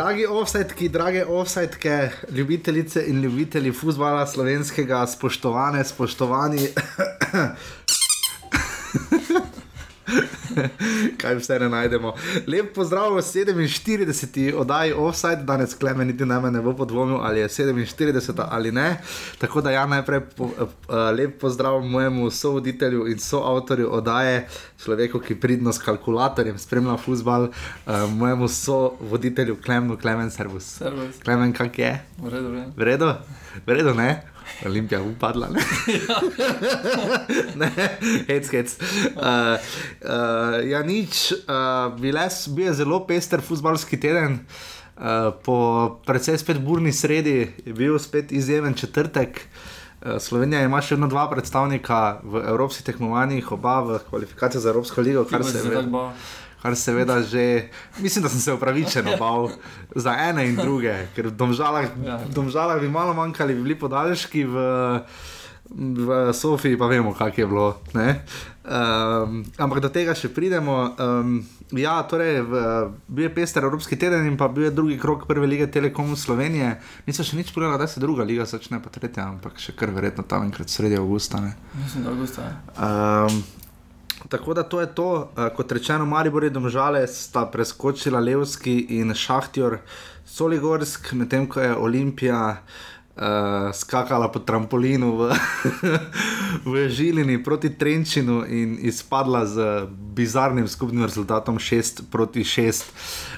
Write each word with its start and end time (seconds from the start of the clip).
Dragi 0.00 0.26
offsetki, 0.26 0.88
drage 0.88 1.24
offsetke, 1.28 2.10
ljubitelice 2.32 3.02
in 3.06 3.20
ljubitelji 3.20 3.72
futbola 3.72 4.26
slovenskega, 4.26 5.06
spoštovane, 5.06 5.84
spoštovani. 5.84 6.68
Kaj 11.20 11.34
vse 11.34 11.58
ne 11.58 11.68
najdemo. 11.68 12.14
Lep 12.46 12.74
pozdrav 12.74 13.14
v 13.14 13.22
47. 13.22 14.54
oddaji 14.54 14.92
Offside, 14.92 15.42
danes 15.44 15.74
kleme 15.74 16.04
niti 16.04 16.24
na 16.24 16.40
me 16.40 16.50
ne 16.50 16.60
bo 16.60 16.74
podvomil, 16.76 17.20
ali 17.22 17.40
je 17.40 17.48
47 17.48 18.44
ali 18.50 18.72
ne. 18.72 19.00
Tako 19.38 19.60
da 19.60 19.70
ja, 19.70 19.86
najprej 19.86 20.20
po, 20.36 20.44
uh, 20.44 20.70
lep 21.16 21.40
pozdrav 21.40 21.80
mojemu 21.80 22.30
sovoditelju 22.30 23.06
in 23.08 23.18
soavtorju 23.18 23.92
oddaje, 23.92 24.48
človeku, 24.84 25.20
ki 25.20 25.40
pridno 25.40 25.72
s 25.72 25.78
kalkulatorjem 25.78 26.58
spremlja 26.58 26.96
futbal, 26.96 27.48
uh, 27.50 28.10
mojemu 28.10 28.48
sovoditelju 28.48 29.56
Klemenu, 29.64 29.96
Klemen 29.96 30.30
Servus. 30.30 30.64
Servus. 30.64 31.22
Klemen, 31.24 31.52
kak 31.52 31.78
je? 31.78 32.00
V 32.18 32.28
redu, 32.28 32.48
v 32.48 32.54
redu. 32.54 32.72
V 32.76 32.84
redu, 32.84 33.14
v 33.66 33.78
redu, 33.78 33.94
ne? 33.94 34.39
Olimpija 34.66 35.02
upadla, 35.02 35.48
ne? 35.48 35.62
ne, 37.60 37.70
hec, 38.28 38.50
hec. 38.50 38.76
Uh, 38.76 39.22
uh, 40.04 40.58
ja, 40.68 40.82
nič, 40.86 41.32
uh, 41.32 41.90
bile, 42.00 42.28
bil 42.54 42.66
je 42.66 42.74
zelo 42.82 43.00
pester 43.06 43.40
futbalski 43.40 44.00
teden. 44.00 44.40
Uh, 45.00 45.32
po 45.44 45.56
precej 46.06 46.38
spet 46.38 46.60
burni 46.60 46.92
sredi 46.92 47.48
je 47.64 47.72
bil 47.72 47.98
spet 47.98 48.32
izjemen 48.32 48.74
četrtek. 48.74 49.40
Uh, 49.40 50.16
Slovenija 50.20 50.62
ima 50.64 50.80
še 50.84 50.96
vedno 50.96 51.08
dva 51.12 51.26
predstavnika 51.30 52.20
v 52.24 52.44
evropskih 52.52 52.86
tekmovanjih, 52.86 53.52
oba 53.52 53.80
v 53.84 53.98
kvalifikacijah 54.10 54.62
za 54.62 54.70
Evropsko 54.72 55.04
ligo, 55.04 55.24
kar 55.24 55.44
se 55.44 55.58
je 55.58 55.70
ve 55.70 55.82
kar 56.62 56.76
seveda 56.76 57.22
že, 57.22 57.68
mislim, 57.98 58.22
da 58.22 58.28
sem 58.28 58.40
se 58.40 58.52
upravičeno 58.52 59.16
bal 59.18 59.48
za 59.96 60.12
ene 60.28 60.44
in 60.48 60.56
druge, 60.56 60.92
ker 61.16 61.26
v 61.28 61.36
domžalah, 61.36 61.88
Ja. 62.04 62.18
v 62.20 62.34
domžalah 62.34 62.80
bi 62.80 62.88
malo 62.88 63.14
manjkali, 63.14 63.54
bi 63.54 63.62
bili 63.62 63.78
podaljški 63.78 64.44
v, 64.44 64.56
v 65.70 66.32
Sofiji, 66.34 66.76
pa 66.76 66.86
vemo, 66.86 67.14
kak 67.14 67.38
je 67.38 67.46
bilo. 67.46 67.76
Um, 67.94 69.44
ampak 69.58 69.80
do 69.80 69.88
tega 69.88 70.14
še 70.14 70.28
pridemo. 70.28 70.94
Um, 70.98 71.40
ja, 71.72 72.02
torej, 72.02 72.42
v, 72.42 72.52
bil 73.08 73.28
je 73.28 73.32
pester 73.34 73.64
Evropski 73.64 73.96
teden 73.96 74.26
in 74.26 74.36
pa 74.36 74.50
bil 74.50 74.66
je 74.68 74.74
drugi 74.74 74.98
krok 74.98 75.24
prve 75.30 75.46
lige 75.46 75.70
Telekom 75.70 76.12
Slovenije. 76.18 76.74
Nisem 77.06 77.24
še 77.24 77.38
nič 77.38 77.54
povedal, 77.54 77.78
da 77.78 77.86
se 77.86 78.02
druga 78.02 78.26
liga 78.26 78.44
začne, 78.44 78.82
pa 78.82 78.90
tretja, 78.90 79.30
ampak 79.30 79.58
še 79.62 79.72
kar 79.78 79.94
verjetno 79.94 80.26
tam 80.26 80.44
enkrat 80.44 80.68
sredi 80.68 80.98
avgusta. 80.98 81.40
Ne. 81.40 81.54
Mislim, 81.78 82.04
da 82.04 82.10
avgusta. 82.12 82.50
Um, 82.76 83.40
tako 84.30 84.54
da 84.54 84.62
to 84.62 84.80
je 84.80 84.86
to. 84.94 85.10
Uh, 85.36 85.48
kot 85.56 85.72
rečeno, 85.72 86.06
Maribor 86.06 86.44
in 86.44 86.52
Domžale 86.52 87.06
sta 87.06 87.46
preskočila 87.46 88.20
Levski 88.20 88.86
in 89.00 89.14
Šahtjor 89.14 89.78
Soligorsk, 90.26 91.12
medtem 91.12 91.48
ko 91.50 91.60
je 91.60 91.76
Olimpija 91.76 92.56
uh, 92.56 93.22
skakala 93.74 94.30
po 94.32 94.38
trampolinu 94.38 95.16
v, 95.16 95.32
v 96.72 96.88
Žilini 96.88 97.42
proti 97.42 97.74
Trenčinu 97.74 98.44
in 98.46 98.78
izpadla 98.80 99.46
z 99.46 99.86
bizarnim 100.14 100.68
skupnim 100.68 101.02
rezultatom 101.04 101.58
6 101.58 102.06
proti 102.10 102.44
6. 102.44 102.86
Uh, 102.86 103.29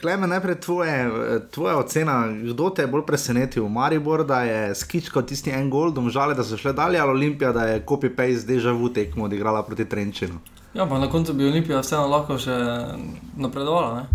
Kleme, 0.00 0.26
najprej 0.26 0.60
tvoje, 0.60 1.10
tvoja 1.50 1.76
ocena, 1.78 2.28
kdo 2.28 2.70
te 2.70 2.82
je 2.82 2.88
bolj 2.88 3.02
presenetil? 3.06 3.68
Maribor, 3.68 4.24
da 4.24 4.42
je 4.42 4.74
skičkal 4.74 5.22
tisti 5.28 5.52
en 5.52 5.68
gol, 5.70 5.92
domžale, 5.92 6.34
da 6.34 6.44
so 6.44 6.56
šle 6.56 6.72
dalje, 6.72 6.98
ali 6.98 7.10
Olimpija, 7.10 7.52
da 7.52 7.66
je 7.68 7.82
copy-paste 7.84 8.46
deja 8.48 8.72
vu 8.72 8.88
tekmo 8.88 9.24
odigrala 9.28 9.62
proti 9.62 9.84
Trenčinu. 9.84 10.40
Ja, 10.74 10.86
pa 10.86 10.98
na 10.98 11.10
koncu 11.10 11.34
bi 11.34 11.44
Olimpija 11.44 11.82
vseeno 11.84 12.08
lahko 12.08 12.38
še 12.38 12.56
napredovala. 13.36 13.94
Ne? 14.00 14.06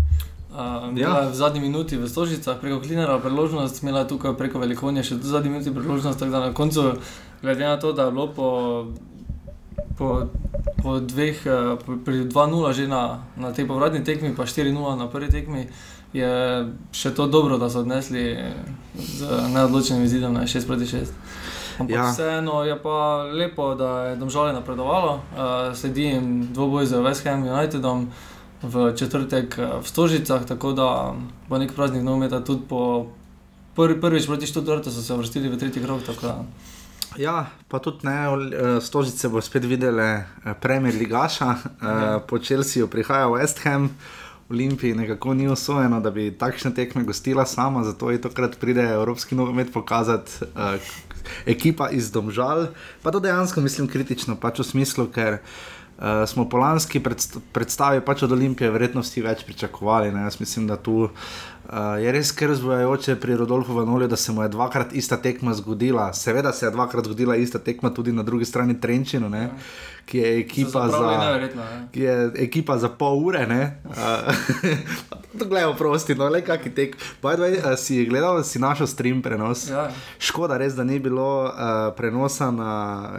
Uh, 0.56 0.98
Ja. 0.98 1.28
v 1.28 1.34
zadnji 1.36 1.60
minuti 1.60 1.96
v 2.00 2.08
Stožicah 2.08 2.56
preko 2.60 2.80
Klinera 2.80 3.18
priložnost, 3.18 3.82
imela 3.82 4.00
je 4.00 4.08
tukaj 4.08 4.34
preko 4.38 4.58
Velikonje 4.58 5.02
še 5.04 5.18
v 5.20 5.28
zadnji 5.28 5.50
minuti 5.52 5.74
priložnost, 5.74 6.18
tako 6.18 6.32
da 6.32 6.40
na 6.40 6.54
koncu, 6.54 6.96
glede 7.42 7.66
na 7.66 7.76
to, 7.76 7.92
da 7.92 8.08
je 8.08 8.10
bilo 8.10 8.32
po, 8.32 8.46
po, 9.98 10.28
po 10.78 11.00
dveh, 11.00 11.36
eh, 11.40 11.76
pri 12.04 12.24
2-0 12.24 12.72
že 12.72 12.84
na, 12.86 13.02
na 13.36 13.52
tej 13.52 13.66
povratni 13.66 14.00
tekmi, 14.00 14.32
pa 14.32 14.44
4-0 14.44 14.72
na 14.94 15.06
prvi 15.06 15.28
tekmi, 15.28 15.66
je 16.12 16.30
še 16.92 17.10
to 17.10 17.26
dobro, 17.26 17.58
da 17.58 17.68
so 17.68 17.80
odnesli 17.80 18.36
z 18.94 19.20
neodločenim 19.50 20.04
izidom 20.04 20.32
na 20.32 20.46
6 20.46 20.66
proti 20.66 20.86
6. 20.86 21.12
Ampak 21.76 21.92
Ja. 21.92 22.08
vseeno 22.08 22.64
je 22.64 22.72
pa 22.72 22.96
lepo, 23.24 23.74
da 23.74 24.06
je 24.06 24.16
domžale 24.16 24.52
napredovalo. 24.52 25.20
Uh, 25.28 25.76
sledi 25.76 26.02
jim 26.08 26.48
dvoboj 26.48 26.86
z 26.86 26.92
West 27.04 27.24
Ham 27.24 27.44
Unitedom 27.44 28.08
v 28.62 28.96
četrtek 28.96 29.58
eh, 29.58 29.80
v 29.80 29.84
Stožicah, 29.84 30.44
tako 30.44 30.72
da 30.72 31.12
bo 31.48 31.58
nek 31.58 31.74
praznik 31.74 32.00
nogometa 32.02 32.40
tudi 32.40 32.64
po 32.64 33.06
prvi, 33.74 34.00
prvič 34.00 34.24
proti 34.26 34.46
Študortu 34.46 34.88
so 34.88 35.02
se 35.02 35.12
vrstili 35.14 35.48
v 35.48 35.58
tretji 35.58 35.82
krog. 35.82 36.00
tako 36.00 36.22
da- 36.22 36.44
Ja, 37.18 37.46
pa 37.68 37.78
tudi 37.78 38.04
ne, 38.06 38.12
eh, 38.12 38.80
Stožice 38.80 39.28
bo 39.28 39.40
spet 39.40 39.64
videle 39.64 40.04
eh, 40.04 40.54
Premier 40.60 40.94
Ligaša, 40.94 41.48
uh, 41.48 41.56
po 42.28 42.38
Čelsiju 42.38 42.88
prihaja 42.88 43.26
West 43.26 43.64
Ham. 43.64 43.90
Olimpiji 44.50 44.94
nekako 44.94 45.34
ni 45.34 45.48
usvojeno, 45.48 46.00
da 46.00 46.10
bi 46.10 46.30
takšne 46.38 46.70
tekme 46.74 47.02
gostila 47.02 47.46
sama, 47.46 47.82
zato 47.84 48.10
je 48.10 48.20
tokrat 48.20 48.60
pride 48.60 48.82
Evropski 48.82 49.34
nogomet 49.34 49.72
pokazati 49.72 50.32
uh, 50.44 50.78
ekipa 51.46 51.90
iz 51.90 52.12
Domžal. 52.12 52.66
Pa 53.02 53.10
to 53.10 53.20
dejansko 53.20 53.60
mislim 53.60 53.88
kritično, 53.88 54.36
pač 54.36 54.60
v 54.62 54.68
smislu, 54.68 55.08
ker 55.10 55.40
uh, 55.40 56.22
smo 56.30 56.46
po 56.48 56.62
lanski 56.62 57.02
predst 57.02 57.40
predstavi 57.52 58.00
pač 58.00 58.22
od 58.22 58.32
Olimpije 58.32 58.70
verjetnosti 58.70 59.22
več 59.22 59.42
pričakovali. 59.44 60.12
Ne? 60.14 60.28
Jaz 60.28 60.38
mislim, 60.40 60.66
da 60.70 60.76
tu 60.76 61.08
uh, 61.72 62.02
je 62.02 62.12
res 62.12 62.32
kar 62.32 62.54
zbojajoče 62.54 63.16
pri 63.20 63.36
Rodolfu 63.36 63.74
Vanolju, 63.74 64.08
da 64.08 64.16
se 64.16 64.32
mu 64.32 64.42
je 64.42 64.48
dvakrat 64.48 64.92
ista 64.92 65.16
tekma 65.16 65.54
zgodila. 65.54 66.12
Seveda 66.12 66.52
se 66.52 66.66
je 66.66 66.70
dvakrat 66.70 67.04
zgodila 67.04 67.36
ista 67.36 67.58
tekma 67.58 67.90
tudi 67.94 68.12
na 68.12 68.22
drugi 68.22 68.44
strani 68.44 68.80
Trenčinu, 68.80 69.28
ne? 69.28 69.50
ki 70.06 70.18
je 70.18 70.38
ekipa 70.38 70.88
za 70.88 70.98
ne. 71.28 71.48
ki 71.92 72.00
je 72.00 72.32
ekipa 72.34 72.78
za 72.78 72.88
pol 72.88 73.26
ure. 73.26 73.42
Uh, 73.84 73.94
Gledaj, 75.48 75.76
prosti, 75.78 76.14
no, 76.14 76.28
le 76.28 76.40
kaki 76.44 76.70
tek. 76.70 76.96
Way, 77.22 77.58
uh, 77.58 77.74
si 77.78 78.04
gledal, 78.06 78.38
si 78.44 78.62
našel 78.62 78.86
stream 78.86 79.22
prenos. 79.22 79.66
Ja. 79.70 79.90
Škoda 80.18 80.56
res, 80.56 80.78
da 80.78 80.84
ni 80.84 80.98
bilo 81.02 81.44
uh, 81.44 81.90
prenosa 81.96 82.50
na 82.50 82.70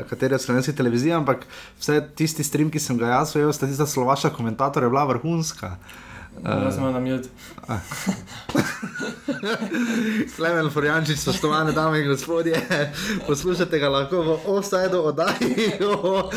kateri 0.09 0.39
slovenski 0.39 0.75
televiziji, 0.75 1.13
ampak 1.19 1.43
vse 1.79 1.99
tisti 2.15 2.43
stream, 2.43 2.71
ki 2.71 2.79
sem 2.79 2.97
ga 2.97 3.17
jaz 3.17 3.35
ujel, 3.35 3.51
sta 3.53 3.67
tista 3.67 3.85
slovaška 3.85 4.31
komentatorja 4.33 4.89
bila 4.89 5.05
vrhunska. 5.11 5.75
Jaz 6.43 6.75
sem 6.75 6.83
na 6.83 6.99
mute. 6.99 7.29
Klemen 10.35 10.69
Forjančič, 10.69 11.19
spoštovane 11.19 11.71
dame 11.71 11.99
in 12.01 12.07
gospodje, 12.07 12.55
poslušate 13.27 13.79
ga 13.79 13.89
lahko 13.89 14.21
v 14.21 14.35
offsajdu 14.45 15.01
oddaji 15.09 15.71
o, 15.83 16.29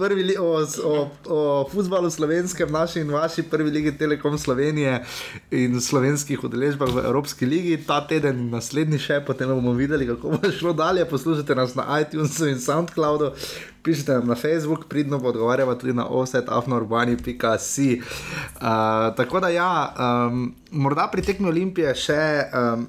li- 0.00 0.38
o, 0.38 0.62
o, 0.84 1.10
o 1.26 1.68
futbalu 1.72 2.10
slovenskem, 2.10 2.72
naši 2.72 3.00
in 3.00 3.10
vaši 3.10 3.42
prvi 3.42 3.70
ligi 3.70 3.92
Telekom 3.98 4.38
Slovenije 4.38 5.04
in 5.50 5.80
slovenskih 5.80 6.44
udeležbah 6.44 6.88
v 6.88 7.04
Evropski 7.04 7.46
ligi. 7.46 7.76
Ta 7.86 8.00
teden 8.06 8.48
naslednji 8.50 8.98
še, 8.98 9.20
potem 9.26 9.48
bomo 9.48 9.72
videli, 9.76 10.06
kako 10.06 10.38
bo 10.38 10.50
šlo 10.50 10.72
dalje. 10.72 11.04
Poslušate 11.04 11.54
nas 11.54 11.74
na 11.74 11.86
iTunesu 12.00 12.48
in 12.48 12.60
Soundcloudu. 12.60 13.32
Pišite 13.82 14.12
nam 14.12 14.26
na 14.30 14.34
Facebook, 14.34 14.86
pridno 14.88 15.18
pa 15.20 15.28
odgovarjava 15.28 15.74
tudi 15.74 15.92
na 15.92 16.06
offsetafnourbani.com. 16.06 17.22
Uh, 17.42 19.16
tako 19.16 19.40
da 19.40 19.48
ja, 19.48 19.94
um, 19.98 20.54
morda 20.70 21.08
pri 21.12 21.22
tekmi 21.22 21.48
Olimpije 21.48 21.94
še. 21.94 22.24
Um, 22.54 22.88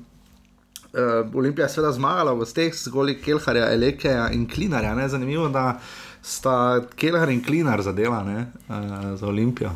Uh, 0.94 1.25
Olimpija 1.36 1.66
je 1.66 1.74
seveda 1.74 1.90
zmagala 1.92 2.36
v 2.36 2.44
gosteh 2.44 2.75
z 2.78 2.92
goli 2.94 3.16
Kelharja, 3.18 3.72
Elekeja 3.74 4.28
in 4.30 4.44
Klinarja. 4.45 4.92
Ne? 4.94 5.07
Zanimivo, 5.10 5.48
da 5.50 5.80
sta 6.22 6.84
Kelhar 6.96 7.31
in 7.34 7.42
Klinar 7.42 7.81
zadela 7.81 8.19
ne? 8.24 8.46
uh, 8.69 9.18
za 9.18 9.28
Olimpijo. 9.28 9.72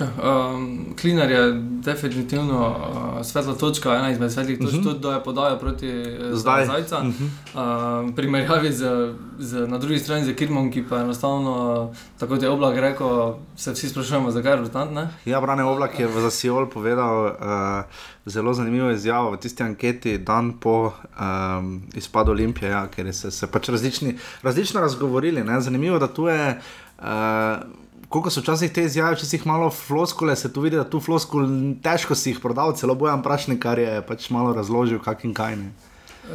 Um, 0.00 0.94
Klinar 1.00 1.30
je 1.30 1.52
definitivno 1.62 2.68
uh, 2.68 3.26
svetla 3.26 3.54
točka, 3.54 3.94
ena 3.94 4.10
izmed 4.10 4.32
svetlih 4.32 4.58
točk, 4.58 4.74
uh 4.74 4.80
-huh. 4.80 4.84
tudi 4.84 5.00
da 5.00 5.12
je 5.12 5.22
podajal 5.24 5.58
proti 5.58 5.88
eh, 5.88 6.18
Zdaj. 6.32 6.66
Zajca. 6.66 7.02
Mhm. 7.02 7.24
Uh, 7.24 8.14
primerjavi 8.16 8.72
z, 8.72 9.12
z, 9.38 9.68
na 9.68 9.78
drugi 9.78 9.98
strani 9.98 10.24
z 10.24 10.34
Kirmom, 10.36 10.72
ki 10.72 10.84
pa 10.88 10.96
enostavno, 10.96 11.94
tako 12.18 12.34
kot 12.34 12.42
je 12.42 12.50
oblak 12.50 12.76
rekel, 12.76 13.34
se 13.56 13.72
vsi 13.72 13.88
sprašujemo, 13.88 14.30
zakaj 14.30 14.52
je 14.52 14.56
rezultat. 14.56 14.90
Ne? 14.90 15.08
Ja, 15.24 15.40
Brane 15.40 15.64
Oblak 15.64 15.98
je 15.98 16.06
v 16.06 16.20
Zasijol 16.20 16.70
povedal 16.70 17.26
uh, 17.26 17.84
zelo 18.26 18.54
zanimivo 18.54 18.90
izjavo 18.90 19.30
v 19.30 19.36
tisti 19.36 19.62
anketi, 19.62 20.18
dan 20.18 20.52
po 20.60 20.92
um, 21.20 21.82
izpadu 21.94 22.30
Olimpije, 22.30 22.70
ja, 22.70 22.86
ker 22.86 23.14
so 23.14 23.30
se 23.30 23.46
pač 23.46 23.68
različni, 23.68 24.18
različno 24.42 24.80
razgovorili. 24.80 25.44
Ne? 25.44 25.60
Zanimivo, 25.60 25.98
da 25.98 26.08
tu 26.08 26.26
je. 26.26 26.60
Uh, 26.98 27.85
Koliko 28.16 28.30
so 28.30 28.40
včasih 28.40 28.72
te 28.72 28.84
izjave, 28.84 29.14
včasih 29.14 29.46
malo 29.46 29.70
floskule, 29.70 30.36
se 30.36 30.52
tu 30.52 30.60
vidi, 30.60 30.76
da 30.76 30.84
tu 30.88 31.00
floskul 31.00 31.48
težko 31.84 32.14
si 32.14 32.30
jih 32.30 32.38
prodal, 32.40 32.72
celo 32.72 32.94
bojan 32.94 33.20
prašnik, 33.22 33.58
kar 33.60 33.78
je 33.78 33.98
pač 34.08 34.30
malo 34.32 34.54
razložil, 34.56 35.02
kak 35.04 35.26
in 35.28 35.34
kaj 35.36 35.56
ne. 35.60 35.66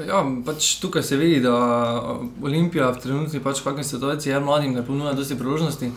Ja, 0.05 0.19
pač 0.45 0.75
tukaj 0.77 1.01
se 1.01 1.17
vidi, 1.17 1.39
da 1.41 1.55
Olimpija 2.43 2.91
v 2.91 3.01
trenutni 3.01 3.41
pač 3.41 3.63
kakšni 3.65 3.87
situaciji 3.87 4.29
je 4.29 4.43
mladim 4.45 4.77
ne 4.77 4.85
ponuja 4.85 5.15
dosti 5.17 5.39
priložnosti. 5.39 5.89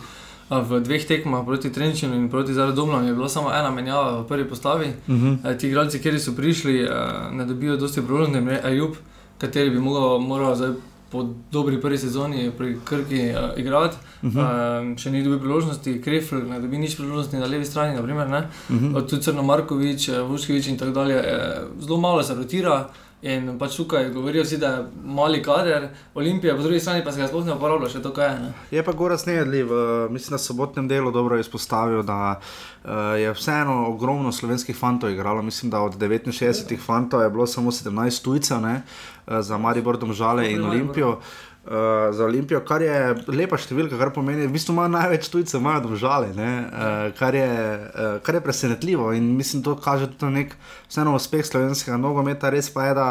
V 0.49 0.81
dveh 0.87 1.05
tekmah 1.05 1.45
proti 1.45 1.69
Trenčinu 1.69 2.17
in 2.17 2.25
proti 2.33 2.57
Zaredomljam 2.57 3.05
je 3.05 3.13
bila 3.13 3.29
samo 3.29 3.53
ena 3.53 3.69
menjava 3.69 4.23
v 4.23 4.27
prvi 4.27 4.49
postavi. 4.49 4.89
Uh 5.05 5.13
-huh. 5.13 5.37
Eh, 5.45 5.57
Ti 5.57 5.67
igralci, 5.67 6.01
ki 6.01 6.19
so 6.19 6.33
prišli, 6.33 6.89
ne 7.31 7.45
dobijo 7.45 7.77
dosti 7.77 8.01
priložnosti, 8.01 8.41
ne 8.41 8.61
Ajub, 8.63 8.95
kateri 9.37 9.69
bi 9.69 9.79
moral, 9.79 10.19
moral 10.19 10.55
zdaj 10.55 10.73
po 11.15 11.23
dobri 11.51 11.81
prvi 11.81 11.97
sezoni 11.97 12.51
pri 12.57 12.75
Krki 12.83 13.29
uh, 13.31 13.59
igrati. 13.59 13.95
Uh 14.21 14.29
-huh. 14.33 14.91
uh, 14.91 14.97
še 14.97 15.11
ni 15.11 15.23
dobil 15.23 15.39
priložnosti, 15.39 16.01
Krefl 16.01 16.35
ne 16.35 16.59
dobi 16.59 16.77
nič 16.77 16.95
priložnosti 16.95 17.37
na 17.37 17.45
levi 17.45 17.65
strani, 17.65 17.95
naprimer, 17.95 18.29
ne. 18.29 18.47
Uh 18.69 18.75
-huh. 18.75 19.07
Tudi 19.09 19.21
Crno 19.21 19.43
Markovič, 19.43 20.09
Vuškevič 20.27 20.67
in 20.67 20.77
tako 20.77 20.91
dalje. 20.91 21.15
eh, 21.15 21.61
Zelo 21.79 21.97
malo 21.97 22.23
se 22.23 22.35
rotira. 22.35 22.89
In 23.25 23.55
pač 23.57 23.73
tukaj 23.79 24.11
govorijo 24.13 24.43
vsi, 24.45 24.57
da 24.61 24.67
je 24.67 24.81
mali 25.03 25.39
kader, 25.43 25.87
Olimpija, 26.13 26.53
po 26.55 26.61
drugi 26.61 26.79
strani 26.79 27.01
pa 27.03 27.11
se 27.11 27.21
ga 27.21 27.27
sploh 27.27 27.45
ne 27.47 27.55
uporablja, 27.55 27.89
še 27.89 28.01
to 28.03 28.11
kaj 28.13 28.27
je. 28.29 28.35
Ne? 28.43 28.51
Je 28.75 28.83
pa 28.85 28.93
Goras 28.93 29.25
Nejedliv, 29.25 29.71
uh, 29.73 30.11
mislim, 30.13 30.35
na 30.35 30.39
sobotnem 30.43 30.85
delu 30.87 31.09
dobro 31.11 31.39
izpostavil, 31.41 32.03
da 32.05 32.35
uh, 32.35 32.91
je 33.17 33.33
vseeno 33.33 33.79
ogromno 33.89 34.29
slovenskih 34.31 34.77
fantov 34.77 35.09
igralo. 35.09 35.41
Mislim, 35.41 35.73
da 35.73 35.81
od 35.81 35.97
69 35.97 36.77
fantov 36.77 37.25
je 37.25 37.33
bilo 37.33 37.47
samo 37.49 37.73
17 37.73 38.23
tujcev 38.23 38.61
ne, 38.61 38.75
uh, 38.83 39.41
za 39.41 39.57
Maribor, 39.57 39.97
Domžale 39.97 40.51
in 40.51 40.61
Olimpijo. 40.65 41.17
Uh, 41.65 41.71
za 42.13 42.25
Olimpijo, 42.25 42.59
kar 42.61 42.83
je 42.85 42.97
lepa 43.33 43.57
številka, 43.57 43.97
kar 43.97 44.11
pomeni, 44.13 44.43
da 44.43 44.51
v 44.51 44.53
bistvu 44.53 44.75
imajo 44.75 44.91
največ 44.93 45.31
tujcev, 45.33 45.63
imajo 45.63 45.79
domžale, 45.87 46.27
uh, 46.29 47.07
kar, 47.17 47.33
je, 47.33 47.47
uh, 47.49 48.11
kar 48.21 48.37
je 48.37 48.41
presenetljivo 48.45 49.07
in 49.17 49.31
mislim, 49.33 49.63
da 49.65 49.71
to 49.71 49.81
kaže 49.81 50.11
tudi 50.13 50.43
nek 50.43 50.53
vseeno 50.85 51.15
uspeh 51.17 51.41
slovenskega 51.41 51.97
nogometa. 51.97 52.53
Res 52.53 52.69
pa 52.69 52.85
je, 52.85 52.93
da 52.99 53.07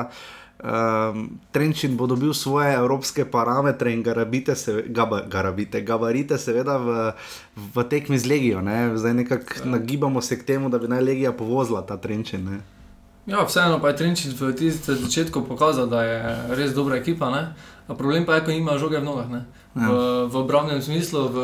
um, 0.62 1.38
Trenčin 1.50 1.96
bo 1.96 2.06
dobil 2.06 2.30
svoje 2.34 2.74
evropske 2.74 3.24
parametre 3.24 3.92
in 3.92 4.02
garabite, 4.02 4.54
se, 4.54 4.84
gaba, 4.86 5.24
garabite 5.26 5.82
gabarite, 5.82 6.38
seveda 6.38 6.78
v, 6.78 7.12
v 7.74 7.84
tekmi 7.90 8.18
z 8.18 8.30
Legijo. 8.30 8.62
Ne? 8.62 8.96
Zdaj 8.96 9.14
nekako 9.14 9.64
ja. 9.64 9.70
nagibamo 9.70 10.22
se 10.22 10.38
k 10.38 10.46
temu, 10.46 10.70
da 10.70 10.78
bi 10.78 10.88
naj 10.88 11.02
Legija 11.02 11.32
povozila 11.32 11.82
ta 11.82 11.96
Trenčin. 11.96 12.44
Ne? 12.44 12.60
Ja, 13.26 13.44
vseeno 13.44 13.80
pa 13.80 13.88
je 13.88 13.96
Trenčin 13.96 14.32
v 14.36 14.52
tistem 14.54 14.96
začetku 14.96 15.42
pokazal, 15.48 15.86
da 15.86 16.02
je 16.02 16.18
res 16.54 16.74
dobra 16.74 16.96
ekipa. 16.96 17.30
Ne? 17.30 17.54
Problem 17.88 18.24
pa 18.24 18.40
je, 18.40 18.44
ko 18.48 18.50
ima 18.50 18.78
žoge 18.80 18.96
v 19.00 19.04
nogah. 19.04 19.28
Ja. 19.28 19.44
V, 19.74 19.92
v 20.30 20.34
obrambnem 20.40 20.80
smislu, 20.80 21.28
v, 21.28 21.38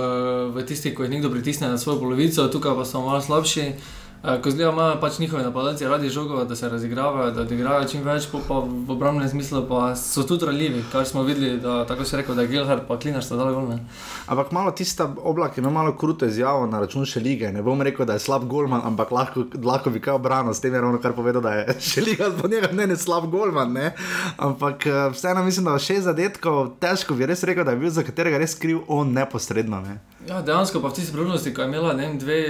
v 0.54 0.64
tistih, 0.64 0.94
ko 0.96 1.04
jih 1.04 1.12
nekdo 1.12 1.28
pritisne 1.28 1.69
na 1.69 1.76
svojo 1.76 2.00
polovico, 2.00 2.48
tukaj 2.48 2.78
pa 2.78 2.84
so 2.88 3.04
malo 3.04 3.20
slabši. 3.20 3.76
Ko 4.20 4.50
zgleda, 4.50 4.70
imajo 4.70 4.96
pač 5.00 5.19
njihove 5.19 5.43
napadalce 5.43 5.88
radi 5.88 6.08
žogo, 6.08 6.44
da 6.44 6.56
se 6.56 6.69
razigravajo, 6.69 7.31
da 7.31 7.40
odigrajo 7.40 7.87
čim 7.88 8.02
več, 8.05 8.26
pa, 8.28 8.58
v 8.61 8.93
obrambnem 8.93 9.28
smislu 9.28 9.62
pa 9.69 9.94
so 9.96 10.26
tudi 10.28 10.44
ranljivi, 10.44 10.82
kar 10.93 11.06
smo 11.08 11.22
videli, 11.25 11.55
da 11.61 11.87
tako 11.88 12.05
se 12.05 12.20
reče, 12.20 12.34
da 12.37 12.44
je 12.44 12.49
Gilhard 12.49 12.82
pa 12.88 12.99
Klinar 13.00 13.25
sta 13.25 13.38
dali 13.40 13.55
golne. 13.55 13.78
Ampak 14.26 14.52
malo 14.52 14.75
tista 14.76 15.08
oblak 15.17 15.56
ima 15.58 15.70
malo 15.70 15.94
kruto 15.96 16.28
izjavo 16.28 16.67
na 16.67 16.82
račun 16.84 17.08
še 17.08 17.20
lige. 17.25 17.49
Ne 17.52 17.62
bom 17.64 17.81
rekel, 17.82 18.05
da 18.06 18.19
je 18.19 18.25
slab 18.26 18.44
golman, 18.44 18.84
ampak 18.84 19.11
lahko, 19.11 19.46
lahko 19.64 19.90
bi 19.90 20.05
kaj 20.05 20.19
obranil 20.20 20.52
s 20.52 20.61
tem, 20.61 20.76
je 20.76 20.84
ravno 20.84 21.00
kar 21.00 21.16
povedal, 21.16 21.40
da 21.40 21.55
je 21.56 21.78
še 21.90 22.05
liga 22.05 22.28
od 22.28 22.44
njega 22.50 22.75
ne, 22.76 22.90
ne 22.93 23.00
slab 23.00 23.25
golman. 23.32 23.73
Ne? 23.73 23.94
Ampak 24.37 24.84
vseeno 25.16 25.46
mislim, 25.49 25.73
da 25.73 25.78
šest 25.81 26.11
zadetkov, 26.11 26.75
težko 26.82 27.16
bi 27.16 27.32
res 27.32 27.49
rekel, 27.49 27.64
da 27.64 27.73
je 27.73 27.81
bil 27.87 27.96
za 27.96 28.05
katerega 28.05 28.44
res 28.44 28.58
kriv 28.61 28.84
on 28.88 29.16
neposredno. 29.16 29.81
Ne? 29.81 29.96
Ja, 30.28 30.43
dejansko 30.44 30.82
pa 30.84 30.90
v 30.90 30.99
tisti 30.99 31.14
priložnosti, 31.14 31.55
ko 31.56 31.62
je 31.62 31.69
imela 31.69 31.93
ne, 31.96 32.11
dve 32.20 32.40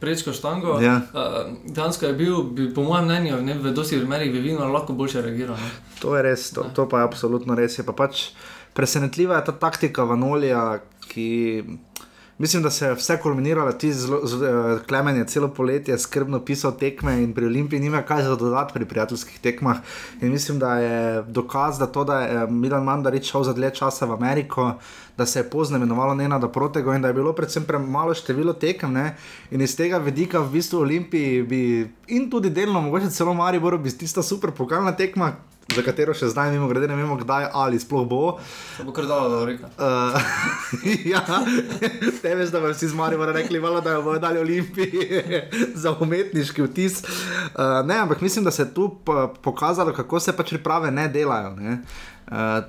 prečko 0.00 0.32
štango, 0.32 0.78
ja. 0.80 1.00
uh, 1.12 1.50
dejansko 1.68 2.06
je 2.08 2.14
bil, 2.16 2.42
bi, 2.42 2.68
po 2.74 2.82
mojem 2.86 3.04
mnenju, 3.04 3.40
ne, 3.44 3.58
v 3.58 3.72
dosti 3.76 3.98
primerih 4.00 4.32
bi 4.32 4.40
vidno 4.40 4.68
lahko 4.72 4.96
boljše 4.96 5.22
reagiral. 5.22 5.60
Ne. 5.60 5.70
To 6.00 6.16
je 6.16 6.22
res, 6.24 6.48
to, 6.56 6.64
to 6.74 6.88
pa 6.88 7.02
je 7.02 7.08
absolutno 7.10 7.58
res. 7.58 7.76
Je 7.78 7.84
pa 7.84 7.92
pač 7.92 8.30
presenetljiva 8.72 9.36
je 9.36 9.50
ta 9.50 9.56
taktika 9.68 10.08
Vanolija, 10.08 10.80
ki. 11.08 11.28
Mislim, 12.38 12.62
da 12.62 12.70
se 12.70 12.86
je 12.86 12.94
vse 12.94 13.16
kulminiralo, 13.22 13.72
ti 13.72 13.92
zelo, 13.92 14.20
zelo, 14.26 14.78
Klemen 14.88 15.16
je 15.16 15.26
celo 15.26 15.48
poletje 15.48 15.98
skrbno 15.98 16.38
pisal 16.44 16.76
tekme 16.78 17.22
in 17.22 17.34
pri 17.34 17.46
Olimpiji 17.46 17.80
nima 17.80 18.02
kaj 18.02 18.22
za 18.22 18.36
dodati 18.36 18.72
pri 18.74 18.84
prijateljskih 18.84 19.38
tekmah. 19.38 19.76
In 20.20 20.30
mislim, 20.30 20.58
da 20.58 20.74
je 20.78 21.22
dokaz, 21.22 21.78
da 21.78 21.86
to, 21.86 22.04
da 22.04 22.20
je 22.20 22.46
Milan 22.46 22.84
Mandarič 22.84 23.30
šel 23.30 23.42
za 23.42 23.52
dlje 23.52 23.70
časa 23.74 24.06
v 24.06 24.12
Ameriko, 24.12 24.74
da 25.16 25.26
se 25.26 25.38
je 25.38 25.50
pozno 25.50 25.76
imenovalo 25.76 26.14
Nena 26.14 26.38
da 26.38 26.48
Protego 26.48 26.94
in 26.94 27.02
da 27.02 27.08
je 27.08 27.14
bilo 27.14 27.32
predvsem 27.32 27.64
premalo 27.64 28.14
število 28.14 28.52
tekem. 28.52 28.92
Ne? 28.92 29.16
In 29.50 29.60
iz 29.60 29.76
tega 29.76 29.98
vidika 29.98 30.38
v 30.38 30.50
bistvu 30.52 30.78
Olimpiji 30.78 31.42
bi 31.42 31.90
in 32.06 32.30
tudi 32.30 32.50
delno, 32.50 32.80
mogoče 32.80 33.10
celo 33.10 33.34
Maribor, 33.34 33.78
bi 33.78 33.90
tista 33.90 34.22
super 34.22 34.50
pokalna 34.50 34.96
tekma 34.96 35.32
za 35.74 35.82
katero 35.84 36.14
še 36.16 36.30
zdaj 36.32 36.50
mimo 36.54 36.68
grede 36.68 36.88
ne 36.88 36.96
vemo, 36.96 37.16
kdaj 37.20 37.50
ali 37.52 37.78
sploh 37.80 38.06
bo. 38.08 38.38
Se 38.76 38.86
bo 38.86 38.92
kar 38.96 39.06
dalo, 39.08 39.28
da 39.28 39.40
rekel. 39.44 39.68
Uh, 39.76 40.16
ja, 41.12 41.22
te 42.22 42.34
veš, 42.34 42.52
da 42.54 42.62
bi 42.64 42.72
vsi 42.72 42.88
zmari 42.94 43.20
rekli, 43.36 43.60
vala, 43.60 43.82
da 43.84 43.98
bodo 44.00 44.18
dali 44.22 44.40
Olimpiji 44.40 45.22
za 45.82 45.92
umetniški 46.00 46.64
vtis. 46.64 47.02
Uh, 47.04 47.82
ne, 47.84 48.00
ampak 48.00 48.24
mislim, 48.24 48.48
da 48.48 48.50
se 48.50 48.64
je 48.64 48.74
tu 48.74 48.90
pokazalo, 49.42 49.92
kako 49.92 50.20
se 50.20 50.36
pač 50.36 50.56
priprave 50.56 50.90
ne 50.90 51.08
delajo. 51.12 51.56
Ne. 51.60 51.82
Uh, 51.82 52.17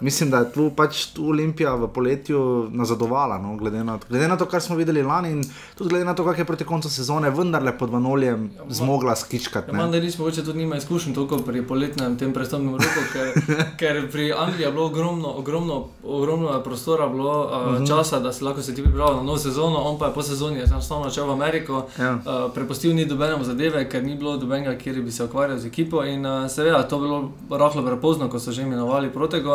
mislim, 0.02 0.30
da 0.30 0.38
je 0.38 0.52
tu 0.52 0.72
pač 0.76 1.06
tu 1.06 1.28
Olimpija 1.28 1.76
v 1.76 1.88
poletju 1.88 2.70
nazadovala, 2.72 3.38
no, 3.38 3.56
glede, 3.58 3.84
na, 3.84 4.00
glede 4.10 4.28
na 4.28 4.38
to, 4.38 4.46
kar 4.46 4.62
smo 4.62 4.76
videli 4.76 5.04
lani 5.04 5.32
in 5.32 5.44
tudi 5.78 5.90
glede 5.90 6.06
na 6.06 6.16
to, 6.16 6.26
kako 6.26 6.42
je 6.42 6.46
proti 6.46 6.66
koncu 6.66 6.90
sezone 6.90 7.30
vendarle 7.30 7.78
pod 7.78 7.90
Vanoljem 7.90 8.50
ja, 8.58 8.64
zmogla 8.70 9.16
skičkati. 9.16 9.76
Ja, 9.76 9.88
da 9.88 10.00
nismo 10.00 10.26
več 10.26 10.40
tudi 10.40 10.58
nima 10.58 10.78
izkušenj 10.80 11.14
toliko 11.14 11.38
pri 11.44 11.64
poletnem 11.68 12.18
tem 12.18 12.34
prestopnem 12.34 12.78
roku, 12.80 13.04
ker, 13.14 13.34
ker 13.82 14.00
pri 14.12 14.32
Angliji 14.34 14.66
je 14.66 14.72
bilo 14.72 14.86
ogromno, 14.86 15.34
ogromno, 15.42 15.80
ogromno 16.04 16.56
prostora, 16.64 17.08
bilo 17.08 17.36
uh, 17.44 17.52
uh 17.52 17.74
-huh. 17.74 17.88
časa, 17.88 18.20
da 18.20 18.34
se 18.34 18.46
lahko 18.46 18.62
se 18.62 18.76
ti 18.76 18.84
pripravlja 18.84 19.16
na 19.16 19.24
novo 19.24 19.38
sezono, 19.38 19.78
on 19.78 20.00
pa 20.00 20.06
je 20.06 20.14
po 20.14 20.24
sezoni 20.24 20.60
enostavno 20.60 21.06
odšel 21.08 21.28
v 21.28 21.32
Ameriko, 21.32 21.86
ja. 22.00 22.14
uh, 22.14 22.54
prepustil 22.54 22.96
ni 22.96 23.06
dobenemu 23.06 23.44
zadeve, 23.44 23.90
ker 23.90 24.04
ni 24.04 24.16
bilo 24.16 24.38
dobenega, 24.38 24.78
kjer 24.78 25.02
bi 25.02 25.12
se 25.12 25.24
ukvarjal 25.24 25.58
z 25.58 25.66
ekipo 25.66 26.04
in 26.04 26.26
uh, 26.26 26.50
seveda 26.52 26.84
to 26.88 26.96
je 26.96 27.02
bilo 27.02 27.32
rahlo 27.50 27.86
prepozno, 27.86 28.30
ko 28.30 28.40
so 28.40 28.52
že 28.52 28.62
imenovali 28.62 29.10
protego. 29.10 29.49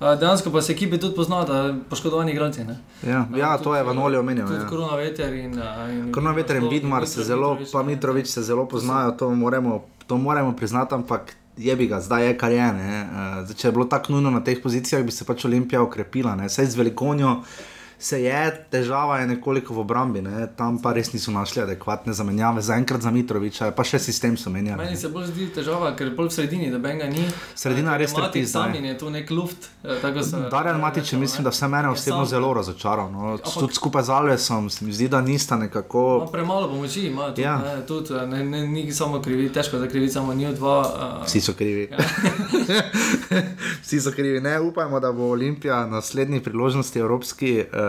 Dejansko 0.00 0.50
pa 0.50 0.62
se 0.62 0.72
ekipi 0.72 0.98
tudi 0.98 1.24
so 1.24 1.46
poškodovani 1.90 2.32
igralci. 2.32 2.60
Ja, 3.02 3.26
ja 3.36 3.52
tudi, 3.56 3.64
to 3.64 3.76
je 3.76 3.82
Vanoli 3.82 4.16
omenil. 4.16 4.46
Tudi 4.46 4.60
ja. 4.60 4.66
Korona 4.68 4.96
veter 4.96 5.34
in, 5.34 5.54
in 5.90 6.12
Korona 6.12 6.32
veter 6.32 6.56
in 6.56 6.68
Vidmar 6.68 7.06
se 7.06 7.24
zelo, 7.24 7.56
pa 7.72 7.82
Mitrovič 7.82 8.26
se 8.26 8.42
zelo 8.42 8.68
poznajo, 8.68 9.12
to 9.12 9.30
moramo, 9.30 9.84
to 10.06 10.16
moramo 10.16 10.56
priznati, 10.56 10.94
ampak 10.94 11.34
je 11.56 11.76
bi 11.76 11.86
ga, 11.86 12.00
zdaj 12.00 12.26
je 12.26 12.38
kar 12.38 12.52
je. 12.52 12.68
Zdaj, 13.44 13.56
če 13.56 13.68
je 13.68 13.72
bilo 13.72 13.84
tako 13.84 14.12
nujno 14.12 14.30
na 14.30 14.44
teh 14.44 14.62
pozicijah, 14.62 15.02
bi 15.04 15.12
se 15.12 15.24
pač 15.24 15.44
Olimpija 15.44 15.82
okrepila, 15.82 16.36
vse 16.46 16.66
z 16.66 16.78
velikonjo 16.78 17.40
se 17.98 18.22
je, 18.22 18.66
težava 18.70 19.18
je 19.18 19.26
nekoliko 19.26 19.74
v 19.74 19.78
obrambi, 19.78 20.22
ne? 20.22 20.46
tam 20.56 20.78
pa 20.82 20.92
res 20.94 21.10
niso 21.12 21.32
našli 21.34 21.62
adekvatne 21.62 22.12
zamenjave, 22.12 22.62
zaenkrat 22.62 23.02
za 23.02 23.10
Mitroviča, 23.10 23.70
pa 23.74 23.84
še 23.84 23.98
sistem 23.98 24.36
so 24.38 24.52
menjali. 24.54 24.78
Meni 24.84 24.96
se 24.96 25.10
bolj 25.10 25.26
zdi 25.32 25.48
težava, 25.54 25.90
ker 25.98 26.12
bolj 26.14 26.30
v 26.30 26.36
sredini, 26.36 26.68
da 26.70 26.78
benga 26.78 27.08
ni. 27.10 27.24
Sredina 27.58 27.96
je 27.96 28.04
res 28.04 28.14
trpi. 28.14 28.44
Sami 28.46 28.84
je 28.86 28.94
tu 28.98 29.10
nek 29.10 29.30
luft. 29.34 29.66
Darjan 29.82 30.78
Matič, 30.80 31.12
mislim, 31.18 31.44
da 31.44 31.50
vse 31.50 31.68
mene 31.68 31.90
osebno 31.90 32.22
sam... 32.22 32.30
zelo 32.30 32.52
razočaral. 32.54 33.10
No? 33.10 33.34
Tudi 33.42 33.74
skupaj 33.74 34.06
z 34.06 34.14
Alvesom, 34.14 34.70
se 34.70 34.84
mi 34.84 34.94
zdi, 34.94 35.08
da 35.10 35.20
nista 35.20 35.58
nekako. 35.58 36.04
Ma, 36.22 36.30
premalo 36.30 36.70
pomoči 36.70 37.08
ima, 37.10 37.32
tudi, 37.34 37.42
ja. 37.42 37.56
ne, 37.58 37.86
tudi, 37.86 38.14
ne, 38.30 38.44
ne, 38.44 38.62
ni 38.66 38.86
samo 38.94 39.18
krivi, 39.22 39.50
težko 39.52 39.82
da 39.82 39.90
krivi 39.90 40.08
samo 40.08 40.34
njih 40.34 40.54
dva. 40.54 40.78
Uh... 40.86 41.26
Vsi 41.26 41.40
so 41.40 41.56
krivi. 41.58 41.88
Ja. 41.90 41.98
Vsi 43.84 44.00
so 44.00 44.14
krivi. 44.14 44.40
Ne, 44.40 44.60
upajmo, 44.60 45.00
da 45.00 45.12
bo 45.12 45.32
Olimpija 45.34 45.82
na 45.86 45.98
naslednji 45.98 46.40
priložnosti 46.42 46.98
evropski. 46.98 47.64
Uh, 47.72 47.87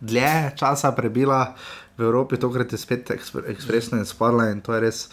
dlje 0.00 0.52
časa 0.56 0.92
prebila 0.92 1.54
v 1.98 2.02
Evropi, 2.02 2.36
tokrat 2.36 2.72
je 2.72 2.78
spet 2.78 3.10
ekspresno 3.46 3.98
in 3.98 4.06
spadla 4.08 4.50
in 4.50 4.60
to 4.60 4.74
je 4.74 4.80
res. 4.80 5.08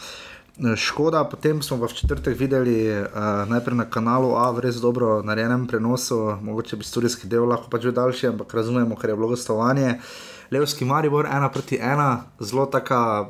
Eh, 0.59 0.75
škoda, 0.75 1.23
potem 1.23 1.61
smo 1.63 1.77
v 1.79 1.87
četrtek 1.87 2.35
videli 2.35 2.91
uh, 2.91 3.07
najprej 3.47 3.77
na 3.79 3.85
kanalu 3.87 4.35
A, 4.35 4.51
v 4.51 4.67
res 4.67 4.81
dobro 4.83 5.21
narejenem 5.23 5.67
prenosu, 5.67 6.35
mogoče 6.41 6.75
bi 6.75 6.83
studijski 6.83 7.27
del 7.31 7.47
lahko 7.47 7.71
pač 7.71 7.87
bil 7.87 7.95
daljši, 7.95 8.27
ampak 8.33 8.53
razumemo, 8.53 8.95
ker 8.99 9.09
je 9.09 9.15
bilo 9.15 9.31
gostovanje. 9.31 9.99
Levski 10.51 10.85
Maribor, 10.85 11.29
ena 11.31 11.47
proti 11.49 11.79
ena, 11.79 12.25
zelo 12.39 12.65
taka 12.65 13.29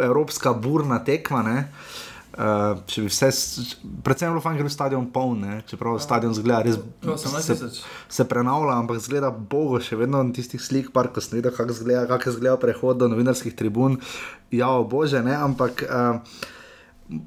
evropska 0.00 0.52
burna 0.56 1.04
tekma. 1.04 1.44
Uh, 1.44 2.09
Uh, 2.30 2.78
če 2.86 3.02
bi 3.02 3.10
vse, 3.10 3.28
predvsem 4.06 4.30
bilo 4.30 4.42
fajn, 4.44 4.60
ker 4.60 4.68
je 4.68 4.72
stadion 4.72 5.08
poln, 5.10 5.40
ne? 5.42 5.56
čeprav 5.66 5.96
ja. 5.96 6.02
stadion 6.04 6.34
zgleda 6.36 6.60
res 6.62 6.76
no, 7.02 7.16
se, 7.18 7.56
se 8.06 8.26
prenavlja, 8.30 8.76
ampak 8.84 9.00
zgleda 9.02 9.32
bogo, 9.34 9.80
še 9.82 9.98
vedno 9.98 10.22
na 10.22 10.30
tistih 10.36 10.62
slik, 10.62 10.92
par, 10.94 11.10
ko 11.10 11.18
sem 11.24 11.40
videl, 11.40 11.50
kako 11.56 11.74
zgleda, 11.80 12.04
kak 12.06 12.28
zgleda 12.36 12.54
prehod 12.62 13.02
do 13.02 13.10
novinarskih 13.10 13.56
tribun. 13.58 13.98
Ja, 14.54 14.70
bože, 14.86 15.24
ne, 15.26 15.34
ampak. 15.36 15.84
Uh, 15.88 16.48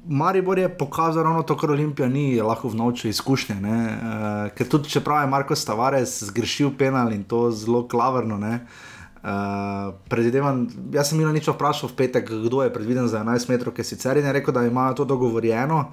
Maribor 0.08 0.56
je 0.56 0.70
pokazal 0.72 1.26
ravno 1.26 1.42
to, 1.44 1.58
kar 1.60 1.74
Olimpija 1.74 2.06
ni 2.08 2.40
lahko 2.40 2.70
v 2.72 2.78
noči 2.80 3.10
izkušnje. 3.12 3.56
Uh, 3.60 4.48
ker 4.56 4.70
tudi 4.72 4.88
čeprav 4.88 5.20
je 5.20 5.28
Marko 5.28 5.52
Stavares 5.52 6.22
zgrešil 6.30 6.72
penal 6.80 7.12
in 7.12 7.20
to 7.28 7.50
zelo 7.52 7.82
klavrno, 7.84 8.40
uh, 8.40 8.93
Uh, 9.24 9.94
predvidevam, 10.08 10.68
jaz 10.92 11.08
sem 11.08 11.20
jim 11.20 11.32
nič 11.32 11.48
vprašal 11.48 11.88
v 11.88 11.96
petek, 11.96 12.28
kdo 12.28 12.60
je 12.60 12.68
predviden 12.68 13.08
za 13.08 13.24
11 13.24 13.48
metrov, 13.48 13.72
ker 13.72 13.80
sicer 13.80 14.20
je 14.20 14.32
rekel, 14.32 14.52
da 14.52 14.66
imajo 14.68 15.00
to 15.00 15.04
dogovorjeno. 15.08 15.88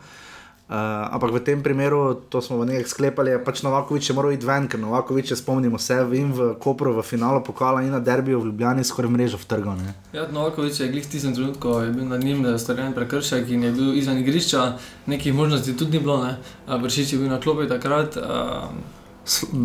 ampak 1.12 1.32
v 1.32 1.40
tem 1.40 1.60
primeru, 1.64 2.16
to 2.28 2.40
smo 2.44 2.60
v 2.60 2.68
nekaj 2.68 2.92
sklepali, 2.92 3.32
je 3.32 3.40
pač 3.40 3.64
Novakovič 3.64 4.12
je 4.12 4.16
moral 4.16 4.36
iti 4.36 4.48
ven, 4.48 4.68
ker 4.68 4.80
Novakovič 4.80 5.32
je 5.32 5.40
spomnimo 5.40 5.80
se 5.80 5.96
in 6.12 6.32
v 6.32 6.56
Kopru 6.60 6.96
v 6.96 7.04
finalu 7.04 7.44
pokala 7.44 7.84
in 7.84 7.92
na 7.92 8.00
derbiju 8.00 8.40
v 8.40 8.52
Ljubljani 8.52 8.84
skoraj 8.84 9.12
mrežo 9.12 9.40
vtrgal. 9.40 9.80
ne. 9.80 9.96
Ja, 10.12 10.28
Novakovič 10.32 10.80
je 10.80 10.92
glih 10.92 11.08
tistem 11.08 11.36
trenutku, 11.36 11.68
je 11.88 11.92
bil 11.92 12.08
nad 12.12 12.24
njim 12.24 12.44
storjen 12.60 12.92
prekršek 12.92 13.48
in 13.48 13.64
je 13.64 13.72
bil 13.72 13.96
izven 13.96 14.20
igrišča, 14.20 14.76
nekih 15.08 15.34
možnosti 15.34 15.76
tudi 15.76 16.00
ni 16.00 16.04
bilo, 16.04 16.24
ne. 16.24 16.36
A 16.68 16.76
Vršič 16.76 17.14
je 17.14 17.20
bil 17.20 17.32
na 17.32 17.40
klopi 17.40 17.68
takrat. 17.68 18.16
Uh, 18.16 19.00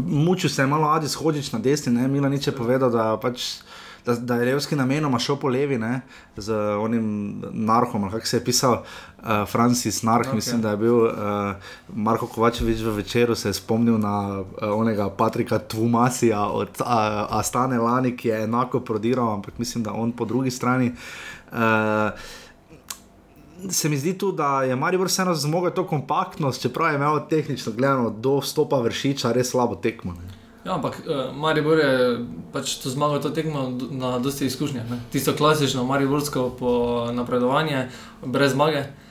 Mučil 0.06 0.50
se 0.50 0.62
je 0.62 0.66
malo 0.66 0.88
Adis 0.88 1.14
Hodžič 1.14 1.52
na 1.52 1.58
desni, 1.58 1.92
ne? 1.92 2.08
Milanič 2.08 2.46
je 2.46 2.52
povedal, 2.52 2.90
da, 2.90 3.16
pač, 3.16 3.62
da, 4.04 4.14
da 4.14 4.36
je 4.36 4.52
Levski 4.52 4.76
namenoma 4.76 5.18
šel 5.18 5.38
po 5.40 5.48
levi, 5.48 5.78
ne? 5.78 6.00
z 6.36 6.52
onim 6.80 7.06
narhom, 7.52 8.04
ali 8.04 8.12
kako 8.12 8.26
se 8.26 8.36
je 8.36 8.44
pisal, 8.44 8.72
uh, 8.82 9.48
Francis 9.48 10.02
Narh, 10.02 10.26
okay. 10.26 10.28
Ok. 10.28 10.34
mislim, 10.34 10.60
da 10.60 10.70
je 10.70 10.76
bil 10.76 10.96
uh, 10.96 11.12
Marko 11.88 12.26
Kovačevič 12.26 12.80
v 12.80 12.96
večeru, 13.00 13.34
se 13.34 13.48
je 13.48 13.54
spomnil 13.54 13.98
na 13.98 14.40
uh, 14.40 14.46
onega 14.62 15.10
Patrika 15.10 15.58
Tvumasija 15.58 16.46
od 16.46 16.68
uh, 16.80 16.86
Astane 17.30 17.78
Lani, 17.78 18.16
ki 18.16 18.28
je 18.28 18.42
enako 18.44 18.80
prodiral, 18.80 19.32
ampak 19.32 19.58
mislim, 19.58 19.84
da 19.84 19.92
on 19.92 20.12
po 20.12 20.24
drugi 20.24 20.50
strani. 20.50 20.92
Uh, 21.52 21.58
Se 23.70 23.88
mi 23.88 23.96
zdi 23.96 24.18
tudi, 24.18 24.36
da 24.36 24.62
je 24.62 24.76
Maribor 24.76 25.06
vseeno 25.06 25.34
zmogel 25.34 25.72
to 25.72 25.86
kompaktnost, 25.86 26.62
čeprav 26.62 26.92
je 26.92 26.96
imel 26.96 27.20
tehnično 27.30 27.72
gledano 27.72 28.10
do 28.10 28.38
vstopa 28.38 28.80
vršiča 28.80 29.32
res 29.32 29.50
slabo 29.50 29.74
tekmo. 29.74 30.12
Ne. 30.12 30.34
Ja, 30.64 30.74
ampak 30.74 31.00
uh, 31.06 31.36
Maribor 31.36 31.78
je 31.78 32.18
pač 32.52 32.74
to 32.82 32.90
zmagal 32.90 33.22
to 33.22 33.30
tekmo 33.30 33.70
na 33.90 34.18
dosti 34.18 34.46
izkušnjah. 34.46 34.90
ne. 34.90 35.00
Tisto 35.12 35.32
klasično 35.36 35.84
mariborsko 35.84 36.50
napredovanje, 37.12 37.88
brez 38.24 38.52
zmage. 38.52 38.80
Uh, 38.80 39.05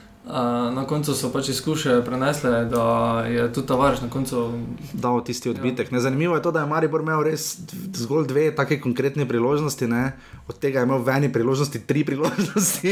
na 0.73 0.85
koncu 0.87 1.13
so 1.13 1.29
pač 1.29 1.49
izkušnje 1.49 2.01
prenesle, 2.05 2.65
da 2.65 2.85
je 3.29 3.53
tudi 3.53 3.67
Tavares 3.67 4.01
na 4.01 4.09
koncu. 4.09 4.51
dal 4.93 5.23
tisti 5.23 5.49
odbitek. 5.49 5.91
Ja. 5.91 5.99
Zanimivo 5.99 6.35
je 6.35 6.41
to, 6.41 6.51
da 6.51 6.59
je 6.59 6.65
Maribor 6.65 7.01
imel 7.01 7.23
res 7.23 7.57
zgolj 7.93 8.27
dve 8.27 8.55
take 8.55 8.81
konkretne 8.81 9.27
priložnosti, 9.27 9.87
ne? 9.87 10.11
od 10.47 10.59
tega 10.59 10.79
je 10.79 10.85
imel 10.85 10.97
v 10.97 11.09
eni 11.09 11.31
priložnosti 11.33 11.79
tri 11.79 12.03
priložnosti. 12.05 12.91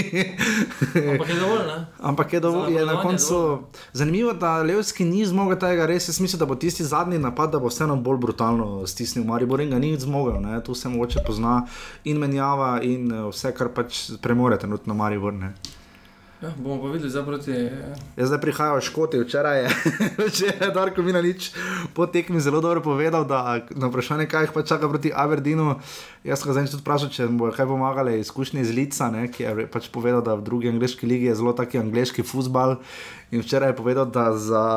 Ampak 0.95 1.29
je 1.29 1.39
dovolj, 1.39 1.65
ne? 1.67 1.85
Ampak 1.99 2.33
je, 2.33 2.39
dovolj, 2.39 2.73
Za 2.73 2.79
je 2.79 2.85
na 2.85 3.01
koncu 3.01 3.33
dovolj. 3.33 3.59
zanimivo, 3.93 4.33
da 4.33 4.61
Levski 4.61 5.05
ni 5.05 5.25
zmogel 5.25 5.59
tega, 5.59 5.85
res 5.85 6.09
jaz 6.09 6.19
mislim, 6.19 6.39
da 6.39 6.45
bo 6.45 6.55
tisti 6.55 6.83
zadnji 6.83 7.19
napad, 7.19 7.51
da 7.51 7.59
bo 7.59 7.67
vseeno 7.67 7.95
bolj 7.95 8.17
brutalno 8.17 8.87
stisnil 8.87 9.25
Maribor 9.25 9.61
in 9.61 9.69
ga 9.69 9.79
ni 9.79 9.99
zmogel. 9.99 10.41
Ne? 10.41 10.63
Tu 10.63 10.73
se 10.75 10.89
mogoče 10.89 11.19
pozna 11.27 11.65
in 12.03 12.17
menjava 12.17 12.81
in 12.81 13.11
eh, 13.11 13.29
vse, 13.29 13.53
kar 13.53 13.69
pač 13.69 14.11
premore 14.21 14.57
trenutno 14.57 14.93
Maribor. 14.93 15.33
Ne? 15.33 15.53
Ja, 16.43 16.49
bomo 16.57 16.81
pa 16.81 16.89
videli 16.91 17.09
zdaj 17.09 17.23
proti. 17.23 17.51
Jaz 18.19 18.27
zdaj 18.27 18.41
prihajam 18.41 18.81
škoti, 18.81 19.19
včeraj 19.23 19.61
je, 19.63 19.69
včeraj 20.27 20.67
je 20.67 20.73
Darko 20.75 21.01
Minanič 21.01 21.51
po 21.95 22.03
tekmi 22.05 22.41
zelo 22.43 22.59
dobro 22.61 22.81
povedal, 22.83 23.23
da 23.25 23.63
na 23.71 23.87
vprašanje, 23.87 24.25
kaj 24.27 24.43
jih 24.43 24.51
pa 24.51 24.63
čaka 24.67 24.89
proti 24.91 25.13
Aberdeenu. 25.15 25.77
Jaz 26.27 26.43
ga 26.43 26.51
zdaj 26.51 26.67
tudi 26.73 26.83
vprašal, 26.83 27.13
če 27.15 27.29
bo 27.31 27.47
kaj 27.55 27.69
pomagale 27.71 28.17
izkušnje 28.19 28.59
iz 28.59 28.75
Lica, 28.75 29.07
ne, 29.15 29.29
ki 29.31 29.43
je 29.43 29.67
pač 29.71 29.87
povedal, 29.87 30.19
da 30.19 30.35
v 30.35 30.43
drugi 30.43 30.67
angliški 30.67 31.07
ligi 31.07 31.31
je 31.31 31.39
zelo 31.39 31.55
taki 31.55 31.79
angliški 31.79 32.27
futbal. 32.27 32.75
In 33.31 33.39
včeraj 33.39 33.71
je 33.71 33.79
povedal, 33.79 34.11
da, 34.11 34.33
za, 34.35 34.67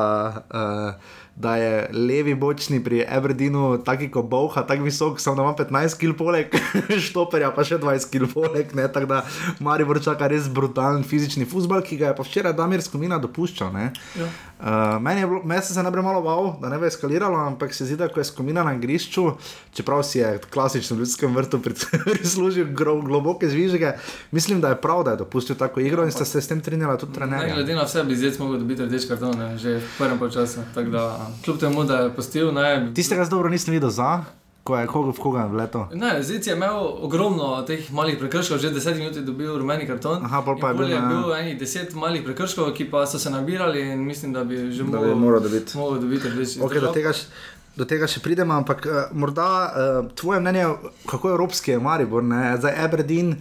uh, 0.47 1.17
da 1.37 1.55
je 1.55 1.73
levi 1.93 2.33
bočni 2.35 2.79
pri 2.83 3.03
Aberdeenu 3.05 3.77
taki 3.85 4.07
kot 4.09 4.25
Bowha, 4.25 4.63
tako 4.65 4.83
visok, 4.83 5.19
samo 5.21 5.35
da 5.35 5.43
ima 5.43 5.53
15 5.53 5.99
kg 5.99 6.15
poleg, 6.17 6.55
štoperja 7.07 7.51
pa 7.53 7.61
še 7.63 7.77
20 7.77 8.09
kg 8.09 8.29
poleg. 8.33 8.73
ne, 8.73 8.87
Tako 8.89 9.05
da 9.05 9.19
Maribor 9.59 10.01
čaka 10.01 10.27
res 10.27 10.49
brutalen 10.49 11.03
fizični 11.03 11.45
futbal, 11.45 11.81
ki 11.81 11.97
ga 11.97 12.07
je 12.07 12.15
pa 12.15 12.25
včeraj 12.25 12.55
Damir 12.57 12.81
Skomina 12.81 13.19
dopuščal. 13.21 13.69
ne. 13.73 13.91
Ja. 14.17 14.31
Uh, 14.59 15.01
meni 15.01 15.21
je 15.21 15.27
bilo, 15.27 15.41
meni 15.43 15.61
se 15.61 15.83
najprej 15.83 16.03
malo 16.03 16.21
bal, 16.21 16.55
da 16.61 16.69
ne 16.69 16.79
bo 16.79 16.85
eskaliralo, 16.85 17.37
ampak 17.37 17.73
se 17.73 17.85
zdi, 17.85 17.95
da 17.95 18.07
ko 18.07 18.19
je 18.19 18.23
skomina 18.25 18.63
na 18.63 18.73
igrišču, 18.73 19.31
čeprav 19.73 20.03
si 20.03 20.19
je 20.19 20.39
klasično 20.49 20.97
v 20.97 20.99
ljudskem 20.99 21.35
vrtu 21.35 21.61
prislužil 22.13 22.65
gro, 22.73 22.95
globoke 23.01 23.49
zvižge, 23.49 23.91
mislim, 24.31 24.61
da 24.61 24.69
je 24.69 24.81
prav, 24.81 25.03
da 25.03 25.11
je 25.11 25.17
dopustil 25.17 25.55
tako 25.55 25.79
igro 25.79 26.03
in 26.03 26.11
sta 26.11 26.25
se 26.25 26.41
s 26.41 26.47
tem 26.47 26.61
strinjala 26.61 26.97
tudi 26.97 27.11
Ne 27.11 27.15
trenerja. 27.15 27.53
glede 27.53 27.75
na 27.75 27.83
vse, 27.83 28.03
bi 28.03 28.15
zdaj 28.15 28.31
mogel 28.39 28.59
dobiti 28.59 28.85
rdeč 28.85 29.05
karton, 29.07 29.37
ne, 29.37 29.57
že 29.57 29.77
v 29.77 29.93
prvem 29.97 30.31
času. 30.31 30.59
Kljub 31.45 31.59
temu, 31.59 31.83
da 31.83 31.97
je 31.97 32.15
postil, 32.15 32.51
ne. 32.51 32.91
Tistega 32.95 33.25
z 33.25 33.29
dobro 33.29 33.49
nisem 33.49 33.73
videl 33.73 33.89
za, 33.89 34.23
ko 34.67 34.75
je 34.75 34.87
koga 34.87 35.09
v 35.09 35.19
koga 35.19 35.43
vleto. 35.47 35.81
Ne, 35.93 36.19
Zic 36.21 36.43
je 36.43 36.53
imel 36.53 36.75
ogromno 37.01 37.63
teh 37.63 37.87
malih 37.89 38.17
prekrškov, 38.17 38.59
že 38.59 38.69
10 38.69 38.97
minut 38.97 39.15
je 39.15 39.23
dobil 39.23 39.55
rumeni 39.55 39.85
karton. 39.85 40.19
Aha, 40.21 40.41
pol 40.41 40.57
pa 40.57 40.69
je 40.69 40.75
bil, 40.75 40.89
je 40.89 40.95
ja. 40.95 41.05
bil 41.07 41.31
enih 41.33 41.55
10 41.57 41.95
malih 41.95 42.21
prekrškov, 42.21 42.73
ki 42.73 42.87
pa 42.87 43.05
so 43.05 43.15
se 43.17 43.29
nabirali 43.29 43.81
in 43.87 44.03
mislim, 44.03 44.33
da 44.33 44.43
bi 44.43 44.59
že 44.69 44.83
Da 44.85 44.99
bi 44.99 45.15
moral 45.17 45.39
dobiti. 45.41 45.71
mogel 45.73 46.01
dobiti 46.01 46.27
rdeč. 46.27 46.57
Okay, 46.59 46.79
do, 46.79 46.91
tega, 46.91 47.13
še- 47.13 47.31
do 47.75 47.85
tega 47.85 48.05
še 48.05 48.19
pridemo, 48.19 48.53
ampak 48.55 48.83
uh, 48.83 48.91
morda 49.13 49.47
uh, 49.65 49.71
tvoje 50.13 50.39
mnenje, 50.39 50.65
kako 51.05 51.29
evropski 51.29 51.71
je 51.71 51.79
Maribor, 51.79 52.23
ne? 52.25 52.57
zdaj 52.57 52.75
Aberdeen. 52.77 53.37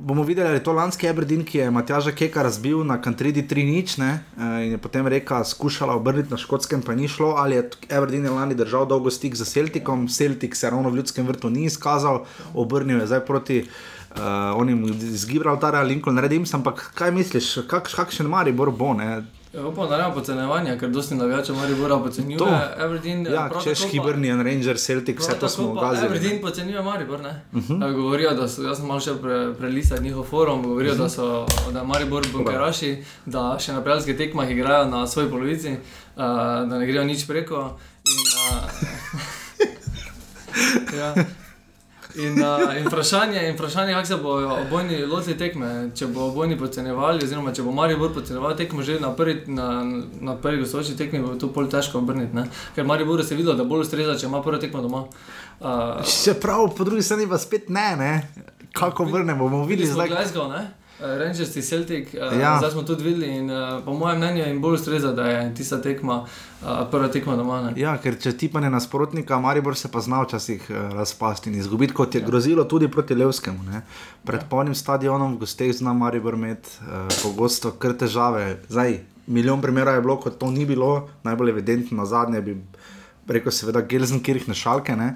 Bomo 0.00 0.22
videli, 0.22 0.48
ali 0.48 0.56
je 0.56 0.62
to 0.64 0.72
lanski 0.72 1.08
Aberdeen, 1.08 1.42
ki 1.44 1.58
je 1.58 1.70
Matjaža 1.70 2.12
Keka 2.16 2.42
razbil 2.42 2.84
na 2.84 2.96
Kantridi 3.02 3.42
3-0 3.42 3.98
ne, 4.00 4.24
eh, 4.38 4.64
in 4.64 4.72
je 4.72 4.78
potem 4.78 5.06
reka 5.06 5.44
skušala 5.44 5.94
obrniti 5.94 6.30
na 6.30 6.36
škotskem, 6.40 6.82
pa 6.82 6.94
ni 6.94 7.08
šlo, 7.08 7.34
ali 7.36 7.56
je 7.56 7.70
Aberdeen 7.90 8.24
je 8.24 8.30
lani 8.30 8.54
držal 8.54 8.86
dolgo 8.86 9.10
stik 9.10 9.36
z 9.36 9.44
Celticom, 9.44 10.08
Celtic 10.08 10.56
se 10.56 10.70
ravno 10.70 10.90
v 10.90 10.96
ljudskem 10.96 11.26
vrtu 11.26 11.50
ni 11.50 11.64
izkazal, 11.64 12.24
obrnil 12.54 13.00
je 13.00 13.06
zdaj 13.06 13.20
proti 13.26 13.58
uh, 13.60 14.56
onim 14.56 14.86
iz 14.88 15.26
Gibraltarja, 15.26 15.82
Lincoln 15.82 16.18
Redims, 16.18 16.54
ampak 16.54 16.92
kaj 16.94 17.12
misliš, 17.12 17.58
kak, 17.68 17.92
kakšen 17.92 18.26
Maribor 18.26 18.70
bo? 18.70 18.94
Ne? 18.94 19.20
Ja, 19.52 19.66
upam, 19.66 19.88
da 19.88 19.96
nema 19.98 20.10
podcenjevanja, 20.10 20.78
ker 20.78 20.88
dosti 20.90 21.14
navijačev 21.14 21.56
Maribora 21.56 21.98
podcenjuje. 21.98 22.38
To. 22.38 22.48
Aberdeen, 22.78 23.26
Ja, 23.26 23.48
prav 23.50 23.62
češ 23.64 23.78
tako 23.78 23.88
pa- 23.88 23.92
Hibernian 23.92 24.40
Ranger, 24.40 24.78
Celtic, 24.78 25.18
vse 25.18 25.34
to 25.34 25.48
smo. 25.48 25.74
Aberdeen 25.80 26.34
ne. 26.34 26.40
podcenjuje 26.40 26.82
Maribor, 26.82 27.20
ne? 27.20 27.42
Uh 27.52 27.58
Mhm. 27.60 27.72
-huh. 27.74 27.94
Govorijo, 27.94 28.30
da 28.32 28.48
so, 28.48 28.62
jaz 28.62 28.76
sem 28.76 28.86
malo 28.86 29.00
še 29.00 29.10
pre, 29.14 29.54
prelisal 29.54 29.98
njihov 29.98 30.24
forum, 30.24 30.62
govorijo, 30.62 30.92
uh 30.92 30.98
-huh. 30.98 31.02
da 31.02 31.08
so, 31.08 31.46
da 31.72 31.78
je 31.78 31.84
Maribor 31.84 32.26
bunkeraši, 32.32 32.92
da 33.26 33.56
še 33.58 33.72
na 33.72 33.80
prijateljskih 33.80 34.16
tekmah 34.18 34.50
igrajo 34.50 34.84
na 34.86 35.06
svoji 35.06 35.30
polovici, 35.30 35.70
uh, 35.70 35.76
da 36.62 36.78
ne 36.78 36.86
grejo 36.86 37.04
nič 37.04 37.26
preko. 37.26 37.78
In, 38.04 38.18
uh, 38.54 38.70
ja. 40.98 41.14
In, 42.14 42.42
uh, 42.42 42.76
in 42.78 42.86
vprašanje, 42.86 43.48
in 43.48 43.54
vprašanje 43.54 43.92
kako 43.92 44.06
se 44.06 44.16
bodo 44.16 44.56
obojni 44.66 45.04
lotili 45.04 45.38
tekme. 45.38 45.90
Če 45.94 46.06
bo 46.06 46.26
obojni 46.28 46.58
podcenjevali, 46.58 47.24
oziroma 47.24 47.52
če 47.54 47.62
bo 47.62 47.72
Maribor 47.72 48.12
podcenjeval 48.14 48.56
tekmo 48.56 48.82
že 48.82 48.98
na 49.00 49.12
prvi, 49.16 49.42
na, 49.46 49.68
na 50.20 50.36
prvi 50.36 50.62
gostujoči 50.64 50.96
tekmi, 50.96 51.22
bo 51.22 51.34
to 51.38 51.52
pol 51.52 51.68
težko 51.70 51.98
obrniti. 51.98 52.34
ne. 52.36 52.46
Ker 52.74 52.84
Maribor 52.84 53.24
se 53.24 53.34
je 53.34 53.38
videl, 53.38 53.56
da 53.56 53.64
bolj 53.64 53.86
ustreza, 53.86 54.18
če 54.18 54.26
ima 54.26 54.42
prvo 54.42 54.58
tekmo 54.58 54.82
doma. 54.82 55.04
Uh, 55.60 56.00
Čeprav 56.24 56.72
po 56.76 56.84
drugi 56.84 57.02
strani 57.02 57.28
pa 57.28 57.38
spet 57.38 57.68
ne, 57.68 57.96
ne? 57.96 58.14
kako 58.72 59.04
vrnemo, 59.04 59.48
bomo 59.48 59.64
videli 59.66 59.88
zdaj. 59.90 60.08
Glasgow, 60.08 60.48
ne? 60.48 60.79
Eh, 61.02 61.18
Rangers 61.18 61.56
in 61.56 61.62
Celtic, 61.62 62.08
uh, 62.14 62.20
Ja. 62.20 62.40
ja. 62.40 62.58
zdaj 62.58 62.70
smo 62.70 62.82
tudi 62.82 63.04
videli 63.04 63.36
in 63.36 63.50
uh, 63.50 63.84
po 63.84 63.92
mojem 63.92 64.18
mnenju 64.18 64.44
jim 64.44 64.60
bolj 64.60 64.74
ustreza, 64.74 65.12
da 65.12 65.24
je 65.24 65.54
tista 65.54 65.82
tekma, 65.82 66.24
uh, 66.62 66.68
prva 66.90 67.08
tekma 67.08 67.36
doma. 67.36 67.60
Ne? 67.62 67.72
Ja, 67.80 67.94
ker 67.96 68.18
če 68.20 68.34
ti 68.36 68.48
pa 68.52 68.60
ne 68.60 68.70
nasprotnika, 68.70 69.38
Maribor 69.40 69.76
se 69.76 69.88
pa 69.88 70.00
zna 70.00 70.20
včasih 70.22 70.66
uh, 70.68 70.92
razpasti 70.92 71.50
in 71.50 71.56
izgubiti, 71.56 71.94
kot 71.96 72.14
je 72.14 72.20
grozilo 72.20 72.64
tudi 72.64 72.88
proti 72.88 73.14
Levskemu. 73.14 73.64
Ne? 73.70 73.82
Pred 74.28 74.44
ja. 74.44 74.48
polnim 74.50 74.74
stadionom 74.74 75.38
v 75.38 75.46
gosteh 75.46 75.72
zna 75.72 75.96
Maribor 75.96 76.36
imeti 76.36 76.68
uh, 76.84 77.08
pogosto 77.22 77.72
kar 77.72 77.96
težave. 77.96 78.58
Zdaj, 78.68 79.00
milijon 79.26 79.64
primerov 79.64 79.96
je 79.96 80.04
bilo, 80.04 80.20
ko 80.20 80.30
to 80.30 80.50
ni 80.50 80.66
bilo, 80.66 81.08
najbolj 81.24 81.56
evidentno 81.56 81.96
na 81.96 82.04
zadnje 82.04 82.44
bi 82.44 82.58
rekel, 83.30 83.52
seveda 83.52 83.80
Gelsenkirchen 83.80 84.54
šalke. 84.54 84.96
Ne? 84.96 85.14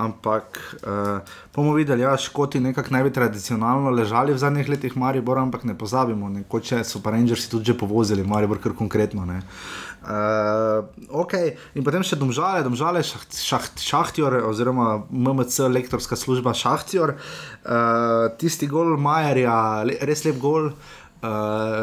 Ampak 0.00 0.58
uh, 0.80 1.20
bomo 1.54 1.74
videli, 1.76 2.02
ja, 2.06 2.14
škoti 2.16 2.60
nekako 2.60 2.94
naj 2.94 3.04
bi 3.04 3.12
tradicionalno 3.12 3.92
ležali 3.92 4.32
v 4.32 4.40
zadnjih 4.40 4.70
letih 4.72 4.96
Maribor, 4.96 5.38
ampak 5.38 5.66
ne 5.68 5.76
pozabimo, 5.78 6.30
nekoče 6.32 6.80
so 6.88 7.02
pa 7.04 7.12
Rangersi 7.12 7.50
tudi 7.52 7.72
že 7.72 7.76
povozili, 7.76 8.24
Maribor 8.24 8.62
kar 8.62 8.72
konkretno. 8.78 9.26
Ne. 9.28 9.42
Uh, 10.00 10.88
okay. 11.20 11.52
In 11.76 11.84
potem 11.84 12.00
še 12.06 12.16
domžale, 12.16 12.64
domžale 12.64 13.02
šaht, 13.04 13.36
šaht, 13.36 13.84
šahtjor, 13.84 14.38
oziroma 14.48 15.02
MMC, 15.12 15.68
lektorska 15.68 16.16
služba 16.16 16.56
šahtjor. 16.56 17.18
Uh, 17.60 18.32
tisti 18.40 18.70
gol 18.70 18.96
Majerja, 18.96 19.84
le, 19.84 20.00
res 20.08 20.24
lep 20.24 20.40
gol. 20.40 20.72
Uh, 20.72 20.99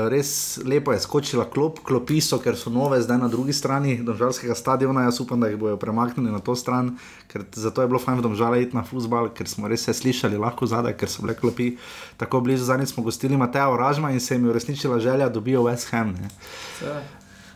res 0.10 0.58
lepo 0.66 0.92
je 0.94 1.00
skočila 1.00 1.46
klop, 1.46 1.80
klopi 1.86 2.18
so, 2.22 2.40
ker 2.42 2.58
so 2.58 2.72
nove, 2.74 2.98
zdaj 3.02 3.20
na 3.22 3.28
drugi 3.30 3.54
strani 3.54 3.98
Domžalskega 4.02 4.56
stadiona. 4.58 5.06
Jaz 5.06 5.22
upam, 5.22 5.42
da 5.42 5.52
jih 5.52 5.60
bodo 5.62 5.78
premaknili 5.78 6.32
na 6.34 6.40
to 6.42 6.56
stran, 6.58 6.96
ker 7.30 7.46
zato 7.54 7.82
je 7.82 7.92
bilo 7.92 8.02
fajn 8.02 8.18
v 8.18 8.26
Domžale 8.26 8.62
iti 8.66 8.78
na 8.78 8.84
futbal, 8.84 9.30
ker 9.30 9.50
smo 9.50 9.70
res 9.70 9.86
se 9.86 9.94
slišali 9.94 10.42
lahko 10.42 10.66
zadaj, 10.66 10.98
ker 10.98 11.12
so 11.12 11.22
bile 11.22 11.38
klopi 11.38 11.76
tako 12.18 12.42
blizu. 12.42 12.66
Zadnjič 12.66 12.96
smo 12.96 13.06
gostili 13.06 13.38
Mateja 13.38 13.70
Oražma 13.70 14.12
in 14.12 14.20
se 14.20 14.36
jim 14.36 14.46
je 14.46 14.56
uresničila 14.56 15.00
želja, 15.00 15.30
da 15.30 15.38
dobijo 15.38 15.64
West 15.70 15.92
Ham. 15.92 16.16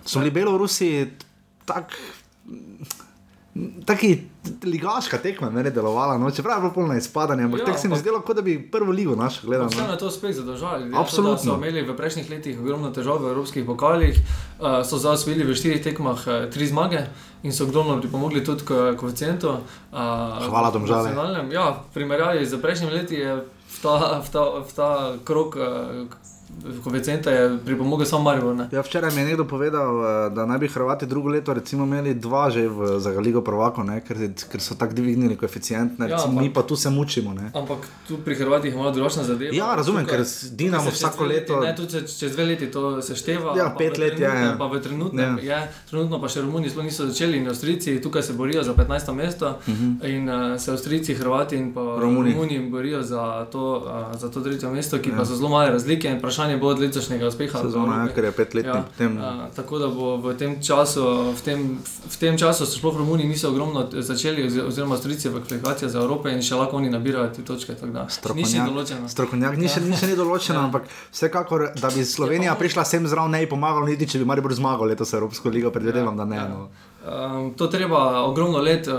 So 0.06 0.20
bili 0.20 0.32
Belorusi 0.32 1.08
tako. 1.66 1.98
Taki 3.86 4.24
ligaška 4.64 5.18
tekma 5.18 5.50
meni 5.50 5.68
je 5.68 5.72
delovala, 5.72 6.18
no, 6.18 6.32
čeprav 6.32 6.56
je 6.56 6.62
bilo 6.62 6.74
polno 6.74 6.96
izpadanja, 6.96 7.44
ampak 7.44 7.60
Ja, 7.60 7.62
ja, 7.62 7.66
tako 7.66 7.80
se 7.80 7.90
mi 7.90 7.98
zdelo, 7.98 8.22
kot 8.22 8.36
da 8.36 8.42
bi 8.42 8.72
prvo 8.72 8.92
ligo 8.92 9.16
našel. 9.16 9.50
Vseeno 9.50 9.70
No. 9.78 9.92
je 9.92 9.98
to 9.98 10.08
uspeh 10.08 10.32
zadržali. 10.32 10.92
to, 10.92 10.98
Absolutno. 10.98 11.36
da 11.36 11.52
So 11.52 11.58
imeli 11.58 11.82
v 11.84 11.94
prejšnjih 11.94 12.30
letih 12.30 12.60
ogromno 12.60 12.92
težav 12.92 13.20
v 13.20 13.28
evropskih 13.28 13.66
pokalih, 13.66 14.16
uh, 14.16 14.82
so 14.82 14.98
zdaj 14.98 15.14
osvojili 15.14 15.44
v 15.44 15.52
štirih 15.54 15.84
tekmah 15.84 16.20
uh, 16.22 16.48
tri 16.48 16.64
zmage 16.66 17.04
in 17.44 17.52
so 17.52 17.64
ogromno 17.64 18.00
pripomogli 18.00 18.40
tudi 18.42 18.64
k 18.64 18.96
koeficientu. 18.96 19.50
Uh, 19.50 20.00
Hvala, 20.42 20.72
Domžale. 20.72 21.10
nacionalnem. 21.10 21.52
Ja, 21.52 21.70
v 21.72 21.94
primerjavi 21.94 22.46
z 22.46 22.56
prejšnjimi 22.56 22.94
leti 22.94 23.16
je 23.16 23.36
v 23.68 23.78
ta, 23.82 24.22
v 24.22 24.30
ta, 24.30 24.44
v 24.62 24.72
ta 24.74 24.90
krok 25.24 25.56
uh, 25.56 26.08
koeficienta 26.82 27.32
je 27.32 27.58
pripomogel 27.60 28.06
samo 28.06 28.24
Maribor. 28.24 28.56
ne. 28.56 28.68
Ja, 28.72 28.82
včeraj 28.82 29.12
mi 29.12 29.22
je 29.22 29.28
nekdo 29.28 29.46
povedal, 29.46 29.92
eh, 29.98 30.30
da 30.30 30.46
naj 30.46 30.58
bi 30.58 30.68
Hrvati 30.68 31.06
drugo 31.06 31.30
leto 31.30 31.54
imeli 31.74 32.14
dva 32.16 32.50
že 32.50 32.68
v, 32.68 33.00
za 33.00 33.10
Ligo 33.12 33.42
Prvako, 33.42 33.84
ne, 33.84 34.02
ker, 34.02 34.18
ker 34.44 34.62
so 34.62 34.76
tako 34.76 34.94
dvignili 34.94 35.36
koeficient, 35.36 36.00
ne, 36.00 36.06
Ja, 36.06 36.16
recimo, 36.16 36.32
ampak- 36.32 36.42
mi 36.42 36.52
pa 36.52 36.62
tu 36.64 36.76
se 36.76 36.90
mučimo. 36.90 37.34
Ne. 37.34 37.52
Ampak 37.54 37.78
tu 38.08 38.18
pri 38.18 38.36
Hrvatih 38.36 38.74
imamo 38.74 38.92
drugačna 38.92 39.24
zadeva. 39.24 39.56
Ja, 39.56 39.76
razumem, 39.76 40.06
Tukaj- 40.06 40.18
ker 40.18 40.26
Dinamo 40.52 40.90
vsako 40.92 41.18
dve 41.18 41.28
leti- 41.30 41.52
leto- 41.52 41.62
Ne, 41.62 41.76
tudi 41.76 41.90
čez, 41.92 42.20
čez 42.20 42.32
dve 42.32 42.46
leti 42.46 42.68
to 42.68 43.02
se 43.02 43.16
števa. 43.16 43.58
Ja, 43.58 43.76
pet 43.78 43.98
let 43.98 44.12
je, 44.12 44.18
trenutnem- 44.20 44.44
ja. 44.44 44.56
Pa 44.58 44.66
v 44.68 44.80
trenutnem 44.80 45.38
Ja. 45.40 45.58
je, 45.58 45.72
trenutno 45.90 46.22
pa 46.22 46.28
še 46.28 46.42
Romuni 46.42 46.70
sploh 46.70 46.84
niso 46.84 47.06
začeli 47.06 47.38
in 47.38 47.48
Avstrijci 47.48 48.02
tukaj 48.02 48.24
se 48.24 48.34
borijo 48.34 48.64
za 48.64 48.74
15. 48.74 48.90
mesto 49.14 49.48
uh 49.48 49.56
-huh. 49.66 50.06
in 50.08 50.24
uh, 50.26 50.60
se 50.60 50.72
Avstrijci, 50.72 51.14
Hrvati 51.14 51.56
in 51.56 51.74
pa 51.74 51.82
Mhm. 51.82 52.02
Romuni. 52.02 52.32
Romuni 52.32 52.70
borijo 52.70 53.02
za 53.04 53.22
to, 53.46 53.84
uh, 54.12 54.20
za 54.20 54.30
to 54.30 54.42
tretje 54.42 54.70
mesto, 54.70 54.98
ki 54.98 55.10
ja. 55.10 55.16
pa 55.18 55.26
so 55.26 55.36
zelo 55.36 55.50
male 55.50 55.72
razlike 55.72 56.08
in 56.08 56.18
vprašanje 56.18 56.41
bo 56.58 56.68
od 56.68 56.80
letošnjega 56.80 57.28
uspeha. 57.28 57.60
Sezona, 57.60 57.86
ja, 57.88 58.00
Evropi. 58.00 58.16
ker 58.16 58.24
je 58.24 58.32
petletni. 58.34 58.72
Ja, 58.72 58.84
potem- 58.84 59.18
a, 59.18 59.50
tako 59.52 59.78
da 59.78 59.88
bo 59.90 60.18
v 60.20 60.34
tem 60.36 60.58
času, 60.58 61.02
v 61.32 61.42
tem, 61.42 61.60
v 62.08 62.18
tem 62.18 62.34
času 62.36 62.66
so 62.66 62.74
sploh 62.74 62.98
Romuni 62.98 63.24
niso 63.26 63.50
ogromno 63.50 63.88
začeli, 63.92 64.44
ozi- 64.44 64.62
oziroma 64.62 64.96
Avstrijci 64.96 65.30
v 65.30 65.40
kvalifikacijah 65.40 65.92
za 65.92 66.00
Evropo 66.00 66.28
in 66.28 66.42
še 66.42 66.56
lahko 66.56 66.78
oni 66.78 66.90
nabirajo 66.90 67.28
te 67.30 67.42
točke. 67.42 67.76
določeno. 68.68 69.08
Strokovnjak 69.08 69.58
ni, 69.58 69.68
še, 69.68 69.80
Ja. 69.80 69.88
ni 69.88 69.96
še 69.96 70.08
ni 70.08 70.16
določeno, 70.16 70.56
Ja. 70.56 70.64
ampak 70.64 70.84
vsekakor, 71.12 71.74
da 71.76 71.88
bi 71.88 72.04
Slovenija 72.04 72.42
Ja, 72.44 72.56
prišla 72.56 72.84
sem 72.84 73.06
zraven, 73.06 73.32
ne 73.32 73.40
bi 73.40 73.48
pomagalo, 73.48 73.86
niti 73.86 74.06
če 74.06 74.18
bi 74.18 74.26
Maribor 74.26 74.52
zmagal 74.52 74.88
letos 74.88 75.14
Evropsko 75.14 75.50
ligo, 75.50 75.70
predvidevam, 75.70 76.18
da 76.18 76.26
ne. 76.26 76.36
Ja. 76.36 76.48
No. 76.48 76.70
Um, 77.04 77.54
to 77.54 77.68
treba 77.68 77.98
ogromno 78.22 78.60
let, 78.60 78.88
uh, 78.88 78.94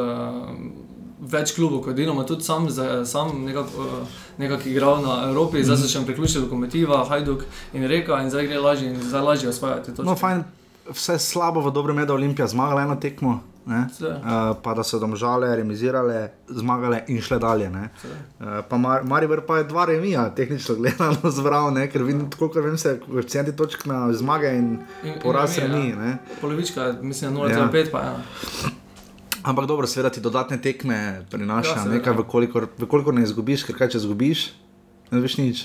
več 1.33 1.55
klubov, 1.57 1.83
kot 1.85 1.97
delamo, 1.97 2.25
tudi 2.29 2.45
sam, 2.45 2.71
za, 2.71 3.05
sam 3.09 3.45
nekako 3.45 3.87
uh, 3.87 4.19
nekak 4.39 4.67
igral 4.67 5.03
na 5.03 5.23
Evropi, 5.29 5.65
zdaj 5.65 5.77
se 5.83 5.93
še 5.93 6.05
priključil 6.07 6.43
Lokomotiva, 6.47 7.05
Hajduk 7.09 7.45
in 7.73 7.87
Reka 7.89 8.21
in 8.23 8.31
zdaj 8.31 8.47
gre 8.51 8.61
lažje 8.61 8.91
in 8.93 9.01
zdaj 9.03 9.23
lažje 9.23 9.49
osvajati 9.49 9.95
to. 9.97 10.05
no, 10.07 10.17
fajn, 10.17 10.45
vse 10.91 11.19
slabo 11.19 11.61
v 11.61 11.73
dobrem 11.73 11.99
je, 11.99 12.07
da 12.07 12.13
je 12.13 12.21
Olimpija 12.21 12.47
zmagala 12.49 12.83
eno 12.83 12.97
tekmo. 12.97 13.41
Ne? 13.67 13.85
Uh, 14.01 14.57
pa 14.59 14.73
da 14.75 14.83
so 14.83 14.99
domžale, 14.99 15.47
remizirale, 15.57 16.33
zmagale 16.51 17.05
in 17.15 17.21
šle 17.23 17.39
dalje. 17.39 17.69
Uh, 17.71 18.79
Mar 18.79 19.05
Maribor 19.07 19.45
pa 19.47 19.61
je 19.61 19.69
dva 19.71 19.85
remija, 19.87 20.25
tehnično 20.35 20.75
gledano, 20.75 21.31
zbral, 21.39 21.71
ne? 21.71 21.87
ker 21.91 22.03
vidim, 22.03 22.27
koliko 22.39 22.61
vem, 22.61 22.75
se 22.79 22.97
koeficienti 23.07 23.55
točk 23.57 23.87
na 23.87 24.09
zmage 24.13 24.51
in 24.51 24.79
In- 25.05 25.21
poraz 25.23 25.59
remi, 25.59 25.95
ja. 25.95 26.17
Polovička, 26.41 26.97
mislim, 27.03 27.37
0,5 27.39 27.91
pa 27.93 28.03
ena. 28.03 28.23
Ampak 29.43 29.67
dobro, 29.67 29.87
seveda 29.87 30.11
ti 30.11 30.21
dodatne 30.21 30.61
tekme 30.63 31.27
prinaša 31.31 31.77
Ja, 31.77 31.85
nekaj, 31.85 32.15
vkolikor, 32.23 32.69
vkolikor 32.79 33.15
ne 33.15 33.25
izgubiš, 33.27 33.67
ker 33.67 33.79
kaj 33.79 33.95
če 33.95 34.03
izgubiš, 34.05 34.53
ne 35.11 35.23
veš 35.23 35.39
nič. 35.41 35.63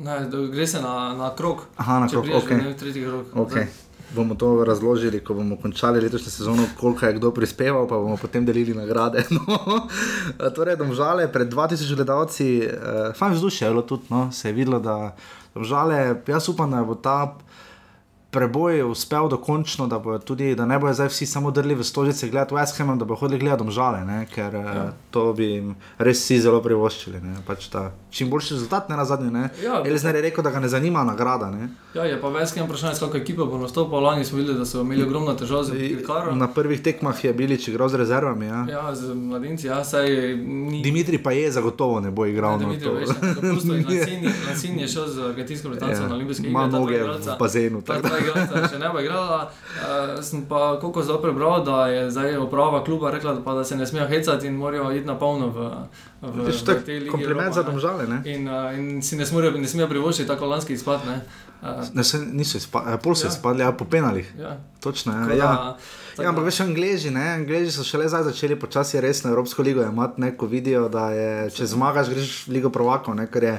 Ne, 0.00 0.16
gre 0.52 0.66
se 0.66 0.80
na, 0.80 1.12
na 1.14 1.28
krok. 1.36 1.66
Aha, 1.76 2.00
na 2.00 2.08
Če 2.08 2.16
krog, 2.16 2.24
prideš 2.24 2.44
ok. 2.44 2.50
do 2.50 2.64
ne, 2.64 2.76
tretji 2.80 3.02
krok. 3.04 3.34
Okay. 3.44 3.66
Bomo 4.16 4.34
to 4.34 4.64
razložili, 4.64 5.20
ko 5.20 5.36
bomo 5.36 5.58
končali 5.60 6.00
letošnjo 6.00 6.32
sezono, 6.32 6.64
koliko 6.80 7.06
je 7.06 7.18
kdo 7.18 7.30
prispeval, 7.36 7.84
pa 7.86 7.98
bomo 8.00 8.16
potem 8.16 8.46
delili 8.48 8.74
nagrade. 8.74 9.26
No. 9.36 9.84
torej, 10.56 10.80
domžale 10.80 11.28
pred 11.32 11.52
2000 11.52 11.94
gledalci, 11.94 12.48
uh, 12.64 13.12
fajn 13.16 13.36
vzdušje 13.36 13.66
je 13.66 13.70
bilo 13.70 13.82
tudi, 13.82 14.08
no. 14.08 14.32
se 14.32 14.48
je 14.48 14.56
videlo, 14.56 14.80
da 14.80 15.12
domžale, 15.54 16.22
jaz 16.26 16.48
upam, 16.48 16.72
da 16.72 16.82
bo 16.84 16.96
ta 16.96 17.36
preboj 18.30 18.82
uspel 18.82 19.28
dokončno, 19.28 19.86
da, 19.86 19.98
tudi, 20.18 20.54
da 20.54 20.66
ne 20.66 20.78
bojo 20.78 20.94
zdaj 20.94 21.08
vsi 21.08 21.26
samo 21.26 21.50
drli 21.50 21.74
v 21.74 21.82
stožice 21.82 22.28
gledati 22.28 22.54
West 22.54 22.78
Ham, 22.78 22.98
da 22.98 23.04
bojo 23.04 23.16
hodili 23.16 23.40
gledati 23.40 23.58
domžale, 23.58 24.04
ne, 24.04 24.26
ker 24.26 24.54
ja. 24.54 24.92
to 25.10 25.32
bi 25.32 25.44
jim 25.44 25.72
res 25.98 26.18
vsi 26.18 26.40
zelo 26.40 26.60
privoščili. 26.62 27.20
Ne, 27.20 27.34
pač 27.46 27.66
ta, 27.68 27.90
čim 28.10 28.30
boljši 28.30 28.54
rezultat, 28.54 28.88
ne 28.88 28.96
na 28.96 29.04
zadnje. 29.04 29.30
Ne. 29.30 29.48
Ja, 29.64 29.82
Elizner 29.86 30.14
je 30.14 30.22
rekel, 30.22 30.44
da 30.44 30.50
ga 30.50 30.60
ne 30.60 30.68
zanima 30.68 31.04
nagrada. 31.04 31.50
Ne. 31.50 31.68
Ja, 31.94 32.04
je 32.04 32.20
pa 32.20 32.28
več 32.28 32.48
skem 32.48 32.66
vprašanje, 32.66 32.94
s 32.94 33.02
kakšno 33.02 33.18
ekipo 33.18 33.46
bo 33.46 33.58
nastopal. 33.58 34.00
Lani 34.00 34.24
smo 34.24 34.38
videli, 34.38 34.58
da 34.58 34.64
so 34.64 34.80
imeli 34.80 35.02
ogromno 35.02 35.34
težav 35.34 35.64
z 35.64 35.74
Pirkarom. 35.74 36.38
Na 36.38 36.46
prvih 36.48 36.80
tekmah 36.80 37.24
je 37.24 37.32
Bilič 37.34 37.68
igral 37.68 37.88
z 37.88 37.98
rezervami. 37.98 38.46
Ja. 38.46 38.60
Ja, 38.70 38.94
z 38.94 39.10
mladinci, 39.10 39.66
ja, 39.66 39.84
saj 39.84 40.06
ni. 40.38 40.82
Dimitri 40.82 41.18
pa 41.18 41.32
je 41.32 41.50
zagotovo 41.50 42.00
ne 42.00 42.10
bo 42.10 42.26
igral. 42.26 42.60
No, 42.60 42.68
Dimitrij 42.68 42.86
to. 42.86 42.94
Vešnik, 42.94 43.34
Kapusto 43.34 43.74
in 43.74 43.84
Lancini- 43.84 44.32
Lancini 44.46 44.82
je 44.82 44.88
šel 44.88 45.06
z 45.08 45.18
argentinsko 45.24 45.68
reprezentanco 45.68 46.02
Ja, 46.02 46.08
na 46.08 46.14
olimpijske 46.14 46.42
igre. 46.42 46.50
ima 46.50 46.66
noge 46.66 47.02
v 47.02 47.36
bazenu, 47.38 47.82
Ta 47.82 47.94
tako 47.94 48.08
dva 48.08 48.19
igralca 48.20 48.62
še 48.66 48.78
ne 48.78 48.88
bo 48.88 49.00
igrala. 49.00 49.40
Uh, 49.42 50.20
sem 50.20 50.44
pa 50.44 50.76
koliko 50.76 51.02
zdaj 51.02 51.20
prebral, 51.20 51.60
da 51.62 51.86
je 51.86 52.10
zdaj 52.10 52.36
uprava 52.38 52.84
kluba 52.84 53.10
rekla, 53.10 53.34
da, 53.34 53.40
pa, 53.40 53.54
da 53.54 53.64
se 53.64 53.76
ne 53.76 53.86
smejo 53.86 54.06
hecati 54.06 54.46
in 54.46 54.54
morajo 54.54 54.90
iti 54.92 55.04
na 55.04 55.16
polno 55.16 55.48
v, 55.48 55.68
v, 56.22 56.46
Viš, 56.46 56.62
v 56.62 56.82
tej 56.82 56.98
ligi. 56.98 57.10
kompliment 57.10 57.48
Europa, 57.48 57.54
za 57.54 57.62
domžale. 57.64 58.06
Ne? 58.06 58.18
In, 58.26 58.44
uh, 58.44 58.70
in 58.72 59.00
si 59.00 59.16
ne 59.16 59.24
smejo, 59.24 59.50
ne 59.52 59.66
smejo 59.66 59.88
privoščiti 59.88 60.28
tako 60.28 60.46
lanski 60.46 60.72
izpad. 60.72 61.00
Ne? 61.04 61.20
Uh, 61.60 61.84
Ne, 61.92 62.00
se, 62.02 62.16
niso 62.18 62.56
izpadli, 62.56 62.96
pol 62.98 63.12
so 63.14 63.26
Ja. 63.26 63.30
izpadli, 63.30 63.60
ja, 63.60 63.72
po 63.72 63.84
penalih. 63.84 64.24
ja. 64.34 64.56
Točno, 64.78 65.12
ja. 65.14 65.28
ja. 65.30 65.36
da- 65.36 65.76
tako 66.10 66.22
Ja, 66.22 66.28
ampak 66.28 66.44
veš, 66.44 66.60
Angleži, 66.60 67.10
ne? 67.10 67.26
Angleži 67.34 67.70
so 67.70 67.84
šele 67.84 68.08
zdaj 68.08 68.22
začeli 68.24 68.56
počasi 68.56 68.96
resno 68.98 69.30
Evropsko 69.30 69.62
ligo 69.62 69.82
imati, 69.82 70.20
ne? 70.20 70.32
ko 70.32 70.46
vidijo, 70.46 70.88
da 70.88 71.10
je, 71.10 71.28
če 71.50 71.66
zmagaš, 71.66 72.08
greš 72.08 72.46
v 72.46 72.52
Ligo 72.52 72.70
Prvako, 72.70 73.14
ne? 73.14 73.26
ker 73.26 73.42
je 73.42 73.54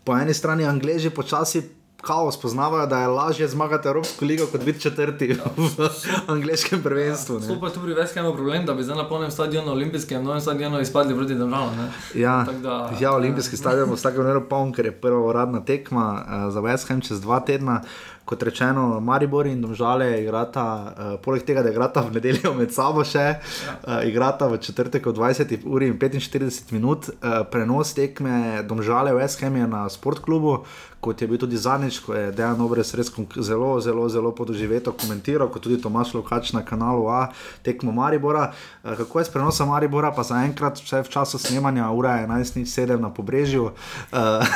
po 0.00 0.12
eni 0.14 0.32
strani 0.32 0.64
Angleži 0.64 1.10
počasi 1.10 1.60
kao 2.00 2.32
spoznavajo, 2.32 2.86
da 2.86 2.98
je 2.98 3.06
lažje 3.08 3.48
zmagati 3.48 3.88
Evropsko 3.88 4.24
ligo, 4.24 4.46
kot 4.46 4.64
biti 4.64 4.80
četrti 4.80 5.36
v 5.56 5.88
angliškem 6.26 6.82
prvenstvu. 6.82 7.40
To 7.40 7.46
Ne? 7.46 7.60
pa 7.60 7.66
je 7.66 7.72
tudi 7.72 7.94
več 7.94 8.16
imamo 8.16 8.34
problem, 8.34 8.66
da 8.66 8.74
bi 8.74 8.82
zdaj 8.82 8.96
na 8.96 9.08
polnem 9.08 9.30
stadionu, 9.30 9.70
olimpijskem, 9.70 10.24
novem 10.24 10.40
stadionu 10.40 10.80
izpadli 10.80 11.14
proti 11.14 11.34
državam. 11.34 11.90
Ja, 12.14 12.46
da- 12.62 12.90
ja, 13.00 13.12
olimpijski 13.12 13.56
stadion 13.56 13.88
bo 13.88 13.94
vsakem 13.94 14.16
primeru 14.16 14.48
poln, 14.48 14.72
ker 14.72 14.84
je 14.84 14.92
prva 14.92 15.20
uradna 15.20 15.60
tekma 15.60 16.06
uh, 16.46 16.52
za 16.52 16.60
West 16.60 16.88
Ham 16.88 17.00
čez 17.00 17.20
dva 17.20 17.40
tedna. 17.40 17.82
Kot 18.30 18.42
rečeno, 18.42 19.00
Maribor 19.00 19.46
in 19.46 19.58
Domžale 19.58 20.22
igrata, 20.22 20.62
uh, 20.62 21.14
poleg 21.18 21.42
tega, 21.42 21.64
da 21.66 21.70
igrata 21.74 22.04
v 22.06 22.12
nedeljo 22.14 22.52
med 22.54 22.70
sabo 22.70 23.02
še, 23.02 23.24
uh, 23.42 24.06
igrata 24.06 24.46
v 24.46 24.60
četrtek 24.62 25.08
ob 25.10 25.16
20 25.18 25.66
uri 25.66 25.88
in 25.90 25.96
45 25.98 26.70
minut. 26.70 27.08
Uh, 27.10 27.42
prenos 27.50 27.90
tekme 27.90 28.62
Domžale 28.70 29.10
West 29.18 29.42
Ham 29.42 29.56
je 29.58 29.66
na 29.66 29.80
sportklubu, 29.90 30.60
kot 31.02 31.18
je 31.18 31.26
bil 31.26 31.42
tudi 31.42 31.58
zadnjič, 31.58 31.98
ko 32.06 32.14
je 32.14 32.30
Dejan 32.30 32.62
Obres 32.62 32.94
res 32.94 33.10
zelo, 33.42 33.72
zelo, 33.82 34.06
zelo 34.06 34.30
podoživeto 34.30 34.94
komentiral, 34.94 35.50
kot 35.50 35.66
tudi 35.66 35.80
Tomaš 35.82 36.14
Lukač 36.14 36.52
na 36.54 36.62
kanalu 36.62 37.10
A, 37.10 37.34
tekmo 37.66 37.90
Maribora. 37.90 38.52
Uh, 38.84 38.94
kako 38.94 39.18
je 39.18 39.26
s 39.26 39.34
prenosom 39.34 39.74
Maribora, 39.74 40.14
pa 40.14 40.22
zaenkrat, 40.22 40.78
vse 40.78 41.02
v 41.02 41.10
času 41.10 41.34
snemanja, 41.34 41.90
ura 41.90 42.22
je 42.22 42.30
11.07 42.30 42.94
na 43.02 43.10
pobrežju. 43.10 43.74
Uh, 44.14 44.46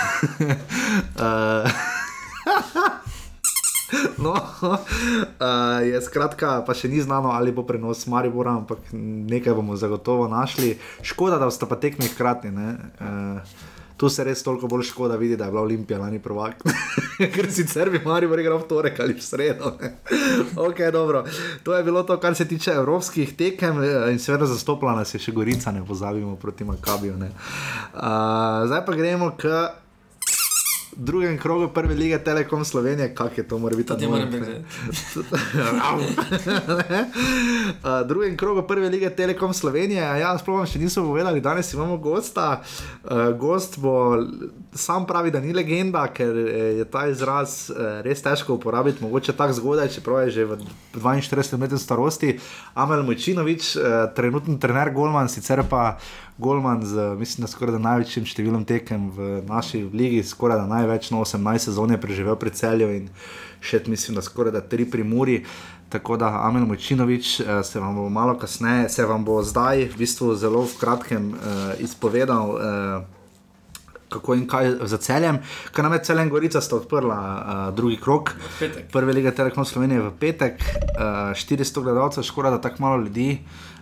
uh, 1.19 1.67
No, 4.25 4.35
uh, 4.63 4.79
je 5.91 6.01
skratka, 6.03 6.63
pa 6.67 6.75
še 6.75 6.89
ni 6.89 7.03
znano, 7.03 7.35
ali 7.35 7.53
bo 7.53 7.67
prenos 7.67 8.07
Maribora, 8.07 8.57
ampak 8.63 8.93
nekaj 8.95 9.55
bomo 9.55 9.77
zagotovo 9.77 10.29
našli. 10.29 10.77
Škoda, 11.03 11.39
da 11.39 11.51
sta 11.51 11.67
pa 11.67 11.77
tekmi 11.77 12.09
hkrati. 12.15 12.53
Uh, 12.55 13.73
Tu 13.97 14.09
se 14.11 14.25
res 14.27 14.43
toliko 14.43 14.67
bolj 14.67 14.89
škoda 14.89 15.15
vidi, 15.17 15.37
da 15.37 15.47
je 15.47 15.51
bila 15.51 15.63
Olimpija 15.63 15.99
lani 15.99 16.19
prvak. 16.19 16.65
Ker 17.35 17.47
sicer 17.53 17.91
bi 17.91 18.01
Maribor 18.05 18.41
igral 18.43 18.59
v 18.59 18.67
torek 18.69 18.99
ali 19.01 19.15
v 19.15 19.23
sredo. 19.23 19.71
ne. 19.81 19.93
ok, 20.57 20.81
dobro. 20.93 21.23
To 21.63 21.77
je 21.77 21.85
bilo 21.85 22.03
to, 22.03 22.19
kar 22.21 22.35
se 22.35 22.49
tiče 22.49 22.75
evropskih 22.75 23.37
tekem 23.37 23.79
eh, 23.83 24.11
in 24.13 24.19
seveda 24.19 24.51
zastopila 24.51 24.97
nas 24.99 25.15
je 25.15 25.23
še 25.23 25.33
Gorica, 25.33 25.73
ne 25.73 25.85
pozabimo 25.87 26.35
proti 26.37 26.67
Makabiju. 26.67 27.17
ne. 27.17 27.31
Uh, 27.95 28.67
zdaj 28.67 28.83
pa 28.87 28.99
gremo 28.99 29.31
k 29.39 29.55
drugem 30.97 31.39
krogu 31.39 31.69
prve 31.69 31.95
lige 31.95 32.19
Telekom 32.19 32.65
Slovenije, 32.65 33.15
kak 33.15 33.39
je 33.39 33.49
to, 33.49 33.59
mora 33.59 33.77
biti 33.77 33.93
ne. 33.93 34.09
reči. 34.09 34.63
Uh, 37.83 38.07
drugem 38.09 38.37
krogu 38.37 38.63
prve 38.63 38.89
lige 38.89 39.11
Telekom 39.11 39.55
Slovenije, 39.55 40.03
ja, 40.03 40.39
sploh 40.39 40.59
vam 40.59 40.67
še 40.67 40.79
nismo 40.79 41.05
povedali, 41.05 41.41
danes 41.41 41.73
imamo 41.75 41.97
gosta. 41.97 42.63
Uh, 43.05 43.11
gost 43.39 43.79
bo, 43.79 44.19
sam 44.75 45.07
pravi, 45.07 45.31
da 45.31 45.41
ni 45.41 45.53
legenda, 45.53 46.07
ker 46.09 46.37
eh, 46.37 46.81
je 46.81 46.85
ta 46.85 47.07
izraz 47.11 47.71
uh, 47.71 48.01
res 48.05 48.23
težko 48.23 48.55
uporabiti, 48.59 49.05
mogoče 49.05 49.33
tako 49.33 49.53
zgodaj, 49.53 49.89
čeprav 49.97 50.25
je 50.27 50.31
že 50.31 50.45
v 50.45 50.59
42 50.95 51.61
letih 51.61 51.79
starosti. 51.79 52.39
Amel 52.75 53.03
Mojčinovič, 53.03 53.77
uh, 53.77 53.83
trenutni 54.17 54.59
trener 54.61 54.93
Golman, 54.95 55.29
sicer 55.29 55.63
pa 55.71 55.99
Golman 56.39 56.83
z, 56.83 57.15
mislim, 57.15 57.45
da 57.45 57.51
skoraj 57.51 57.77
da 57.77 57.83
največjim 57.85 58.25
številom 58.27 58.65
tekem 58.67 59.07
v 59.15 59.39
naši 59.47 59.85
ligi, 59.95 60.25
skoraj 60.27 60.65
da 60.65 60.67
največ, 60.67 61.13
no 61.15 61.23
18 61.23 61.69
sezon 61.69 61.95
je 61.95 61.99
preživel 62.03 62.35
pri 62.35 62.51
celju 62.51 62.89
in 62.91 63.07
še, 63.63 63.85
mislim, 63.87 64.19
da 64.19 64.25
skoraj 64.27 64.57
da 64.57 64.63
tri 64.67 64.87
pri 64.91 65.07
Muri. 65.07 65.45
Tako 65.95 66.17
da, 66.19 66.33
Amen 66.43 66.67
Mojčinovič, 66.67 67.41
eh, 67.41 67.63
se 67.63 67.81
vam 67.81 67.95
bo 67.95 68.09
malo 68.11 68.35
kasneje, 68.35 68.89
se 68.91 69.07
vam 69.07 69.23
bo 69.25 69.39
zdaj, 69.47 69.93
v 69.95 70.01
bistvu 70.01 70.35
zelo 70.35 70.65
v 70.67 70.75
kratkem, 70.81 71.31
uh, 71.35 71.79
izpovedal, 71.79 72.51
uh, 72.51 73.14
kako 74.09 74.35
in 74.35 74.47
kaj 74.49 74.71
za 74.91 74.97
celjem. 74.97 75.39
Ker 75.75 75.85
nam 75.85 75.93
je 75.93 76.05
celem 76.05 76.31
Gorica 76.31 76.61
sta 76.61 76.77
odprla 76.77 77.19
uh, 77.19 77.75
drugi 77.75 77.97
krok, 77.97 78.35
prve 78.93 79.13
lige 79.13 79.35
Telekom 79.35 79.65
Slovenije 79.65 80.01
v 80.01 80.13
petek, 80.21 80.61
uh, 80.61 81.33
400 81.35 81.83
gledalcev, 81.83 82.23
škoda, 82.23 82.51
da 82.51 82.61
tako 82.61 82.83
malo 82.83 83.03
ljudi. 83.05 83.39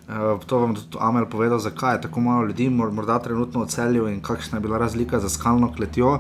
Uh, 0.09 0.41
to 0.47 0.59
vam 0.59 0.75
tudi 0.75 0.97
Amel 1.01 1.27
povedal, 1.31 1.59
zakaj 1.59 1.95
je 1.95 2.01
tako 2.09 2.21
malo 2.21 2.47
ljudi, 2.47 2.69
mor 2.71 2.91
morda 2.93 3.19
trenutno 3.19 3.63
v 3.65 3.69
celju 3.69 4.09
in 4.09 4.21
kakšna 4.23 4.59
je 4.59 4.63
bila 4.63 4.79
razlika 4.79 5.21
za 5.21 5.29
skalno 5.29 5.73
kletjo. 5.73 6.19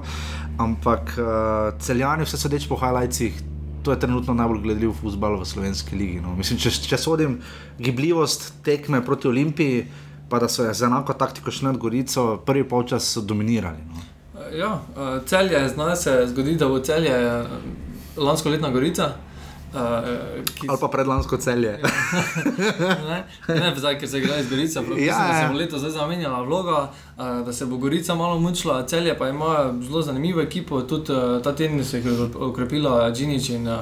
Ampak 0.58 1.16
uh, 1.18 1.80
celjani, 1.80 2.24
vse 2.24 2.38
sodeč 2.38 2.68
po 2.68 2.76
highlightsih, 2.76 3.42
to 3.82 3.90
je 3.90 3.98
trenutno 3.98 4.34
najbolj 4.34 4.62
gledljiv 4.62 4.92
futbol 5.00 5.40
v 5.40 5.44
slovenski 5.44 5.96
ligi. 5.96 6.20
No. 6.22 6.36
Mislim, 6.38 6.58
če, 6.62 6.70
če 6.70 6.98
sodim 6.98 7.40
gibljivost 7.78 8.52
tekme 8.62 9.02
proti 9.04 9.28
Olimpiji, 9.28 9.86
pa 10.32 10.38
da 10.38 10.48
so 10.48 10.64
z 10.72 10.82
enako 10.82 11.12
taktiko 11.12 11.50
šli 11.50 11.66
nad 11.66 11.76
Gorico, 11.76 12.36
prvi 12.36 12.64
polčas 12.68 13.04
so 13.04 13.20
dominirali. 13.20 13.76
No. 13.88 14.00
Ja, 14.58 14.80
eh, 14.96 15.20
celje, 15.26 15.68
znaj 15.68 15.96
se 15.96 16.24
zgodi, 16.26 16.54
da 16.56 16.68
bo 16.68 16.78
celje 16.78 17.10
eh, 17.10 17.44
lansko 18.16 18.48
letna 18.48 18.70
Gorica. 18.70 19.12
Uh, 19.72 19.80
ki... 20.54 20.66
Ali 20.68 20.78
pa 20.80 20.88
predlansko 20.88 21.36
celje. 21.36 21.78
ne, 23.08 23.24
ne 23.48 23.72
zdaj, 23.76 23.98
ker 23.98 24.08
se 24.08 24.18
igra 24.18 24.36
iz 24.36 24.50
Gorice, 24.50 24.78
ampak 24.78 24.98
Ja, 24.98 25.04
ja, 25.04 25.28
da 25.28 25.34
se 25.34 25.42
ja. 25.42 25.48
bo 25.52 25.58
letos 25.58 25.80
zdaj 25.80 25.90
zamenjala 25.90 26.42
vloga, 26.42 26.90
uh, 27.16 27.46
da 27.46 27.52
se 27.52 27.66
bo 27.66 27.76
Gorica 27.76 28.14
malo 28.14 28.38
mučila, 28.38 28.86
celje 28.86 29.18
pa 29.18 29.28
ima 29.28 29.72
zelo 29.80 30.02
zanimivo 30.02 30.40
ekipo, 30.40 30.82
tudi 30.82 31.12
uh, 31.12 31.42
ta 31.42 31.54
teden 31.54 31.84
se 31.84 31.98
je 31.98 32.28
okrepila 32.36 33.12
Džinič 33.12 33.48
in 33.48 33.68
uh, 33.68 33.78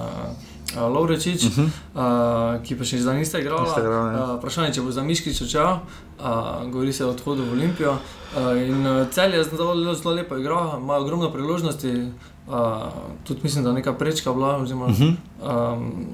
uh, 0.77 0.95
Lovrečič, 0.95 1.45
uh 1.45 1.51
-huh. 1.51 1.69
uh, 1.95 2.63
ki 2.63 2.77
pa 2.79 2.85
še 2.85 2.99
zdaj 2.99 3.17
nista 3.19 3.39
igrala. 3.39 3.63
Nista 3.63 3.81
igrala, 3.81 4.13
ja. 4.13 4.25
uh, 4.25 4.39
vprašanje, 4.39 4.75
če 4.75 4.83
bo 4.83 4.91
za 4.91 5.03
Miškič 5.03 5.43
odšel, 5.43 5.67
uh, 5.67 6.71
govori 6.71 6.93
se 6.93 7.05
o 7.05 7.11
odhodu 7.11 7.43
v 7.43 7.53
Olimpijo. 7.53 7.93
Uh, 7.93 8.69
in 8.69 8.87
uh, 8.87 9.09
celje 9.11 9.45
zelo, 9.45 9.95
zelo 9.95 10.15
lepo 10.15 10.37
igra, 10.37 10.79
ima 10.79 10.95
ogromno 10.97 11.33
priložnosti. 11.33 12.13
Uh, 12.49 12.55
tudi 13.25 13.41
mislim, 13.43 13.65
da 13.65 13.71
je 13.71 13.75
neka 13.75 13.93
prečka 13.93 14.33
bila. 14.33 14.57
Oziroma, 14.57 14.87
uh 14.87 14.93
-huh. 14.93 15.15
um, 15.75 16.07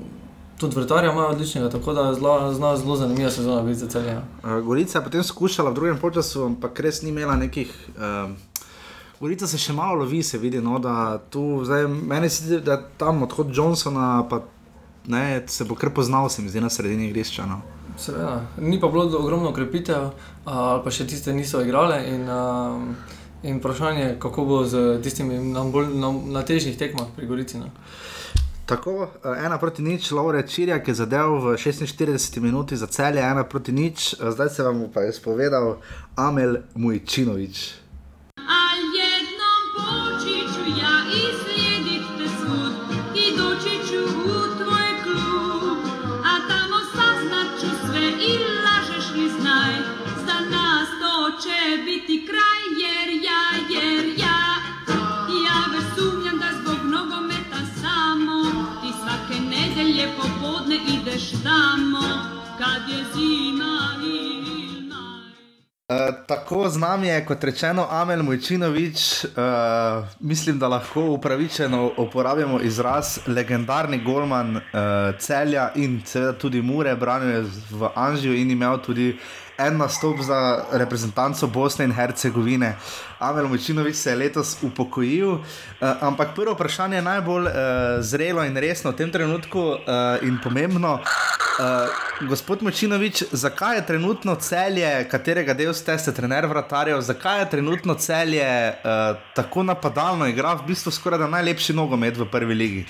tudi 0.58 0.76
vrtarja 0.76 1.12
imajo 1.12 1.28
odličnega, 1.28 1.70
tako 1.70 1.92
da 1.92 2.00
je 2.00 2.14
zelo, 2.14 2.54
zelo, 2.54 2.76
zelo 2.76 2.96
zanimiva 2.96 3.30
sezona 3.30 3.62
biti 3.62 3.78
za 3.78 3.88
celje. 3.88 4.20
Uh, 4.42 4.50
Gorica 4.64 4.98
je 4.98 5.04
potem 5.04 5.22
skušala 5.22 5.70
v 5.70 5.74
drugem 5.74 5.98
času, 6.14 6.44
ampak 6.44 6.80
res 6.80 7.02
ni 7.02 7.08
imela 7.08 7.36
nekih. 7.36 7.88
Uh, 7.96 8.30
Gorica 9.20 9.46
se 9.48 9.58
še 9.58 9.72
malo 9.72 10.02
lovi, 10.02 10.20
se 10.22 10.38
vidi, 10.38 10.60
no, 10.60 10.78
da 10.78 11.18
tu 11.32 11.64
zdaj 11.64 11.86
meni 11.88 12.28
se 12.30 12.44
zdi, 12.44 12.60
da 12.64 12.76
tam 13.00 13.22
odhod 13.24 13.54
Johnsona 13.56 14.26
pa, 14.28 14.42
ne, 15.08 15.42
se 15.48 15.64
bo 15.64 15.74
kar 15.74 15.90
poznal, 15.96 16.28
se 16.28 16.42
mi 16.42 16.52
zdi 16.52 16.60
na 16.60 16.70
sredini 16.70 17.08
igrišča. 17.08 17.46
No. 17.48 17.62
Seveda, 17.96 18.42
ni 18.60 18.80
pa 18.80 18.90
bilo 18.92 19.06
ogromno 19.18 19.54
krepitev, 19.56 20.10
ali 20.44 20.82
pa 20.84 20.92
še 20.92 21.06
tiste 21.08 21.32
niso 21.32 21.62
igrale. 21.64 22.02
In, 22.12 22.28
in 23.48 23.62
vprašanje 23.62 24.02
je, 24.02 24.18
kako 24.20 24.44
bo 24.44 24.60
z 24.68 24.98
tistimi 25.04 25.40
na, 25.40 25.64
bolj, 25.64 25.94
na, 25.96 26.12
na 26.36 26.44
težjih 26.44 26.76
tekmah 26.76 27.08
pri 27.16 27.30
Gorici. 27.30 27.62
No. 27.62 27.72
Tako, 28.66 29.06
ena 29.38 29.56
proti 29.62 29.80
nič, 29.86 30.10
Laure 30.10 30.42
Čirja, 30.42 30.80
ki 30.82 30.90
je 30.90 31.00
zadev 31.00 31.38
v 31.40 31.56
46 31.56 32.40
minuti 32.42 32.76
za 32.76 32.90
celje, 32.90 33.22
ena 33.22 33.46
proti 33.48 33.72
nič, 33.72 34.16
zdaj 34.18 34.50
se 34.52 34.66
vam 34.66 34.82
bo 34.82 34.92
pa 34.92 35.06
jaz 35.06 35.22
povedal 35.22 35.78
Amel 36.18 36.66
Mujčinovič. 36.74 37.85
Uh, 65.86 66.26
tako 66.26 66.68
z 66.68 66.78
nami 66.78 67.06
je, 67.06 67.24
kot 67.24 67.44
rečeno, 67.44 67.86
Amel 67.90 68.22
Mojčinovič. 68.22 69.24
Uh, 69.24 69.30
mislim, 70.20 70.58
da 70.58 70.68
lahko 70.68 71.04
upravičeno 71.14 71.92
uporabimo 71.96 72.60
izraz 72.60 73.18
legendarni 73.26 74.00
golman 74.04 74.56
uh, 74.56 74.62
celja 75.18 75.70
in 75.74 76.00
seveda 76.04 76.32
tudi 76.38 76.62
Mure, 76.62 76.96
branil 76.96 77.30
je 77.30 77.44
v 77.70 77.88
Anžiju 77.94 78.34
in 78.34 78.50
imel 78.50 78.82
tudi 78.82 79.14
en 79.58 79.76
nastop 79.76 80.20
za 80.20 80.64
reprezentanco 80.72 81.46
Bosne 81.46 81.84
in 81.84 81.92
Hercegovine. 81.92 82.76
Amel 83.18 83.48
Mojčinovič 83.48 83.96
se 83.96 84.10
je 84.10 84.16
letos 84.16 84.56
upokojil, 84.62 85.30
uh, 85.30 85.40
ampak 86.00 86.34
prvo 86.34 86.54
vprašanje 86.54 86.96
je 86.96 87.02
najbolj 87.02 87.46
uh, 87.46 87.52
zrelo 88.00 88.44
in 88.44 88.56
resno 88.56 88.90
v 88.90 88.96
tem 88.96 89.12
trenutku 89.12 89.60
uh, 89.60 89.78
in 90.22 90.38
pomembno. 90.42 91.00
Uh, 91.56 92.28
gospod 92.28 92.62
Močinovič, 92.62 93.22
zakaj 93.32 93.76
je 93.76 93.86
trenutno 93.86 94.34
celje, 94.34 95.08
katerega 95.08 95.54
del 95.54 95.72
ste, 95.74 95.96
ste 95.98 96.12
trener 96.12 96.44
vratarjev, 96.46 97.00
zakaj 97.00 97.40
je 97.40 97.50
trenutno 97.50 97.94
celje 97.94 98.44
uh, 98.44 99.16
tako 99.34 99.62
napadalno, 99.62 100.28
igra 100.28 100.52
v 100.54 100.66
bistvu 100.68 100.92
skoraj 100.92 101.18
da 101.18 101.32
najlepši 101.32 101.72
nogomet 101.72 102.16
v 102.16 102.28
prvi 102.28 102.54
ligi? 102.54 102.84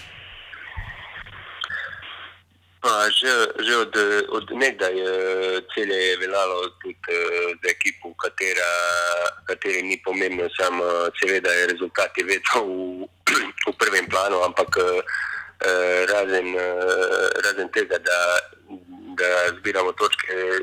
Pa, 2.86 3.10
že, 3.10 3.50
že 3.66 3.72
od, 3.82 3.94
od 4.30 4.46
nekdaj 4.54 4.94
je 4.94 5.14
celje 5.74 5.98
je 6.06 6.16
veljalo 6.22 6.70
tudi 6.78 6.94
eh, 7.10 7.50
za 7.58 7.68
ekipo, 7.74 8.14
katera, 8.14 8.70
kateri 9.42 9.82
ni 9.82 9.98
pomembno 10.06 10.46
samo, 10.54 11.10
seveda 11.18 11.50
je 11.50 11.66
rezultat 11.66 12.14
je 12.14 12.22
vedno 12.30 12.62
v, 12.62 13.10
v 13.66 13.72
prvem 13.74 14.06
planu, 14.06 14.38
ampak 14.46 14.70
eh, 14.78 15.02
eh, 15.66 16.06
razen, 16.06 16.54
eh, 16.54 17.26
razen 17.42 17.68
tega, 17.74 17.98
da, 17.98 18.20
da 19.18 19.30
zbiramo 19.58 19.90
točke, 19.98 20.62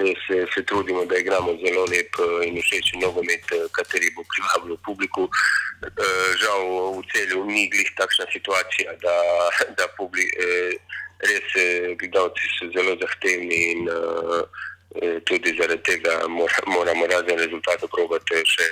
res 0.00 0.22
eh, 0.32 0.48
se 0.56 0.64
trudimo, 0.64 1.04
da 1.04 1.20
igramo 1.20 1.60
zelo 1.60 1.84
lep 1.92 2.16
eh, 2.24 2.48
in 2.48 2.56
všečen 2.56 3.04
nogomet, 3.04 3.44
eh, 3.52 3.68
kateri 3.76 4.08
bo 4.16 4.24
privabljal 4.32 4.80
publiku. 4.80 5.28
Eh, 5.84 6.28
Žal 6.40 6.64
v 6.96 7.04
celju 7.12 7.44
ni 7.44 7.68
glih 7.68 7.92
takšna 8.00 8.24
situacija, 8.32 8.96
da, 9.04 9.16
da 9.76 9.92
publi, 10.00 10.24
eh, 10.24 10.72
res 11.28 11.56
eh, 11.56 11.94
gledalci 12.00 12.48
so 12.56 12.70
zelo 12.72 12.96
zahtevni 13.00 13.58
in 13.72 13.88
uh, 13.88 14.44
tudi 15.28 15.52
zaradi 15.58 15.82
tega 15.82 16.14
mora, 16.28 16.62
moramo 16.66 17.06
razen 17.06 17.38
rezultatov 17.38 17.90
probati 17.92 18.40
še, 18.48 18.68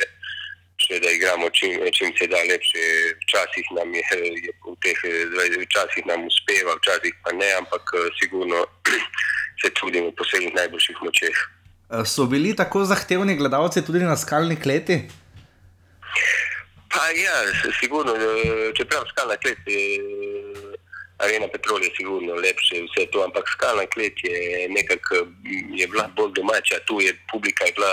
še 0.82 1.00
da 1.04 1.12
igramo 1.14 1.50
čim, 1.54 1.76
čim 1.94 2.10
se 2.18 2.26
da 2.32 2.40
lepše. 2.48 2.86
Včasih 3.22 3.70
nam 3.76 3.94
je, 3.94 4.02
je 4.46 4.54
v 4.64 4.74
teh 4.84 5.04
eh, 5.04 5.60
včasih 5.66 6.08
nam 6.10 6.26
uspeva, 6.26 6.78
včasih 6.80 7.14
pa 7.22 7.36
ne, 7.36 7.52
ampak 7.60 7.94
sigurno 8.22 8.64
se 9.62 9.70
trudimo 9.76 10.10
po 10.16 10.26
vseh 10.26 10.48
najboljših 10.56 11.04
močeh. 11.04 11.46
So 12.04 12.26
bili 12.28 12.52
tako 12.56 12.84
zahtevni 12.84 13.36
gledalci 13.36 13.80
tudi 13.84 14.04
na 14.04 14.16
skalni 14.16 14.58
kleti? 14.60 15.00
Pa 16.88 17.04
ja, 17.16 17.36
sigurno, 17.80 18.12
čeprav 18.76 19.06
skalna 19.12 19.36
klet 19.40 19.60
je, 19.66 19.80
arena 21.18 21.48
Petrol 21.48 21.82
je 21.82 21.90
sigurno 21.96 22.34
lepše 22.34 22.82
vse 22.86 23.06
to, 23.12 23.24
ampak 23.24 23.48
skalna 23.48 23.86
klet 23.86 24.14
je 24.22 24.68
nekako 24.68 25.14
je 25.74 25.86
bila 25.86 26.10
bolj 26.16 26.32
domača, 26.34 26.78
tu 26.86 27.00
je 27.00 27.14
publika 27.32 27.64
je 27.64 27.72
bila 27.72 27.92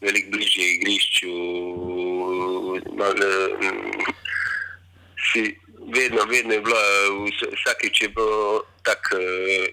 veliko 0.00 0.30
bližje 0.30 0.64
igrišču, 0.74 1.34
malo, 2.98 3.28
mm, 3.62 3.92
si, 5.32 5.42
vedno, 5.94 6.24
vedno 6.24 6.54
je 6.54 6.60
bila, 6.60 6.82
vs- 7.26 7.52
vsakič 7.54 8.02
je 8.02 8.08
bilo 8.08 8.64
tako, 8.82 9.16
eh, 9.16 9.68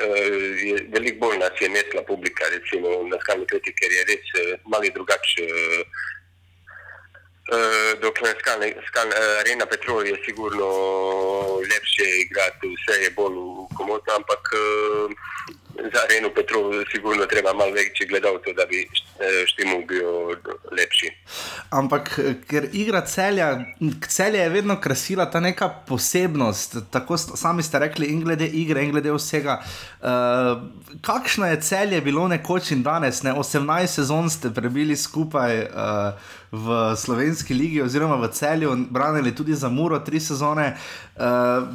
eh, 0.00 0.86
veliko 0.94 1.18
bolj 1.26 1.38
nas 1.38 1.60
je 1.60 1.68
nesla 1.68 2.02
publika, 2.02 2.44
recimo 2.50 2.88
na 3.10 3.18
skalni 3.20 3.46
kleti, 3.46 3.74
ker 3.74 3.92
je 3.92 4.04
res 4.08 4.26
eh, 4.34 4.56
malo 4.64 4.88
drugače. 4.94 5.46
Eh, 7.52 7.92
dokler 8.02 8.36
skalne, 8.40 8.74
skalne, 8.88 9.14
uh, 9.14 9.40
arena 9.40 9.66
Petrol 9.66 10.06
je 10.06 10.16
sigurno 10.24 10.68
lepše 11.60 12.06
igrati, 12.24 12.74
vse 12.74 13.02
je 13.02 13.10
bolj 13.10 13.38
komodno, 13.76 14.14
ampak 14.16 14.52
za 15.92 16.00
areno 16.04 16.30
Petrol 16.34 16.84
sigurno 16.92 17.26
treba 17.26 17.52
malo 17.52 17.72
večji 17.72 18.06
gledalcev, 18.06 18.54
da 18.54 18.66
bi 18.66 18.80
uh, 18.84 19.46
štimu 19.46 19.86
bil 19.86 20.08
lepši. 20.78 21.08
ampak 21.70 22.18
eh, 22.18 22.34
ker 22.50 22.68
igra 22.72 23.00
celja, 23.06 23.64
celja 24.08 24.42
je 24.42 24.48
vedno 24.48 24.80
krasila 24.80 25.30
ta 25.30 25.40
neka 25.40 25.68
posebnost. 25.68 26.76
Tako 26.90 27.16
sami 27.18 27.62
ste 27.62 27.78
rekli, 27.78 28.06
in 28.06 28.24
glede 28.24 28.46
igre, 28.46 28.84
in 28.84 28.90
glede 28.90 29.12
vsega. 29.12 29.60
Uh, 30.00 30.08
kakšno 31.02 31.46
je 31.46 31.60
celje 31.60 32.00
bilo 32.00 32.28
nekoč 32.28 32.70
in 32.70 32.82
danes? 32.82 33.22
Ne? 33.22 33.32
18 33.32 33.86
sezon 33.86 34.30
ste 34.30 34.50
prebili 34.54 34.96
skupaj. 34.96 35.62
Uh, 35.62 36.36
V 36.52 36.96
slovenski 36.96 37.52
ligi, 37.54 37.82
oziroma 37.84 38.16
v 38.16 38.30
celju, 38.32 38.72
branili 38.90 39.34
tudi 39.36 39.52
za 39.54 39.68
Muro, 39.68 39.98
tri 40.00 40.16
sezone. 40.20 40.78
Uh, 41.16 41.68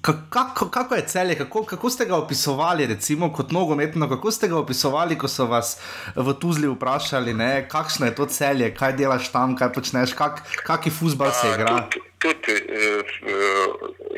kako, 0.00 0.68
kako 0.70 0.94
je 0.94 1.06
celje, 1.06 1.38
kako, 1.38 1.64
kako 1.64 1.90
ste 1.90 2.04
ga 2.04 2.16
opisovali, 2.16 2.86
recimo 2.86 3.32
kot 3.32 3.50
nogometno, 3.50 4.08
kako 4.08 4.30
ste 4.30 4.48
ga 4.48 4.56
opisovali, 4.58 5.18
ko 5.18 5.28
so 5.28 5.46
vas 5.46 5.78
v 6.16 6.34
Tuzli 6.40 6.68
vprašali, 6.68 7.34
ne, 7.34 7.68
kakšno 7.68 8.06
je 8.06 8.14
to 8.14 8.26
celje, 8.26 8.74
kaj 8.74 8.92
delaš 8.96 9.32
tam, 9.32 9.56
kaj 9.56 9.72
počneš, 9.72 10.14
kak, 10.14 10.42
kaki 10.66 10.90
futbal 10.90 11.32
se 11.32 11.48
igra. 11.54 11.88
Tudi, 11.90 12.00
tudi 12.18 12.52
uh, 12.52 13.14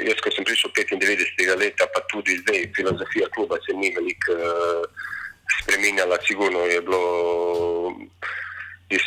jaz, 0.06 0.22
ko 0.24 0.32
sem 0.34 0.44
prišel 0.44 0.70
95. 0.74 1.58
leta, 1.58 1.86
pa 1.94 2.00
tudi 2.12 2.38
zdaj, 2.42 2.72
filozofija 2.76 3.28
kluba 3.34 3.60
se 3.66 3.76
ni 3.76 3.92
veliko 3.96 4.32
uh, 4.32 4.82
spremenjala, 5.62 6.18
sigurno 6.26 6.66
je 6.66 6.80
bilo. 6.80 7.02
Je 8.88 8.98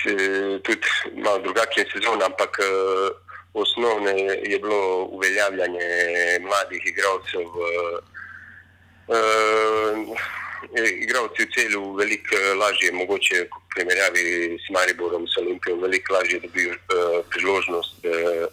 tudi 0.62 0.88
malo 1.18 1.40
drugačen 1.42 1.86
sezon, 1.90 2.22
ampak 2.22 2.60
uh, 2.62 3.31
osnovne 3.54 4.12
je 4.44 4.60
bilo 4.60 5.06
uveljavljanje 5.06 5.88
mladih 6.42 6.82
igralcev. 6.86 7.48
Uh, 7.48 8.00
uh, 9.08 10.18
Igravci 11.02 11.44
v 11.44 11.52
celju 11.56 11.94
veliko 11.94 12.38
lažje, 12.60 12.92
mogoče 12.92 13.38
v 13.44 13.62
primerjavi 13.76 14.58
s 14.62 14.70
Mariborom, 14.70 15.28
s 15.28 15.38
Olimpijo, 15.38 15.76
veliko 15.82 16.14
lažje 16.14 16.40
dobijo 16.40 16.72
uh, 16.72 17.26
priložnost, 17.30 18.06
uh, 18.06 18.46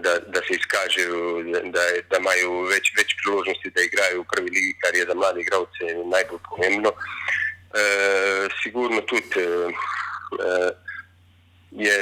da, 0.00 0.18
da 0.18 0.40
se 0.46 0.54
izkažejo, 0.56 1.42
da, 1.74 1.84
da 2.10 2.16
imajo 2.18 2.62
več, 2.72 2.92
več 2.96 3.12
priložnosti, 3.22 3.70
da 3.76 3.84
igrajo 3.84 4.22
v 4.22 4.28
prvi 4.32 4.50
ligi, 4.50 4.72
kar 4.80 4.96
je 4.96 5.04
za 5.06 5.14
mlade 5.14 5.40
igralce 5.40 5.94
najbolj 6.14 6.42
pomembno. 6.48 6.94
Uh, 6.96 8.48
sigurno 8.62 9.00
tudi 9.10 9.44
uh, 9.44 10.70
je, 11.70 11.96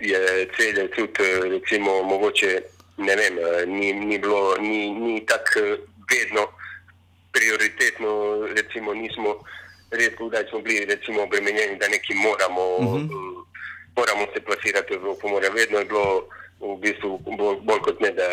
je 0.00 0.48
celje 0.56 0.90
tudi, 0.90 1.48
recimo, 1.50 2.02
mogoče 2.02 2.60
ne 2.96 3.16
vem, 3.16 3.34
ni, 3.66 3.92
ni 3.92 4.18
bilo, 4.18 4.56
ni, 4.56 4.90
ni 4.90 5.26
tako 5.26 5.60
vedno 6.10 6.46
prioritetno, 7.32 8.46
recimo, 8.56 8.94
nismo 8.94 9.44
redko, 9.90 10.28
da 10.28 10.38
smo 10.48 10.60
bili 10.60 10.84
recimo 10.84 11.22
obremenjeni, 11.22 11.78
da 11.78 11.88
nekaj 11.88 12.16
moramo, 12.16 12.76
uh 12.76 12.94
-huh. 12.94 13.44
moramo 13.96 14.26
se 14.34 14.40
plasirati 14.40 14.92
v 14.92 14.96
Evropo. 14.96 15.28
Mora. 15.28 15.48
Vedno 15.48 15.78
je 15.78 15.84
bilo 15.84 16.28
v 16.60 16.76
bistvu 16.80 17.18
bolj, 17.18 17.56
bolj 17.62 17.80
kot 17.80 18.00
ne, 18.00 18.10
da, 18.10 18.28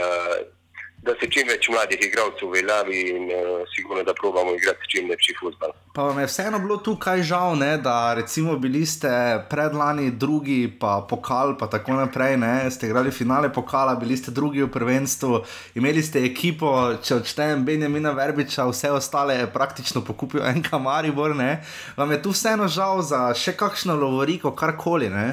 da 1.06 1.14
se 1.20 1.28
čim 1.30 1.48
več 1.48 1.68
mladih 1.70 2.02
igralcev 2.02 2.48
uveljavi 2.48 3.02
in 3.14 3.28
uh, 3.30 3.62
sigurno, 3.76 4.04
da 4.04 4.14
probamo 4.18 4.56
igrati 4.56 4.90
čim 4.90 5.10
lepši 5.12 5.36
futbol. 5.40 5.74
Pa 5.94 6.08
vam 6.10 6.20
je 6.20 6.26
vseeno 6.26 6.60
bilo 6.60 6.78
tukaj 6.88 7.22
žal, 7.30 7.54
ne, 7.60 7.78
da 7.78 8.14
recimo 8.18 8.56
bili 8.60 8.82
ste 8.90 9.12
predlani 9.50 10.10
drugi, 10.12 10.66
pa 10.82 10.98
pokal, 11.10 11.54
pa 11.60 11.70
tako 11.70 12.00
naprej, 12.00 12.38
ne, 12.42 12.72
ste 12.72 12.90
igrali 12.90 13.14
finale 13.14 13.54
pokala, 13.54 13.96
bili 14.02 14.18
ste 14.18 14.34
drugi 14.34 14.64
v 14.66 14.72
prvenstvu, 14.74 15.44
imeli 15.80 16.04
ste 16.04 16.26
ekipo, 16.26 16.74
če 17.06 17.22
odštejem 17.22 17.66
Benjamina 17.66 18.12
Verbiča, 18.18 18.66
vse 18.72 18.92
ostale 18.98 19.38
je 19.44 19.52
praktično 19.54 20.02
pokupil 20.06 20.44
en 20.44 20.64
kamaribor, 20.66 21.36
ne, 21.38 21.60
vam 21.98 22.12
je 22.12 22.22
tu 22.26 22.34
vseeno 22.34 22.68
žal 22.68 23.06
za 23.06 23.28
še 23.38 23.54
kakšno 23.54 23.96
lovoriko, 24.02 24.56
karkoli, 24.58 25.14
ne? 25.14 25.28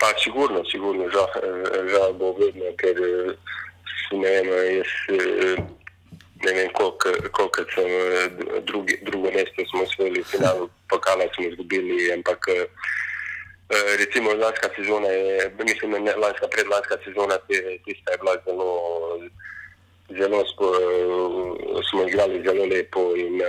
Pa 0.00 0.08
sigurno, 0.18 0.64
sigurno, 0.66 1.06
žal, 1.12 1.28
žal 1.92 2.16
bo 2.18 2.32
vedno, 2.40 2.72
ker 2.80 2.98
ne 4.12 4.30
vem, 4.30 4.48
jaz 4.76 4.92
ne 6.44 6.52
vem, 6.52 6.68
koliko 6.74 7.64
sem 7.74 7.90
drugi, 8.66 8.98
drugo 9.02 9.30
mesto 9.30 9.62
smo 9.70 9.82
osvojili, 9.82 10.24
finalu 10.24 10.68
pokala 10.88 11.24
smo 11.34 11.44
izgubili, 11.46 12.12
ampak 12.12 12.46
recimo 13.98 14.32
lanska 14.32 14.68
sezona 14.76 15.08
je, 15.08 15.52
mislim, 15.64 15.90
ne 15.90 16.14
lanska, 16.16 16.46
predlanska 16.48 16.96
sezona, 17.04 17.38
tista 17.84 18.12
je 18.12 18.18
bila 18.18 18.34
zelo, 18.46 18.68
zelo 20.18 20.44
spo, 20.50 20.66
smo 21.90 22.08
igrali 22.08 22.42
zelo 22.46 22.64
lepo 22.64 23.16
in 23.16 23.40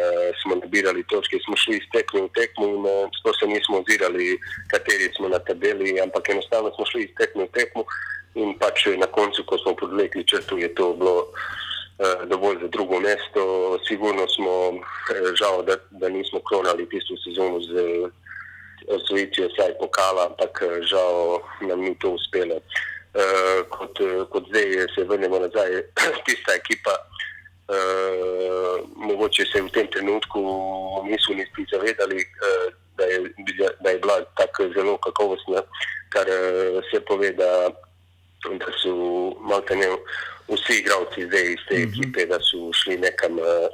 smo 0.41 0.55
nabirali 0.55 1.03
točke, 1.03 1.37
smo 1.45 1.55
šli 1.57 1.75
iz 1.77 1.87
tekme 1.91 2.21
v 2.21 2.29
tekmo 2.37 2.67
in 2.67 2.85
sploh 3.19 3.35
se 3.39 3.47
nismo 3.47 3.81
ozirali, 3.81 4.37
kateri 4.71 5.09
smo 5.15 5.29
na 5.29 5.39
tabeli, 5.39 6.01
ampak 6.01 6.29
enostavno 6.29 6.71
smo 6.75 6.85
šli 6.85 7.03
iz 7.03 7.13
tekme 7.17 7.43
v 7.43 7.51
tekmo 7.57 7.83
in 8.35 8.57
pač 8.57 8.87
na 8.97 9.07
koncu, 9.07 9.43
ko 9.45 9.57
smo 9.57 9.75
podvlekli 9.77 10.25
črtu, 10.25 10.57
je 10.57 10.69
to 10.73 10.93
bilo 10.97 11.29
uh, 11.29 12.25
dovolj 12.25 12.61
za 12.61 12.67
drugo 12.67 12.99
mesto. 12.99 13.77
Sigurno 13.87 14.27
smo 14.27 14.53
uh, 14.69 14.79
žal, 15.37 15.61
da, 15.63 15.77
da 15.91 16.09
nismo 16.09 16.39
kronali 16.41 16.89
tisto 16.89 17.13
sezono 17.21 17.61
z 17.61 17.71
osvojitvijo 18.87 19.47
vsaj 19.53 19.77
pokala, 19.79 20.25
ampak 20.33 20.63
uh, 20.65 20.81
žal 20.81 21.39
nam 21.61 21.85
ni 21.85 21.93
to 21.99 22.17
uspelo. 22.17 22.57
Uh, 23.13 23.61
kot, 23.69 23.99
kot 24.29 24.43
zdaj 24.49 24.89
se 24.95 25.05
vrnemo 25.05 25.39
nazaj, 25.39 25.81
tista 26.25 26.57
ekipa. 26.57 26.97
Uh, 27.63 28.81
mogoče 28.95 29.45
se 29.47 29.61
v 29.61 29.69
tem 29.71 29.87
trenutku 29.87 30.41
niso 31.07 31.31
niti 31.33 31.63
zavedali, 31.71 32.19
uh, 32.19 32.73
da, 32.97 33.05
je, 33.05 33.29
da 33.79 33.89
je 33.89 33.99
bila 33.99 34.17
tako 34.35 34.67
zelo 34.75 34.97
kakovostna, 34.97 35.61
kar 36.09 36.27
uh, 36.27 36.81
se 36.91 36.99
pove, 36.99 37.31
da 37.31 37.69
da 38.59 38.69
so 38.81 38.93
malo 39.41 39.63
ne 39.69 39.87
vsi 40.47 40.79
igralci 40.79 41.25
zdaj 41.25 41.45
iz 41.53 41.61
te 41.69 41.75
ekipe, 41.75 42.25
da 42.25 42.39
so 42.39 42.71
šli 42.83 42.97
nekam 42.97 43.33
uh, 43.39 43.67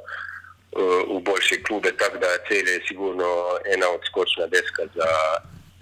uh, 0.81 1.17
v 1.17 1.21
boljše 1.25 1.63
klube, 1.63 1.91
tako 1.97 2.17
da 2.17 2.27
cel 2.47 2.67
je 2.67 2.81
sigurno 2.87 3.29
ena 3.73 3.87
odskočna 3.97 4.47
deska 4.47 4.83
za 4.95 5.09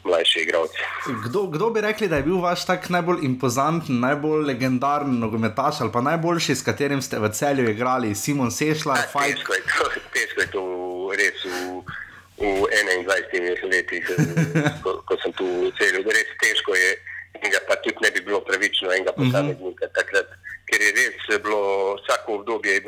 mlajše 0.03 0.41
igralce. 0.41 0.77
Kdo, 1.25 1.43
kdo 1.47 1.69
bi 1.69 1.81
rekli, 1.81 2.07
da 2.07 2.15
je 2.15 2.23
bil 2.23 2.39
vaš 2.39 2.65
tak 2.65 2.89
najbolj 2.89 3.17
impozanten, 3.23 3.99
najbolj 3.99 4.45
legendaren 4.45 5.19
nogometaš 5.19 5.81
ali 5.81 5.91
pa 5.91 6.01
najboljši, 6.01 6.55
s 6.55 6.63
katerim 6.63 7.01
ste 7.01 7.19
v 7.19 7.29
celju 7.29 7.69
igrali, 7.69 8.15
Simon 8.15 8.51
Sešla, 8.51 8.95
Fajk? 9.11 9.35
Težko 9.35 9.53
je 9.53 9.61
to, 9.61 9.89
težko 10.15 10.41
je 10.41 10.47
to 10.51 10.63
res 11.17 11.43
v, 11.43 11.83
v 12.37 12.47
21 13.03 13.71
letih, 13.71 14.09
ko, 14.83 15.01
ko 15.05 15.17
sem 15.23 15.33
tu 15.33 15.45
v 15.45 15.71
celju. 15.79 16.03
Res 16.07 16.31
težko 16.43 16.75
je 16.75 17.16
enega 17.33 17.59
pa 17.67 17.75
tudi 17.75 17.97
ne 18.01 18.11
bi 18.11 18.21
bilo 18.21 18.41
pravično 18.41 18.91
enega 18.91 19.11
posameznika 19.11 19.85
uh 19.85 19.91
-huh. 19.91 19.95
takrat, 19.95 20.27
ker 20.65 20.81
je 20.81 20.91
res 20.99 21.41
bilo 21.43 21.95
vsako 21.95 22.33
obdobje, 22.33 22.81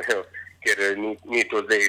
ker 0.63 0.77
ni, 0.97 1.17
ni 1.25 1.49
to 1.49 1.61
zdaj 1.61 1.83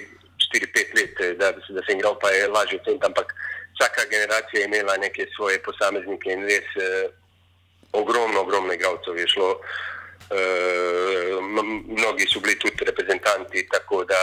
4-5 0.54 0.94
let, 0.98 1.38
da, 1.38 1.52
da 1.52 1.82
sem 1.86 1.98
igral, 1.98 2.18
pa 2.18 2.30
je 2.30 2.48
lažje 2.48 2.80
oceniti, 2.80 3.06
ampak 3.06 3.34
vsaka 3.74 4.02
generacija 4.10 4.60
je 4.60 4.66
imela 4.66 4.96
neke 4.96 5.26
svoje 5.36 5.62
posameznike 5.62 6.32
in 6.32 6.42
res 6.46 6.68
eh, 6.76 7.08
ogromno, 7.92 8.40
ogromno 8.40 8.72
igralcev 8.72 9.18
je 9.18 9.28
šlo. 9.28 9.60
Eh, 10.30 11.36
mnogi 11.98 12.26
so 12.32 12.40
bili 12.40 12.58
tudi 12.58 12.84
reprezentanti, 12.84 13.68
tako 13.68 14.04
da 14.04 14.20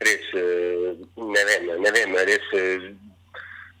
res 0.00 0.24
eh, 0.34 0.94
ne 1.16 1.42
vem, 1.48 1.82
ne 1.82 1.90
vem, 1.90 2.16
res. 2.16 2.46
Eh, 2.52 2.94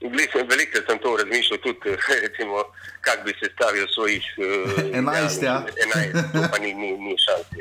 Veliko 0.04 0.78
sem 0.86 0.98
to 0.98 1.16
razmišljal, 1.16 1.58
tudi 1.58 1.96
recimo, 2.24 2.64
kako 3.00 3.24
bi 3.24 3.32
se 3.40 3.50
stavil 3.54 3.86
svojih 3.94 4.24
uh, 4.38 4.44
11, 4.92 5.44
ja. 5.44 5.66
11, 5.94 6.50
pa 6.50 6.58
ni, 6.58 6.74
ni, 6.74 6.92
ni 6.98 7.16
šanse. 7.18 7.56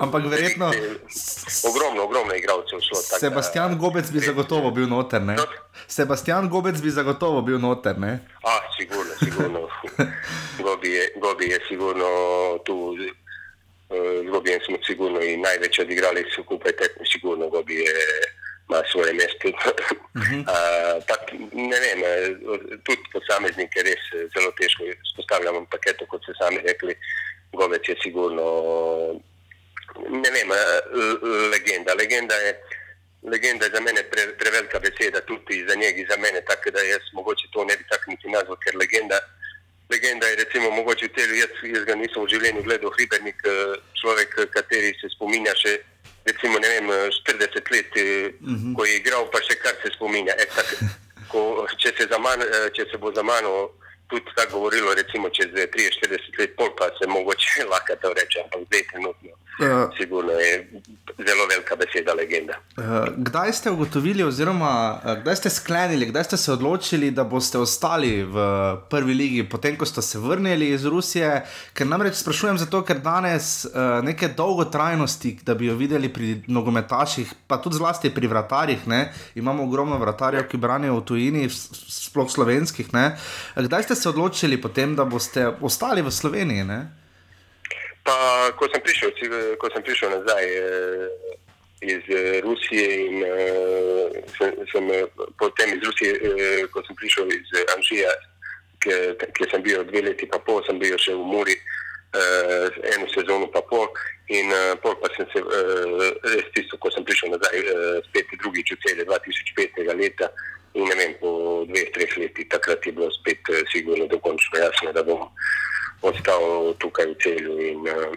Ampak 0.00 0.24
verjetno. 0.24 0.66
Ogromno, 1.70 2.02
ogromno 2.02 2.34
igralcev 2.34 2.80
šlo. 2.80 3.18
Sebastian 3.20 3.78
Gobec 3.78 4.10
bi 4.10 4.20
zagotovo 4.20 4.70
bil 4.70 4.88
noter, 4.88 5.22
ne? 5.22 5.36
Sebastian 5.86 6.48
Gobec 6.48 6.80
bi 6.80 6.90
zagotovo 6.90 7.42
bil 7.42 7.58
noter, 7.58 7.98
ne? 7.98 8.18
Ah, 8.44 8.60
sigurno, 8.78 9.12
sigurno. 9.24 9.68
Gobi 10.62 10.90
je, 10.90 11.08
Gobi 11.16 11.46
je 11.46 11.58
sigurno 11.68 12.08
tu. 12.64 12.96
Z 14.24 14.30
Gobijem 14.30 14.60
smo 14.66 14.76
sigurno 14.86 15.20
in 15.20 15.40
največ 15.40 15.78
odigrali 15.78 16.24
skupaj, 16.32 16.72
tekmo 16.72 17.04
sigurno 17.12 17.48
Gobi 17.48 17.74
je 17.74 17.94
ima 18.68 18.82
svoje 18.92 19.12
mesto. 19.12 19.48
uh 19.48 20.22
-huh. 20.28 20.40
uh, 20.40 21.02
ne 21.52 21.78
vem, 21.84 22.00
tudi 22.84 23.02
posameznike 23.12 23.82
res 23.82 24.02
zelo 24.34 24.50
težko 24.58 24.84
izpostavljamo 24.84 25.66
paketu, 25.70 26.06
kot 26.06 26.22
ste 26.22 26.32
sami 26.40 26.58
rekli. 26.68 26.94
Govec 27.52 27.88
je 27.88 27.96
sigurno, 28.02 28.46
ne 30.08 30.30
vem, 30.30 30.48
legenda. 31.54 31.94
Legenda 31.94 32.34
je, 32.34 32.52
legenda 33.22 33.64
je 33.64 33.74
za 33.74 33.80
mene 33.80 34.02
pre, 34.10 34.22
prevelika 34.40 34.78
beseda, 34.78 35.20
tudi 35.20 35.64
za 35.68 35.74
njega, 35.74 36.02
za 36.10 36.16
mene, 36.16 36.40
tako 36.40 36.70
da 36.70 36.80
jaz 36.80 37.04
mogoče 37.12 37.46
to 37.52 37.64
ne 37.64 37.76
bi 37.76 37.84
tako 37.90 38.10
niti 38.10 38.28
nazval, 38.28 38.56
ker 38.64 38.76
legenda. 38.76 39.18
Legenda 39.90 40.26
je 40.26 40.36
recimo 40.36 40.70
mogoče 40.70 41.06
v 41.06 41.14
telu, 41.16 41.34
jaz, 41.34 41.52
jaz 41.74 41.84
ga 41.84 41.94
nisem 41.94 42.22
v 42.22 42.28
življenju 42.32 42.62
gledal, 42.62 42.90
hribernik, 42.96 43.40
človek, 44.00 44.30
kateri 44.54 44.94
se 45.00 45.10
spominja 45.12 45.52
še 45.60 45.74
recimo, 46.24 46.58
ne 46.58 46.68
vem, 46.68 46.86
40 46.88 47.72
let, 47.72 47.92
uh 47.96 48.50
-huh. 48.50 48.76
ko 48.76 48.84
je 48.84 48.96
igral, 48.96 49.30
pa 49.30 49.38
še 49.42 49.54
kar 49.62 49.74
se 49.82 49.90
spominja. 49.96 50.34
E, 50.38 50.46
tak, 50.56 50.68
ko, 51.28 51.66
če 51.78 51.92
se 51.96 52.18
man, 52.18 52.42
eh, 52.42 52.68
če 52.76 52.86
se 52.90 52.98
bo 52.98 53.12
za 53.12 53.22
mano 53.22 53.70
tudi 54.12 54.28
tako 54.36 54.52
govorilo, 54.52 54.94
recimo 54.94 55.30
čez 55.30 55.48
30-40 55.56 56.38
let, 56.38 56.56
pol 56.56 56.70
pa 56.76 56.90
se 56.98 57.06
mogoče 57.08 57.64
lahko 57.72 57.96
to 58.02 58.12
reče, 58.12 58.44
ampak 58.44 58.60
zdaj 58.68 58.82
trenutno. 58.92 59.30
Eh. 59.60 59.88
Sigurno 60.00 60.32
je 60.32 60.70
zelo 61.18 61.46
velika 61.50 61.76
beseda, 61.76 62.14
legenda. 62.14 62.52
Eh, 62.52 63.12
Kdaj 63.16 63.52
ste 63.52 63.70
ugotovili, 63.70 64.22
oziroma 64.24 65.00
eh, 65.04 65.20
kdaj 65.20 65.36
ste 65.36 65.50
sklenili, 65.50 66.06
kdaj 66.06 66.24
ste 66.24 66.36
se 66.36 66.52
odločili, 66.52 67.10
da 67.10 67.24
boste 67.24 67.58
ostali 67.58 68.22
v 68.24 68.36
prvi 68.90 69.14
ligi, 69.14 69.44
potem 69.48 69.76
ko 69.76 69.86
ste 69.86 70.02
se 70.02 70.18
vrnili 70.18 70.70
iz 70.70 70.86
Rusije? 70.86 71.44
Ker 71.74 71.86
namreč 71.86 72.14
sprašujem 72.14 72.58
zato, 72.58 72.80
ker 72.82 72.98
danes 73.04 73.64
uh, 73.64 74.00
neke 74.04 74.28
dolgotrajnosti, 74.28 75.36
da 75.44 75.54
bi 75.54 75.66
jo 75.66 75.76
videli 75.76 76.08
pri 76.08 76.42
nogometaših, 76.46 77.34
pa 77.46 77.60
tudi 77.60 77.76
zlasti 77.76 78.10
pri 78.14 78.26
vratarjih, 78.26 78.88
ne? 78.88 79.12
imamo 79.34 79.62
ogromno 79.62 79.98
vratarjev, 79.98 80.48
ki 80.48 80.56
branijo 80.56 80.96
v 80.96 81.04
tujini, 81.04 81.44
sploh 81.50 82.30
slovenskih. 82.30 82.92
Ne? 82.94 83.16
Kdaj 83.56 83.82
ste 83.82 83.94
se 83.94 84.08
odločili 84.08 84.60
potem, 84.60 84.96
da 84.96 85.04
boste 85.04 85.46
ostali 85.60 86.02
v 86.02 86.10
Sloveniji? 86.10 86.64
Ne? 86.64 87.01
Pa, 88.02 88.14
ko 88.58 88.66
sem 88.72 88.82
prišel, 88.82 89.14
ko 89.62 89.70
sem 89.70 89.82
prišel 89.86 90.10
nazaj 90.10 90.46
eh, 90.46 91.06
iz 91.82 92.02
eh, 92.10 92.40
Rusije 92.42 92.88
in 93.06 93.22
eh, 93.22 94.22
sem, 94.38 94.50
sem 94.72 94.90
eh, 94.90 95.06
potem 95.38 95.76
iz 95.76 95.82
Rusije, 95.86 96.14
eh, 96.18 96.66
ko 96.74 96.82
sem 96.86 96.96
prišel 96.98 97.30
iz 97.30 97.54
eh, 97.54 97.66
Anžija, 97.76 98.10
kjer 98.82 99.46
sem 99.50 99.62
bil 99.62 99.84
dve 99.86 100.02
leti 100.02 100.26
pa 100.26 100.38
pol, 100.42 100.62
sem 100.66 100.78
bil 100.82 100.98
še 100.98 101.14
v 101.14 101.22
Muri 101.22 101.54
eh, 101.54 102.66
eno 102.94 103.06
sezono 103.14 103.46
pa 103.54 103.62
pol 103.70 103.86
in 104.28 104.50
eh, 104.50 104.74
pol 104.82 104.96
pa 105.00 105.10
sem 105.16 105.26
se 105.32 105.42
eh, 105.42 106.08
res 106.34 106.50
tisto, 106.54 106.78
ko 106.82 106.90
sem 106.90 107.06
prišel 107.06 107.34
nazaj 107.34 107.58
eh, 107.58 107.98
spet 108.10 108.34
drugič 108.42 108.74
v 108.74 108.80
cele 108.86 109.06
2005. 109.06 109.86
leta 109.94 110.30
in 110.74 110.88
ne 110.88 110.94
vem, 110.96 111.14
po 111.20 111.62
dveh, 111.68 111.90
treh 111.92 112.12
letih 112.16 112.48
takrat 112.48 112.86
je 112.86 112.92
bilo 112.92 113.10
spet 113.12 113.42
eh, 113.52 113.62
sigurno 113.72 114.06
dokončno 114.08 114.58
jasno, 114.58 114.92
da 114.92 115.04
bom 115.06 115.28
ostal 116.02 116.74
tukaj 116.82 117.06
v 117.12 117.16
celju 117.22 117.54
in 117.70 117.86
uh, 117.86 118.12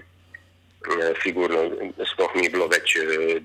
sigurno 1.23 1.65
sploh 2.13 2.35
ni 2.35 2.49
bilo 2.49 2.67
več 2.71 2.97
uh, 3.01 3.37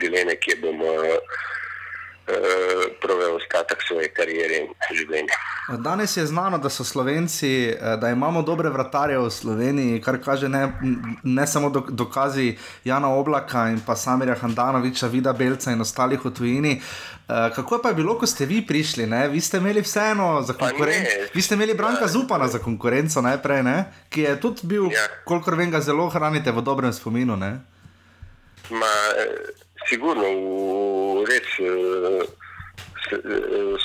dileme, 0.00 0.36
kje 0.42 0.58
bom 0.62 0.82
uh, 2.26 2.34
provel 2.98 3.36
ostatek 3.36 3.82
svoje 3.82 4.08
kariere 4.10 4.56
in 4.56 4.66
življenja. 4.90 5.34
Danes 5.78 6.16
je 6.16 6.26
znano, 6.26 6.58
da 6.58 6.68
so 6.68 6.84
Slovenci, 6.84 7.48
eh, 7.70 7.96
da 7.96 8.10
imamo 8.10 8.42
dobre 8.42 8.68
vratarje 8.68 9.18
v 9.18 9.30
Sloveniji, 9.30 10.00
kar 10.00 10.18
kaže 10.18 10.48
ne, 10.48 10.72
ne 11.22 11.46
samo 11.46 11.70
dok- 11.70 11.90
dokazi 11.90 12.50
Jana 12.84 13.08
Oblaka 13.10 13.68
in 13.68 13.80
pa 13.80 13.96
Samirja 13.96 14.34
Handanoviča, 14.34 15.06
Vida 15.08 15.32
Belca 15.32 15.72
in 15.72 15.80
ostalih 15.80 16.20
v 16.20 16.30
tujini. 16.30 16.72
Eh, 16.74 17.50
Kako 17.50 17.78
pa 17.78 17.88
je 17.88 17.94
bilo, 17.94 18.14
ko 18.14 18.26
ste 18.26 18.44
vi 18.44 18.60
prišli? 18.62 19.06
Ne? 19.06 19.28
Vi 19.28 19.40
ste 19.40 19.56
imeli 19.56 19.80
vseeno 19.80 20.42
za 20.42 20.52
konkurenco. 20.52 21.10
Vi 21.34 21.42
ste 21.42 21.54
imeli 21.54 21.74
Branka 21.74 22.06
Zupana 22.06 22.48
za 22.48 22.58
konkurenco 22.58 23.20
najprej, 23.22 23.62
ne? 23.62 23.78
ki 24.08 24.20
je 24.22 24.40
tudi 24.40 24.60
bil, 24.64 24.84
Ja. 24.86 25.08
kolikor 25.24 25.54
vem, 25.54 25.70
ga 25.70 25.80
zelo 25.80 26.08
hranite 26.08 26.52
v 26.52 26.60
dobrem 26.60 26.92
spominu. 26.92 27.36
Ne? 27.36 27.60
Ma, 28.70 28.92
eh, 29.16 29.48
sigurno, 29.84 30.22
v, 30.22 31.24
res 31.24 31.48
eh, 31.58 31.64
eh, 31.64 31.83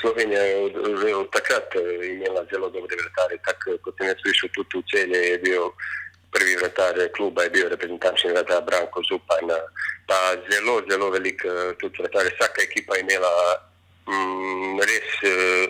Slovenija 0.02 0.42
je 0.44 0.56
od, 0.66 0.74
že 1.02 1.16
od 1.16 1.30
takrat 1.32 1.76
eh, 1.76 2.08
imela 2.16 2.46
zelo 2.52 2.70
dobre 2.70 2.96
vratarje. 2.96 3.38
Tako 3.46 3.78
kot 3.84 3.94
sem 3.98 4.08
jaz 4.08 4.20
prišel 4.24 4.50
tudi 4.56 4.78
v 4.80 4.84
celje, 4.92 5.22
je 5.32 5.38
bil 5.38 5.64
prvi 6.32 6.56
vratar 6.62 7.00
eh, 7.00 7.10
kluba, 7.16 7.44
je 7.44 7.50
bil 7.50 7.70
reprezentančni 7.70 8.32
vratar 8.32 8.64
Branko 8.64 9.02
Zupan. 9.10 9.50
eh, 9.52 9.64
Pa 10.10 10.34
zelo, 10.50 10.82
zelo 10.90 11.10
velik 11.14 11.46
eh, 11.46 11.74
tudi 11.80 12.02
vratar. 12.02 12.26
Vsaka 12.26 12.62
ekipa 12.62 12.96
je 12.98 13.02
imela 13.06 13.34
mm, 14.10 14.80
res 14.82 15.10
eh, 15.24 15.68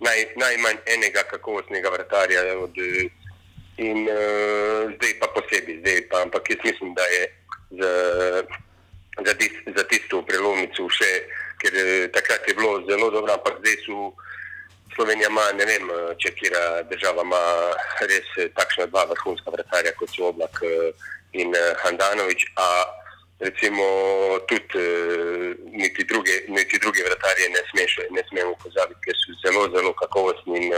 naj, 0.00 0.18
najmanj 0.36 0.78
enega 0.86 1.22
kakovostnega 1.30 1.90
vratarja. 1.90 2.58
Od, 2.58 2.76
eh, 2.78 3.10
In 3.80 4.04
uh, 4.04 4.92
zdaj 4.92 5.12
pa 5.20 5.26
posebej, 5.32 5.80
zdaj 5.80 6.00
pa, 6.12 6.20
ampak 6.20 6.50
jaz 6.52 6.60
mislim, 6.64 6.92
da 6.92 7.04
je 7.08 7.22
za, 7.80 7.92
za, 9.24 9.32
tis, 9.40 9.54
za 9.76 9.84
tisto 9.88 10.20
prelomnico 10.28 10.84
še, 10.92 11.08
ker 11.60 11.76
eh, 11.76 12.08
takrat 12.12 12.48
je 12.48 12.54
bilo 12.54 12.80
zelo 12.88 13.10
dobro, 13.10 13.32
ampak 13.32 13.60
zdaj 13.60 13.76
so 13.84 14.12
Slovenija 14.94 15.28
ima, 15.30 15.44
ne 15.58 15.64
vem, 15.64 15.90
eh, 15.90 16.14
če 16.18 16.32
kira 16.38 16.64
država 16.90 17.22
ima 17.22 17.42
res 18.10 18.32
eh, 18.38 18.48
takšna 18.56 18.88
dva 18.90 19.04
vrhunska 19.12 19.52
vratarja, 19.54 19.92
kot 19.98 20.10
so 20.14 20.30
Oblak 20.32 20.62
in 21.32 21.54
Handanovič, 21.84 22.42
a 22.58 22.66
recimo 23.40 23.84
tudi 24.50 24.82
niti 25.72 26.04
druge, 26.04 26.42
niti 26.48 26.80
druge 26.82 27.04
vratarje 27.06 27.48
ne, 27.54 27.62
smeš, 27.70 28.00
ne 28.10 28.24
smemo 28.28 28.56
pozabiti, 28.64 29.00
ker 29.06 29.16
so 29.16 29.38
zelo, 29.44 29.68
zelo 29.76 29.94
kakovostni 30.02 30.66
in 30.66 30.74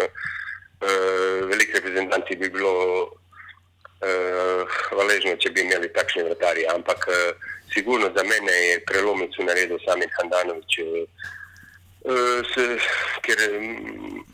Uh, 0.83 1.47
veliko 1.47 1.79
reprezentantov 1.79 2.37
bi 2.43 2.49
bilo 2.51 2.75
uh, 3.07 4.63
hvaležno, 4.91 5.37
če 5.39 5.53
bi 5.55 5.63
imeli 5.63 5.93
takšne 5.95 6.25
vratarje, 6.27 6.65
ampak 6.75 7.07
uh, 7.07 7.53
sigurno 7.75 8.11
za 8.17 8.23
mene 8.23 8.53
je 8.53 8.85
prelomnico 8.85 9.43
naredil 9.43 9.79
Samir 9.85 10.11
Handanovič, 10.19 10.79
uh, 10.79 10.87
uh, 12.13 12.41
s, 12.51 12.81
ker 13.25 13.39
um, 13.57 14.25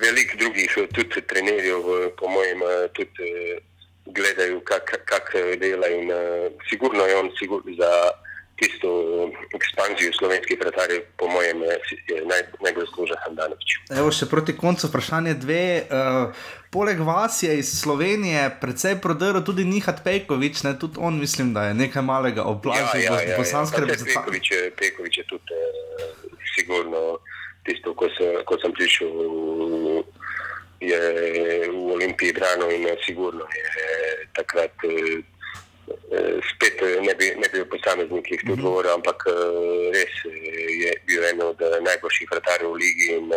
veliko 0.00 0.36
drugih, 0.38 0.74
eh, 0.76 0.88
tudi 0.96 1.22
trenerjev, 1.26 1.78
uh, 1.78 2.10
po 2.18 2.28
mojem, 2.28 2.60
tudi 2.92 3.30
gledajo, 4.06 4.60
kako 4.60 4.98
kak 5.04 5.34
eh, 5.34 5.56
dela 5.56 5.88
in 5.88 6.10
uh, 6.10 6.52
sigurno 6.70 7.04
je 7.06 7.16
on 7.16 7.30
sigur, 7.38 7.62
za 7.78 7.90
tisto 8.56 8.88
ekspanzijo 9.50 10.12
slovenskih 10.12 10.58
vratarjev, 10.60 11.02
po 11.16 11.26
mojem, 11.28 11.62
je, 11.62 12.20
naj, 12.22 12.42
najbolj 12.62 12.86
služen 12.94 13.16
Handanovič. 13.24 13.74
Evo 13.90 14.10
še 14.10 14.26
proti 14.26 14.54
koncu 14.54 14.86
vprašanje 14.86 15.34
dve. 15.34 15.64
Uh, 15.84 16.30
poleg 16.70 16.98
vas 17.00 17.42
je 17.42 17.58
iz 17.58 17.72
Slovenije 17.80 18.46
precej 18.60 18.98
prodrl 18.98 19.42
tudi 19.42 19.64
Nihat 19.64 20.04
Pejkovič, 20.04 20.62
ne? 20.62 20.78
tudi 20.78 20.98
on 20.98 21.18
mislim, 21.18 21.50
da 21.50 21.64
je 21.64 21.74
nekaj 21.74 22.02
malega 22.02 22.42
oblazil 22.44 23.02
Ja, 23.02 23.18
v 23.18 23.38
bosanske 23.38 23.76
Pa 23.76 23.84
reprezentance. 23.84 24.14
Pekovič, 24.14 24.50
je- 24.50 24.70
Pekovič 24.70 25.18
je 25.18 25.24
tudi 25.26 25.54
uh, 25.54 26.14
sigurno 26.54 27.18
tisto, 27.64 27.94
ko, 27.94 28.06
se, 28.08 28.44
ko 28.44 28.58
sem 28.60 28.72
prišel, 28.72 29.08
je 30.80 31.00
v 31.70 31.90
Olimpiji 31.90 32.32
branil 32.32 32.70
in 32.70 32.86
eh, 32.86 32.96
sigurno 33.00 33.46
je 33.48 33.68
takrat 34.34 34.74
uh, 34.84 34.92
spet 36.54 36.82
eh, 36.82 37.00
ne 37.00 37.14
bi, 37.14 37.32
ne 37.36 37.48
bi 37.52 37.60
o 37.60 37.68
posameznikih 37.68 38.40
tu 38.46 38.56
govoril, 38.56 38.94
ampak 38.94 39.26
uh, 39.28 39.90
res 39.94 40.14
eh, 40.28 40.36
je 40.84 40.92
bil 41.06 41.24
eden 41.24 41.42
od 41.42 41.60
eh, 41.60 41.80
najboljših 41.84 42.28
vratarjev 42.30 42.72
v 42.72 42.80
ligi 42.80 43.08
in 43.18 43.32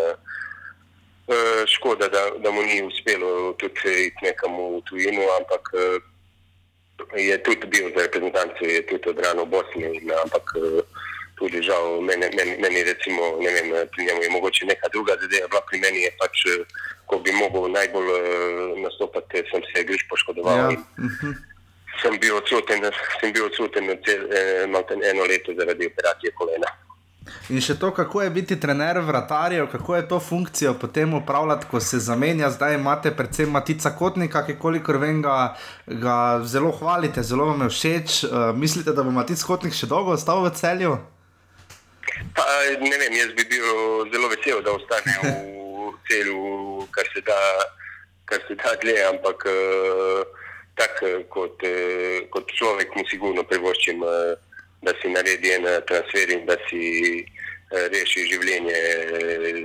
škoda, 1.67 2.07
da, 2.07 2.21
da 2.39 2.51
mu 2.51 2.61
ni 2.63 2.79
uspelo 2.87 3.51
tudi 3.59 4.07
iti 4.07 4.23
nekam 4.23 4.55
v 4.55 4.79
tujino, 4.87 5.25
ampak 5.35 5.75
je 7.19 7.35
tudi 7.43 7.67
bil 7.67 7.91
za 7.91 8.07
reprezentanco, 8.07 8.63
je 8.63 8.85
tudi 8.87 9.09
odbranil 9.09 9.43
v 9.43 9.51
Bosni, 9.51 9.83
in, 9.83 10.07
ampak 10.23 10.55
eh, 10.55 10.81
tudi 11.35 11.59
žal, 11.61 12.01
meni, 12.01 12.31
meni, 12.31 12.55
meni 12.63 12.79
recimo, 12.83 13.37
ne 13.43 13.51
vem, 13.51 13.75
pri 13.91 14.05
njemu 14.05 14.23
je 14.23 14.29
mogoče 14.29 14.65
neka 14.65 14.87
druga 14.87 15.19
zadeva, 15.21 15.47
bila 15.47 15.61
pri 15.67 15.77
meni 15.83 15.99
je 16.07 16.11
pač, 16.15 16.45
eh, 16.47 16.63
ko 17.05 17.19
bi 17.19 17.31
mogel 17.31 17.67
najbolj 17.71 18.07
nastopati, 18.83 19.43
sem 19.51 19.61
se 19.67 19.83
griž 19.83 20.07
poškodoval. 20.09 20.71
Ja. 20.71 20.71
in 20.71 21.56
Sem 22.01 22.19
bil 22.21 22.35
odsoten, 22.37 22.83
sem 23.19 23.31
bil 23.33 23.47
odsoten 23.47 23.89
cel, 24.05 24.27
eh, 24.31 25.09
eno 25.11 25.23
leto 25.25 25.53
zaradi 25.57 25.87
operacije 25.87 26.31
kolena. 26.37 26.69
In 27.49 27.61
še 27.63 27.75
to, 27.79 27.91
kako 27.95 28.21
je 28.21 28.29
biti 28.29 28.57
trener 28.59 28.99
vratarjev, 29.03 29.67
kako 29.71 29.95
je 29.95 30.07
to 30.07 30.19
funkcijo 30.19 30.73
potem 30.79 31.13
upravljati, 31.13 31.67
ko 31.71 31.79
se 31.79 31.99
zamenja. 31.99 32.49
Zdaj 32.49 32.75
imate 32.75 33.11
predvsem 33.15 33.51
Matica 33.51 33.91
Kotnika, 33.99 34.43
ki 34.47 34.57
kolikor 34.59 34.99
vem, 35.01 35.21
ga, 35.21 35.55
ga 35.87 36.17
zelo 36.43 36.71
hvalite, 36.71 37.23
zelo 37.23 37.49
vam 37.51 37.65
je 37.67 37.69
všeč. 37.75 38.23
Uh, 38.23 38.31
mislite, 38.55 38.95
da 38.95 39.03
bo 39.03 39.11
Matic 39.15 39.43
Kotnik 39.43 39.75
še 39.75 39.89
dolgo 39.91 40.15
ostal 40.15 40.43
v 40.45 40.53
celju? 40.59 40.97
Pa, 42.35 42.45
ne 42.79 42.97
vem, 43.03 43.15
jaz 43.19 43.33
bi 43.37 43.47
bil 43.51 43.67
zelo 44.13 44.31
vesel, 44.31 44.63
da 44.65 44.75
ostane 44.75 45.17
v 45.23 45.93
celu, 46.07 46.87
kar 46.91 47.07
se 47.13 47.23
da, 47.27 47.39
kar 48.27 48.43
se 48.47 48.59
da 48.59 48.75
dlje, 48.83 48.99
ampak 49.11 49.47
uh, 49.51 50.46
tako 50.77 51.13
kot, 51.33 51.63
uh, 51.65 52.27
kot 52.33 52.53
človek 52.57 52.95
mu 52.95 53.03
sigurno 53.09 53.43
privoščim, 53.43 54.03
uh, 54.05 54.35
da 54.85 54.93
si 55.01 55.09
naredi 55.09 55.51
en 55.57 55.65
transfer 55.89 56.29
in 56.31 56.45
da 56.45 56.55
si 56.69 57.25
reši 57.67 58.27
življenje 58.31 58.75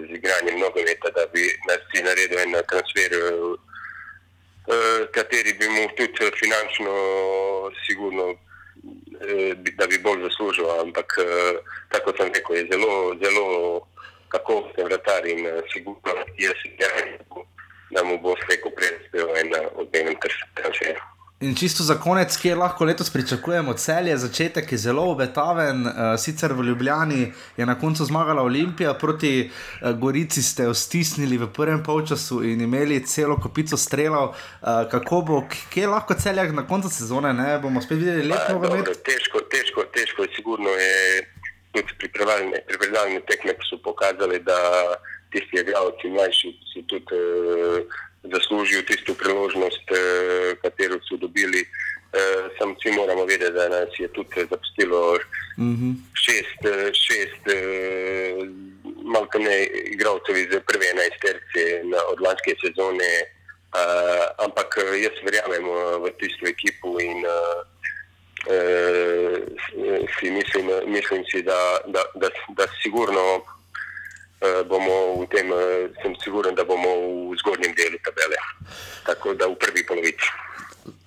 z 0.09 0.17
igranjem 0.17 0.59
nogometa, 0.59 1.11
da 1.15 1.27
bi 1.35 1.45
da 1.69 1.77
si 1.91 2.03
naredil 2.03 2.41
en 2.43 2.57
transfer. 2.71 3.15
Kateri 5.15 5.53
bi 5.59 5.69
mu 5.69 5.85
tudi 5.99 6.31
finančno, 6.39 6.93
sigurno, 7.87 8.27
da 9.79 9.87
bi 9.87 9.99
bolj 10.03 10.23
zaslužil. 10.27 10.67
Ampak, 10.81 11.15
tako 11.95 12.15
sem 12.19 12.35
rekel, 12.35 12.57
je 12.57 12.67
zelo, 12.73 13.15
zelo 13.23 13.47
kakovosten 14.35 14.87
vratar 14.91 15.27
in 15.27 15.47
sigurno 15.73 16.15
jaz 16.39 16.59
verjamem, 16.65 17.47
da 17.93 18.05
mu 18.05 18.19
bo 18.19 18.35
slejko 18.45 18.71
predstavil 18.77 19.37
en 19.41 19.55
eh, 19.55 19.69
odmeven 19.77 20.17
transfer. 20.55 20.97
In 21.43 21.57
čisto 21.57 21.83
za 21.83 21.95
konec, 21.95 22.37
kje 22.37 22.55
lahko 22.55 22.85
letos 22.85 23.11
pričakujemo 23.11 23.73
celje, 23.75 24.17
začetek 24.17 24.73
je 24.73 24.79
zelo 24.79 25.03
obetaven, 25.11 25.87
uh, 25.87 25.93
sicer 26.19 26.53
v 26.53 26.63
Ljubljani 26.63 27.33
je 27.57 27.67
na 27.67 27.75
koncu 27.79 28.05
zmagala 28.05 28.43
Olimpija, 28.43 28.95
proti 28.95 29.51
uh, 29.51 29.91
Gorici 29.99 30.43
ste 30.43 30.63
jo 30.63 30.75
stisnili 30.75 31.39
v 31.39 31.49
prvem 31.53 31.83
polčasu 31.83 32.45
in 32.45 32.61
imeli 32.61 33.01
celo 33.07 33.37
kopico 33.43 33.77
strelov. 33.77 34.29
Uh, 34.29 34.87
kako 34.91 35.21
bo, 35.21 35.43
kje 35.75 35.87
lahko 35.87 36.15
celjak 36.15 36.55
na 36.55 36.67
koncu 36.67 36.89
sezone, 36.89 37.35
ne 37.35 37.59
bomo 37.59 37.83
spet 37.83 37.99
videli 37.99 38.23
lepo 38.23 38.53
dobro, 38.53 38.69
nogomet? 38.69 39.03
težko, 39.03 39.41
težko, 39.51 39.85
težko 39.85 40.23
je, 40.23 40.29
sigurno 40.37 40.71
je 40.71 41.27
tudi 41.73 41.99
pripravljalne, 41.99 42.63
pripravljalne 42.69 43.21
tekme 43.27 43.59
so 43.67 43.83
pokazale, 43.83 44.39
da 44.39 44.61
tisti 45.33 45.57
igralci 45.61 46.09
mlajši 46.09 46.49
si 46.73 46.83
tudi 46.87 47.15
uh, 47.15 47.79
zaslužijo 48.33 48.83
tisto 48.83 49.15
priložnost, 49.15 49.87
uh, 49.91 49.99
katero 50.63 50.99
so 51.09 51.17
dobili. 51.17 51.63
Uh, 52.13 52.51
Sam 52.59 52.75
vsi 52.77 52.91
moramo 52.97 53.25
vedeti, 53.25 53.53
da 53.53 53.69
nas 53.69 53.89
je 53.99 54.09
tudi 54.09 54.47
zapustilo 54.51 55.19
Mm 55.59 55.75
-hmm. 55.77 55.95
šest, 56.25 56.61
eh, 56.65 56.91
šest 57.07 57.45
uh, 57.47 58.49
malko 59.05 59.39
ne 59.39 59.65
igralcev 59.95 60.37
iz 60.37 60.47
prve 60.69 60.87
enajsterce 60.95 61.63
na- 61.85 62.07
od 62.13 62.21
lanske 62.21 62.55
sezone, 62.65 63.13
uh, 63.81 64.45
ampak 64.45 64.69
eh, 64.79 65.03
jaz 65.05 65.17
verjamem 65.25 65.65
eh, 65.65 65.99
v 66.03 66.05
tisto 66.21 66.47
ekipo 66.55 67.01
in 67.01 67.19
uh, 67.37 67.59
uh, 68.53 69.37
si 70.21 70.31
mislim, 70.31 70.67
mislim 70.87 71.25
si, 71.31 71.43
da, 71.43 71.61
da, 71.87 72.03
da, 72.15 72.29
da 72.57 72.65
sigurno 72.83 73.25
uh, 73.37 73.43
bomo 74.69 75.23
v 75.23 75.27
tem, 75.31 75.51
uh, 75.51 75.91
sem 76.03 76.15
siguren, 76.25 76.55
da 76.55 76.65
bomo 76.65 76.89
v 77.31 77.39
zgornjem 77.43 77.75
delu 77.79 77.99
tabele, 78.05 78.39
tako 79.07 79.35
da 79.35 79.47
v 79.47 79.59
prvi 79.61 79.87
polovici. 79.87 80.31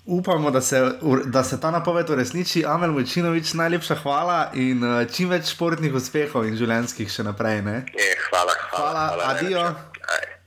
Upamo, 0.06 0.52
da 0.52 0.62
se, 0.62 0.78
da 1.26 1.44
se 1.44 1.58
ta 1.62 1.72
napoved 1.72 2.10
uresniči. 2.10 2.62
Amel 2.66 2.94
Vojčinovič, 2.94 3.54
najlepša 3.58 3.96
hvala 4.04 4.52
in 4.54 4.84
uh, 4.86 5.02
čim 5.10 5.34
več 5.34 5.50
športnih 5.56 5.94
uspehov 5.98 6.46
in 6.46 6.54
življenjskih 6.60 7.10
še 7.10 7.26
naprej. 7.26 7.64
Ne? 7.66 7.78
E, 7.90 8.14
hvala, 8.30 8.54
hvala, 8.70 9.06
Hvala, 9.10 9.34
adio. 9.34 9.64
najlepša. 9.66 10.45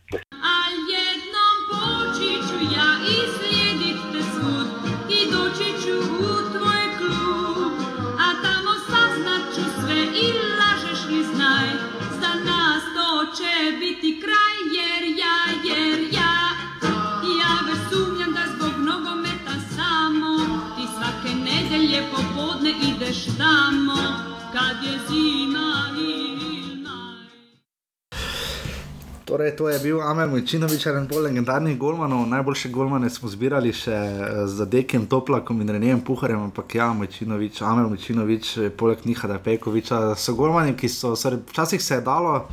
Torej, 29.49 29.57
to 29.57 29.68
je 29.68 29.78
bil 29.80 30.03
Amel 30.03 30.28
Vojčinovič, 30.28 30.86
eden 30.86 31.07
bolj 31.09 31.22
legendarnih 31.24 31.78
golmanov. 31.78 32.26
Najboljše 32.28 32.68
golmane 32.68 33.09
smo 33.11 33.30
zbirali 33.32 33.72
še 33.72 33.94
eh, 33.96 34.42
z 34.44 34.66
Dekem 34.68 35.07
Toplakom 35.09 35.62
in 35.64 35.72
Renem 35.72 36.03
Puharjem, 36.05 36.42
ampak 36.51 36.74
ja, 36.76 36.90
Vojčinovič, 36.92 37.62
Amel 37.64 37.88
Vojčinovič, 37.88 38.51
eh, 38.59 38.68
poleg 38.68 39.07
Nihada 39.09 39.38
Pejkoviča, 39.40 40.12
so 40.20 40.34
golmani, 40.36 40.74
ki 40.76 40.90
so, 40.92 41.14
sorry, 41.16 41.40
včasih 41.49 41.80
se 41.80 41.96
je 41.96 42.05
dalo. 42.05 42.44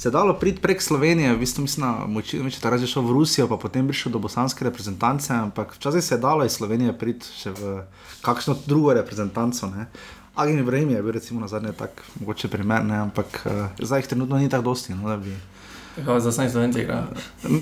Se 0.00 0.08
je 0.08 0.14
dalo 0.16 0.32
priti 0.40 0.64
prek 0.64 0.80
Slovenije, 0.80 1.34
v 1.34 1.42
bistvu 1.44 1.66
mislim, 1.66 1.84
da 1.84 2.08
Mojčinovič 2.08 2.56
je 2.56 2.64
takrat 2.64 2.80
že 2.80 2.88
šel 2.88 3.04
v 3.04 3.20
Rusijo, 3.20 3.44
pa 3.44 3.60
potem 3.60 3.84
prišel 3.84 4.16
do 4.16 4.24
bosanske 4.24 4.64
reprezentance, 4.64 5.28
ampak 5.36 5.76
včasih 5.76 6.00
se 6.00 6.14
je 6.16 6.24
dalo 6.24 6.48
iz 6.48 6.56
Slovenije 6.56 6.96
priti 6.96 7.28
še 7.36 7.52
v 7.52 7.84
kakšno 8.24 8.56
drugo 8.64 8.96
reprezentanco. 8.96 9.68
Ne. 9.76 9.92
Agin 10.40 10.56
Ibrahim 10.56 10.96
je 10.96 11.02
bil 11.02 11.12
recimo 11.12 11.40
na 11.40 11.52
zadnje 11.52 11.76
tak 11.76 12.00
mogoče 12.16 12.48
primer, 12.48 12.80
ne, 12.84 12.96
ampak 12.96 13.44
uh, 13.44 13.68
zdaj 13.76 14.06
jih 14.06 14.06
trenutno 14.16 14.40
ni 14.40 14.48
tako 14.48 14.72
dosti. 14.72 14.96
No, 14.96 15.04
da 15.08 15.20
bi, 15.20 15.36
Ja, 15.96 16.20
za 16.20 16.32
sami 16.32 16.50
slovenci 16.50 16.80
igra. 16.80 17.06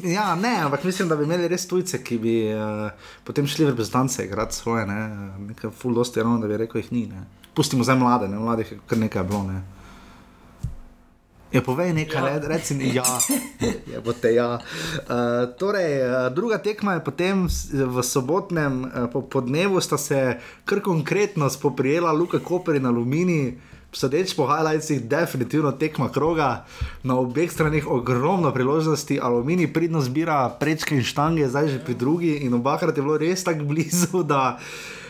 Ja, 0.04 0.34
ne, 0.34 0.60
ampak 0.60 0.84
mislim, 0.84 1.08
da 1.08 1.16
bi 1.16 1.24
imeli 1.24 1.48
res 1.48 1.66
tujce, 1.68 2.02
ki 2.04 2.18
bi 2.18 2.34
uh, 2.52 2.90
potem 3.24 3.46
šli 3.46 3.64
v 3.64 3.72
reprezentance 3.72 4.24
igrati 4.24 4.56
svoje, 4.56 4.86
ne, 4.86 5.00
nekaj 5.48 5.70
full 5.70 5.94
dosti, 5.94 6.20
ravno 6.20 6.38
da 6.38 6.48
bi 6.48 6.56
rekel, 6.56 6.80
jih 6.80 6.92
ni. 6.92 7.06
Ne. 7.06 7.24
Pustimo 7.54 7.84
zdaj 7.84 7.96
mlade, 7.96 8.28
ne, 8.28 8.38
mladih 8.38 8.72
je 8.72 8.78
kar 8.86 8.98
nekaj 8.98 9.24
bilo. 9.24 9.42
Ne. 9.48 9.62
Ja, 11.52 11.62
povej 11.64 11.92
nekaj, 11.96 12.20
Ja. 12.20 12.28
ja. 12.28 12.48
reci 12.48 12.74
mi, 12.74 12.92
ja, 12.94 13.04
je 13.86 14.00
bote 14.04 14.34
ja. 14.34 14.58
Uh, 14.58 15.48
torej, 15.58 16.04
uh, 16.04 16.28
druga 16.34 16.58
tekma 16.58 16.98
je 16.98 17.04
potem 17.04 17.46
v 17.72 18.02
sobotnem 18.04 18.84
uh, 18.84 19.08
po, 19.12 19.22
po 19.24 19.40
dnevu 19.40 19.80
sta 19.80 19.98
se 19.98 20.36
kar 20.64 20.84
konkretno 20.84 21.48
spoprijela 21.50 22.12
Luka 22.12 22.38
Koper 22.38 22.76
in 22.76 22.86
Alumini. 22.86 23.58
Sodeč 23.92 24.34
po 24.36 24.44
highlightsih, 24.44 25.00
definitivno 25.08 25.72
tekma 25.72 26.10
kroga, 26.12 26.64
na 27.02 27.16
obeh 27.16 27.48
stranih 27.48 27.88
ogromno 27.88 28.52
priložnosti, 28.52 29.16
aluminij 29.16 29.72
pridno 29.72 30.02
zbira 30.04 30.44
prečke 30.60 30.92
in 30.92 31.04
štange, 31.04 31.48
zdaj 31.48 31.68
že 31.68 31.78
pri 31.80 31.94
drugi, 31.94 32.34
in 32.44 32.54
obakrat 32.54 32.96
je 32.96 33.02
bilo 33.02 33.16
res 33.16 33.44
tako 33.44 33.64
blizu, 33.64 34.22
da 34.22 34.58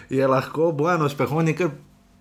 je 0.09 0.23
lahko 0.27 0.71
Bojano 0.73 1.09
Špehoni 1.09 1.59
kar 1.59 1.75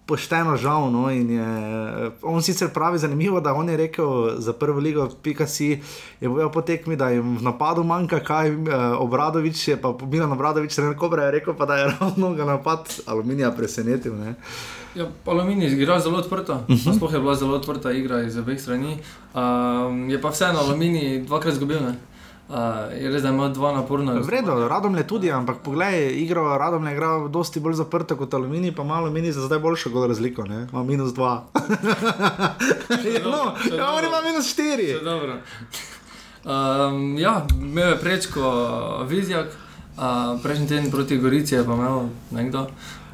pošteno 0.08 0.58
žal. 0.58 0.92
No, 0.92 1.10
je, 1.10 2.12
on 2.22 2.42
sicer 2.42 2.70
pravi 2.74 3.00
zanimivo, 3.00 3.42
da 3.42 3.54
on 3.54 3.70
je 3.70 3.78
rekel 3.78 4.40
za 4.40 4.54
prvo 4.54 4.80
ligo, 4.80 5.10
pika 5.24 5.48
si, 5.48 5.82
je 6.22 6.30
bojo 6.30 6.52
po 6.52 6.62
tekmi, 6.62 6.96
da 6.96 7.10
jim 7.10 7.38
v 7.38 7.44
napadu 7.44 7.84
manjka 7.84 8.20
kaj, 8.20 8.50
eh, 8.50 8.56
Obradovič 9.00 9.68
je 9.68 9.78
pa 9.82 9.94
Milan 10.12 10.32
Obradovič, 10.32 10.78
vem, 10.78 10.96
kobra 10.98 11.28
je 11.28 11.32
rekel, 11.32 11.54
pa 11.54 11.66
da 11.66 11.76
je 11.76 11.92
ravno 12.00 12.34
ga 12.34 12.46
napad 12.46 12.88
aluminija 13.06 13.52
presenetil. 13.52 14.16
Ne. 14.16 14.36
Ja, 14.96 15.06
Aluminij 15.26 15.68
igra 15.68 16.00
zelo 16.00 16.18
odprto, 16.18 16.54
uh 16.54 16.60
-huh. 16.70 16.96
sploh 16.96 17.14
je 17.14 17.20
bila 17.20 17.36
zelo 17.36 17.56
odprta 17.56 17.92
igra 17.92 18.22
iz 18.22 18.38
obeh 18.38 18.62
strani. 18.62 18.98
Um, 19.36 20.10
je 20.10 20.22
pa 20.22 20.30
vseeno 20.30 20.60
Aluminij 20.60 21.24
dvakrat 21.26 21.54
izgubil. 21.54 21.80
ne. 21.80 21.96
Uh, 22.48 22.56
je 23.04 23.10
res, 23.12 23.22
da 23.22 23.30
ima 23.30 23.50
dva 23.52 23.74
naporna. 23.76 24.14
Vredo, 24.24 24.68
Radomlje 24.68 25.04
tudi, 25.08 25.32
ampak 25.32 25.58
poglej, 25.64 26.14
igro 26.16 26.58
Radomlje 26.58 26.94
igra 26.94 27.10
dosti 27.28 27.60
bolj 27.60 27.74
zaprto 27.74 28.16
kot 28.16 28.34
aluminij, 28.34 28.72
pa 28.76 28.84
malo 28.84 29.06
aluminij 29.06 29.32
za 29.36 29.42
zdaj 29.50 29.60
boljšo 29.60 29.90
gol 29.90 30.08
razliko, 30.08 30.46
ne? 30.48 30.68
ima 30.72 30.84
minus 30.84 31.12
dva. 31.14 31.44
no, 33.32 33.42
ja, 33.78 33.92
on 33.92 34.06
ima 34.06 34.22
minus 34.24 34.48
štiri. 34.54 34.96
Um, 36.48 37.18
ja, 37.18 37.46
imel 37.60 37.90
je 37.90 38.00
prečko 38.00 38.52
Vizjak, 39.08 39.48
uh, 39.98 40.40
prejšnji 40.44 40.68
teden 40.68 40.92
proti 40.92 41.18
Gorici 41.18 41.56
je 41.56 41.66
pa 41.66 41.74
imel 41.74 42.08
nekdo. 42.32 42.68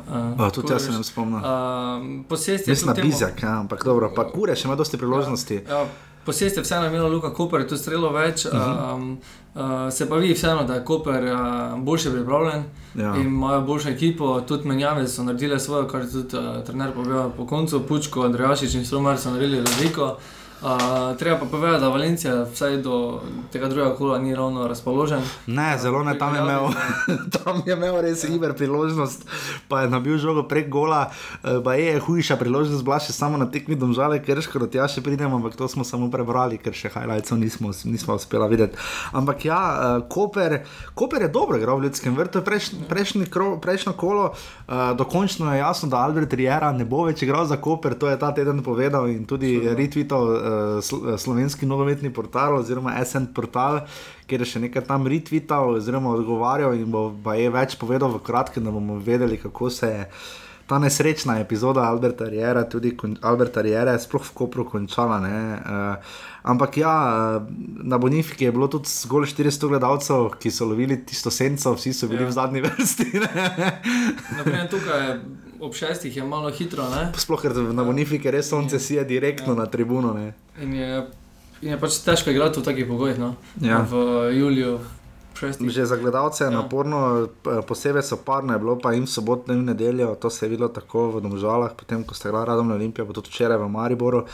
Uh, 0.07 0.45
A, 0.45 0.49
tudi 0.49 0.73
jaz 0.73 0.85
se 0.85 0.91
ne 0.91 1.03
spomnim. 1.03 1.41
Uh, 1.41 2.25
posest 2.29 2.67
je 2.67 2.71
Mislim 2.71 2.93
na 2.95 3.01
Bizjak, 3.01 3.43
ja, 3.43 3.59
ampak 3.59 3.83
dobro, 3.83 4.13
pa 4.15 4.29
kure 4.29 4.55
še 4.55 4.67
ima 4.67 4.75
dosti 4.75 4.97
priložnosti. 4.97 5.63
Ja, 5.69 5.85
posest 6.25 6.57
je 6.57 6.63
vseeno 6.63 6.87
imel 6.87 7.11
Luka 7.11 7.33
Koper, 7.33 7.67
tu 7.67 7.77
strelo 7.77 8.11
več. 8.11 8.45
Uh 8.45 8.51
-huh. 8.51 8.95
um, 8.95 9.17
uh, 9.55 9.61
se 9.91 10.09
pa 10.09 10.15
vidi 10.15 10.33
vseeno, 10.33 10.63
da 10.63 10.73
je 10.73 10.85
Koper 10.85 11.23
uh, 11.23 11.79
boljše 11.79 12.11
pripravljen 12.11 12.63
Ja. 12.95 13.15
in 13.15 13.21
imajo 13.21 13.61
boljšo 13.61 13.89
ekipo. 13.89 14.41
Tudi 14.41 14.67
menjave 14.67 15.07
so 15.07 15.23
naredile 15.23 15.59
svoje, 15.59 15.87
kar 15.87 16.01
je 16.01 16.11
tudi 16.11 16.37
uh, 16.37 16.63
trener 16.65 16.91
povedal 16.93 17.31
po 17.37 17.47
koncu. 17.47 17.79
Pučko, 17.87 18.21
Andrejašič 18.21 18.73
in 18.73 18.85
Stromar 18.85 19.17
so 19.17 19.31
naredili 19.31 19.59
razliko. 19.59 20.03
Uh, 20.03 20.17
treba 21.19 21.37
pa 21.39 21.45
povedati, 21.45 21.81
da 21.81 21.89
Valencija 21.89 22.43
vsaj 22.43 22.77
do 22.77 23.21
tega 23.51 23.67
drugega 23.67 23.95
kola 23.95 24.19
ni 24.19 24.35
ravno 24.35 24.67
razpoložen. 24.67 25.21
Ne, 25.47 25.77
zelo 25.77 26.03
ne, 26.03 26.17
tam 26.17 26.35
je 26.35 26.41
imel, 26.41 26.67
tam 27.43 27.61
je 27.65 27.73
imel 27.73 28.01
res 28.01 28.23
iber 28.23 28.53
priložnost, 28.55 29.25
pa 29.67 29.81
je 29.81 29.89
nabil 29.89 30.17
žogo 30.17 30.43
prek 30.47 30.69
gola, 30.69 31.09
eh, 31.43 31.59
pa 31.63 31.73
je 31.73 31.99
hujša 31.99 32.37
priložnost, 32.39 32.83
bila 32.83 32.99
še 32.99 33.13
samo 33.13 33.37
na 33.37 33.49
tekmi 33.51 33.75
domžale, 33.75 34.21
ker 34.23 34.41
škoda 34.41 34.69
tja 34.71 34.87
še 34.87 35.03
pridemo, 35.03 35.35
ampak 35.37 35.57
to 35.59 35.67
smo 35.67 35.83
samo 35.83 36.07
prebrali, 36.11 36.57
ker 36.57 36.73
še 36.73 36.91
highlightsov 36.93 37.39
nismo, 37.41 37.73
nismo 37.85 38.15
uspela 38.15 38.47
videti. 38.47 38.79
Ampak 39.11 39.45
ja, 39.45 39.59
eh, 39.59 40.07
Koper, 40.09 40.61
Koper 40.95 41.27
je 41.27 41.31
dobro 41.33 41.57
igral 41.57 41.81
v 41.81 41.89
ljudskem 41.89 42.15
vrtu, 42.15 42.41
preš, 42.41 42.71
prejšnji 42.89 43.27
kro- 43.27 43.59
prejšnjo 43.61 43.93
kolo, 43.97 44.31
uh, 44.31 44.95
dokončno 44.97 45.53
je 45.53 45.59
jasno, 45.59 45.89
da 45.89 46.03
Albert 46.03 46.33
Riera 46.33 46.71
ne 46.71 46.85
bo 46.85 47.03
več 47.07 47.21
igral 47.23 47.45
za 47.45 47.57
Koper, 47.57 47.95
to 47.99 48.09
je 48.09 48.19
ta 48.19 48.31
teden 48.31 48.63
povedal 48.63 49.09
in 49.11 49.25
tudi 49.25 49.59
retweetal 49.59 50.23
uh, 50.29 50.52
sl 50.81 51.17
slovenski 51.17 51.65
nogometni 51.65 52.13
portal 52.13 52.57
oziroma 52.59 52.95
SN 53.05 53.31
portal, 53.35 53.81
kjer 54.27 54.41
je 54.41 54.51
še 54.53 54.63
nekaj 54.67 54.85
tam 54.87 55.07
retweetal 55.07 55.75
oziroma 55.77 56.13
odgovarjal 56.15 56.73
in 56.77 56.87
bo 56.91 57.09
pa 57.23 57.35
je 57.35 57.49
več 57.49 57.75
povedal 57.77 58.11
v 58.13 58.23
kratkem, 58.23 58.63
da 58.63 58.71
bomo 58.71 58.99
vedeli, 58.99 59.37
kako 59.37 59.69
se 59.69 59.87
je. 59.87 60.07
Ta 60.63 60.77
nesrečna 60.79 61.41
epizoda 61.41 61.83
Alberta 61.83 62.23
Riera, 62.31 62.61
tudi 62.63 62.93
kon, 62.95 63.17
Alberta 63.21 63.59
Riera, 63.61 63.97
sploh 63.99 64.23
v 64.23 64.31
Kopru 64.33 64.63
končala. 64.63 65.17
Uh, 65.19 66.13
ampak 66.47 66.77
ja, 66.79 66.93
uh, 67.35 67.49
na 67.83 67.99
Bonifiki 67.99 68.47
je 68.47 68.53
bilo 68.55 68.69
tudi 68.71 68.87
zgolj 68.87 69.27
400 69.35 69.67
gledalcev, 69.67 70.29
ki 70.39 70.47
so 70.49 70.63
lovili 70.65 71.01
tisto 71.03 71.27
senco, 71.29 71.75
vsi 71.75 71.91
so 71.93 72.07
bili 72.07 72.23
Ja. 72.23 72.29
v 72.31 72.35
zadnji 72.39 72.63
vrsti. 72.65 73.09
Ne? 73.11 73.49
Naprimer, 74.37 74.69
tukaj 74.71 75.03
ob 75.63 75.73
šestih 75.73 76.17
je 76.17 76.23
malo 76.23 76.51
hitro. 76.51 76.83
Ne? 76.91 77.11
Sploh 77.17 77.41
ker 77.41 77.55
na 77.71 77.83
Bonifiki 77.87 78.31
res 78.31 78.49
sonce 78.51 78.79
sije 78.79 79.05
direktno 79.07 79.53
ja. 79.53 79.63
na 79.63 79.65
tribuno. 79.65 80.13
Ne? 80.13 80.33
In 80.61 80.73
je, 80.75 81.05
in 81.61 81.71
je 81.71 81.79
pač 81.79 82.01
težko 82.03 82.33
igrati 82.33 82.59
v 82.59 82.67
takih 82.67 82.89
pogojih. 82.89 83.19
No? 83.19 83.35
Ja. 83.63 83.79
V 83.87 84.03
juliju, 84.35 84.79
šestih. 85.39 85.69
Že 85.69 85.85
za 85.85 85.97
gledalce 85.97 86.43
je 86.43 86.51
ja. 86.51 86.57
naporno, 86.57 87.27
p- 87.43 87.61
posebej 87.67 88.03
so 88.03 88.19
parne, 88.19 88.59
bilo 88.59 88.75
pa 88.79 88.93
jim 88.93 89.07
soboto 89.07 89.53
in 89.53 89.65
nedeljo, 89.65 90.15
to 90.15 90.29
se 90.29 90.45
je 90.45 90.49
videlo 90.49 90.69
tako 90.69 91.09
v 91.17 91.23
Domžalah, 91.23 91.73
potem 91.77 92.03
ko 92.03 92.15
ste 92.15 92.29
igrali 92.29 92.51
radom 92.51 92.67
na 92.67 92.75
Olimpijo, 92.75 93.07
pa 93.07 93.13
tudi 93.13 93.31
včeraj 93.31 93.57
v 93.57 93.69
Mariboru. 93.69 94.25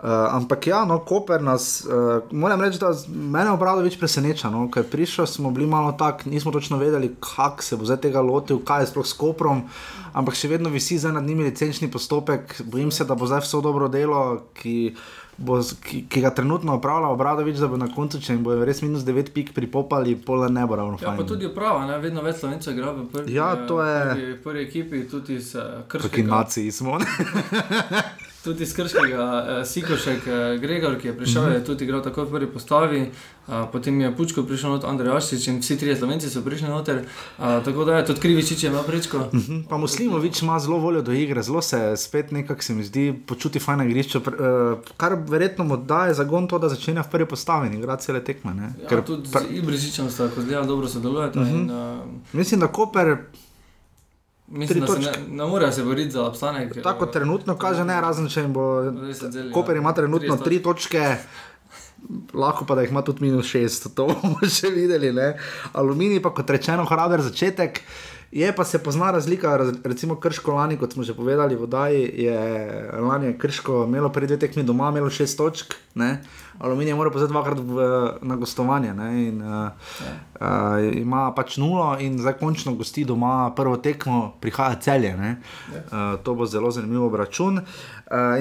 Uh, 0.00 0.06
ampak 0.32 0.66
ja, 0.66 0.84
no, 0.84 0.98
Koper 1.00 1.42
nas, 1.42 1.64
uh, 1.82 1.92
moram 2.32 2.56
reči, 2.58 2.78
da 2.78 2.88
z- 2.90 3.04
mene 3.06 3.50
obradovič 3.50 3.94
preseneča, 3.94 4.48
no, 4.48 4.64
ker 4.66 4.82
prišel 4.82 5.26
smo 5.26 5.50
bili 5.50 5.66
malo 5.66 5.92
tak, 5.92 6.24
nismo 6.24 6.48
točno 6.50 6.78
vedeli, 6.78 7.10
kako 7.20 7.60
se 7.60 7.76
bo 7.76 7.84
zdaj 7.84 8.00
tega 8.00 8.22
lotil, 8.22 8.58
kaj 8.60 8.80
je 8.80 8.86
sploh 8.88 9.04
s 9.04 9.12
Koprom, 9.12 9.60
ampak 10.14 10.32
še 10.34 10.48
vedno 10.48 10.70
visi 10.70 10.96
zdaj 10.96 11.12
nad 11.12 11.22
njimi 11.22 11.44
licenčni 11.44 11.84
postopek, 11.86 12.40
bojim 12.64 12.88
se, 12.90 13.04
da 13.04 13.12
bo 13.14 13.26
zdaj 13.26 13.40
vse 13.40 13.60
dobro 13.60 13.88
delo, 13.88 14.22
ki, 14.54 14.96
bo, 15.36 15.60
ki, 15.82 16.06
ki 16.06 16.20
ga 16.20 16.32
trenutno 16.32 16.74
opravlja 16.74 17.08
obradovič, 17.10 17.58
da 17.58 17.68
bo 17.68 17.76
na 17.76 17.90
koncu, 17.90 18.16
če 18.18 18.32
jim 18.32 18.42
bo 18.42 18.56
res 18.58 18.80
minus 18.80 19.04
9 19.04 19.28
pik 19.30 19.52
pripopali, 19.52 20.16
pol 20.16 20.48
ne 20.48 20.64
bo 20.64 20.76
ravno 20.76 20.96
Ja, 20.96 21.10
fajn. 21.10 21.16
pa 21.18 21.24
tudi 21.26 21.44
uprava, 21.46 21.84
ne? 21.84 22.00
vedno 22.00 22.22
več 22.22 22.36
slovencev 22.38 22.72
igra 22.72 22.94
v 22.94 23.04
prvi, 23.06 23.34
Ja, 23.34 23.52
eh, 23.54 23.66
to 23.66 23.82
je- 23.82 24.08
prvi, 24.08 24.32
prvi 24.40 24.60
ekipi, 24.62 25.04
tudi 25.06 25.36
uh, 25.36 25.52
Taki 25.84 25.88
Krškega. 26.00 26.30
naciji 26.30 26.72
smo. 26.72 26.96
Tudi 28.44 28.62
iz 28.62 28.72
Krškega, 28.74 29.24
uh, 29.60 29.66
Sikošek, 29.68 30.22
uh, 30.26 30.60
Gregor, 30.60 30.98
ki 31.00 31.08
je 31.08 31.16
prišel, 31.16 31.42
mm 31.42 31.46
-hmm. 31.46 31.54
je 31.54 31.64
tudi 31.64 31.84
igral 31.84 32.02
tako 32.02 32.24
v 32.24 32.30
prvi 32.30 32.46
postavi, 32.46 33.10
uh, 33.48 33.54
potem 33.72 34.00
je 34.00 34.16
Pučko 34.16 34.42
prišel 34.42 34.70
not 34.70 34.84
Andrej 34.84 35.16
Ašič 35.16 35.48
in 35.48 35.60
vsi 35.60 35.78
trije 35.78 35.96
slovenci 35.96 36.30
so 36.30 36.42
prišli 36.42 36.68
noter, 36.68 36.96
uh, 37.38 37.44
tako 37.64 37.84
da 37.84 37.96
je 37.96 38.06
tudi 38.06 38.20
Krivičič 38.20 38.64
imel 38.64 38.82
prečko. 38.82 39.18
Mhm, 39.32 39.60
Pa 39.68 39.76
Muslimovič 39.76 40.42
ima 40.42 40.58
zelo 40.60 40.78
voljo 40.78 41.02
do 41.02 41.12
igre, 41.12 41.42
zelo 41.42 41.62
se 41.62 41.96
spet 41.96 42.30
nekako 42.32 42.62
se 42.62 42.74
mi 42.74 42.84
zdi 42.84 43.14
počuti 43.26 43.58
fajn 43.58 43.78
na 43.78 43.84
igrišču, 43.84 44.18
eh, 44.18 44.22
kar 44.96 45.18
verjetno 45.28 45.64
mu 45.64 45.76
daje 45.76 46.14
zagon 46.14 46.48
to, 46.48 46.58
da 46.58 46.68
začne 46.68 47.02
v 47.02 47.10
prvi 47.10 47.26
postavi 47.26 47.66
in 47.66 47.74
igra 47.74 47.96
cele 47.96 48.24
tekme. 48.24 48.54
ne. 48.54 48.72
Ja, 48.82 48.88
Ker 48.88 49.04
tudi 49.04 49.28
pr- 49.28 49.48
z 49.48 49.56
Ibrižičem 49.56 50.10
sta, 50.10 50.28
ko 50.28 50.40
zdaj 50.40 50.66
dobro 50.66 50.88
sodelujeta. 50.88 51.40
Mm 51.40 51.44
-hmm. 51.44 51.60
in, 51.60 51.70
uh, 51.70 51.96
Mislim, 52.32 52.60
da 52.60 52.66
Koper 52.66 53.16
mislim, 54.50 54.80
da 54.80 54.86
se 54.86 55.00
ne, 55.00 55.12
ne 55.28 55.46
morejo 55.46 55.72
se 55.72 55.82
boriti 55.82 56.10
za 56.10 56.24
obstanek. 56.26 56.82
tako 56.82 57.04
eh, 57.04 57.10
trenutno 57.12 57.56
kaže, 57.58 57.84
ne 57.84 58.00
razen 58.00 58.28
če 58.28 58.40
jim 58.40 58.52
bo. 58.52 58.84
se 59.14 59.28
delijo. 59.28 59.52
Koper 59.52 59.76
ima 59.76 59.94
trenutno 59.94 60.36
Tri 60.36 60.44
tri 60.44 60.62
točke. 60.62 61.16
Lahko 62.34 62.64
pa 62.64 62.74
da 62.74 62.82
jih 62.82 62.90
ima 62.90 63.02
tudi 63.02 63.22
minus 63.22 63.46
šest, 63.46 63.88
to 63.96 64.06
bomo 64.06 64.48
še 64.48 64.70
videli. 64.70 65.12
Ne? 65.12 65.34
Aluminij 65.72 66.22
pa 66.22 66.34
kot 66.34 66.50
rečeno, 66.50 66.84
hraber 66.84 67.20
začetek. 67.20 67.82
Je 68.32 68.52
pa 68.56 68.64
se 68.64 68.78
pozna 68.78 69.10
razlika, 69.10 69.56
raz- 69.58 69.74
recimo 69.84 70.14
Krško 70.14 70.52
lani, 70.52 70.76
kot 70.76 70.92
smo 70.92 71.02
že 71.02 71.14
povedali, 71.14 71.54
v 71.54 71.58
Vodaji 71.58 72.10
je 72.14 72.38
lani 73.00 73.26
je 73.26 73.38
Krško 73.38 73.84
imelo 73.84 74.08
pred 74.08 74.28
dve 74.28 74.38
tekmi 74.38 74.62
doma, 74.62 74.88
imelo 74.90 75.10
šest 75.10 75.38
točk, 75.38 75.74
ne? 75.94 76.22
Aluminij 76.58 76.94
mora 76.94 77.10
pa 77.10 77.18
zdaj 77.18 77.28
dvakrat 77.28 77.58
v, 77.58 77.74
na 78.22 78.36
gostovanje 78.36 78.94
ne? 78.94 79.28
in 79.28 79.42
uh, 79.42 79.72
uh, 80.40 80.96
ima 80.96 81.32
pač 81.34 81.56
nulo 81.56 81.96
in 81.98 82.18
zdaj 82.18 82.36
končno 82.38 82.74
gosti 82.74 83.04
doma 83.04 83.50
prvo 83.56 83.76
tekmo, 83.76 84.34
prihaja 84.40 84.78
celje. 84.80 85.16
Uh, 85.16 86.20
to 86.22 86.34
bo 86.34 86.46
zelo 86.46 86.70
zanimiv 86.70 87.04
obračun. 87.04 87.58
Uh, 87.58 87.64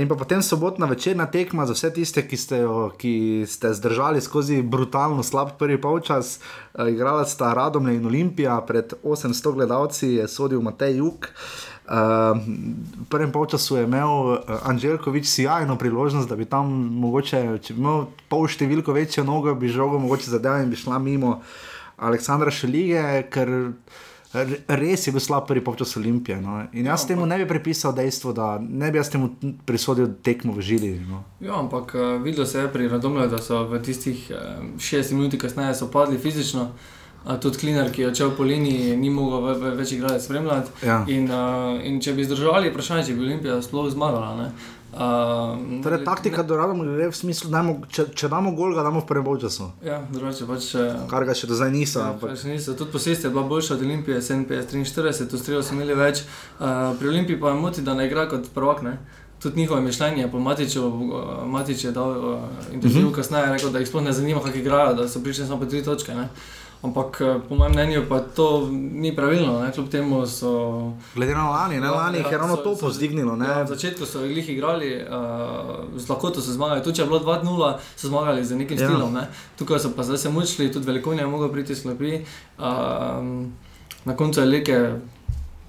in 0.02 0.08
pa 0.10 0.16
potem 0.16 0.42
sobotna 0.42 0.86
večerna 0.90 1.26
tekma 1.30 1.66
za 1.66 1.74
vse 1.74 1.94
tiste, 1.94 2.24
ki 2.28 2.38
ste, 2.38 2.58
jo, 2.58 2.90
ki 2.98 3.46
ste 3.48 3.70
zdržali 3.74 4.22
skozi 4.22 4.62
brutalno 4.62 5.24
slab 5.24 5.50
prvi 5.60 5.78
polčas. 5.82 6.40
Uh, 6.74 6.90
igrala 6.90 7.26
sta 7.26 7.54
Radomlje 7.54 7.96
in 7.96 8.06
Olimpija, 8.06 8.62
pred 8.68 8.94
800 9.04 9.54
gledalci 9.54 10.08
je 10.08 10.28
sodil 10.28 10.62
Matej 10.62 10.98
Juk. 10.98 11.30
Uh, 11.86 11.94
v 12.98 13.06
prvem 13.10 13.32
polčasu 13.32 13.78
je 13.78 13.84
imel 13.86 14.10
uh, 14.10 14.38
Anželkovič 14.66 15.30
sjajno 15.30 15.78
priložnost, 15.78 16.30
da 16.30 16.36
bi 16.36 16.50
tam 16.50 16.74
mogoče, 17.06 17.46
če 17.62 17.78
bi 17.78 17.86
imel 17.86 18.08
pol 18.30 18.50
številko 18.50 18.94
večjo 18.98 19.24
nogo, 19.24 19.54
bi 19.54 19.70
žogo 19.70 20.02
mogoče 20.02 20.34
zadeval 20.34 20.66
in 20.66 20.74
bi 20.74 20.82
šla 20.82 20.98
mimo 20.98 21.42
Aleksandra 21.98 22.50
Šelige, 22.50 23.06
ker 23.30 23.50
r- 23.50 23.74
res 24.70 25.02
je 25.02 25.12
bil 25.12 25.20
slab 25.20 25.48
prvi 25.48 25.62
polčas 25.62 25.98
Olimpije. 25.98 26.38
No. 26.38 26.64
In 26.72 26.86
jaz 26.86 27.06
temu 27.06 27.26
ne 27.26 27.38
bi 27.38 27.48
pripisal 27.48 27.94
dejstvo, 27.94 28.34
da 28.34 28.60
ne 28.60 28.92
bi 28.92 28.98
jaz 28.98 29.10
temu 29.10 29.30
prisodil 29.66 30.08
tekmo 30.22 30.54
v 30.54 30.62
žili. 30.62 30.92
No. 31.02 31.24
Ja, 31.40 31.56
ampak 31.56 31.96
uh, 31.96 32.24
videlo 32.24 32.46
se 32.46 32.60
je 32.60 32.68
pri 32.70 32.88
Radomlju, 32.88 33.28
da 33.28 33.38
so 33.40 33.64
v 33.66 33.80
tistih 33.80 34.32
uh, 34.32 34.38
60 34.78 35.14
minut 35.14 35.36
kasneje 35.36 35.76
so 35.76 35.88
padli 35.88 36.18
fizično. 36.18 36.70
Uh, 37.20 37.36
tudi 37.36 37.58
Klinar, 37.58 37.90
ki 37.90 38.02
je 38.02 38.08
odšel 38.08 38.32
po 38.32 38.44
liniji, 38.44 38.96
ni 38.96 39.10
mogel 39.10 39.42
ve- 39.42 39.60
ve- 39.60 39.76
več 39.76 39.92
igrati 39.92 40.22
spremljati. 40.22 40.72
Ja. 40.84 41.02
In, 41.10 41.26
uh, 41.26 41.40
in 41.84 42.00
če 42.00 42.14
bi 42.14 42.24
zdržali, 42.24 42.70
vprašanje, 42.70 43.06
če 43.06 43.14
bi 43.14 43.26
Olimpija 43.26 43.62
sploh 43.62 43.90
zmagala. 43.90 44.36
ne. 44.38 44.52
Uh, 44.94 45.84
Torej, 45.84 46.02
taktika 46.06 46.44
do 46.44 46.58
Radom 46.58 46.82
gre 46.82 47.10
v 47.12 47.16
smislu, 47.16 47.52
dajmo, 47.54 47.76
če, 47.94 48.08
če 48.18 48.26
damo 48.26 48.56
gol, 48.58 48.74
ga 48.74 48.82
damo 48.82 49.04
v 49.04 49.06
prvem 49.06 49.26
polčasu. 49.28 49.70
Ja, 49.86 50.00
drugače 50.10 50.48
pač. 50.50 50.72
Uh, 50.74 51.06
Kar 51.12 51.28
ga 51.30 51.36
še 51.38 51.46
do 51.46 51.54
zdaj 51.54 51.70
niso. 51.70 52.02
Ja, 52.02 52.16
ampak- 52.16 52.34
pač 52.34 52.44
niso. 52.50 52.74
Tudi 52.74 52.90
posest 52.92 53.24
je 53.24 53.30
bila 53.30 53.46
boljša 53.46 53.78
od 53.78 53.86
Olimpije, 53.86 54.18
57-43, 54.18 55.30
tu 55.30 55.38
strelov 55.38 55.62
so 55.68 55.78
imeli 55.78 55.94
več. 55.94 56.24
Uh, 56.58 56.98
pri 56.98 57.14
Olimpiji 57.14 57.38
pa 57.38 57.54
me 57.54 57.62
moti, 57.62 57.86
da 57.86 57.94
ne 57.94 58.10
igra 58.10 58.26
kot 58.32 58.50
prvak. 58.56 58.82
Ne? 58.82 58.98
Tudi 59.40 59.62
njihovo 59.62 59.80
mišljenje, 59.82 60.26
po 60.32 60.40
Matiču, 60.42 60.82
uh, 60.82 61.46
Matič 61.46 61.86
je 61.86 61.92
dal 61.94 62.10
uh, 62.10 62.40
intervju 62.74 63.06
uh 63.08 63.12
-huh. 63.14 63.16
kasneje, 63.16 63.54
rekel, 63.54 63.70
da 63.70 63.80
jih 63.80 63.88
sploh 63.88 64.04
ne 64.04 64.14
zanima, 64.14 64.42
kako 64.42 64.58
igrajo, 64.58 64.94
da 64.94 65.08
so 65.08 65.22
prišli 65.22 65.46
samo 65.46 65.60
po 65.60 65.66
tri 65.66 65.84
točke. 65.84 66.16
Ne? 66.16 66.30
Ampak 66.80 67.20
uh, 67.20 67.42
po 67.44 67.56
mojem 67.56 67.74
mnenju 67.74 68.06
pa 68.08 68.20
to 68.22 68.70
ni 68.72 69.12
pravilno, 69.12 69.60
ne? 69.60 69.72
kljub 69.72 69.90
temu 69.90 70.24
so. 70.26 70.52
Glede 71.12 71.36
na 71.36 71.50
lani, 71.50 71.76
ne 71.76 71.90
lani 71.90 72.18
je 72.22 72.38
ravno 72.38 72.56
so- 72.56 72.64
to 72.64 72.76
povzdignilo. 72.78 73.36
ne. 73.36 73.46
Ja, 73.46 73.64
v 73.64 73.68
začetku 73.70 74.06
so 74.06 74.24
jih 74.24 74.50
igrali, 74.50 74.96
uh, 74.98 75.12
z 75.94 76.08
lahkoto 76.08 76.40
so 76.40 76.52
zmagali. 76.52 76.80
Tudi 76.80 76.96
če 76.96 77.02
je 77.02 77.08
bilo 77.08 77.20
2-0, 77.20 77.44
so 77.96 78.08
zmagali 78.08 78.40
z 78.42 78.56
nekim 78.56 78.78
Ja. 78.78 78.84
ja. 78.84 78.90
stilom. 78.90 79.12
Ne? 79.14 79.28
Tukaj 79.56 79.80
so 79.80 79.92
pa 79.92 80.04
zdaj 80.04 80.18
se 80.18 80.30
mučili, 80.30 80.72
tudi 80.72 80.86
velikonje 80.86 81.20
je 81.20 81.28
mogel 81.28 81.50
priti 81.50 81.76
s 81.76 81.82
klopi. 81.82 82.24
Uh, 82.56 82.64
na 84.06 84.16
koncu 84.16 84.40
je 84.40 84.48
leke, 84.48 84.78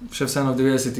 še 0.09 0.25
vseeno 0.25 0.53
v 0.53 0.57
90. 0.57 0.95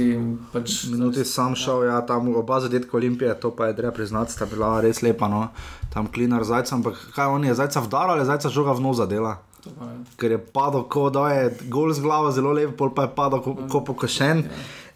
Pač, 0.52 0.84
Minuti 0.86 1.24
sam 1.24 1.56
šel, 1.56 1.86
ja, 1.86 2.02
tam 2.02 2.28
oba 2.36 2.60
zadetka 2.60 2.94
Olimpije, 2.94 3.32
to 3.34 3.50
pa 3.50 3.66
je 3.66 3.76
treba 3.76 3.92
priznati, 3.92 4.32
sta 4.32 4.44
bila 4.46 4.76
res 4.78 5.00
lepa. 5.00 5.26
No. 5.26 5.48
Tam 5.88 6.06
klinar 6.06 6.44
zajca, 6.44 6.76
ampak 6.76 7.00
kaj 7.16 7.28
on 7.30 7.44
je 7.44 7.56
zajca 7.56 7.80
vdal 7.80 8.12
ali 8.12 8.26
zajca 8.26 8.50
žoga 8.50 8.72
v 8.74 8.82
noza 8.82 9.06
dela. 9.06 9.40
Ker 10.18 10.32
je 10.32 10.40
padel, 10.54 10.84
ko 10.90 11.10
da 11.14 11.30
je 11.34 11.50
gol 11.70 11.94
z 11.94 12.04
glavo 12.04 12.32
zelo 12.32 12.54
lep, 12.54 12.76
pol 12.78 12.94
pa 12.96 13.08
je 13.08 13.16
padel 13.16 13.44
ko, 13.46 13.56
ko 13.70 13.84
pokošen. 13.92 14.46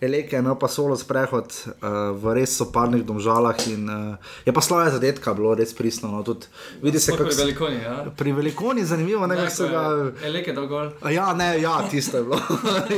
Eleke 0.02 0.36
je 0.36 0.40
imel 0.40 0.56
pa 0.60 0.68
solo 0.68 0.96
sprehod 0.96 1.54
uh, 1.66 2.14
v 2.22 2.34
res 2.38 2.56
soparnih 2.58 3.04
domžalah 3.06 3.56
in 3.68 3.90
uh, 3.90 4.32
je 4.46 4.54
pa 4.54 4.62
slave 4.62 4.92
zadetka 4.92 5.34
bilo 5.34 5.56
res 5.56 5.74
pristno. 5.74 6.12
No. 6.12 6.24
Tudi, 6.24 6.48
vidi 6.82 7.00
se, 7.00 7.12
kako 7.12 7.24
pri 7.24 7.34
se 7.34 7.42
velikonji, 7.42 7.82
ja. 7.84 7.96
pri 8.18 8.32
velikoni 8.32 8.86
zanimivo, 8.86 9.28
ne, 9.28 9.36
kako 9.36 9.56
so 9.56 9.70
ga. 9.70 9.84
Eleke 10.24 10.54
dal 10.54 10.68
gol. 10.68 10.90
A 11.02 11.16
Ja, 11.16 11.34
ne, 11.34 11.62
ja, 11.62 11.88
tisto 11.92 12.18
je 12.18 12.24
bilo. 12.24 12.40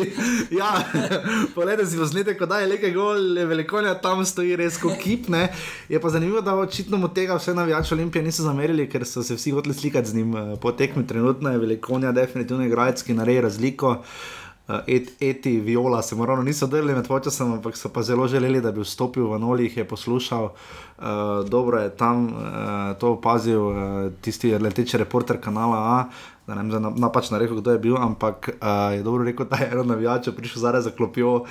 ja, 0.61 0.71
Poglejte 1.55 1.85
si 1.85 1.97
posnetek, 1.97 2.39
ko 2.39 2.45
da 2.45 2.59
je 2.59 2.71
nekaj 2.71 2.91
gol, 2.91 3.37
je 3.37 3.45
velikonja 3.45 3.93
tam 4.01 4.25
stoji 4.25 4.55
res 4.57 4.79
kot 4.81 4.97
kip. 5.01 5.29
Ne. 5.29 5.47
Je 5.89 6.01
pa 6.01 6.09
zanimivo, 6.09 6.41
da 6.41 6.55
očitno 6.57 6.97
mu 6.97 7.11
tega 7.13 7.37
vse 7.37 7.53
navijači 7.53 7.93
Olimpije 7.93 8.23
niso 8.23 8.43
zamerili, 8.43 8.89
ker 8.89 9.05
so 9.05 9.23
se 9.23 9.37
vsi 9.37 9.53
hoteli 9.53 9.75
slikati 9.75 10.09
z 10.09 10.15
njim 10.15 10.35
eh, 10.35 10.55
po 10.61 10.71
tekmi. 10.71 11.07
Trenutno 11.07 11.53
je 11.53 11.61
velikonja 11.61 12.11
definitivno 12.11 12.65
igralec, 12.65 13.03
ki 13.03 13.13
naredi 13.13 13.41
razliko. 13.41 13.89
Uh, 13.89 14.46
et, 14.87 15.11
eti, 15.19 15.59
viola, 15.59 16.01
se 16.01 16.15
moramo 16.15 16.43
niso 16.43 16.67
drli 16.67 16.93
med 16.93 17.07
počasom, 17.07 17.53
ampak 17.53 17.77
so 17.77 17.89
pa 17.89 18.03
zelo 18.03 18.27
želeli, 18.27 18.61
da 18.61 18.71
bi 18.71 18.83
vstopil 18.83 19.29
v 19.31 19.39
Noli, 19.39 19.69
jih 19.69 19.77
je 19.77 19.87
poslušal. 19.87 20.49
Uh, 20.97 21.05
dobro 21.49 21.79
je 21.79 21.89
tam 21.89 22.25
uh, 22.25 22.97
to 22.99 23.11
opazil 23.15 23.61
uh, 23.61 23.77
tisti 24.21 24.57
leteči 24.57 24.97
reporter 24.97 25.39
kanala 25.41 25.77
A. 25.77 26.05
Da 26.47 26.55
ne 26.55 26.63
vem, 26.63 26.81
na- 26.81 26.93
napačno 26.95 27.37
rekel, 27.37 27.57
kdo 27.57 27.71
je 27.71 27.79
bil, 27.79 27.97
ampak 27.97 28.49
uh, 28.53 28.67
je 28.95 29.03
dobro 29.03 29.23
rekel, 29.23 29.45
da 29.45 29.57
je 29.57 29.69
eno 29.71 29.83
navijače 29.83 30.31
prišel 30.31 30.59
zdaj 30.59 30.81
za 30.81 30.91
klopijo 30.91 31.33
uh, 31.33 31.45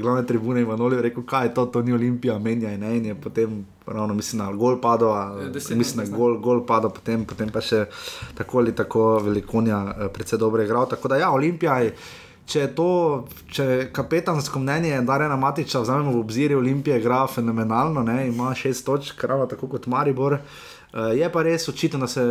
glavne 0.00 0.26
tribune 0.26 0.60
in 0.60 0.68
Manoli 0.68 1.02
rekel, 1.02 1.22
kaj 1.22 1.46
je 1.46 1.54
to, 1.54 1.66
to 1.66 1.82
ni 1.82 1.92
Olimpija, 1.92 2.38
menja 2.38 2.72
in 2.72 2.80
ne. 2.80 2.96
In 2.96 3.06
je 3.06 3.14
potem, 3.14 3.54
ravno 3.86 4.14
mislim, 4.14 4.42
na 4.42 4.52
gol 4.52 4.80
padel, 4.80 5.08
a, 5.08 5.22
Ja, 5.70 5.76
mislim, 5.76 6.04
na 6.04 6.16
gol, 6.16 6.36
gol 6.38 6.66
padel, 6.66 6.90
potem, 6.90 7.24
potem 7.24 7.48
pa 7.48 7.60
še 7.60 7.86
tako 8.34 8.58
ali 8.58 8.74
tako 8.74 9.18
velikonja 9.18 9.78
uh, 9.84 10.06
predvsej 10.12 10.38
dobro 10.38 10.62
igral. 10.62 10.86
Tako 10.86 11.08
da 11.08 11.16
ja, 11.16 11.30
Olimpija 11.30 11.78
je. 11.78 11.94
Če 12.46 12.60
je 12.60 12.74
to, 12.74 12.90
če 13.50 13.64
je 13.64 13.86
kapetansko 13.92 14.60
mnenje 14.62 15.00
Darjana 15.02 15.36
Matiča, 15.36 15.80
vzamemo 15.80 16.12
v 16.12 16.20
obzir, 16.20 16.52
Olimpija 16.54 16.96
igra 16.96 17.24
fenomenalno, 17.26 18.02
ne, 18.02 18.28
ima 18.28 18.52
šest 18.54 18.84
točk, 18.86 19.24
ravno 19.24 19.46
tako 19.46 19.66
kot 19.68 19.86
Maribor. 19.86 20.36
Uh, 20.92 21.10
je 21.16 21.32
pa 21.32 21.42
res 21.42 21.68
očitno, 21.68 21.98
da 21.98 22.06
se. 22.06 22.26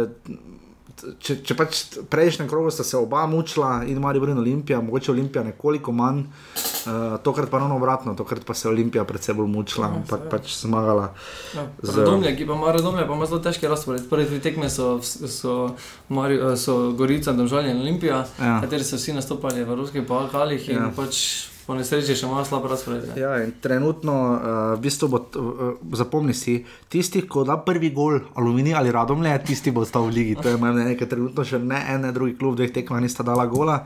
Če, 1.19 1.35
če 1.43 1.55
pač 1.55 1.79
prejšnjem 2.05 2.47
krogu 2.47 2.71
sta 2.71 2.81
se 2.81 2.95
oba 2.95 3.25
mučila 3.25 3.83
in 3.83 3.99
Maribor 3.99 4.29
in 4.29 4.37
Olimpija, 4.37 4.79
mogoče 4.79 5.11
Olimpija 5.11 5.43
nekoliko 5.43 5.91
manj, 5.91 6.21
uh, 6.21 6.91
tokrat 7.19 7.49
pa 7.49 7.59
ravno 7.59 7.75
obratno, 7.75 8.13
tokrat 8.13 8.41
pa 8.41 8.53
se 8.53 8.63
je 8.63 8.71
Olimpija 8.71 9.03
predvsem 9.03 9.35
bolj 9.35 9.47
mučila, 9.49 9.87
ampak 9.89 10.29
pač 10.29 10.55
zmagala. 10.55 11.09
Ja, 11.53 11.65
Z- 11.81 11.97
Radomlje, 11.97 12.35
ki 12.35 12.45
pa 12.45 12.53
ima 12.53 12.71
Radomlje, 12.71 13.03
pa 13.03 13.13
ima 13.13 13.25
zelo 13.25 13.39
težki 13.39 13.67
razpored. 13.67 14.07
Prve 14.09 14.25
tri 14.25 14.39
tekme 14.41 14.69
so, 14.69 14.95
so, 15.01 15.75
Mari, 16.09 16.39
so 16.57 16.91
Gorica, 16.93 17.33
Domžalje 17.33 17.71
in 17.71 17.81
Olimpija, 17.81 18.23
Ja. 18.39 18.45
ja. 18.47 18.55
kateri 18.61 18.83
so 18.83 18.95
vsi 18.95 19.13
nastopali 19.13 19.63
v 19.63 19.75
ruskih 19.75 20.03
pokalih 20.03 20.69
in 20.69 20.75
Ja. 20.75 20.81
ja. 20.81 20.93
pač 20.95 21.21
po 21.65 21.75
nesreči 21.77 22.15
še 22.17 22.29
malo 22.29 22.45
slab 22.45 22.65
razpored. 22.69 23.17
Ja. 23.17 23.33
Trenutno, 23.61 24.15
uh, 24.15 24.39
v 24.77 24.79
bistvu 24.85 25.09
bo, 25.11 25.21
uh, 25.21 25.77
zapomni 25.97 26.35
si, 26.37 26.59
tisti, 26.89 27.25
ko 27.29 27.45
da 27.47 27.57
prvi 27.61 27.89
gol, 27.95 28.19
aluminij 28.37 28.77
ali 28.77 28.93
radomlje, 28.93 29.33
tisti 29.49 29.73
bo 29.73 29.85
ostal 29.85 30.07
v 30.09 30.15
ligi. 30.19 30.35
To 30.41 30.53
je 30.53 30.59
meni 30.61 30.91
nekaj, 30.93 31.09
trenutno 31.11 31.45
še 31.47 31.61
ne 31.61 31.81
en, 31.95 32.05
ne 32.05 32.13
drugi 32.15 32.37
klub, 32.37 32.57
dveh 32.59 32.73
tekmah 32.75 33.01
nista 33.03 33.25
dala 33.25 33.47
gola. 33.49 33.81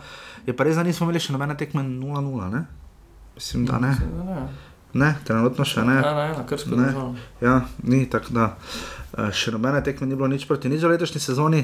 Je 0.47 0.55
pa 0.55 0.67
res, 0.67 0.79
da 0.79 0.83
nismo 0.87 1.07
imeli 1.07 1.23
še 1.23 1.35
nobene 1.35 1.55
tekme 1.59 1.85
0-0, 1.85 2.51
ne? 2.55 2.65
Mislim, 3.39 3.63
da 3.69 3.79
ne. 3.79 3.95
Ne, 4.27 4.41
Ne, 4.93 5.11
trenutno 5.25 5.65
še 5.69 5.83
ne. 5.85 5.99
ne, 6.01 6.13
ne, 6.17 6.29
na 6.33 6.43
krško 6.49 6.77
Ne. 6.77 6.89
Ja, 7.43 7.61
ni 7.85 8.07
tako, 8.09 8.33
da 8.33 8.45
eh, 8.57 9.29
še 9.29 9.53
nobene 9.53 9.83
tekme 9.85 10.07
ni 10.09 10.17
bilo 10.17 10.29
nič 10.31 10.47
proti 10.49 10.71
nič 10.71 10.81
v 10.81 10.95
letošnji 10.95 11.21
sezoni. 11.21 11.61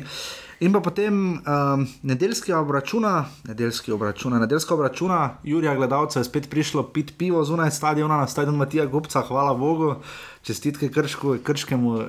In 0.59 0.71
pa 0.71 0.79
potem 0.79 1.15
um, 1.43 1.87
nedeljski 2.03 2.53
obračuna, 2.53 3.25
nedeljski 3.43 3.91
obračuna, 3.91 4.39
nedeljska 4.39 4.73
obračuna, 4.73 5.37
Jurija 5.43 5.75
gledalcev 5.75 6.21
je 6.21 6.25
spet 6.25 6.49
prišlo 6.49 6.83
pit 6.93 7.11
pivo 7.17 7.43
zunaj 7.43 7.71
stadiona, 7.71 8.17
na 8.17 8.27
stadion 8.27 8.55
Matija 8.55 8.85
Gupca, 8.85 9.21
hvala 9.27 9.53
Bogu, 9.53 9.95
čestitke 10.43 10.89
kršku, 10.89 11.37
krškemu, 11.43 11.99
eh, 12.01 12.07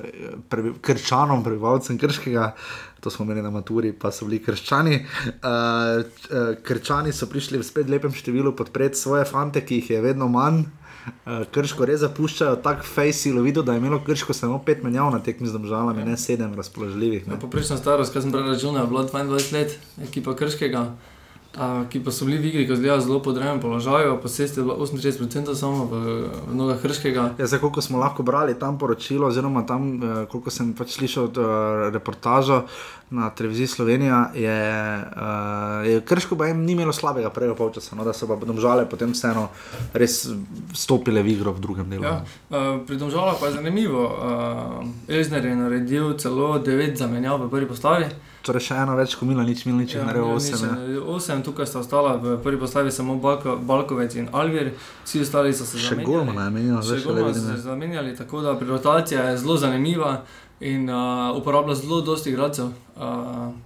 prebi, 0.49 0.73
krčanom, 0.81 1.43
prebivalcem 1.43 1.97
krškega. 1.97 2.53
To 2.99 3.09
smo 3.09 3.25
imeli 3.25 3.41
na 3.41 3.49
maturi, 3.49 3.91
pa 3.93 4.11
so 4.11 4.25
bili 4.25 4.39
krščani. 4.43 4.95
Uh, 4.95 5.33
uh, 5.35 6.55
krčani 6.63 7.13
so 7.13 7.27
prišli 7.27 7.59
v 7.59 7.67
spet 7.67 7.89
lepem 7.89 8.15
številu 8.15 8.55
podpreti 8.55 8.97
svoje 8.97 9.25
fante, 9.25 9.61
ki 9.61 9.81
jih 9.81 9.89
je 9.89 10.01
vedno 10.01 10.31
manj. 10.31 10.63
Uh, 11.07 11.43
krško 11.51 11.85
res 11.87 12.01
zapuščajo, 12.03 12.55
tako 12.63 12.83
fejsi, 12.87 13.31
videl, 13.31 13.63
da 13.63 13.73
je 13.75 13.81
imelo 13.83 13.99
krško 14.03 14.33
samo 14.35 14.59
pet 14.63 14.83
menjav 14.83 15.11
na 15.11 15.19
tekmi 15.23 15.47
z 15.47 15.59
državami, 15.59 16.03
ne 16.07 16.17
sedem 16.17 16.55
razpoložljivih. 16.55 17.27
Ne. 17.27 17.35
Ja, 17.35 17.39
Poprečna 17.39 17.77
starost, 17.77 18.13
kar 18.13 18.23
sem 18.23 18.31
prej 18.31 18.47
računal, 18.47 18.83
je 18.83 18.91
bila 18.91 19.05
22 19.07 19.53
let, 19.53 19.77
ekipa 20.03 20.35
Krškega, 20.35 20.83
ki 21.89 22.03
pa 22.05 22.11
so 22.11 22.25
bili 22.25 22.37
v 22.37 22.49
igri, 22.51 22.67
ko 22.69 22.75
zdaj 22.77 23.01
zelo 23.01 23.17
podrejenem 23.23 23.57
položaju, 23.61 24.19
posest 24.21 24.57
je 24.57 24.63
bilo 24.63 24.77
68% 24.77 25.55
samo 25.55 25.85
v, 25.89 25.93
v 26.49 26.53
nogah 26.53 26.77
Krškega. 26.81 27.33
Ja, 27.39 27.47
zdaj, 27.47 27.59
koliko 27.63 27.81
smo 27.81 27.97
lahko 27.97 28.23
brali 28.23 28.53
tam 28.59 28.77
poročilo, 28.77 29.27
oziroma 29.27 29.65
tam, 29.65 29.97
eh, 29.97 30.25
koliko 30.29 30.53
sem 30.53 30.73
pač 30.77 30.93
slišal 30.99 31.31
uh, 31.33 31.45
reportažo 31.93 32.67
na 33.09 33.29
televiziji 33.29 33.67
Slovenija, 33.67 34.31
je, 34.35 34.59
uh, 35.01 35.87
je 35.87 36.01
Krško 36.01 36.37
pa 36.37 36.51
jim 36.51 36.61
ni 36.61 36.77
imelo 36.77 36.93
slabega 36.93 37.29
prvega 37.29 37.55
polčasa, 37.55 37.95
no, 37.95 38.05
da 38.05 38.13
so 38.13 38.27
pa 38.27 38.35
domžale 38.35 38.85
potem 38.85 39.15
vseeno 39.17 39.47
res 39.93 40.27
stopile 40.73 41.23
v 41.23 41.33
igro 41.33 41.55
v 41.57 41.63
drugem 41.63 41.89
delu. 41.89 42.03
Ja, 42.03 42.21
uh, 42.51 42.85
pri 42.85 43.01
Domžalah 43.01 43.39
pa 43.39 43.49
je 43.49 43.57
zanimivo. 43.57 44.03
Uh, 44.03 44.85
Elzner 45.07 45.45
je 45.45 45.55
naredil 45.55 46.13
celo 46.21 46.59
9 46.59 46.99
zamenjav 46.99 47.41
v 47.41 47.49
prvi 47.49 47.65
postavi. 47.65 48.11
Torej 48.47 48.63
še 48.63 48.77
eno 48.79 48.95
več, 48.95 49.17
ko 49.19 49.27
Mila 49.27 49.43
nič, 49.43 49.65
Mila 49.67 49.81
nič, 49.81 49.95
ja, 49.95 50.05
ne 50.07 50.13
rejo 50.15 50.37
osem. 50.37 50.63
Ja. 50.63 51.01
8, 51.17 51.43
tukaj 51.43 51.67
sta 51.67 51.79
ostala 51.79 52.15
v 52.15 52.37
prvi 52.43 52.59
postavi 52.59 52.91
samo 52.91 53.17
Balko, 53.19 53.57
Balkovec 53.59 54.15
in 54.15 54.29
Alvir, 54.31 54.71
vsi 55.03 55.21
ostali 55.21 55.51
so 55.53 55.65
se 55.65 55.75
Še 55.77 55.95
zamenjali. 55.95 56.07
Golmana 56.07 56.45
je 56.45 56.55
menjal, 56.55 56.79
Še 56.79 56.87
zdaj 56.87 56.99
še 56.99 57.07
le 57.07 57.13
Golmana 57.13 57.33
so 57.33 57.39
vidim. 57.39 57.47
se 57.47 57.55
ja. 57.57 57.63
zamenjali, 57.67 58.15
tako 58.15 58.41
da 58.41 58.57
rotacija 58.69 59.29
je 59.29 59.37
zelo 59.37 59.57
zanimiva 59.57 60.11
in 60.59 60.89
uh, 60.89 61.37
uporablja 61.37 61.75
zelo 61.75 62.01
dosti 62.01 62.29
igralcev. 62.29 62.65
Uh, 62.65 63.03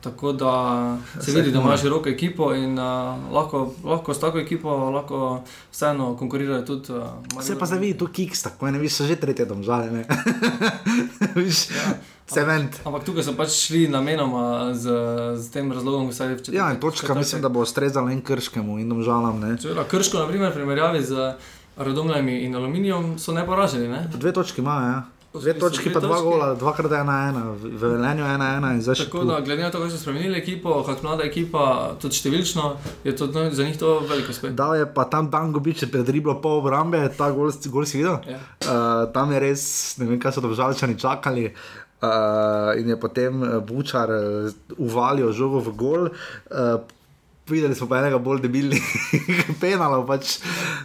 tako 0.02 0.32
da 0.32 0.98
se 1.20 1.32
Saj 1.32 1.42
vidi, 1.42 1.52
da 1.52 1.60
ima 1.60 1.78
široko 1.78 2.10
ekipo 2.10 2.54
in 2.54 2.80
uh, 2.80 3.32
lahko, 3.32 3.74
lahko 3.84 4.14
s 4.14 4.20
tako 4.20 4.40
ekipo 4.40 4.70
lahko 4.70 5.44
vseeno 5.72 6.18
konkurirajo 6.18 6.62
tudi. 6.62 6.92
Uh, 6.92 7.40
Vse 7.40 7.60
pa 7.60 7.66
zdaj 7.66 7.80
vidi, 7.80 7.98
tu 7.98 8.08
kiks, 8.08 8.42
tako 8.44 8.72
ne 8.72 8.80
vidiš, 8.80 8.96
so 8.96 9.06
že 9.06 9.16
tretje 9.16 9.46
domžale, 9.46 9.92
ne. 9.92 10.06
Viš, 11.36 11.68
cement. 12.28 12.82
Ampak 12.84 13.08
tukaj 13.08 13.24
so 13.24 13.38
pač 13.40 13.56
šli 13.56 13.88
namenoma 13.88 14.74
z, 14.74 14.92
z 15.40 15.52
tem 15.52 15.72
razlogom, 15.72 16.12
vsaj 16.12 16.34
v 16.34 16.38
četrtek. 16.38 16.60
Ja, 16.60 16.74
in 16.74 16.80
točka 16.80 17.16
mislim, 17.16 17.42
da 17.42 17.50
bo 17.50 17.64
ustrezala 17.64 18.12
in 18.12 18.22
krškemu 18.22 18.80
in 18.80 18.90
domžalam, 18.90 19.40
Krško, 19.88 20.20
na 20.20 20.28
primer, 20.28 20.52
v 20.52 20.60
primerjavi 20.60 21.04
z 21.04 21.34
Radomljami 21.78 22.44
in 22.44 22.56
Aluminijom 22.56 23.20
so 23.20 23.32
neporaženi. 23.32 23.88
Ne? 23.88 24.08
Dve 24.12 24.34
točki 24.34 24.62
imajo, 24.62 24.88
ja. 24.88 25.21
Dve 25.34 25.54
točki, 25.56 25.90
dve 25.90 25.94
pa 25.94 26.00
dva 26.00 26.16
točki. 26.18 26.28
gola, 26.28 26.48
dvakrat 26.60 26.92
ena, 26.92 27.14
ena, 27.30 27.44
v 27.56 27.80
Velenju 27.80 28.26
ena, 28.28 28.48
ena 28.58 28.74
in 28.76 28.82
zdaj 28.84 28.98
še 29.00 29.06
Tako 29.08 29.24
da, 29.30 29.38
glede 29.40 29.64
na 29.64 29.70
to, 29.72 29.80
kako 29.80 29.94
so 29.94 30.00
spremenili 30.02 30.36
ekipo, 30.36 30.82
kako 30.84 31.08
mlada 31.08 31.24
ekipa, 31.24 31.64
tudi 32.04 32.20
številčno, 32.20 32.66
je 33.08 33.14
to 33.16 33.30
no, 33.32 33.46
za 33.56 33.64
njih 33.64 33.80
to 33.80 33.94
veliko 34.10 34.36
uspeh. 34.36 34.52
Dal 34.60 34.76
je 34.76 34.90
pa 34.92 35.08
tam 35.08 35.32
Dan 35.32 35.56
Gobič, 35.56 35.86
pred 35.88 36.12
riblo 36.12 36.36
pol 36.44 36.60
obrambe, 36.60 37.00
ta 37.16 37.32
gol, 37.32 37.54
gol 37.72 37.88
si 37.88 38.02
videl? 38.02 38.20
Ja. 38.28 38.42
Uh, 38.60 39.08
tam 39.16 39.32
je 39.32 39.40
res, 39.40 39.64
ne 40.04 40.10
vem, 40.12 40.20
kaj 40.20 40.36
so 40.36 40.44
državljani 40.44 41.00
čakali. 41.00 41.48
Uh, 42.02 42.74
in 42.82 42.90
je 42.90 42.96
potem 42.98 43.44
eh, 43.46 43.60
Bučar 43.62 44.10
uh, 44.10 44.50
uvalil 44.82 45.30
žogo 45.38 45.62
v 45.62 45.76
gol. 45.78 46.10
Uh, 46.50 46.82
Videli 47.52 47.76
smo 47.76 47.88
pa 47.90 48.00
enega 48.00 48.20
bolj 48.22 48.40
debilnega 48.46 49.56
penala, 49.62 50.00
pač 50.08 50.40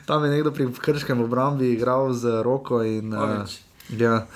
tam 0.06 0.24
je 0.26 0.32
nekdo 0.34 0.50
pri 0.50 0.66
krškem 0.72 1.20
obrambi 1.22 1.70
igral 1.72 2.10
z 2.12 2.42
roko. 2.42 2.82
In, 2.84 3.14
uh, 3.14 3.22
Pavić. 3.22 3.65
Ja, 3.90 4.26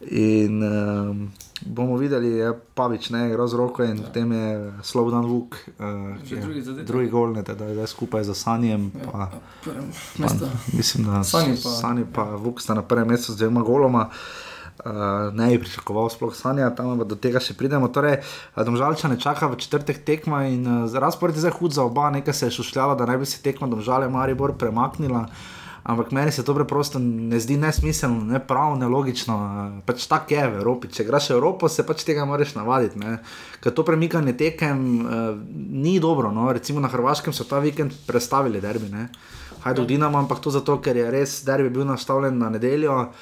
in 0.00 0.62
um, 0.62 1.30
bomo 1.62 1.96
videli, 1.96 2.28
je 2.28 2.52
Pavič 2.74 3.10
ne 3.10 3.28
igral 3.28 3.46
z 3.46 3.54
roko 3.54 3.82
in 3.82 3.96
ja. 3.96 4.02
potem 4.02 4.32
je 4.32 4.46
Slobodan 4.82 5.22
Vuk, 5.22 5.54
uh, 5.78 6.18
drugi 6.40 6.62
zadetek. 6.62 6.86
drugi 6.86 7.08
gol, 7.08 7.32
ne, 7.32 7.42
da 7.42 7.64
je 7.64 7.86
skupaj 7.86 8.24
z 8.24 8.34
Sanjem. 8.34 8.90
Pa, 9.04 9.30
Prvem 9.64 9.90
pa, 10.16 10.22
mestu. 10.22 10.46
mislim, 10.72 11.04
da 11.04 11.22
Sani 11.22 11.54
pa- 11.54 11.70
Sani 11.70 12.04
pa 12.04 12.24
Vuk 12.36 12.60
sta 12.60 12.74
na 12.74 12.82
prvem 12.82 13.08
mestu 13.08 13.32
z 13.32 13.36
dvema 13.38 13.62
goloma. 13.62 14.08
Uh, 14.82 14.90
ne 15.32 15.46
bi 15.48 15.58
pričakoval 15.58 16.10
sploh 16.10 16.34
sanja, 16.34 16.70
tam 16.70 16.98
pa 16.98 17.04
do 17.04 17.14
tega 17.14 17.38
še 17.38 17.54
pridemo. 17.54 17.86
Torej, 17.88 18.18
eh, 18.18 18.24
Domžalčane 18.58 19.14
čaka 19.14 19.46
v 19.46 19.54
četrtek 19.54 20.02
tekma 20.02 20.46
in 20.46 20.64
uh, 20.64 20.90
razpored 20.90 21.34
je 21.34 21.40
zdaj 21.40 21.52
hud 21.52 21.70
za 21.70 21.84
oba, 21.84 22.10
nekaj 22.10 22.34
se 22.34 22.46
je 22.46 22.56
šušljalo, 22.58 22.96
da 22.96 23.06
naj 23.06 23.18
bi 23.18 23.26
se 23.26 23.38
tekma 23.38 23.68
Domžale 23.68 24.08
Maribor 24.08 24.56
premaknila. 24.56 25.28
Ampak 25.82 26.12
meni 26.14 26.30
se 26.32 26.44
to 26.46 26.54
preprosto 26.54 26.98
ne 27.02 27.40
zdi 27.40 27.56
nesmiselno, 27.56 28.24
ne 28.24 28.38
prav, 28.38 28.76
nelogično. 28.78 29.34
eh, 29.34 29.80
Pač 29.86 30.06
tako 30.06 30.34
je 30.34 30.48
v 30.48 30.60
Evropi. 30.60 30.88
Če 30.88 31.02
igraš 31.02 31.30
Evropo, 31.30 31.68
se 31.68 31.82
pač 31.86 32.04
tega 32.04 32.24
moraš 32.24 32.54
navaditi. 32.54 32.98
Ne. 32.98 33.18
Ker 33.60 33.74
to 33.74 33.82
premikanje 33.84 34.36
tekem 34.36 34.78
uh, 35.02 35.34
ni 35.70 35.98
dobro. 36.00 36.30
No. 36.30 36.52
Recimo 36.52 36.80
na 36.80 36.88
Hrvaškem 36.88 37.34
so 37.34 37.44
ta 37.44 37.58
vikend 37.58 37.92
prestavili 38.06 38.60
derbi. 38.60 38.90
Ne. 38.90 39.08
Hajduk 39.62 39.86
Dinamo, 39.86 40.18
ampak 40.18 40.40
to 40.42 40.50
zato, 40.50 40.78
ker 40.82 40.96
je 40.96 41.10
res 41.10 41.44
derbi 41.46 41.70
bil 41.70 41.84
nastavljen 41.86 42.38
na 42.38 42.50
nedeljo. 42.50 43.12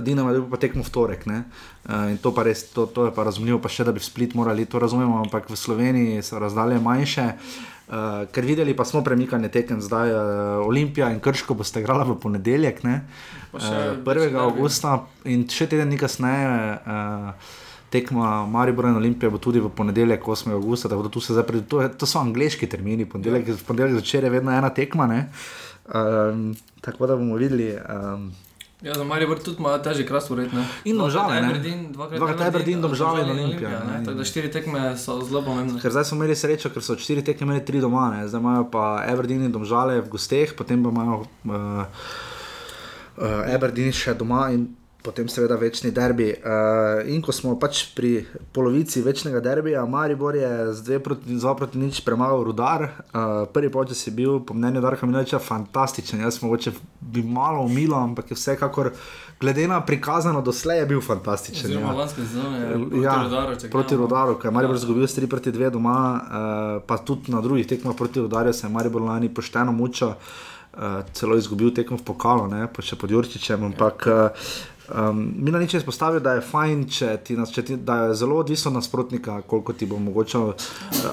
Dinamo 0.00 0.30
je 0.30 0.42
pa 0.50 0.60
tekmo 0.60 0.84
v 0.84 0.90
torek. 0.92 1.24
ne. 1.26 1.44
Uh, 1.88 2.12
in 2.12 2.18
to 2.20 2.34
res, 2.44 2.68
to, 2.72 2.84
to 2.86 3.08
je 3.08 3.12
pa 3.16 3.24
razumljivo, 3.24 3.58
pa 3.64 3.72
še 3.72 3.84
da 3.84 3.92
bi 3.96 4.00
v 4.00 4.04
Split 4.04 4.34
morali, 4.36 4.66
to 4.68 4.76
razumemo, 4.78 5.22
ampak 5.24 5.48
v 5.48 5.56
Sloveniji 5.56 6.20
so 6.20 6.36
razdalje 6.36 6.80
manjše. 6.80 7.38
Uh, 7.84 8.24
ker 8.32 8.44
videli 8.44 8.72
pa 8.76 8.84
smo 8.84 9.04
premikanje 9.04 9.48
tekem, 9.48 9.80
zdaj 9.80 10.08
uh, 10.12 10.20
Olimpija 10.68 11.10
in 11.12 11.20
Krško 11.20 11.56
boste 11.56 11.80
igrala 11.80 12.04
v 12.04 12.16
ponedeljek, 12.20 12.84
ne? 12.84 13.04
Uh, 13.52 13.60
1. 13.60 14.04
večji 14.04 14.32
derbi. 14.32 14.40
augusta 14.40 15.04
in 15.24 15.48
še 15.48 15.68
teden 15.68 15.92
dni 15.92 16.00
kasneje. 16.00 16.48
Uh, 16.84 17.60
Tekma 17.94 18.42
Maribor 18.50 18.88
in 18.90 18.96
Olimpija 18.98 19.30
bo 19.30 19.38
tudi 19.38 19.60
v 19.62 19.68
ponedeljek, 19.70 20.24
8. 20.26 20.50
augusta, 20.56 20.90
da 20.90 20.98
tu 21.08 21.20
se 21.22 21.36
zdaj 21.36 21.44
pred, 21.46 21.68
to, 21.70 21.78
to 21.94 22.08
so 22.10 22.18
angliški 22.18 22.66
termini, 22.66 23.06
ponedeljek, 23.06 23.52
ponedeljek 23.68 24.02
je 24.02 24.32
vedno 24.32 24.50
ena 24.50 24.72
tekma. 24.74 25.06
ne. 25.06 25.20
Um, 25.84 26.56
tako 26.80 27.06
da 27.06 27.16
bomo 27.16 27.36
videli. 27.38 27.70
Um, 27.78 28.32
Ja, 28.84 28.94
za 28.94 29.04
Maribor 29.04 29.38
tudi 29.40 29.56
ima 29.58 29.78
težji 29.82 30.04
kras 30.06 30.26
ured. 30.30 30.50
In 30.84 30.98
Domžale, 30.98 31.40
ne. 31.40 31.48
Aberdeen, 31.48 31.86
dvakrat 31.92 32.18
Dvakrat 32.18 32.48
Aberdeen, 32.48 32.82
Domžale 32.82 33.22
in 33.22 33.30
Olimpija, 33.30 33.70
ne. 33.70 33.92
ne. 33.98 34.04
Tako 34.04 34.18
da 34.18 34.24
štiri 34.28 34.50
tekme 34.52 34.82
so 35.00 35.16
zelo 35.24 35.40
pomembne. 35.46 35.80
Ker 35.80 35.94
zdaj 35.94 36.04
smo 36.04 36.18
imeli 36.20 36.36
srečo, 36.36 36.68
ker 36.68 36.84
so 36.84 36.96
štiri 37.00 37.24
tekme 37.24 37.48
imeli 37.48 37.64
tri 37.64 37.80
doma, 37.80 38.10
ne. 38.12 38.28
zdaj 38.28 38.44
imajo 38.44 38.66
pa 38.70 38.84
Everdeen 39.08 39.46
in 39.48 39.52
Domžale 39.56 40.02
v 40.02 40.12
gosteh, 40.12 40.52
potem 40.52 40.84
pa 40.84 40.92
imajo 40.92 41.22
uh, 41.24 41.56
uh, 43.16 43.54
Everdeen 43.56 43.88
še 43.96 44.18
doma 44.20 44.50
in 44.52 44.68
potem 45.04 45.28
seveda 45.28 45.56
večni 45.60 45.90
derbi. 45.92 46.30
Uh, 46.32 47.04
in 47.12 47.20
ko 47.22 47.32
smo 47.32 47.52
pač 47.60 47.82
pri 47.92 48.24
polovici 48.56 49.02
večnega 49.04 49.42
derbija, 49.44 49.84
Maribor 49.84 50.36
je 50.36 50.72
z 50.72 50.84
dve 50.86 50.98
proti, 51.04 51.36
z 51.36 51.44
dva 51.44 51.52
proti 51.58 51.78
nič 51.78 52.00
premagal 52.06 52.40
rudar. 52.46 52.86
Uh, 53.12 53.44
prvi 53.52 53.68
počas 53.72 54.00
je 54.06 54.12
bil, 54.16 54.38
po 54.40 54.56
mnenju 54.56 54.80
Darka 54.80 55.06
Minoviča, 55.06 55.42
fantastičen. 55.44 56.24
Jaz 56.24 56.40
mogoče 56.42 56.72
bi 57.00 57.22
malo 57.22 57.66
umilo, 57.68 58.00
ampak 58.00 58.32
je 58.32 58.38
vsekakor, 58.38 58.94
glede 59.40 59.68
na 59.68 59.82
prikazano 59.84 60.40
doslej, 60.42 60.80
je 60.80 60.88
bil 60.94 61.04
fantastičen. 61.04 61.68
Oziroma 61.70 61.92
ja. 61.92 61.98
lanske 62.00 62.24
sezone 62.24 62.64
proti 62.72 63.04
Ja, 63.04 63.20
Rudaru. 63.28 63.60
če 63.60 63.70
proti. 63.76 64.00
Rudaru, 64.00 64.40
ki 64.40 64.48
je 64.48 64.56
Maribor 64.56 64.80
izgubil 64.80 65.04
3 65.04 65.28
proti 65.28 65.52
2 65.52 65.70
doma, 65.76 66.00
uh, 66.16 66.82
pa 66.86 66.96
tudi 66.96 67.32
na 67.32 67.44
drugih 67.44 67.68
tekmah 67.68 67.92
proti 67.96 68.24
Rudarju 68.24 68.56
se 68.56 68.66
je 68.66 68.72
Maribor 68.72 69.04
lani 69.04 69.28
pošteno 69.28 69.72
mučil, 69.72 70.16
uh, 70.16 71.02
celo 71.12 71.36
izgubil 71.36 71.74
tekmo 71.76 72.00
v 72.00 72.08
pokalu, 72.08 72.48
ne, 72.48 72.66
pa 72.72 72.82
še 72.82 72.96
pod 72.96 73.12
Jurčičem. 73.12 73.68
Ampak 73.68 74.08
uh, 74.08 74.48
um, 74.94 75.34
Milan 75.38 75.62
je 75.62 75.78
izpostavil, 75.78 76.20
da 76.20 76.32
je 76.32 76.40
fajn, 76.40 76.88
če 76.88 77.16
ti, 77.24 77.36
nas- 77.36 77.52
če 77.52 77.62
ti, 77.62 77.76
da 77.76 78.14
zelo 78.14 78.36
odvisno 78.36 78.70
od 78.70 78.74
nasprotnika, 78.74 79.42
koliko 79.42 79.72
ti 79.72 79.86
bo 79.86 79.96
omogočal 79.96 80.42
uh, 80.42 80.54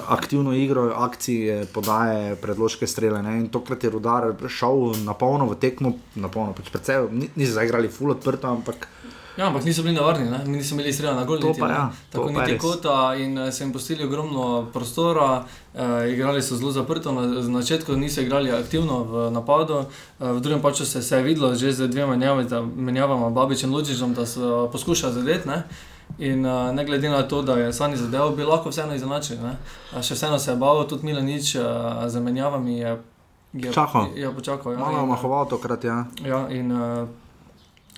aktivno 0.08 0.52
igro, 0.52 0.92
akcije, 0.96 1.66
podaje, 1.66 2.36
predložke 2.36 2.86
strele. 2.86 3.22
Ne. 3.22 3.38
In 3.38 3.48
tokrat 3.48 3.84
je 3.84 3.90
Rudar 3.90 4.32
šel 4.48 4.92
na 5.04 5.14
polno 5.14 5.46
v 5.46 5.54
tekmo, 5.56 5.92
na 6.14 6.28
polno, 6.28 6.52
pač 6.52 6.70
ni- 7.10 7.30
niso 7.36 7.52
zaigrali 7.52 7.88
full 7.88 8.10
odprto, 8.10 8.48
ampak. 8.48 8.88
Ja, 9.36 9.46
ampak 9.46 9.64
niso 9.64 9.82
bili 9.82 9.94
navarni, 9.94 10.30
ne? 10.30 10.38
mi 10.46 10.56
nismo 10.56 10.74
imeli 10.76 10.92
strela 10.92 11.14
na 11.14 11.24
gol. 11.24 11.40
To 11.40 11.46
niti, 11.46 11.60
pa 11.60 11.68
ne. 11.68 11.74
ja, 11.74 11.90
Tako 12.10 12.30
niti 12.30 12.52
res. 12.52 12.60
kota 12.60 13.14
in 13.16 13.38
eh, 13.38 13.52
so 13.52 13.64
jim 13.64 13.72
postili 13.72 14.04
ogromno 14.04 14.66
prostora, 14.72 15.44
eh, 15.74 16.12
igrali 16.12 16.42
so 16.42 16.56
zelo 16.56 16.70
zaprto, 16.70 17.12
na 17.12 17.26
na 17.26 17.62
začetku 17.62 17.96
niso 17.96 18.20
igrali 18.20 18.52
aktivno 18.52 19.04
v 19.04 19.30
napadu, 19.30 19.78
eh, 20.20 20.32
v 20.32 20.40
drugem 20.40 20.60
paču 20.62 20.84
se, 20.86 21.02
se 21.02 21.16
je 21.16 21.22
videlo 21.22 21.54
že 21.54 21.72
z 21.72 21.88
dvema 21.88 22.16
menjavama, 22.16 22.66
menjavama 22.76 23.30
Babičem 23.30 23.70
in 23.70 23.76
Ločičem, 23.76 24.14
da 24.14 24.26
so 24.26 24.68
poskušali 24.72 25.12
zadeti. 25.12 25.48
In 26.18 26.46
uh, 26.46 26.74
ne 26.74 26.84
glede 26.84 27.08
na 27.08 27.22
to, 27.22 27.42
da 27.42 27.52
je 27.56 27.72
Sani 27.72 27.96
zadeval, 27.96 28.30
bi 28.36 28.44
lahko 28.44 28.68
vseeno. 28.68 28.92
A 29.96 30.02
Še 30.02 30.14
vseeno 30.14 30.38
se 30.38 30.50
je 30.50 30.56
bal, 30.56 30.84
tudi 30.88 31.06
Milanič 31.06 31.54
uh, 31.56 31.62
z 32.06 32.20
menjavami 32.20 32.78
je, 32.78 32.98
je, 33.52 33.72
Čakal. 33.72 34.12
je 34.14 34.34
počakal. 34.34 34.72
Ja, 34.72 34.78
Malo 34.78 34.98
je 34.98 35.02
omahoval 35.02 35.48
tokrat, 35.48 35.84
ja. 35.84 36.04
Ja, 36.24 36.48
in 36.52 36.72
uh, 36.72 37.08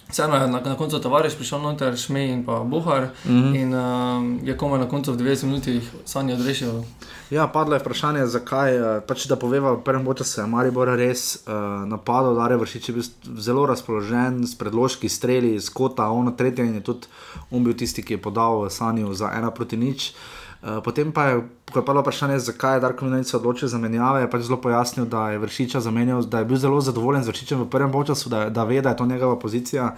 vseeno 0.09 0.35
je 0.37 0.47
na, 0.47 0.61
na 0.61 0.77
koncu 0.77 1.01
tovariš 1.01 1.35
prišel 1.35 1.63
noter, 1.63 1.97
Šmej 1.97 2.33
in 2.33 2.45
pa 2.45 2.59
Bohar. 2.65 3.09
Mm 3.25 3.31
-hmm. 3.31 3.61
In 3.63 3.75
uh, 3.75 4.49
je 4.49 4.57
komaj 4.57 4.79
na 4.81 4.89
koncu 4.89 5.13
v 5.13 5.17
90 5.17 5.45
minutah 5.45 5.83
Sani 6.05 6.33
odrešil. 6.33 6.83
Ja, 7.31 7.47
padlo 7.47 7.75
je 7.75 7.81
vprašanje, 7.81 8.27
zakaj. 8.27 8.77
eh, 8.77 9.01
Pač, 9.01 9.27
da 9.27 9.37
poveva, 9.37 9.73
v 9.73 9.83
prvem 9.83 10.15
času 10.15 10.41
je 10.41 10.47
Maribor 10.47 10.89
res 10.89 11.39
uh, 11.47 11.53
napadal, 11.89 12.35
da 12.35 12.53
je 12.53 12.57
vršič 12.57 12.91
bil 12.91 13.03
zelo 13.41 13.67
razpoložen, 13.67 14.47
s 14.47 14.55
predložki, 14.59 15.09
streli, 15.09 15.61
z 15.61 15.69
kota, 15.69 16.09
ono 16.09 16.31
tretje 16.31 16.67
in 16.67 16.75
je 16.75 16.81
tudi 16.81 17.07
on 17.51 17.65
bil 17.65 17.75
tisti, 17.75 18.03
ki 18.03 18.15
je 18.15 18.23
podal 18.23 18.71
Sanju 18.71 19.15
za 19.15 19.33
ena 19.37 19.51
proti 19.51 19.77
nič. 19.77 20.11
Uh, 20.11 20.44
potem 20.85 21.13
pa 21.13 21.25
je, 21.25 21.41
ko 21.73 21.79
je 21.79 21.85
padlo 21.85 22.01
vprašanje, 22.01 22.39
zakaj 22.39 22.77
je 22.77 22.81
Darko 22.81 23.07
se 23.25 23.37
odločil 23.37 23.69
za 23.69 23.79
menjave, 23.79 24.21
je 24.21 24.31
pač 24.31 24.43
zelo 24.43 24.61
pojasnil, 24.61 25.05
da 25.07 25.31
je 25.31 25.39
vršiča 25.39 25.81
zamenjal, 25.81 26.23
da 26.23 26.39
je 26.39 26.45
bil 26.45 26.57
zelo 26.57 26.81
zadovoljen 26.81 27.25
z 27.25 27.29
vršičem 27.29 27.61
v 27.61 27.71
prvem 27.71 27.93
času, 28.07 28.29
da, 28.29 28.51
da 28.51 28.65
ve, 28.65 28.81
da 28.81 28.89
je 28.89 28.97
to 28.97 29.07
njegova 29.07 29.39
pozicija. 29.39 29.95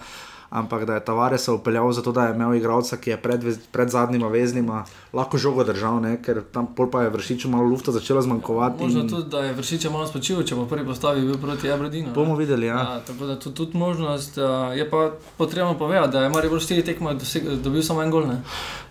Ampak 0.49 0.85
da 0.85 0.93
je 0.93 0.99
Tavares 1.01 1.47
upeljal 1.49 1.91
zato, 1.91 2.11
da 2.11 2.23
je 2.23 2.33
imel 2.33 2.55
igralca, 2.55 2.97
ki 2.97 3.09
je 3.09 3.17
pred, 3.17 3.41
pred 3.71 3.89
zadnjima 3.89 4.27
veznima 4.27 4.83
lahko 5.13 5.37
žogo 5.37 5.63
držal, 5.63 5.99
ne? 5.99 6.17
ker 6.17 6.41
tam 6.45 6.67
pa 6.87 7.01
je 7.01 7.09
vršiču 7.09 7.49
malo 7.49 7.63
lufta 7.65 7.91
začelo 7.91 8.21
zmanjkovati. 8.21 8.83
Možno 8.83 8.99
in 9.01 9.09
tudi, 9.09 9.29
da 9.29 9.39
je 9.39 9.53
vršiče 9.53 9.89
malo 9.89 10.07
spočil, 10.07 10.43
če 10.43 10.55
bo 10.55 10.65
prvi 10.65 10.85
postavi 10.85 11.21
bil 11.21 11.37
proti 11.37 11.67
Aberdinu. 11.69 12.13
Bomo 12.13 12.35
videli, 12.35 12.65
ja. 12.65 12.75
Ja, 12.77 12.99
tako 13.01 13.25
da 13.25 13.35
tu 13.37 13.51
tudi 13.51 13.77
možnost, 13.77 14.37
uh, 14.37 14.43
je 14.73 14.89
pa 14.89 15.09
potrebno 15.37 15.73
povedati, 15.75 16.11
da 16.11 16.21
je 16.21 16.29
Maribor 16.29 16.59
4 16.59 16.85
tekme 16.85 17.11
doseg- 17.11 17.55
dobil 17.57 17.83
samo 17.83 18.01
en 18.01 18.11
gol. 18.11 18.23
Ne? 18.23 18.41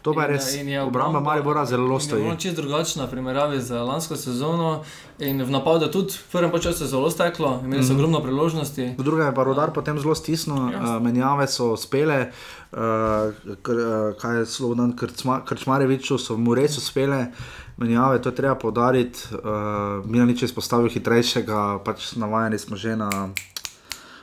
To 0.03 0.13
pa 0.13 0.23
je 0.23 0.29
In, 0.29 0.35
res. 0.35 0.55
eh, 0.55 0.61
in 0.61 0.69
je 0.69 0.83
Obramba 0.83 1.21
Maribora 1.21 1.65
zelo 1.65 1.87
in 1.87 1.93
Je 1.95 2.01
stoji. 2.01 2.23
bilo 2.23 2.37
čisto 2.37 2.63
drugačna 2.63 3.05
v 3.05 3.11
primerjavi 3.11 3.61
z 3.61 3.71
lansko 3.73 4.17
sezono 4.17 4.85
in 5.19 5.43
v 5.43 5.51
napadu 5.51 5.89
tudi 5.89 6.13
v 6.13 6.29
prvem 6.33 6.53
času 6.61 6.85
je 6.85 6.89
zelo 6.93 7.11
steklo, 7.11 7.61
imeli 7.65 7.85
so 7.85 7.97
ogromno 7.97 8.21
priložnosti. 8.21 8.95
V 8.99 9.03
drugem 9.03 9.27
je 9.27 9.35
pa 9.35 9.43
rodar 9.45 9.73
potem 9.73 9.97
zelo 9.99 10.15
stisnil, 10.15 10.73
uh, 10.73 11.01
menjave 11.01 11.49
so 11.49 11.73
uspele, 11.73 12.33
uh, 12.73 13.33
kr, 13.63 13.77
uh, 13.77 14.13
kaj 14.21 14.43
je 14.43 14.47
Slovan 14.47 14.93
Krčma, 14.97 15.41
Krčmareviču, 15.45 16.19
so 16.19 16.37
mu 16.37 16.55
res 16.55 16.77
uspele. 16.77 17.33
Menjave, 17.77 18.21
to 18.25 18.33
je 18.33 18.37
treba 18.37 18.57
povdariti. 18.57 19.37
Uh, 19.37 20.05
Milanič 20.09 20.43
je 20.43 20.49
izpostavil 20.49 20.89
hitrejšega, 20.89 21.85
pač 21.85 22.17
navajeni 22.17 22.59
smo 22.59 22.77
že 22.77 22.97
na 22.97 23.33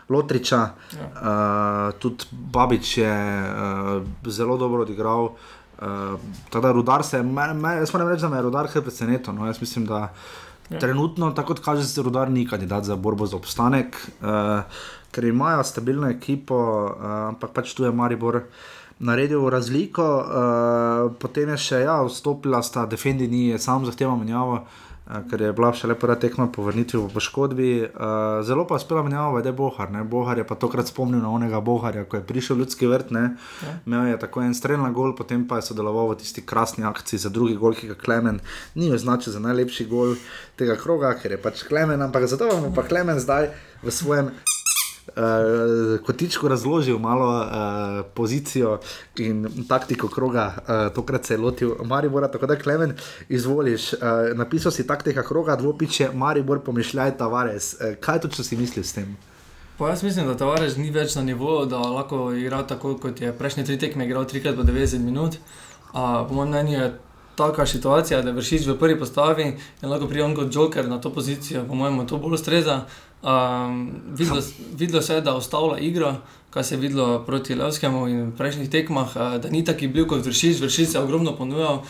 Lotriča. 0.10 0.62
Ja. 0.94 1.08
Uh, 1.10 2.00
tudi 2.02 2.26
Babič 2.32 2.98
je 2.98 3.14
uh, 3.14 4.02
zelo 4.26 4.58
dobro 4.58 4.82
odigral. 4.82 5.34
Uh, 5.78 6.18
Teda 6.50 6.72
rudar 6.72 7.04
se 7.04 7.24
me, 7.24 7.54
me, 7.54 7.76
jaz 7.76 7.94
moram 7.94 8.08
reči, 8.10 8.22
da 8.22 8.30
me 8.30 8.38
je 8.38 8.42
rudar 8.42 8.68
kar 8.72 8.82
presenetil. 8.82 9.34
No, 9.34 9.46
jaz 9.46 9.62
mislim, 9.62 9.86
da 9.86 10.14
ja. 10.74 10.80
trenutno, 10.80 11.32
tako 11.32 11.54
kot 11.54 11.64
kaže, 11.66 11.88
se 11.88 12.02
rudar 12.02 12.32
ni 12.32 12.48
kandidat 12.48 12.84
za 12.84 12.96
borbo 12.96 13.26
za 13.26 13.38
obstanek, 13.38 13.98
uh, 14.22 14.64
ker 15.12 15.26
imajo 15.26 15.64
stabilno 15.64 16.10
ekipo, 16.10 16.58
uh, 16.58 17.12
ampak 17.34 17.54
pač 17.54 17.74
tu 17.74 17.86
je 17.88 17.92
Maribor. 17.92 18.44
Naredil 19.04 19.50
razliko, 19.50 20.04
uh, 20.22 21.12
potem 21.20 21.50
je 21.56 21.58
še 21.58 21.84
ja, 21.84 21.98
vstopila 22.06 22.62
sta 22.64 22.86
Defendini, 22.86 23.50
je 23.52 23.60
sam 23.60 23.86
zahteval 23.86 24.20
menjavo, 24.22 24.62
uh, 24.62 24.93
ker 25.30 25.42
je 25.42 25.52
bila 25.54 25.70
še 25.76 25.90
lepa 25.92 26.16
tekma 26.20 26.48
po 26.54 26.66
vrnitvi 26.66 27.00
v 27.00 27.10
poškodbi. 27.14 27.70
Uh, 27.86 28.42
zelo 28.46 28.66
pa 28.70 28.78
je 28.78 28.84
uspela 28.84 29.04
menjava, 29.06 29.42
da 29.46 29.52
je 29.52 29.58
Bohar. 29.58 29.92
Ne? 29.94 30.04
Bohar 30.04 30.38
je 30.42 30.46
pa 30.48 30.58
tokrat 30.60 30.90
spomnil 30.90 31.22
na 31.22 31.30
onega 31.30 31.62
Boharja, 31.62 32.06
ko 32.10 32.18
je 32.18 32.26
prišel 32.26 32.58
v 32.58 32.66
ljudski 32.66 32.90
vrt. 32.90 33.14
Ne? 33.14 33.26
Ja. 33.64 33.76
Imel 33.86 34.14
je 34.14 34.22
tako 34.26 34.42
en 34.46 34.58
strel 34.58 34.82
na 34.82 34.90
gol, 34.96 35.14
potem 35.18 35.46
pa 35.48 35.62
je 35.62 35.70
sodeloval 35.70 36.14
v 36.14 36.22
tisti 36.24 36.46
krasni 36.46 36.88
akciji 36.88 37.26
za 37.26 37.34
drugi 37.34 37.60
gol, 37.60 37.78
ki 37.78 37.94
ga 37.94 38.00
Klemen 38.00 38.42
ni 38.76 38.90
označil 38.94 39.36
za 39.36 39.44
najlepši 39.44 39.88
gol 39.92 40.18
tega 40.60 40.78
kroga, 40.80 41.14
ker 41.20 41.38
je 41.38 41.42
pač 41.42 41.66
Klemen, 41.68 42.02
ampak 42.02 42.26
zato 42.26 42.50
bo 42.50 42.74
pa 42.74 42.86
Klemen 42.88 43.22
zdaj 43.22 43.54
v 43.84 43.94
svojem 43.94 44.34
uh, 45.08 46.06
kotičku 46.06 46.48
razložil 46.48 47.00
malo 47.00 47.42
uh, 47.42 48.06
pozicijo 48.14 48.80
in 49.18 49.48
taktiko 49.68 50.08
kroga, 50.08 50.54
uh, 50.58 50.96
tokrat 50.96 51.26
se 51.26 51.34
je 51.34 51.38
lotil 51.38 51.76
Maribora, 51.84 52.28
tako 52.28 52.48
da 52.48 52.56
Klemen 52.56 52.94
izvoliš. 53.30 53.94
Uh, 53.94 54.00
napisal 54.34 54.72
si 54.72 54.88
taktika 54.88 55.24
kroga, 55.24 55.56
dvopiče, 55.56 56.10
Maribor, 56.14 56.60
pomišljaj, 56.60 57.18
Tavares. 57.18 57.74
Uh, 57.74 57.96
kaj 58.00 58.20
točno 58.20 58.44
si 58.44 58.58
mislil 58.58 58.84
s 58.84 58.94
tem? 58.94 59.18
Pa 59.78 59.90
jaz 59.90 60.04
mislim, 60.04 60.28
da 60.28 60.38
Tavares 60.38 60.78
ni 60.78 60.92
več 60.92 61.16
na 61.16 61.24
nivoju, 61.24 61.66
da 61.66 61.78
lahko 61.78 62.32
igra 62.38 62.62
tako, 62.68 62.94
kot 63.02 63.22
je 63.22 63.34
prejšnje 63.34 63.66
tri 63.66 63.78
tekme 63.80 64.06
igral 64.06 64.26
trikrat 64.26 64.56
po 64.56 64.64
90 64.64 65.02
minut. 65.02 65.36
A, 65.94 66.26
po 66.30 66.34
mojem 66.34 66.50
mnenju 66.50 66.74
je 66.74 66.94
taka 67.36 67.66
situacija, 67.66 68.22
da 68.22 68.32
vršiš 68.32 68.68
v 68.68 68.78
prvi 68.80 69.00
postavi 69.00 69.48
in 69.82 69.90
lahko 69.90 70.08
pride 70.08 70.24
on 70.24 70.36
kot 70.36 70.56
joker 70.56 70.90
na 70.90 71.02
to 71.02 71.10
pozicijo, 71.14 71.66
po 71.68 71.76
mojem, 71.76 72.06
to 72.08 72.18
bolj 72.18 72.38
ustreza. 72.38 72.84
Um, 73.24 73.92
videlo, 74.08 74.42
videlo 74.76 75.02
se 75.02 75.14
je, 75.16 75.22
da 75.22 75.36
ustavlja 75.36 75.78
igro, 75.78 76.16
kar 76.50 76.64
se 76.64 76.76
je 76.76 76.80
videlo 76.80 77.20
proti 77.20 77.56
Levskemu 77.56 78.08
in 78.08 78.32
prejšnjih 78.38 78.70
tekmah, 78.70 79.16
uh, 79.16 79.42
da 79.42 79.50
ni 79.50 79.64
taki 79.66 79.88
bil 79.88 80.08
kot 80.08 80.26
vršič 80.26 80.58
se 80.70 80.98
je 80.98 81.00
ogromno 81.00 81.36
ponujal, 81.36 81.84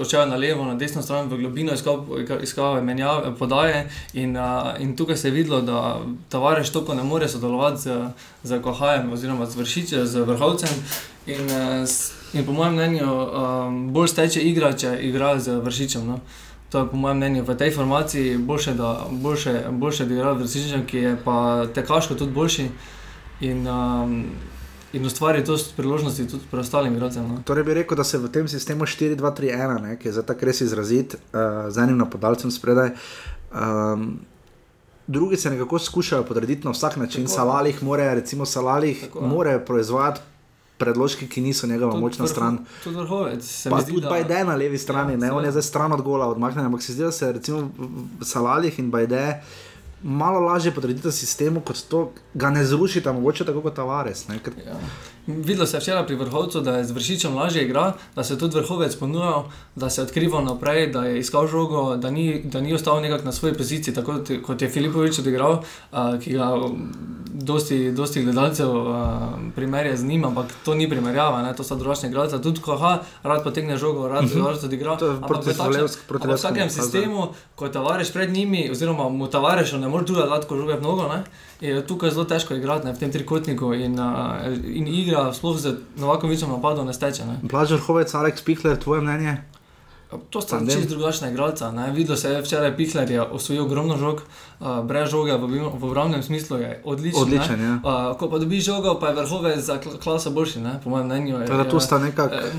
odšel 0.00 0.28
na 0.28 0.36
levo, 0.36 0.64
na 0.64 0.74
desno 0.74 1.02
stran, 1.02 1.28
v 1.28 1.38
globino 1.38 1.74
iskal, 1.74 2.06
iskal 2.42 2.82
menjave, 2.82 3.34
podaje 3.38 3.90
in, 4.12 4.36
uh, 4.36 4.80
in 4.80 4.96
tukaj 4.96 5.16
se 5.16 5.28
je 5.28 5.32
videlo, 5.32 5.60
da 5.60 6.00
Tavares 6.28 6.72
toko 6.72 6.94
ne 6.94 7.02
more 7.02 7.28
sodelovati 7.28 7.82
z, 7.82 8.08
z 8.42 8.60
Kohajem 8.62 9.12
oziroma 9.12 9.46
z 9.46 9.56
vršičem, 9.56 10.06
z 10.06 10.24
vrhovcem. 10.24 10.84
In, 11.26 11.44
uh, 11.44 11.88
in 12.32 12.46
po 12.46 12.52
mojem 12.52 12.72
mnenju 12.72 13.12
um, 13.12 13.92
bolj 13.92 14.08
steče 14.08 14.40
igra, 14.40 14.72
če 14.72 14.96
igra 15.02 15.38
z 15.38 15.60
vršičem. 15.60 16.08
No? 16.08 16.20
To 16.74 16.78
je 16.78 16.90
po 16.90 16.96
mojem 16.96 17.16
mnenju 17.16 17.44
v 17.46 17.54
tej 17.54 17.70
formaciji 17.70 18.38
boljše, 18.38 18.72
da 18.74 19.06
boljše, 19.10 19.52
boljše 19.70 20.04
da 20.10 20.14
igra 20.14 20.32
vršičem, 20.32 20.86
ki 20.86 20.98
je 20.98 21.12
pa 21.24 21.66
tekaško 21.74 22.14
tudi 22.18 22.32
boljši 22.34 22.66
in, 23.40 23.68
um, 23.68 24.24
in 24.92 25.06
ustvari 25.06 25.44
to 25.44 25.54
priložnosti 25.76 26.26
tudi 26.28 26.42
preostalim 26.50 26.96
igralcem. 26.96 27.28
No? 27.28 27.38
Torej 27.46 27.64
bi 27.64 27.78
rekel, 27.78 27.96
da 27.96 28.04
se 28.04 28.18
v 28.18 28.26
tem 28.28 28.48
sistemu 28.50 28.90
4-2-3-1, 28.90 29.82
ne, 29.86 29.94
ki 29.98 30.08
je 30.08 30.16
zdaj 30.18 30.26
tako 30.32 30.50
res 30.50 30.64
izrazit, 30.66 31.14
uh, 31.14 31.70
z 31.70 31.78
enim 31.78 32.02
napadalcem 32.02 32.50
spredaj. 32.50 32.90
Um, 33.54 34.18
Drugi 35.06 35.36
se 35.36 35.50
nekako 35.50 35.78
skušajo 35.78 36.24
podrediti 36.24 36.64
na 36.66 36.70
vsak 36.70 36.96
način, 36.96 37.24
Tako. 37.24 37.34
Salalih 37.34 37.82
more, 37.82 38.14
recimo 38.14 38.46
Salalih, 38.46 39.00
Tako, 39.06 39.18
ja. 39.20 39.26
more 39.26 39.58
proizvajati 39.64 40.20
predložki, 40.84 41.28
ki 41.28 41.40
niso 41.42 41.66
njegova 41.66 41.92
Tudi 41.92 42.02
močna 42.02 42.24
vrho- 42.24 42.30
stran. 42.30 42.58
Tudi 42.80 42.96
vrhovec. 42.98 43.42
se 43.42 43.70
Pa 43.70 43.82
tudi 43.82 44.00
da- 44.00 44.08
Bajde 44.10 44.44
na 44.44 44.54
levi 44.54 44.78
strani, 44.78 45.12
Ja, 45.12 45.18
ne, 45.18 45.32
on 45.32 45.44
je 45.44 45.50
zdaj 45.50 45.62
stran 45.64 45.92
od 45.92 46.02
gola 46.02 46.26
odmaknjen, 46.28 46.66
ampak 46.66 46.82
se 46.82 46.92
zdi, 46.92 47.02
da 47.02 47.12
se 47.12 47.32
recimo 47.32 47.70
Salalih 48.22 48.78
in 48.78 48.90
Bajde 48.90 49.40
malo 50.04 50.40
lažje 50.42 50.70
podrediti 50.72 51.12
sistemu, 51.12 51.60
kot 51.62 51.78
to 51.86 52.02
ga 52.34 52.50
ne 52.50 52.64
zrušita, 52.64 53.12
mogoče 53.12 53.44
tako 53.44 53.60
kot 53.62 53.74
Tavares. 53.74 54.28
Ne, 54.28 54.38
ker, 54.38 54.52
Ja. 54.60 54.76
Videlo 55.26 55.66
se 55.66 55.76
je 55.76 55.80
včeraj 55.80 56.06
pri 56.06 56.16
vrhovcu, 56.16 56.60
da 56.60 56.76
je 56.76 56.84
z 56.84 56.90
vršičem 56.90 57.34
lažje 57.34 57.62
igra, 57.62 57.84
da 58.14 58.24
se 58.24 58.34
je 58.34 58.38
tudi 58.38 58.56
vrhovec 58.56 58.96
ponujal, 58.96 59.44
da 59.74 59.90
se 59.90 60.00
je 60.00 60.04
odkrival 60.04 60.44
naprej, 60.44 60.86
da 60.88 61.04
je 61.04 61.18
iskal 61.18 61.46
žogo, 61.46 61.96
da 61.96 62.10
ni, 62.10 62.42
da 62.42 62.60
ni 62.60 62.74
ostal 62.74 63.00
nekako 63.00 63.24
na 63.24 63.32
svoji 63.32 63.54
poziciji, 63.54 63.94
tako 63.94 64.12
kot- 64.42 64.62
je 64.62 64.68
Filipovič 64.68 65.18
odigral, 65.18 65.52
uh, 65.92 65.98
ki 66.20 66.32
ga 66.32 66.50
dosti, 67.26 67.92
dosti 67.92 68.22
gledalcev 68.22 68.68
uh, 68.70 68.92
primerja 69.54 69.96
z 69.96 70.04
njim, 70.04 70.24
ampak 70.24 70.46
to 70.64 70.74
ni 70.74 70.90
primerjava, 70.90 71.42
ne? 71.42 71.54
to 71.54 71.64
so 71.64 71.74
drugačne 71.74 72.08
igralce. 72.08 72.42
Tudi 72.42 72.60
ko 72.60 72.76
ha, 72.76 72.92
rad 73.22 73.42
potegne 73.42 73.76
žogo, 73.76 74.08
rad, 74.08 74.24
rad 74.36 74.64
odigra. 74.64 74.90
Mhm. 74.90 74.98
To 74.98 75.06
je 75.06 75.12
ampak 75.12 75.28
proti 75.28 75.48
v 75.48 75.52
Zvolevsk- 75.54 76.06
proti 76.08 76.24
ampak 76.24 76.40
v 76.40 76.44
Levskemu, 76.44 76.70
sistemu, 76.72 77.26
ko 77.54 77.64
je 77.64 77.72
Tavares 77.72 78.10
pred 78.10 78.30
njimi, 78.30 78.70
oziroma 78.70 79.08
mu 79.08 79.26
Tavarešu 79.26 79.78
ne 79.78 79.88
more 79.88 80.04
druga 80.04 80.26
dati, 80.26 80.46
ko 80.46 80.56
žoge 80.56 80.74
v 80.74 80.82
nogo, 80.82 81.08
ne? 81.08 81.24
Je 81.64 81.86
tukaj 81.86 82.10
zelo 82.10 82.24
težko 82.28 82.54
igrati 82.54 82.86
ne, 82.86 82.92
v 82.92 83.00
tem 83.00 83.12
trikotniku 83.12 83.72
in, 83.74 83.96
uh, 84.00 84.44
in 84.64 84.88
igra, 84.88 85.30
sploh 85.32 85.58
z 85.58 85.76
Novakovičem 86.00 86.50
napadom, 86.52 86.86
ne 86.86 86.92
steče. 86.92 87.26
Ne. 87.26 87.38
Blaž 87.42 87.72
Vrhovec, 87.78 88.14
Aleks 88.14 88.44
Pihler, 88.44 88.76
tvoje 88.76 89.00
mnenje? 89.00 89.38
To 90.30 90.40
sta 90.40 90.56
Tandem. 90.56 90.76
čisto 90.76 90.90
drugačna 90.90 91.30
igralca. 91.30 91.70
ne. 91.70 91.92
Videlo 91.92 92.16
se 92.16 92.30
je 92.30 92.42
včeraj, 92.42 92.76
Pikler 92.76 93.10
je 93.10 93.22
osvojil 93.22 93.62
ogromno 93.62 93.96
žog, 93.96 94.22
uh, 94.60 94.66
brez 94.80 95.10
žoge 95.10 95.32
v, 95.32 95.46
v 95.70 95.84
obramnem 95.84 96.22
smislu 96.22 96.56
je 96.56 96.80
odličen. 96.84 97.22
Odličen, 97.22 97.58
ne. 97.58 97.66
ja. 97.66 97.74
Uh, 97.76 98.16
ko 98.16 98.28
pa 98.28 98.38
dobi 98.38 98.60
žogo, 98.60 98.94
pa 98.94 99.08
je 99.08 99.14
vrhove 99.14 99.56
za 99.58 99.74
kl- 99.76 99.98
klaso 99.98 100.30
boljši, 100.30 100.60
ne? 100.60 100.80
po 100.80 100.90
mojem 100.90 101.06
mnenju. 101.06 101.36
je- 101.36 101.46
Tako 101.46 101.56
da 101.56 101.68
tu 101.68 101.80
sta 101.80 101.98
nekako. 101.98 102.34
Eh, 102.34 102.52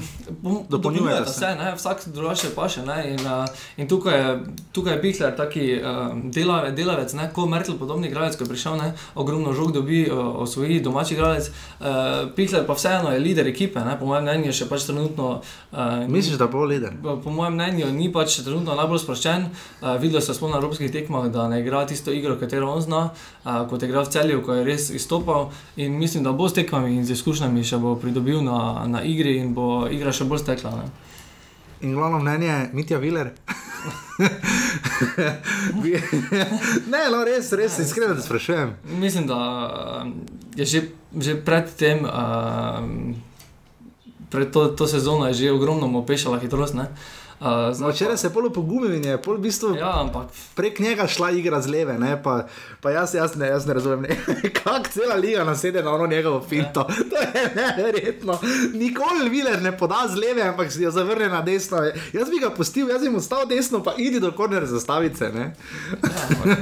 Dopolnjujeta 0.70 1.26
se. 1.26 1.34
se, 1.36 1.56
ne, 1.56 1.74
vsak 1.76 2.08
drugače 2.08 2.48
paše. 2.50 2.82
Ne, 2.84 3.10
in, 3.10 3.20
uh, 3.22 3.46
in 3.78 3.88
tukaj 3.88 4.20
je, 4.20 4.40
tukaj 4.72 4.94
je 4.94 5.02
Pihler, 5.02 5.36
taki 5.36 5.66
uh, 5.76 5.88
delave, 6.26 6.72
delavec, 6.72 7.14
ne, 7.14 7.30
ko 7.34 7.46
Merkel, 7.46 7.76
podobni 7.76 8.08
igralec, 8.08 8.36
ko 8.36 8.44
je 8.44 8.50
prišel, 8.50 8.78
ne, 8.78 8.94
ogromno 9.16 9.54
žog 9.54 9.72
dobi, 9.72 10.06
uh, 10.06 10.18
osvoji 10.38 10.82
domači 10.82 11.14
igralec. 11.14 11.50
Uh, 11.80 11.86
Pihler 12.36 12.66
pa 12.66 12.74
vseeno 12.74 13.12
je 13.12 13.20
lider 13.20 13.48
ekipe, 13.48 13.80
ne, 13.80 14.00
po 14.00 14.06
mojem 14.06 14.24
mnenju, 14.24 14.54
še 14.54 14.66
pač 14.66 14.84
trenutno. 14.84 15.42
Uh, 15.72 15.80
Misliš, 16.08 16.36
da 16.36 16.48
bo 16.48 16.64
lider? 16.66 16.94
Po 17.04 17.18
po 17.18 17.30
mojem 17.46 17.54
mnenju 17.54 17.92
ni 17.94 18.10
pač 18.14 18.40
trenutno 18.42 18.76
najbolj 18.76 19.00
sproščen. 19.04 19.46
Uh, 19.82 19.96
videlo 20.02 20.22
se 20.22 20.34
smo 20.34 20.50
na 20.50 20.58
evropskih 20.58 20.92
tekmah, 20.92 21.30
da 21.32 21.48
ne 21.50 21.60
igra 21.62 21.86
tisto 21.86 22.12
igro, 22.12 22.38
katero 22.40 22.72
on 22.74 22.82
zna, 22.82 23.10
uh, 23.44 23.68
kot 23.70 23.82
je 23.82 23.90
igral 23.90 24.06
v 24.06 24.10
celju, 24.10 24.42
ko 24.46 24.54
je 24.54 24.64
res 24.66 24.90
izstopal. 24.90 25.52
In 25.78 25.98
mislim, 26.00 26.24
da 26.24 26.32
bo 26.32 26.50
s 26.50 26.54
tekmami 26.58 26.96
in 26.96 27.06
z 27.06 27.14
izkušnjami 27.14 27.64
še 27.64 27.78
bo 27.78 27.96
pridobil 27.96 28.42
na, 28.44 28.86
na 28.88 29.04
igri 29.04 29.38
in 29.38 29.54
bo 29.54 29.88
igra 29.92 30.14
še 30.16 30.26
bolj 30.26 30.40
stekla. 30.46 30.72
Ne? 30.80 30.90
In 31.86 31.94
glavno 31.94 32.20
mnenje, 32.24 32.70
Mitja 32.74 32.98
Viler. 32.98 33.34
ne, 36.94 37.02
no, 37.12 37.24
res, 37.28 37.52
res, 37.54 37.78
iskreno 37.84 38.16
te 38.16 38.24
sprašujem. 38.26 38.74
Mislim, 38.98 39.28
da 39.30 39.38
uh, 39.38 40.08
je 40.56 40.66
že, 40.66 40.82
že 41.20 41.36
pred 41.46 41.70
tem, 41.78 42.02
uh, 42.08 42.82
pred 44.34 44.50
to, 44.50 44.72
to 44.74 44.88
sezono, 44.88 45.28
je 45.30 45.34
že 45.46 45.52
ogromno 45.54 45.88
mu 45.88 46.02
pešala 46.08 46.40
hitrost. 46.42 46.74
ne. 46.74 46.90
Uh, 47.40 47.80
No, 47.80 47.90
včeraj 47.90 48.18
se 48.18 48.28
je 48.28 48.34
polo 48.34 48.50
pogumil 48.50 48.94
in 48.96 49.06
je 49.06 49.18
pol 49.22 49.36
v 49.36 49.42
bistvu 49.42 49.74
Ja, 49.76 50.00
ampak 50.02 50.28
prek 50.56 50.80
njega 50.80 51.08
šla 51.08 51.32
igra 51.32 51.62
z 51.62 51.68
leve, 51.68 51.98
ne, 52.00 52.16
pa, 52.24 52.46
pa 52.82 52.92
jaz, 52.92 53.14
jaz, 53.14 53.36
ne, 53.36 53.48
jaz 53.48 53.66
ne 53.68 53.74
razumem, 53.74 54.02
ne, 54.02 54.18
kako 54.64 54.90
cela 54.90 55.16
liga 55.16 55.44
nasede 55.44 55.84
na 55.84 55.92
ono 55.92 56.08
njegovo 56.08 56.42
finto. 56.50 56.88
To 57.10 57.18
je 57.18 57.52
neverjetno. 57.56 58.40
Nikoli 58.74 59.30
Viler 59.30 59.62
ne 59.62 59.78
poda 59.78 60.08
z 60.08 60.16
leve, 60.16 60.42
ampak 60.42 60.72
si 60.72 60.84
jo 60.84 60.92
zavrne 60.92 61.28
na 61.28 61.42
desno. 61.42 61.78
Jaz 62.14 62.30
bi 62.30 62.40
ga 62.42 62.50
pustil, 62.50 62.90
jaz 62.90 63.02
bi 63.02 63.10
mu 63.10 63.22
stal 63.22 63.46
desno, 63.48 63.84
pa 63.84 63.94
idi 63.98 64.20
do 64.20 64.32
korner 64.32 64.66
zastavice, 64.66 65.30
ne. 65.30 65.54
ja, 66.04 66.28
ampak 66.30 66.58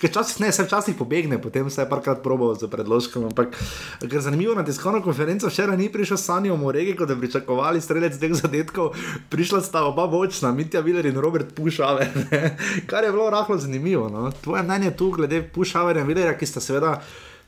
Ker 0.00 0.10
včasih 0.10 0.40
ne, 0.40 0.48
se 0.52 0.64
včasih 0.64 0.94
pobegne, 0.98 1.36
potem 1.42 1.68
se 1.70 1.82
je 1.82 1.88
parkrat 1.88 2.22
probal 2.22 2.54
z 2.56 2.70
predložkom. 2.72 3.28
Ampak, 3.28 3.52
ker 4.00 4.20
zanimivo 4.20 4.54
na 4.56 4.64
tiskovno 4.64 5.02
konferenco 5.04 5.50
včeraj 5.52 5.76
ni 5.76 5.90
prišel 5.92 6.16
Sanjo 6.16 6.56
Moregi, 6.56 6.96
kot 6.96 7.08
da 7.08 7.14
bi 7.14 7.26
pričakovali 7.26 7.80
strelec 7.80 8.16
teh 8.18 8.32
zadetkov, 8.32 8.96
prišla 9.30 9.60
sta 9.60 9.84
oba 9.84 10.06
bočna, 10.08 10.54
Mitja 10.56 10.80
Viler 10.80 11.06
in 11.06 11.20
Robert 11.20 11.52
Pušaver, 11.54 12.08
ne. 12.30 12.56
kar 12.90 13.04
je 13.04 13.12
bilo 13.12 13.30
rahlo 13.30 13.58
zanimivo. 13.58 14.08
No. 14.08 14.30
Tvoje 14.32 14.62
mnenje 14.62 14.96
tu 14.96 15.10
glede 15.10 15.42
Pušaverja 15.42 16.02
in 16.02 16.08
Vilerja, 16.08 16.36
ki 16.38 16.46
sta 16.46 16.60
seveda, 16.60 16.96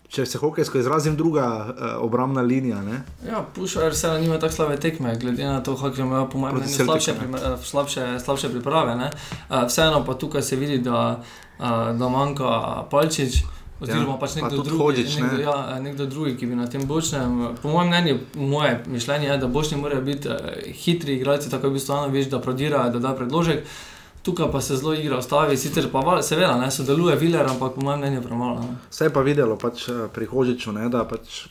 če 0.08 0.26
se 0.26 0.38
hokejsko 0.38 0.78
izrazim, 0.78 1.16
druga 1.16 1.46
uh, 1.58 1.74
obrambna 1.98 2.40
linija. 2.42 2.82
Ne. 2.82 3.02
Ja, 3.26 3.44
Pušar 3.54 3.94
se 3.94 4.10
nima 4.12 4.38
tako 4.38 4.52
slabe 4.52 4.76
tekme, 4.76 5.16
glede 5.16 5.44
na 5.44 5.60
to, 5.60 5.76
kako 5.76 6.00
imajo 6.00 6.28
po 6.28 6.38
mojem 6.38 6.56
mnenju 6.56 6.74
slabše, 6.76 7.12
ne. 7.12 7.18
primer- 7.18 7.40
eh, 7.44 7.58
slabše, 7.62 8.20
slabše 8.20 8.48
priprave. 8.48 8.96
ne. 8.96 9.10
Eh, 9.50 9.64
Vseeno 9.66 10.04
pa 10.04 10.14
tukaj 10.14 10.42
se 10.42 10.56
vidi, 10.56 10.78
da, 10.80 11.20
eh, 11.54 11.62
da 11.92 12.08
manjka 12.08 12.44
Palčič. 12.90 13.42
Oziroma, 13.80 14.08
Ja, 14.08 14.16
pač 14.16 14.30
pa 14.30 14.40
nekdo, 14.40 14.56
tudi 14.56 14.68
drugi, 14.68 14.82
Hodžić, 14.82 15.16
ne. 15.16 15.22
nekdo, 15.22 15.40
ja, 15.40 15.56
eh, 15.70 15.80
nekdo 15.80 16.06
drugi, 16.06 16.36
ki 16.36 16.46
bi 16.46 16.54
na 16.54 16.66
tem 16.66 16.82
bočnem. 16.82 17.28
Po 17.62 17.68
mojem 17.68 17.88
mnenju, 17.88 18.16
moje 18.36 18.82
mišljenje 18.86 19.26
je, 19.26 19.38
da 19.38 19.46
bočni 19.48 19.76
morajo 19.76 20.00
biti 20.02 20.28
hitri 20.74 21.14
igralci, 21.14 21.50
tako 21.50 21.70
bi 21.70 21.78
stvarno 21.78 22.08
veš, 22.08 22.26
da 22.26 22.40
prodirajo, 22.40 22.90
da 22.90 22.98
da 23.00 23.14
predložek. 23.14 23.62
Tukaj 24.28 24.52
pa 24.52 24.60
se 24.60 24.76
zelo 24.76 24.92
igra 24.94 25.18
ustavi, 25.18 25.56
sicer 25.56 25.88
pa 25.88 26.00
val- 26.00 26.22
seveda 26.22 26.56
ne 26.56 26.70
sodeluje 26.70 27.16
Viler, 27.16 27.46
ampak 27.46 27.72
po 27.72 27.80
mojem 27.80 28.00
mnenju 28.00 28.22
premalo. 28.22 28.60
Ne. 28.60 28.76
Vse 28.90 29.04
je 29.04 29.10
pa 29.10 29.20
videlo 29.22 29.56
pač, 29.56 29.88
eh, 29.88 30.08
pri 30.12 30.26
Hožiču, 30.26 30.72
ne, 30.72 30.88
da 30.88 31.04
pač. 31.04 31.46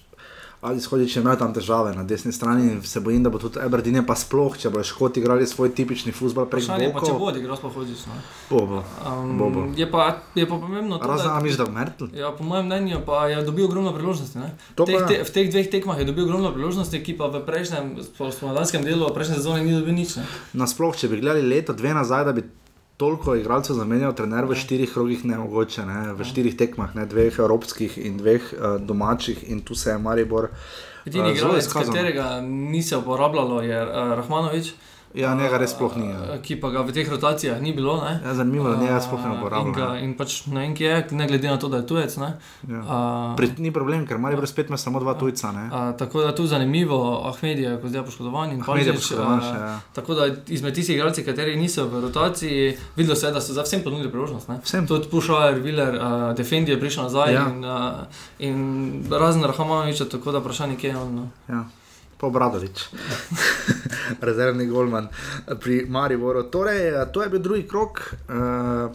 Ali 0.59 0.81
shodič 0.81 1.15
je 1.15 1.21
imel 1.21 1.37
tam 1.37 1.53
težave 1.53 1.93
na 1.93 2.01
desni 2.03 2.31
strani, 2.33 2.63
in 2.67 2.81
se 2.81 2.99
bojim, 2.99 3.21
da 3.23 3.29
bo 3.29 3.37
tudi 3.37 3.59
Eberdine 3.61 4.01
pa 4.01 4.15
sploh, 4.15 4.57
če 4.57 4.69
bojo 4.69 4.83
škoti 4.83 5.19
igrali 5.19 5.45
svoj 5.45 5.69
tipični 5.69 6.09
futbol 6.11 6.45
prek 6.45 6.65
Vprašanje 6.65 6.93
pa, 6.93 6.99
če 6.99 7.13
bo 7.13 7.29
odigral, 7.29 7.57
pa 7.61 7.69
hočeš. 7.69 8.01
Bo, 8.49 8.65
bo. 8.65 8.81
Um, 9.05 9.37
Bo, 9.37 9.49
bo. 9.49 9.61
je, 9.77 9.85
pa, 9.85 10.07
je 10.35 10.47
pa 10.49 10.57
pomembno 10.57 10.97
to, 10.97 11.05
Razen, 11.05 11.29
a 11.29 11.37
da, 11.39 11.65
bo 11.65 11.71
Mertl? 11.71 12.05
ja, 12.09 12.33
po 12.33 12.43
mojem 12.43 12.65
mnenju 12.65 13.05
pa 13.05 13.27
je 13.27 13.45
dobil 13.45 13.65
ogromno 13.65 13.93
priložnosti. 13.93 14.37
ne. 14.37 14.49
To 14.75 14.83
V 14.83 14.85
teh, 14.89 14.97
ja. 14.97 15.07
te, 15.07 15.15
v 15.23 15.29
teh 15.29 15.45
dveh 15.45 15.67
tekmah 15.69 15.97
je 16.01 16.05
dobil 16.09 16.25
ogromno 16.25 16.49
priložnosti, 16.49 16.97
ki 17.05 17.13
pa 17.13 17.29
v 17.29 17.45
prejšnjem, 17.45 18.01
spomladanskem 18.33 18.81
delu, 18.81 19.05
v 19.05 19.13
prejšnji 19.13 19.35
sezoni 19.37 19.61
ni 19.61 19.77
dobil 19.77 19.93
nič. 19.93 20.17
Ne. 20.17 20.25
Nasploh, 20.57 20.97
če 20.97 21.05
bi 21.07 21.21
gledali 21.21 21.45
leto, 21.45 21.69
dve 21.77 21.93
nazaj, 21.93 22.25
da 22.25 22.33
bi 22.33 22.41
toliko 22.97 23.35
igralcev 23.35 23.75
zamenjal, 23.77 24.13
trener 24.17 24.45
v 24.49 24.55
štirih 24.57 24.93
krogih 24.93 25.25
ne 25.25 25.37
mogoče, 25.37 25.85
ne? 25.85 26.13
v 26.17 26.25
štirih 26.25 26.57
tekmah, 26.57 26.95
ne? 26.97 27.05
dveh 27.05 27.39
evropskih 27.39 27.97
in 28.01 28.17
dveh 28.17 28.41
uh, 28.53 28.81
domačih, 28.81 29.43
in 29.51 29.61
tu 29.61 29.75
se 29.75 29.93
je 29.93 29.97
Maribor. 29.97 30.49
Edini 31.05 31.31
eh, 31.31 31.35
zelo 31.35 31.53
igralec, 31.53 31.65
izkazal. 31.65 31.93
katerega 31.93 32.41
ni 32.41 32.81
se 32.83 32.97
uporabljalo, 32.97 33.61
je 33.61 33.83
uh, 33.85 34.13
Rahmanovič. 34.17 34.73
Ja, 35.17 35.33
njega 35.35 35.57
res 35.57 35.73
sploh 35.73 35.95
ni. 35.97 36.09
Ja. 36.09 36.37
Ki 36.45 36.55
pa 36.61 36.69
ga 36.69 36.83
v 36.85 36.93
teh 36.93 37.09
rotacijah 37.09 37.57
ni 37.61 37.73
bilo. 37.73 37.97
Ne. 38.05 38.19
Ja, 38.25 38.35
zanimivo, 38.37 38.69
da 38.69 38.77
njega 38.77 39.01
sploh 39.01 39.23
ne 39.25 39.33
Uh, 39.37 39.65
In, 39.65 39.73
ga, 39.73 39.87
in 39.97 40.13
pač 40.17 40.45
ne 40.45 40.59
vem, 40.61 40.75
kje 40.75 40.87
je, 40.87 40.99
ne 41.11 41.27
glede 41.27 41.49
na 41.49 41.57
to, 41.57 41.69
da 41.69 41.77
je 41.77 41.87
tujec. 41.87 42.17
Ne. 42.17 42.29
Ja. 42.69 42.79
Uh, 42.79 43.35
Pri, 43.37 43.49
ni 43.57 43.71
problem, 43.71 44.05
ker 44.07 44.17
Maribor 44.17 44.47
spet 44.47 44.69
ima 44.69 44.77
samo 44.77 44.99
dva 44.99 45.13
tujca. 45.13 45.51
Ne? 45.51 45.69
A, 45.71 45.81
tako 45.97 46.21
da 46.21 46.35
tu 46.35 46.45
zanimivo, 46.47 46.99
Ahmed 47.25 47.59
je 47.59 47.79
zdaj 47.83 48.05
poškodovan 48.05 48.51
in 48.51 48.61
Ahmed 48.61 48.87
je 48.87 48.93
poškodovan 48.93 49.39
a, 49.39 49.41
še, 49.41 49.55
ja. 49.57 49.79
Tako 49.93 50.13
da 50.13 50.27
izmed 50.47 50.75
tistih 50.75 50.95
igralcev, 50.95 51.25
kateri 51.25 51.55
niso 51.55 51.87
v 51.87 52.01
rotaciji, 52.01 52.77
videlo 52.95 53.15
se 53.15 53.27
je, 53.27 53.33
da 53.33 53.41
so 53.41 53.53
za 53.53 53.63
vsem 53.63 53.81
ponudili 53.83 54.11
priložnost. 54.11 54.49
ne. 54.49 54.59
Vsem. 54.63 54.87
Tudi 54.87 55.09
Pušajer, 55.09 55.59
Viler, 55.59 55.95
uh, 55.95 56.35
Defendi 56.37 56.71
je 56.71 56.79
prišel 56.79 57.03
nazaj 57.03 57.33
Ja. 57.33 57.47
in, 57.49 57.65
uh, 57.65 58.05
in 58.39 58.57
razen 59.11 59.43
Rahamanoviča, 59.43 60.05
tako 60.05 60.31
da 60.31 60.39
vprašanje, 60.39 60.75
kje 60.75 60.89
je 60.89 60.97
on. 60.97 61.15
No. 61.15 61.27
Ja. 61.49 61.63
Pa 62.17 62.27
Obradovič, 62.27 62.89
rezervni 64.27 64.65
golman 64.65 65.07
pri 65.61 65.85
Mariboru. 65.85 66.43
Torej, 66.49 66.95
to 67.13 67.21
je 67.23 67.29
bil 67.29 67.39
drugi 67.39 67.67
krok. 67.67 68.01
Uh, 68.29 68.89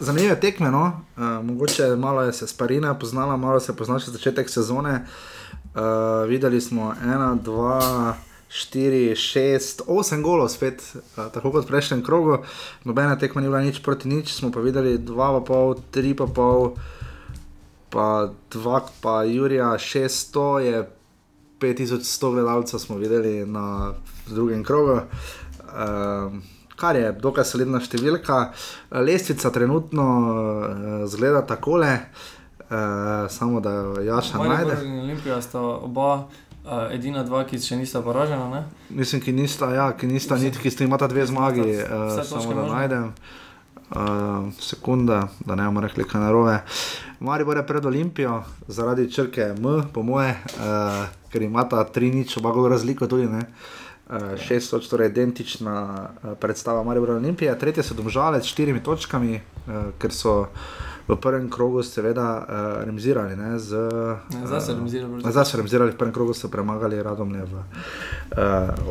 Zanimive 0.00 0.40
tekme, 0.40 0.70
no? 0.70 1.04
uh, 1.16 1.44
mogoče 1.44 1.96
malo 1.96 2.22
je 2.22 2.32
se 2.32 2.46
sparina 2.46 2.94
poznala, 2.94 3.36
malo 3.36 3.60
se 3.60 3.76
pozna 3.76 3.98
še 4.00 4.12
začetek 4.12 4.48
sezone. 4.48 5.04
Uh, 5.76 6.24
videli 6.28 6.60
smo 6.60 6.94
ena, 7.04 7.34
dva, 7.34 8.16
štiri, 8.48 9.16
šest, 9.16 9.82
osem 9.86 10.22
golov 10.24 10.48
spet, 10.52 10.80
uh, 10.94 11.28
tako 11.32 11.52
kot 11.56 11.64
v 11.64 11.72
prejšnjem 11.72 12.04
krogu. 12.04 12.42
Nobena 12.84 13.16
tekma 13.20 13.40
ni 13.40 13.48
bila 13.52 13.60
nič 13.64 13.80
proti 13.84 14.08
nič, 14.08 14.32
smo 14.32 14.52
pa 14.52 14.64
videli 14.64 14.96
dva, 14.96 15.32
pa 15.38 15.44
pol, 15.44 15.76
tri, 15.92 16.12
pa 16.16 16.28
pol, 16.28 16.72
pa 17.92 18.32
dva, 18.52 18.84
pa 19.00 19.22
Jurija, 19.28 19.74
šeststo 19.80 20.58
je 20.60 20.84
5100 21.66 22.32
gledalcev 22.32 22.78
smo 22.78 22.96
videli 22.96 23.46
na 23.46 23.92
drugem 24.26 24.64
krogu, 24.64 25.00
um, 25.00 26.42
kar 26.76 26.96
je 26.96 27.12
dokaj 27.12 27.44
solidna 27.44 27.80
številka. 27.80 28.50
Lestvica 28.90 29.50
trenutno 29.50 30.06
uh, 30.06 31.06
zgleda 31.10 31.44
takole, 31.46 31.92
uh, 32.66 33.26
samo 33.32 33.60
da 33.60 33.78
jo 33.80 34.04
Jaša 34.04 34.42
Maribor 34.42 34.74
najde. 34.74 35.00
Olimpija 35.06 35.40
sta 35.42 35.62
oba 35.62 36.10
uh, 36.18 36.86
edina 36.90 37.24
dva, 37.24 37.44
ki 37.48 37.62
še 37.62 37.80
nista 37.80 38.02
poražena. 38.04 38.50
Ne? 38.52 38.62
Mislim, 38.90 39.24
ki 39.24 39.34
nista, 39.36 39.72
ja, 39.74 39.90
ki 39.96 40.10
nista 40.10 40.38
niti, 40.40 40.60
ki 40.62 40.74
sta 40.74 40.84
imata 40.84 41.08
dve 41.10 41.26
zmagi, 41.26 41.66
uh, 41.80 42.22
samo 42.22 42.54
da 42.54 42.70
najdem. 42.70 43.10
Uh, 43.10 43.42
sekunda, 44.60 45.28
da 45.46 45.54
ne 45.54 45.64
bomo 45.64 45.80
rekli, 45.80 46.04
kaj 46.04 46.20
narobe. 46.20 46.58
Maribor 47.20 47.56
je 47.56 47.66
pred 47.66 47.86
Olimpijo, 47.86 48.42
zaradi 48.68 49.12
črke 49.12 49.54
M, 49.58 49.82
po 49.92 50.02
moje, 50.02 50.34
uh, 50.58 51.06
ker 51.32 51.42
imata 51.42 51.84
tri 51.84 52.10
nič, 52.10 52.36
oba 52.36 52.50
gol 52.50 52.68
razliko 52.68 53.06
tudi. 53.06 53.28
Ne? 53.30 53.46
Uh, 54.06 54.34
šest 54.38 54.70
točk, 54.70 54.90
torej 54.90 55.10
identična 55.10 55.76
uh, 55.82 56.34
predstava 56.40 56.82
in 56.82 57.10
Olimpije, 57.10 57.58
tretje 57.58 57.82
so 57.82 57.94
domžale 57.94 58.42
s 58.42 58.46
štirimi 58.46 58.82
točkami, 58.82 59.40
uh, 59.66 59.74
ker 59.98 60.12
so 60.12 60.48
v 61.08 61.16
prvem 61.16 61.50
krogu 61.50 61.82
seveda 61.82 62.26
uh, 62.38 62.44
remizirali. 62.84 63.36
Ne, 63.36 63.58
z, 63.58 63.74
Ne, 64.30 64.46
zdaj 64.46 64.60
so 64.60 64.72
remizirali 64.74 65.12
proti- 65.12 65.32
Zdaj 65.32 65.44
so 65.44 65.56
remizirali, 65.56 65.90
v 65.90 65.96
prvem 65.96 66.12
krogu 66.12 66.34
so 66.34 66.48
premagali 66.48 66.98
Radomlje 66.98 67.42
v, 67.42 67.54
uh, 67.54 67.62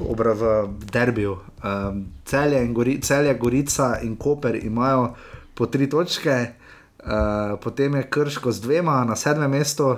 obra, 0.07 0.33
v 0.33 0.43
derbiju. 0.85 1.33
Um, 1.59 2.05
celje, 2.25 2.63
in 2.63 2.73
Gori, 2.73 3.01
celje, 3.01 3.33
Gorica 3.33 3.99
in 3.99 4.15
Koper 4.15 4.55
imajo 4.55 5.13
po 5.53 5.65
tri 5.65 5.89
točke, 5.89 6.55
uh, 6.99 7.11
potem 7.57 7.95
je 7.95 8.03
Krško 8.03 8.51
z 8.51 8.61
dvema 8.61 9.03
na 9.03 9.15
sedmem 9.15 9.51
mestu. 9.51 9.97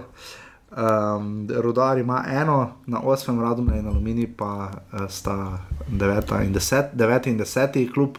Um, 0.70 1.48
Rudar 1.52 1.98
ima 1.98 2.26
eno, 2.28 2.72
na 2.86 3.00
osmem 3.00 3.40
Radomlje 3.40 3.80
in 3.80 3.88
Alumini 3.88 4.28
pa 4.28 4.68
uh, 4.68 5.06
sta 5.08 5.58
deveta 5.88 6.44
in 6.44 6.52
deset, 6.52 6.86
deveti 6.94 7.30
in 7.30 7.38
deseti 7.38 7.86
klub. 7.88 8.18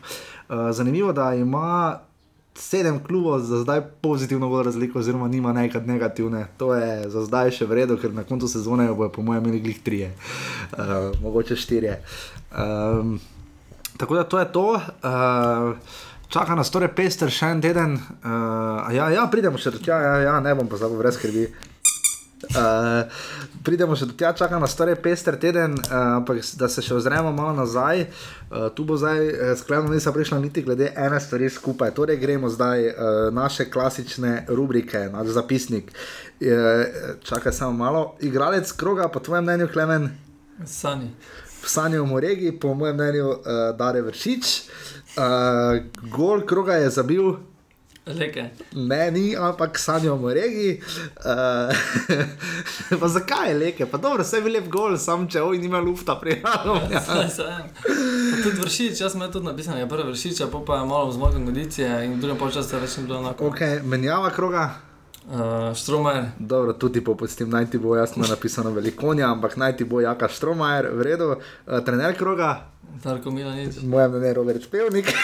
Uh, 0.49 0.71
zanimivo, 0.71 1.13
da 1.13 1.35
ima 1.35 1.99
sedem 2.59 2.99
klubov 3.05 3.41
za 3.41 3.63
zdaj 3.63 3.81
pozitivno 4.03 4.49
bolj 4.49 4.65
razliko, 4.65 4.99
oziroma 4.99 5.29
nima 5.29 5.53
nekaj 5.53 5.87
negativne. 5.87 6.47
To 6.59 6.75
je 6.75 7.09
za 7.11 7.23
zdaj 7.25 7.55
še 7.55 7.67
v 7.71 7.81
redu, 7.83 7.97
ker 7.97 8.13
na 8.15 8.27
koncu 8.27 8.51
sezone 8.51 8.91
bojo, 8.93 9.13
po 9.15 9.23
mojem, 9.23 9.47
imeli 9.47 9.63
glih 9.63 9.79
trije, 9.83 10.11
uh, 10.75 11.15
mogoče 11.23 11.57
štirje. 11.57 12.01
Um, 12.51 13.21
tako 13.97 14.19
da 14.19 14.25
to 14.25 14.39
je 14.39 14.53
to. 14.53 14.67
Uh, 14.75 15.79
čaka 16.29 16.55
nas 16.55 16.71
torej 16.71 16.93
pester 16.97 17.31
še 17.31 17.55
en 17.55 17.63
teden. 17.63 17.97
Uh, 17.97 18.91
ja, 18.95 19.09
ja, 19.15 19.27
pridemo 19.31 19.59
še 19.59 19.73
do 19.77 19.83
tja, 19.83 20.01
ja, 20.03 20.15
ja, 20.27 20.37
ne 20.45 20.55
bom 20.59 20.69
pa 20.69 20.81
zdaj 20.81 20.99
brez 20.99 21.17
skrbi. 21.17 21.49
Uh, 22.39 23.11
pridemo 23.67 23.97
še 23.99 24.07
do 24.07 24.15
tja, 24.15 24.31
čaka 24.37 24.61
nas 24.63 24.77
torej 24.79 24.95
pester 25.03 25.35
teden, 25.41 25.75
uh, 25.75 26.21
ampak 26.21 26.39
da 26.61 26.69
se 26.71 26.85
še 26.85 26.95
ozremo 26.95 27.33
malo 27.35 27.57
nazaj. 27.57 28.05
Uh, 28.07 28.69
tu 28.75 28.87
bo 28.87 28.95
zdaj 29.01 29.19
uh, 29.27 29.51
sklepno, 29.59 29.91
nisem 29.91 30.15
prišla 30.15 30.39
niti 30.39 30.63
glede 30.63 30.93
ene 30.95 31.19
stvari 31.21 31.51
skupaj. 31.51 31.91
Torej 31.99 32.21
gremo 32.23 32.51
zdaj 32.53 32.87
uh, 32.87 32.95
naše 33.35 33.67
klasične 33.71 34.47
rubrike, 34.55 35.09
naš 35.11 35.35
zapisnik. 35.35 35.91
Uh, 36.39 37.19
čakaj 37.27 37.53
samo 37.53 37.75
malo. 37.75 38.07
Igralec 38.23 38.71
kroga, 38.79 39.11
po 39.11 39.21
tvojem 39.21 39.45
mnenju, 39.45 39.69
Klemen, 39.75 40.11
Sani. 40.67 41.11
Sanjo 41.69 42.07
Moregi, 42.07 42.53
po 42.55 42.75
mojem 42.75 42.97
mnenju, 42.97 43.29
uh, 43.29 43.39
Dare 43.79 44.03
Vršič. 44.03 44.55
Uh, 45.19 45.83
gol 46.15 46.47
kroga 46.47 46.79
je 46.79 46.91
zabil. 46.91 47.35
Leke. 48.09 48.51
Ne, 48.73 49.11
ni, 49.11 49.37
ampak 49.37 49.79
sanjamo 49.79 50.27
o 50.27 50.35
regi. 50.35 50.81
Uh, 51.17 52.99
pa 53.01 53.09
zakaj 53.09 53.49
je 53.49 53.59
leke? 53.59 53.87
Pa 53.87 53.99
dobro, 53.99 54.23
vse 54.23 54.41
je 54.41 54.51
lep 54.51 54.69
gol, 54.69 54.97
sam 54.99 55.29
če 55.29 55.43
oj 55.43 55.59
nima 55.59 55.81
lufta 55.81 56.17
prijavlja. 56.21 56.81
Ja. 56.93 57.29
Saj. 57.39 57.63
Pa 57.83 58.43
Tudi 58.43 58.61
vršič, 58.61 59.01
jaz 59.01 59.13
sem 59.13 59.25
tudi 59.33 59.47
napisan, 59.47 59.79
je 59.79 59.89
prvi 59.89 60.09
vršič, 60.11 60.43
pa 60.53 60.61
pa 60.67 60.81
je 60.81 60.87
malo 60.87 61.13
zmogel 61.13 61.45
kondicije 61.45 62.05
in 62.05 62.17
v 62.17 62.21
drugem 62.23 62.39
polčasu 62.41 62.81
več 62.81 62.97
ni 62.97 63.07
bilo 63.07 63.21
enako. 63.21 63.53
Ok, 63.53 63.61
menjava 63.85 64.31
kroga. 64.31 64.69
Uh, 65.29 65.75
Štromer, 65.77 66.31
Dobro, 66.39 66.73
tudi 66.73 67.03
popustim, 67.05 67.51
naj 67.51 67.67
ti 67.71 67.79
bo 67.79 67.93
jasno 67.97 68.25
napisano 68.29 68.71
velikonja, 68.73 69.29
ampak 69.29 69.59
naj 69.61 69.77
ti 69.77 69.85
bo 69.85 70.01
jaka 70.01 70.29
štromajer, 70.29 70.89
v 70.97 71.05
redu. 71.05 71.27
Uh, 71.67 71.83
trener 71.85 72.17
kroga, 72.17 72.71
Darko 73.05 73.31
Milanič. 73.31 73.83
mojem 73.83 74.11
mnenju 74.11 74.35
Robert 74.35 74.71
Pevnik. 74.71 75.13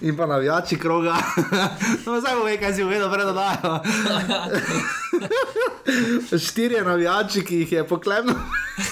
In 0.00 0.16
pa 0.16 0.26
navijači 0.26 0.78
kroga. 0.78 1.16
no, 2.06 2.20
zdaj 2.20 2.34
bo 2.36 2.44
ve, 2.44 2.56
kaj 2.58 2.74
si 2.74 2.84
uvedel, 2.84 3.12
pred 3.12 3.26
dodajo. 3.26 3.80
Štirje 6.46 6.84
navijači, 6.84 7.44
ki 7.44 7.56
jih 7.56 7.72
je 7.72 7.86
poklemno, 7.88 8.34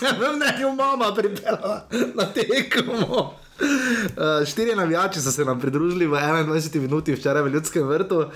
v 0.01 0.33
mnenju 0.37 0.75
mama 0.77 1.15
pripeljala 1.15 1.87
na 2.15 2.27
tekmo. 2.33 3.35
Uh, 3.61 4.47
štirje 4.47 4.77
navijači 4.77 5.21
so 5.21 5.31
se 5.31 5.45
nam 5.45 5.61
pridružili 5.61 6.07
v 6.07 6.11
21 6.11 6.81
minuti 6.81 7.15
včeraj 7.15 7.43
v 7.43 7.49
Ljudskem 7.49 7.87
vrtu, 7.89 8.19
uh, 8.19 8.27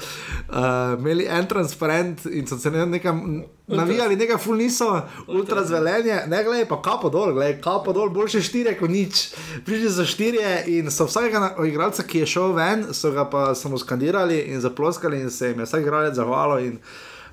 imeli 0.98 1.26
en 1.30 1.46
transparent 1.46 2.26
in 2.26 2.46
so 2.46 2.58
se 2.58 2.70
ne, 2.70 2.86
nekam 2.86 3.42
navijali, 3.66 4.16
nekaj 4.16 4.38
ful 4.38 4.56
niso, 4.56 5.02
ultra 5.26 5.64
zvelenje, 5.64 6.22
ne 6.26 6.44
gledaj, 6.44 6.68
pa 6.68 6.82
kapo 6.82 7.10
dol, 7.10 7.32
gledaj, 7.32 7.60
kapo 7.60 7.92
dol, 7.92 8.08
boljše 8.14 8.42
štiri 8.42 8.76
kot 8.78 8.90
nič. 8.90 9.26
Prišli 9.66 9.90
so 9.90 10.06
štirje 10.06 10.64
in 10.78 10.90
so 10.90 11.08
vsakega 11.10 11.56
igralca, 11.66 12.06
ki 12.06 12.22
je 12.22 12.26
šel 12.26 12.54
ven, 12.54 12.86
so 12.94 13.10
ga 13.10 13.26
pa 13.30 13.54
samo 13.54 13.78
skandirali 13.78 14.38
in 14.38 14.60
zaploskali 14.60 15.20
in 15.20 15.30
se 15.30 15.48
jim 15.48 15.58
je 15.58 15.66
vsak 15.66 15.82
igralec 15.82 16.14
zahvalil. 16.14 16.78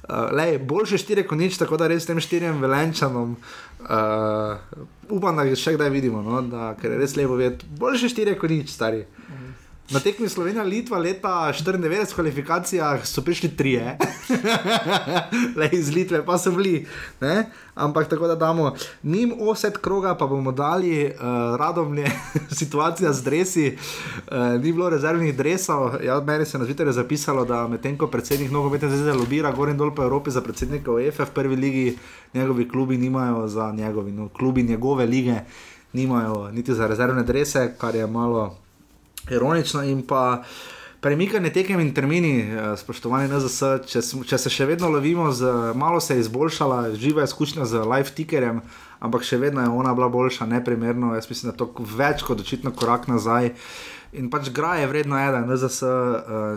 Uh, 0.06 0.30
lej, 0.38 0.60
boljše 0.62 1.00
štiri 1.02 1.24
kot 1.26 1.40
nič, 1.40 1.58
tako 1.58 1.80
da 1.82 1.88
res 1.90 2.06
tem 2.06 2.20
štirim 2.22 2.60
velenčanom. 2.62 3.36
Uh, 3.82 4.58
upam, 5.10 5.34
da 5.38 5.46
jih 5.48 5.58
še 5.58 5.74
kdaj 5.74 5.90
vidimo, 5.90 6.22
no? 6.22 6.44
da, 6.46 6.76
ker 6.78 6.94
je 6.94 7.00
res 7.02 7.16
lepo 7.18 7.40
videti. 7.40 7.66
Boljše 7.80 8.12
štiri 8.14 8.36
kot 8.38 8.54
nič, 8.54 8.70
stari. 8.70 9.02
Na 9.90 10.00
tekmi 10.00 10.30
Slovenija, 10.30 10.64
Litva, 10.64 10.98
leta 10.98 11.54
94 11.54 12.10
v 12.10 12.16
kvalifikacijah 12.16 13.06
so 13.06 13.22
prišli 13.22 13.52
trije, 13.54 13.98
le 15.60 15.70
iz 15.72 15.92
Litve 15.94 16.24
pa 16.26 16.40
so 16.42 16.52
bili, 16.52 16.88
ne? 17.22 17.46
ampak 17.76 18.10
tako 18.10 18.28
da 18.28 18.36
damo. 18.36 18.74
Njim 19.04 19.34
oset 19.40 19.78
kroga, 19.78 20.16
pa 20.16 20.26
bomo 20.28 20.52
dali 20.52 21.06
uh, 21.06 21.22
radomlje 21.56 22.10
situacija 22.60 23.14
z 23.14 23.24
dresi, 23.24 23.78
uh, 23.78 24.62
ni 24.62 24.74
bilo 24.74 24.90
rezervnih 24.90 25.38
dresov, 25.38 26.02
ja, 26.04 26.18
od 26.18 26.26
mene 26.26 26.46
se 26.46 26.58
na 26.58 26.66
Twitterju 26.66 26.92
zapisalo, 26.92 27.46
da 27.46 27.68
medtem 27.68 27.98
ko 27.98 28.08
predsednik 28.08 28.52
nogometne 28.52 28.90
zveze 28.90 29.14
lobira 29.14 29.52
gor 29.52 29.70
in 29.70 29.78
dol 29.78 29.94
po 29.96 30.04
Evropi 30.04 30.32
za 30.32 30.42
predsednika 30.42 30.92
UEFA 30.92 31.30
v 31.30 31.34
prvi 31.34 31.56
ligi, 31.56 31.98
njegovi 32.34 32.70
klubi 32.70 32.98
nimajo 32.98 33.48
za 33.48 33.72
njegovi, 33.72 34.12
no, 34.12 34.30
klubi 34.30 34.64
njegove 34.64 35.06
lige 35.06 35.40
nimajo 35.94 36.52
niti 36.52 36.74
za 36.74 36.88
rezervne 36.88 37.24
drese, 37.24 37.76
kar 37.78 37.96
je 37.96 38.08
malo 38.08 38.65
ironično 39.30 39.84
in 39.84 40.02
pa 40.08 40.44
premikanje 41.06 41.50
tekem 41.54 41.80
in 41.80 41.94
termini, 41.94 42.40
eh, 42.42 42.78
spoštovani 42.78 43.30
NZS, 43.30 43.86
če, 43.86 44.02
če 44.26 44.38
se 44.42 44.50
še 44.50 44.66
vedno 44.66 44.90
lovimo, 44.90 45.30
z, 45.32 45.52
malo 45.78 46.00
se 46.02 46.16
je 46.16 46.26
izboljšala, 46.26 46.96
živa 46.98 47.24
izkušnja 47.24 47.66
z 47.70 47.84
live 47.86 48.10
tickerjem, 48.18 48.62
ampak 49.00 49.28
še 49.28 49.38
vedno 49.38 49.62
je 49.62 49.70
ona 49.70 49.94
bila 49.94 50.10
boljša, 50.10 50.48
neprimerno, 50.50 51.14
jaz 51.14 51.30
mislim, 51.30 51.52
da 51.52 51.54
je 51.54 51.62
to 51.62 51.86
več 51.98 52.26
kot 52.26 52.42
očitno 52.42 52.74
korak 52.74 53.06
nazaj. 53.08 53.54
In 54.16 54.30
pač 54.32 54.50
gra 54.56 54.76
je 54.80 54.88
vredno 54.88 55.18
eden, 55.20 55.48
NZS 55.50 55.82
uh, 55.84 55.90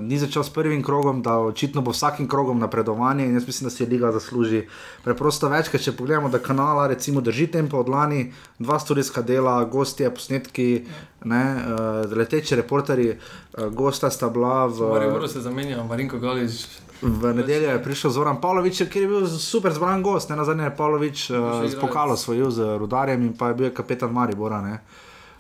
ni 0.04 0.18
začel 0.18 0.44
s 0.46 0.52
prvim 0.54 0.82
krogom, 0.82 1.22
da 1.22 1.38
očitno 1.42 1.82
bo 1.82 1.90
vsakim 1.90 2.28
krogom 2.28 2.58
napredovanje 2.58 3.26
in 3.26 3.34
jaz 3.34 3.46
mislim, 3.46 3.66
da 3.66 3.74
si 3.74 3.86
liga 3.86 4.12
zasluži 4.14 4.62
preprosto 5.04 5.50
več, 5.50 5.70
ker 5.72 5.82
če 5.82 5.96
pogledamo, 5.98 6.30
da 6.30 6.38
kanala 6.38 6.86
recimo 6.92 7.20
drži 7.20 7.48
tempo 7.58 7.80
od 7.82 7.88
lani, 7.88 8.28
dva 8.58 8.78
studijska 8.78 9.22
dela, 9.26 9.56
gostje, 9.64 10.10
posnetki, 10.14 10.68
ne, 11.24 11.42
uh, 11.56 12.12
leteči 12.12 12.60
reporterji, 12.62 13.16
uh, 13.16 13.66
gosta 13.74 14.10
sta 14.10 14.30
bila 14.30 14.66
v. 14.66 14.92
Mariboru 14.94 15.28
se 15.28 15.42
zamenja, 15.42 15.82
Marinko 15.88 16.22
Galič. 16.22 16.62
V 17.02 17.30
nedeljo 17.34 17.70
je 17.70 17.82
prišel 17.82 18.10
Zoran 18.10 18.40
Pavlović, 18.42 18.82
ki 18.90 19.02
je 19.04 19.10
bil 19.10 19.26
super 19.30 19.74
zbran 19.74 20.02
gost, 20.02 20.30
ne 20.30 20.36
na 20.38 20.44
zadnje 20.44 20.66
je 20.66 20.76
Pavlović 20.76 21.30
uh, 21.30 21.66
z 21.66 21.78
pokalo 21.78 22.16
svojil 22.16 22.50
z 22.50 22.78
rudarjem 22.78 23.22
in 23.22 23.36
pa 23.38 23.52
je 23.52 23.54
bil 23.54 23.70
kapetan 23.74 24.10
Maribora. 24.12 24.62
Ne? 24.62 24.80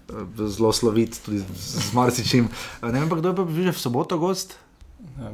Eh, 0.08 0.48
Zelo 0.48 0.72
slovit, 0.72 1.20
tudi 1.20 1.44
z 1.54 1.92
marsičim. 1.92 2.48
Eh, 2.82 2.92
Ne 2.92 3.00
vem 3.00 3.08
kdo 3.08 3.28
je 3.28 3.36
pa 3.36 3.44
bil 3.44 3.64
že 3.64 3.72
v 3.72 3.80
soboto 3.80 4.18
gost, 4.18 4.56
Ne, 5.16 5.30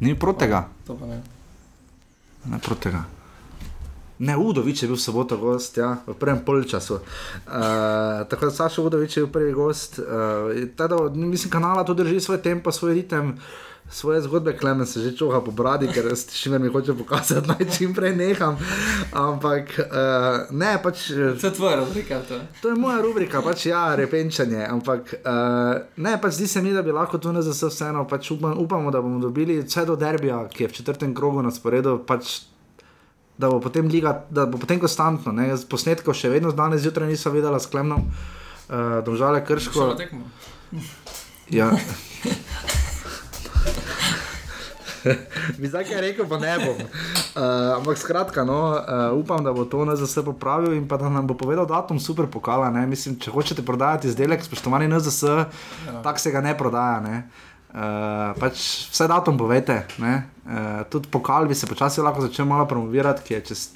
ni 0.00 0.14
protega. 0.14 0.68
to 0.86 0.94
pa 0.94 1.06
ne. 1.06 1.22
Ne 2.46 2.58
protega. 2.58 3.04
Ne, 4.18 4.36
Udovič 4.36 4.82
je 4.82 4.88
bil 4.88 4.96
v 4.96 5.02
soboto 5.02 5.34
gost, 5.36 5.76
ja, 5.76 5.98
v 6.06 6.14
prvem 6.14 6.38
polčasu. 6.40 6.94
Uh, 6.94 8.22
tako 8.30 8.46
da 8.46 8.50
Saša 8.50 8.82
Udovič 8.82 9.16
je 9.16 9.22
bil 9.22 9.32
prvi 9.32 9.52
gost. 9.52 9.98
Uh, 9.98 10.06
teda, 10.78 11.10
mislim, 11.10 11.50
kanala 11.50 11.82
to 11.82 11.90
drži 11.90 12.20
svoj 12.20 12.38
tempo, 12.38 12.70
svoj 12.72 12.94
ritem. 12.94 13.34
Svoje 13.90 14.20
zgodbe, 14.20 14.56
klemen 14.56 14.86
se 14.86 15.00
že 15.00 15.16
čuha 15.16 15.40
po 15.44 15.50
bradi, 15.52 15.84
ker 15.92 16.06
s 16.16 16.24
čimer 16.32 16.60
mi 16.60 16.68
hoče 16.72 16.94
pokazati, 16.94 17.48
naj 17.48 17.68
čim 17.76 17.92
prej 17.94 18.16
neham. 18.16 18.56
Ampak 19.12 19.68
uh, 19.78 20.48
ne, 20.50 20.78
pač. 20.82 21.10
eh, 21.10 21.36
To 21.40 21.46
je 21.46 21.52
tvoja 21.52 21.76
rubrika, 21.76 22.22
to 22.28 22.34
je. 22.34 22.46
To 22.62 22.68
je 22.68 22.74
moja 22.74 23.02
rubrika, 23.04 23.42
pač 23.44 23.66
ja, 23.66 23.92
repenčanje. 23.94 24.64
Ampak 24.64 25.12
uh, 25.20 25.82
ne, 25.96 26.16
pač 26.16 26.32
zdi 26.32 26.48
se 26.48 26.62
mi, 26.62 26.72
da 26.72 26.80
bi 26.82 26.88
lahko 26.92 27.18
tu 27.18 27.32
na 27.32 27.42
zase 27.42 27.68
vseeno, 27.68 28.06
pač 28.08 28.30
upam, 28.32 28.56
upamo, 28.58 28.90
da 28.90 29.02
bomo 29.02 29.20
dobili 29.20 29.60
vse 29.60 29.84
do 29.84 29.96
derbija, 29.96 30.48
ki 30.48 30.64
je 30.64 30.68
v 30.68 30.72
četrtem 30.72 31.12
krogu 31.14 31.42
na 31.44 31.50
sporedu, 31.52 31.98
pač, 32.08 32.40
da 33.36 33.52
bo 33.52 33.60
potem 33.60 33.92
liga, 33.92 34.24
da 34.30 34.46
bo 34.46 34.56
potem 34.56 34.80
konstantno. 34.80 35.36
Ne? 35.36 35.50
Jaz 35.52 35.68
posnetkov 35.68 36.16
še 36.16 36.32
vedno 36.32 36.48
danes 36.56 36.80
zjutraj 36.80 37.12
nisem 37.12 37.36
videla 37.36 37.60
s 37.60 37.68
klemnom, 37.68 38.08
uh, 38.08 39.04
domžale 39.04 39.44
krško. 39.44 39.72
Šlo 39.74 39.94
tekmo. 40.00 40.24
Ja. 41.52 41.68
bi 45.60 45.68
zdaj 45.68 45.84
kaj 45.88 46.00
rekel, 46.00 46.26
pa 46.28 46.38
ne 46.38 46.54
bom. 46.62 46.78
Uh, 46.78 47.76
ampak 47.76 47.98
skratka, 47.98 48.44
no, 48.44 48.58
uh, 48.76 49.12
upam, 49.18 49.44
da 49.44 49.52
bo 49.52 49.64
to 49.64 49.84
NZS 49.84 50.24
popravil 50.26 50.76
in 50.76 50.88
pa 50.88 50.96
da 51.00 51.10
nam 51.12 51.26
bo 51.26 51.34
povedal 51.38 51.66
datum 51.66 52.00
super 52.00 52.26
pokala. 52.30 52.70
Ne? 52.70 52.86
Mislim, 52.86 53.18
če 53.20 53.34
hočete 53.34 53.64
prodajati 53.66 54.10
izdelek, 54.12 54.44
spoštovani 54.44 54.90
NZS, 54.92 55.22
ja. 55.22 56.00
tak 56.04 56.20
se 56.22 56.32
ga 56.34 56.40
ne 56.44 56.56
prodaja. 56.58 57.00
Ne? 57.04 57.22
Uh, 57.72 58.32
pač 58.40 58.88
vse 58.92 59.08
datum 59.10 59.38
povete. 59.38 59.82
Ne? 60.02 60.16
Uh, 60.46 60.82
tudi 60.92 61.10
pokal 61.10 61.48
bi 61.48 61.58
se 61.58 61.66
počasi 61.66 62.04
lahko 62.04 62.24
začel 62.24 62.48
malo 62.48 62.68
promovirati, 62.68 63.24
ki 63.26 63.38
je 63.38 63.44
čez 63.52 63.68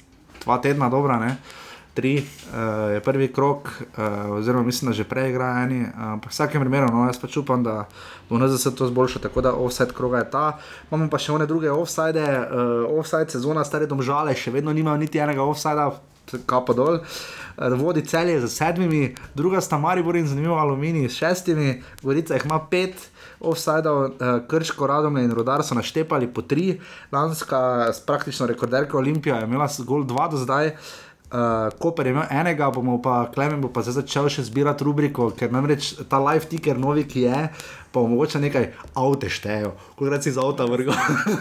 dva 0.43 0.61
tedna 0.63 0.89
dobra. 0.93 1.17
Uh, 1.17 1.65
3, 1.97 2.17
uh, 2.17 2.23
eh, 2.53 2.93
je 2.93 2.99
prvi 3.01 3.27
krok, 3.33 3.65
uh, 3.65 3.97
eh, 3.97 4.31
oziroma 4.31 4.63
mislim, 4.63 4.91
da 4.91 4.93
že 4.93 5.03
prej 5.03 5.29
igra 5.29 5.63
eni. 5.63 5.81
Eh, 5.81 5.91
ampak 5.97 6.29
uh, 6.29 6.31
v 6.31 6.33
vsakem 6.33 6.61
primeru, 6.61 6.91
no, 6.93 7.07
jaz 7.09 7.17
pač 7.17 7.37
upam, 7.37 7.63
da 7.63 7.87
bo 8.29 8.37
NZS 8.37 8.75
to 8.77 8.87
zboljšal, 8.87 9.21
tako 9.21 9.41
da 9.41 9.53
offside 9.53 9.97
kroga 9.97 10.21
je 10.21 10.29
ta. 10.29 10.45
Imamo 10.91 11.09
pa 11.09 11.17
še 11.17 11.33
one 11.33 11.49
druge 11.49 11.71
offside, 11.73 12.21
uh, 12.21 12.85
offside 12.99 13.33
sezona, 13.33 13.65
stare 13.65 13.89
domžale, 13.89 14.37
še 14.37 14.53
vedno 14.53 14.73
nimajo 14.73 15.01
niti 15.01 15.17
enega 15.17 15.41
offsida, 15.41 15.89
kapo 16.45 16.75
dol. 16.75 16.99
Vodi 17.57 18.03
celje 18.05 18.41
z 18.43 18.49
sedmimi, 18.51 19.15
druga 19.33 19.61
sta 19.63 19.79
Maribor 19.79 20.19
in 20.19 20.27
zanimivo 20.27 20.59
Aluminij 20.59 21.07
s 21.09 21.17
šestimi, 21.17 21.81
Gorica 22.03 22.35
jih 22.35 22.45
ima 22.45 22.59
pet. 22.69 23.09
Offsajdov, 23.37 24.17
Krško, 24.49 24.87
Radomlje 24.89 25.27
in 25.27 25.33
Rudar 25.37 25.61
so 25.61 25.75
naštepali 25.77 26.25
po 26.33 26.41
tri, 26.41 26.79
lanska 27.13 27.93
s 27.93 28.01
praktično 28.01 28.47
rekorderko 28.49 28.97
Olimpija 28.97 29.37
je 29.37 29.45
imela 29.45 29.67
zgolj 29.69 30.07
dva 30.09 30.25
do 30.31 30.41
zdaj, 30.41 30.71
uh, 30.73 31.06
Koper 31.27 32.07
je 32.07 32.13
imel 32.15 32.29
enega, 32.31 32.69
bomo 32.71 33.01
pa 33.03 33.27
Klemen 33.33 33.59
bo 33.61 33.67
pa 33.67 33.83
zdaj 33.83 33.99
začel 33.99 34.29
še 34.31 34.47
zbirati 34.47 34.87
rubriko, 34.87 35.27
ker 35.35 35.51
namreč 35.51 35.91
ta 36.07 36.21
live 36.23 36.47
ticker 36.47 36.79
novi, 36.79 37.03
ki 37.03 37.25
je, 37.27 37.43
pa 37.91 37.99
omogoča 37.99 38.39
nekaj 38.39 38.71
avte 38.95 39.27
štejo. 39.27 39.75
Kolikrat 39.99 40.23
si 40.23 40.31
za 40.31 40.45
avta 40.45 40.63
vrgel, 40.69 40.95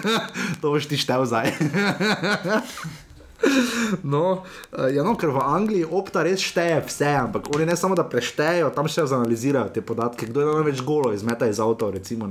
to 0.61 0.75
boš 0.75 0.91
ti 0.91 0.99
štev 0.99 1.29
zdaj. 1.31 1.55
No, 4.03 4.43
uh, 4.73 4.89
ja, 4.95 5.05
no, 5.05 5.15
ker 5.19 5.31
v 5.31 5.41
Angliji 5.43 5.87
opta 5.87 6.23
res 6.27 6.41
šteje 6.43 6.81
vse, 6.87 7.09
ampak 7.21 7.49
oni 7.55 7.67
ne 7.69 7.77
samo 7.77 7.95
da 7.95 8.05
preštejejo, 8.09 8.71
tam 8.75 8.89
še 8.91 9.07
zanalizirajo 9.07 9.71
te 9.75 9.83
podatke, 9.85 10.27
kdo 10.27 10.43
je 10.43 10.55
največ 10.59 10.83
golo 10.87 11.13
izmeta 11.15 11.49
iz 11.51 11.61
avta. 11.63 11.91
Recimo, 11.95 12.29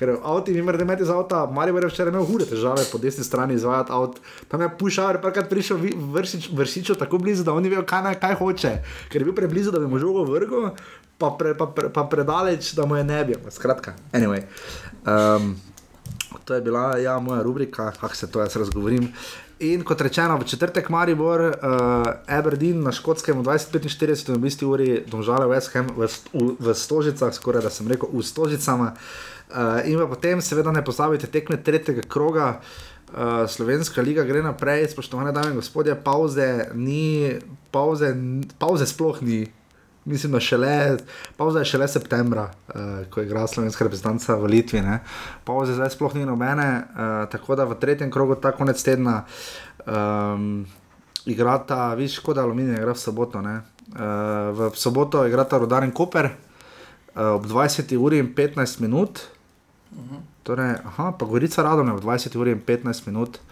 ker 0.00 0.16
avti, 0.16 0.54
vi 0.56 0.64
morate 0.64 0.86
imeti 0.86 1.06
iz 1.06 1.12
avta, 1.12 1.44
Marijo 1.46 1.78
je 1.78 1.92
včeraj 1.92 2.12
imel 2.14 2.26
hude 2.26 2.48
težave 2.50 2.86
po 2.92 2.98
desni 2.98 3.24
strani 3.24 3.54
izvajati 3.54 3.92
avt. 3.92 4.20
Tam 4.48 4.64
je 4.64 4.70
pušavar, 4.78 5.20
parkrat 5.22 5.48
prišel 5.52 5.78
vršič, 6.16 6.50
vršiču 6.56 6.98
tako 6.98 7.18
blizu, 7.18 7.44
da 7.44 7.54
oni 7.54 7.70
vejo, 7.72 7.84
kaj, 7.86 8.02
naj- 8.08 8.20
kaj 8.20 8.34
hoče, 8.40 8.74
ker 9.12 9.20
je 9.22 9.28
bil 9.28 9.36
preblizu, 9.36 9.70
da 9.70 9.82
bi 9.82 9.86
mu 9.86 10.00
žogo 10.02 10.24
vrgel, 10.24 10.72
pa, 11.18 11.30
pre, 11.38 11.54
pa, 11.54 11.70
pre, 11.70 11.92
pa 11.92 12.04
predaleč, 12.10 12.74
da 12.74 12.86
mu 12.86 12.96
je 12.96 13.04
ne 13.04 13.22
bi. 13.24 13.38
Skratka, 13.50 13.94
anyway. 14.12 14.44
Um, 15.06 15.54
To 16.46 16.54
je 16.54 16.60
bila 16.62 16.94
ja, 16.98 17.18
moja 17.18 17.42
rubrika, 17.42 17.90
kako 18.00 18.14
se 18.14 18.30
to 18.30 18.40
jaz 18.40 18.56
razgovorim. 18.56 19.08
In 19.56 19.80
kot 19.88 20.00
rečeno, 20.04 20.36
v 20.36 20.44
četrtek 20.44 20.90
Maribor, 20.92 21.40
uh, 21.40 21.54
Aberdeen 22.28 22.82
na 22.84 22.92
škotskem 22.92 23.40
v 23.40 23.44
2045, 23.48 24.36
v 24.36 24.42
bistvu 24.42 24.68
uri, 24.68 24.88
domžale 25.08 25.48
West 25.48 25.72
Ham 25.72 25.88
v, 25.96 26.04
v, 26.04 26.60
v 26.60 26.74
Stožicah, 26.76 27.32
skoraj 27.32 27.64
da 27.64 27.72
sem 27.72 27.88
rekel 27.88 28.12
v 28.12 28.20
Stožicama. 28.20 28.92
Uh, 29.48 29.80
in 29.88 29.96
potem, 30.12 30.44
seveda, 30.44 30.68
ne 30.76 30.84
pozabite 30.84 31.24
tekme 31.24 31.56
tretjega 31.56 32.04
kroga. 32.04 32.60
Uh, 33.08 33.48
Slovenska 33.48 34.04
liga 34.04 34.28
gre 34.28 34.44
naprej, 34.44 34.92
spoštovane 34.92 35.32
dame 35.32 35.56
in 35.56 35.62
gospodje, 35.64 35.96
pauze 35.96 36.68
ni, 36.76 37.40
pauze, 37.72 38.12
pauze 38.60 38.84
sploh 38.84 39.24
ni. 39.24 39.48
Mislim, 40.06 40.32
da 40.32 40.40
šele, 40.40 40.96
pauza 41.36 41.58
je 41.58 41.64
šele 41.64 41.88
septembra, 41.88 42.50
uh, 42.68 42.74
ko 43.10 43.20
je 43.20 43.26
igrala 43.26 43.46
slovenska 43.46 43.84
reprezentanca 43.84 44.36
v 44.38 44.46
Litvi. 44.52 44.80
Ne. 44.80 45.00
Pauze 45.44 45.74
zdaj 45.74 45.90
sploh 45.96 46.14
ni 46.14 46.26
nobene, 46.26 46.68
uh, 46.78 47.26
tako 47.30 47.56
da 47.58 47.66
v 47.66 47.74
tretjem 47.80 48.10
krogu 48.10 48.36
ta 48.38 48.52
konec 48.54 48.82
tedna 48.82 49.24
um, 49.86 50.66
igrata, 51.26 51.94
viš, 51.98 52.20
kot 52.22 52.38
Aluminij 52.38 52.78
igra 52.78 52.94
v 52.94 53.02
soboto. 53.02 53.42
ne. 53.42 53.60
Uh, 53.90 54.70
v 54.70 54.70
soboto 54.78 55.26
igrata 55.26 55.58
Rudar 55.58 55.84
in 55.84 55.90
Koper 55.90 56.30
uh, 56.30 57.34
ob 57.34 57.46
20 57.46 57.96
uri 57.98 58.18
in 58.22 58.34
15 58.34 58.80
minut. 58.80 59.26
Torej, 60.46 60.78
aha, 60.86 61.10
pa 61.18 61.26
Gorica 61.26 61.62
Radom 61.62 61.90
je 61.90 61.98
v 61.98 62.06
20 62.06 62.38
uri 62.38 62.50
in 62.54 62.62
15 62.62 63.10
minut. 63.10 63.42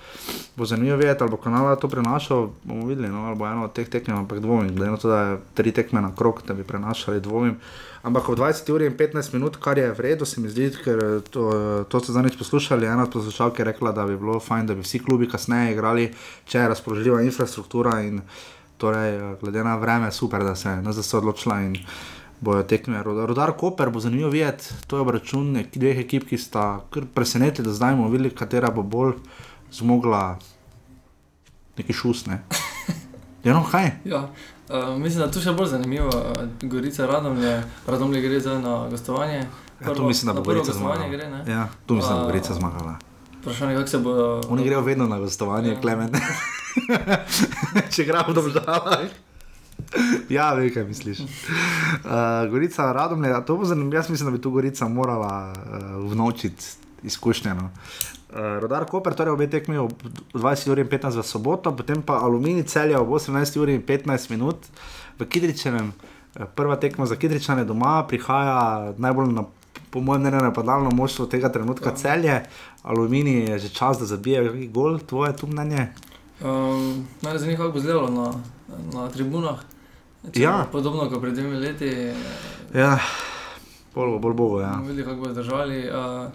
Bo 0.55 0.63
zanimivo 0.63 0.95
vedeti, 0.97 1.27
ali 1.27 1.31
bo 1.31 1.37
kanal 1.43 1.75
to 1.75 1.91
prenašal. 1.91 2.55
bomo 2.63 2.87
videli, 2.87 3.11
no, 3.11 3.27
ali 3.27 3.35
bo 3.35 3.51
eno 3.51 3.65
od 3.67 3.73
teh 3.75 3.89
tekem, 3.91 4.15
ampak 4.15 4.39
dvomim, 4.39 4.71
glede 4.71 4.91
na 4.91 4.97
to, 4.97 5.11
da 5.11 5.19
je 5.21 5.39
tri 5.59 5.73
tekme 5.75 5.99
na 6.01 6.15
krok, 6.15 6.47
da 6.47 6.55
bi 6.55 6.63
prenašali 6.63 7.21
dvomim. 7.21 7.59
Ampak 8.03 8.29
ob 8.29 8.39
20 8.39 8.71
uri 8.71 8.87
in 8.87 8.95
15 8.95 9.35
minut, 9.35 9.57
kar 9.59 9.79
je 9.79 9.91
v 9.91 10.01
redu, 10.01 10.25
se 10.25 10.41
mi 10.41 10.47
zdi, 10.49 10.71
ker 10.71 11.19
to, 11.35 11.51
to 11.91 12.01
ste 12.01 12.15
zadnjič 12.15 12.39
poslušali. 12.39 12.87
Ena 12.87 13.03
od 13.03 13.11
poslušalk 13.11 13.59
je 13.59 13.65
rekla, 13.65 13.93
da 13.93 14.07
bi 14.07 14.15
bilo 14.17 14.39
fajn, 14.41 14.67
da 14.67 14.75
bi 14.75 14.87
vsi 14.87 15.03
klubi 15.03 15.27
kasneje 15.29 15.73
igrali, 15.75 16.13
če 16.47 16.59
je 16.63 16.69
razpoložljiva 16.69 17.23
infrastruktura 17.27 18.01
in 18.07 18.23
torej, 18.79 19.19
glede 19.43 19.65
na 19.65 19.75
vreme, 19.83 20.13
super, 20.13 20.45
da 20.45 20.55
se 20.55 20.69
je 20.69 20.83
NZS 20.83 21.15
odločila 21.15 21.59
in 21.61 21.75
bojo 22.45 22.63
tekme. 22.63 23.01
Rudar 23.03 23.53
Koper 23.57 23.91
bo 23.91 24.01
zanimivo 24.01 24.31
videti, 24.31 24.75
to 24.87 24.97
je 24.97 25.05
obračun 25.05 25.55
dveh 25.75 26.05
ekip, 26.05 26.29
ki 26.29 26.39
sta 26.39 26.85
kar 26.93 27.09
presenetili, 27.15 27.67
da 27.67 27.73
zdaj 27.75 27.97
bomo 27.97 28.09
videli, 28.13 28.31
katera 28.31 28.71
bo 28.71 28.83
bolj 28.83 29.17
zmogla 29.73 30.37
neki 31.79 31.93
šus. 31.93 32.27
Ne? 32.27 32.43
Ja, 33.45 33.53
no, 33.53 33.65
kaj? 33.71 33.91
Ja, 34.05 34.23
uh, 34.69 34.95
mislim, 34.97 35.25
da 35.25 35.31
tu 35.31 35.41
še 35.41 35.53
bolj 35.53 35.73
zanimivo. 35.75 36.09
Uh, 36.09 36.69
Gorica 36.71 37.07
Radomlje, 37.07 37.57
Radomlje 37.87 38.23
gre 38.25 38.39
zdaj 38.41 38.61
na 38.63 38.77
gostovanje. 38.89 39.43
Ja, 39.81 39.95
tu 39.95 40.07
mislim, 40.07 40.31
da 40.31 40.37
bo 40.39 40.45
prvo 40.45 40.63
Gorica 40.63 40.73
zmagala. 40.73 41.09
Gre, 41.09 41.27
ne? 41.31 41.43
Ja, 41.49 41.67
tu 41.87 41.99
mislim, 41.99 42.15
da 42.15 42.23
bo 42.23 42.31
Gorica 42.31 42.55
zmagala. 42.55 42.95
Vprašanje, 43.41 43.75
kako 43.77 43.89
se 43.89 43.99
bo. 43.99 44.15
Oni 44.49 44.65
grejo 44.65 44.81
vedno 44.81 45.07
na 45.07 45.19
gostovanje, 45.19 45.75
Ja. 45.75 45.81
klemen. 45.81 46.15
Če 47.93 48.03
igrajo 48.03 48.33
v 48.33 48.35
državah. 48.35 49.05
Ja, 50.37 50.53
veš, 50.55 50.73
kaj 50.75 50.85
misliš. 50.85 51.21
Uh, 51.21 51.27
Gorica, 52.51 52.93
Radomlje, 52.93 53.35
to 53.47 53.57
bo 53.57 53.65
zanimivo. 53.65 53.97
Jaz 53.97 54.11
mislim, 54.11 54.31
da 54.31 54.37
bi 54.37 54.43
tu 54.43 54.51
Gorica 54.51 54.89
morala 54.89 55.53
uh, 55.53 56.13
vnočiti 56.13 56.65
izkušnje. 57.03 57.55
No. 57.55 57.71
Uh, 58.31 58.37
Rodar 58.61 58.85
Koper, 58.85 59.15
torej 59.15 59.33
obe 59.33 59.51
tekmi 59.51 59.77
ob 59.79 59.93
20 60.35 60.71
uri 60.71 60.83
in 60.83 60.89
15 60.89 61.19
v 61.19 61.23
soboto, 61.23 61.77
potem 61.77 62.03
pa 62.03 62.19
Aluminij 62.25 62.67
celja 62.67 63.01
ob 63.01 63.09
18 63.09 63.61
uri 63.61 63.75
in 63.75 63.83
15 63.83 64.31
minut 64.31 64.67
v 65.19 65.29
Kidričevem. 65.29 65.93
Eh, 66.35 66.47
Prva 66.55 66.77
tekma 66.77 67.07
za 67.07 67.17
Kidričane 67.17 67.65
doma 67.65 68.07
prihaja 68.09 68.93
najbolj 68.99 69.33
na, 69.33 69.45
po 69.91 70.01
mojem 70.01 70.23
mnenju, 70.23 70.43
napadalno 70.43 70.91
moštvo 70.91 71.27
tega 71.27 71.53
trenutka 71.53 71.95
celje. 71.95 72.43
Aluminij 72.83 73.51
je 73.51 73.59
že 73.59 73.69
čas, 73.69 73.99
da 73.99 74.07
zabije 74.07 74.67
gol, 74.67 74.99
tvoje 74.99 75.37
tu 75.37 75.47
mnenje. 75.47 75.89
Um, 76.43 77.07
Mene 77.23 77.39
zanima, 77.39 77.57
kako 77.57 77.73
bo 77.73 77.79
izgledalo 77.79 78.11
na, 78.11 78.33
na 78.93 79.09
tribunah. 79.09 79.74
Ja. 80.35 80.59
bo 80.63 80.73
Podobno 80.73 81.11
kot 81.11 81.21
pred 81.21 81.35
dvemi 81.35 81.57
leti, 81.57 82.13
Ja, 82.75 82.99
bolj 83.95 84.11
bo, 84.11 84.19
bolj 84.19 84.35
bo, 84.35 84.61
ja. 84.61 84.81
videli, 84.81 85.05
kako 85.05 85.17
bodo 85.17 85.35
držali. 85.35 85.85
Uh, 85.85 86.31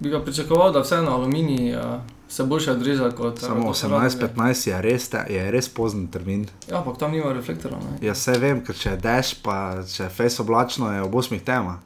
bi 0.00 0.10
ga 0.10 0.20
pričakoval, 0.20 0.72
da 0.72 0.80
vseeno 0.80 1.10
aluminij 1.10 1.76
uh, 1.76 1.82
se 2.28 2.44
boljše 2.44 2.72
odreže 2.72 3.10
kot 3.10 3.38
eh, 3.38 3.40
Samo 3.40 3.66
kot 3.66 3.82
Radomlje. 3.82 4.08
18-15 4.08 4.68
je 4.68 4.82
res, 4.82 5.08
te- 5.08 5.26
je 5.28 5.50
res 5.50 5.68
pozen 5.68 6.06
termin. 6.06 6.46
Ja, 6.70 6.78
ampak 6.78 6.98
tam 6.98 7.10
nima 7.12 7.32
reflektorov. 7.32 7.78
ne. 7.80 7.98
Jaz 8.02 8.18
vse 8.18 8.38
vem, 8.38 8.64
ker 8.64 8.74
če 8.74 8.90
je 8.90 8.96
dež, 8.98 9.34
pa 9.42 9.56
če 9.84 10.02
je 10.02 10.08
fejs 10.10 10.40
oblačno, 10.40 10.92
je 10.92 11.02
ob 11.02 11.12
8 11.12 11.40
tema. 11.40 11.80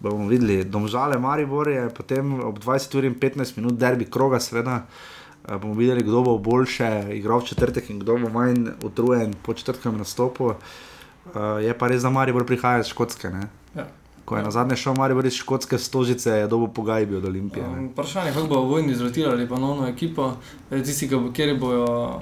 Bomo 0.00 0.28
videli, 0.28 0.64
domžale 0.64 1.18
Maribor 1.18 1.68
je 1.68 1.88
potem 1.90 2.40
ob 2.40 2.58
20 2.58 2.98
uri 2.98 3.06
in 3.06 3.14
15 3.14 3.56
minut 3.56 3.72
derbi 3.74 4.04
kroga, 4.04 4.40
seveda. 4.40 4.86
Eh, 5.50 5.58
Bomo 5.58 5.74
videli, 5.74 6.02
kdo 6.02 6.22
bo 6.22 6.38
boljše 6.38 7.10
igral 7.12 7.40
v 7.40 7.44
četrtek 7.44 7.90
in 7.90 7.98
kdo 7.98 8.16
bo 8.16 8.28
manj 8.28 8.68
utrujen 8.82 9.34
po 9.42 9.54
četrtkem 9.54 9.98
nastopu. 9.98 10.44
Uh, 10.44 11.62
je 11.62 11.78
pa 11.78 11.88
res, 11.88 12.02
da 12.02 12.10
Maribor 12.10 12.46
prihaja 12.46 12.80
iz 12.80 12.86
Škotske. 12.86 13.28
Ne? 13.30 13.48
Ja. 13.76 13.86
Ko 14.24 14.36
je 14.36 14.42
na 14.42 14.50
zadnje 14.50 14.76
šel 14.76 14.94
Maribor 14.94 15.26
iz 15.26 15.34
Škotske 15.34 15.78
stožice, 15.78 16.30
je 16.30 16.46
dobil 16.46 16.68
pogajbi 16.68 17.16
od 17.16 17.24
Olimpije. 17.24 17.68
ne. 17.68 17.78
Um, 17.78 17.88
Vprašanje 17.88 18.28
je, 18.28 18.34
kako 18.34 18.46
bodo 18.46 18.60
vojni 18.60 18.94
zrotirali 18.94 19.48
ponovno 19.48 19.88
ekipo. 19.88 20.32
Tisti, 20.70 21.08
ki 21.08 21.16
bo- 21.16 21.32
kjer 21.32 21.58
bojo, 21.58 22.20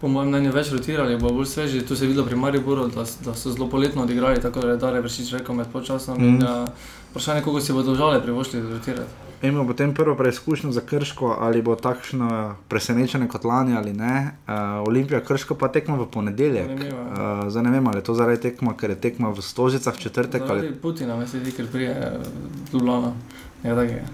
po 0.00 0.08
mojem 0.08 0.28
mnenju, 0.28 0.52
več 0.52 0.72
rotirali, 0.72 1.16
bo 1.16 1.32
bolj 1.32 1.46
sveži. 1.46 1.86
Tu 1.86 1.96
se 1.96 2.04
je 2.04 2.08
videlo 2.08 2.26
pri 2.26 2.36
Mariboru, 2.36 2.86
da, 2.88 3.04
da 3.24 3.34
so 3.34 3.50
zelo 3.50 3.68
poletno 3.68 4.02
odigrali, 4.02 4.40
tako 4.40 4.60
da 4.60 4.70
je 4.70 4.76
Dare 4.76 5.00
Vršič 5.00 5.32
rekel 5.32 5.54
med 5.54 5.66
počasom. 5.72 6.18
Mm. 6.20 6.24
In, 6.24 6.42
uh, 6.42 6.68
vprašanje 7.10 7.38
je, 7.40 7.44
koliko 7.44 7.60
si 7.60 7.72
bodo 7.72 7.94
žale 7.94 8.22
privoščili 8.22 8.62
zrotirati. 8.62 9.25
Imamo 9.42 9.66
potem 9.66 9.94
prvo 9.94 10.14
preizkušnjo 10.16 10.72
za 10.72 10.80
Krško, 10.80 11.36
ali 11.40 11.62
bo 11.62 11.74
takšno 11.76 12.54
presenečenje 12.68 13.28
kot 13.28 13.44
lani 13.44 13.76
ali 13.76 13.92
ne. 13.92 14.30
Uh, 14.48 14.54
Olimpija 14.88 15.20
Krško 15.20 15.54
pa 15.54 15.68
tekma 15.68 15.96
v 15.96 16.06
ponedeljek. 16.06 16.70
Uh, 16.70 17.48
zdaj 17.48 17.62
ne 17.62 17.70
vem, 17.70 17.86
ali 17.86 17.98
je 17.98 18.04
to 18.04 18.14
zaradi 18.14 18.40
tekma, 18.40 18.72
ker 18.76 18.90
je 18.90 19.00
tekma 19.00 19.28
v 19.30 19.42
Stožicah 19.42 19.94
v 19.94 19.98
četrtek. 19.98 20.42
Zaradi 20.46 20.66
Ali... 20.66 20.76
Putina, 20.76 21.16
me 21.16 21.26
se 21.26 21.40
zdi, 21.40 21.52
ker 21.52 21.66
prije 21.72 21.90
eh, 21.90 22.18
Ljubljana. 22.72 23.12
Nekaj 23.62 23.76
takega. 23.86 24.06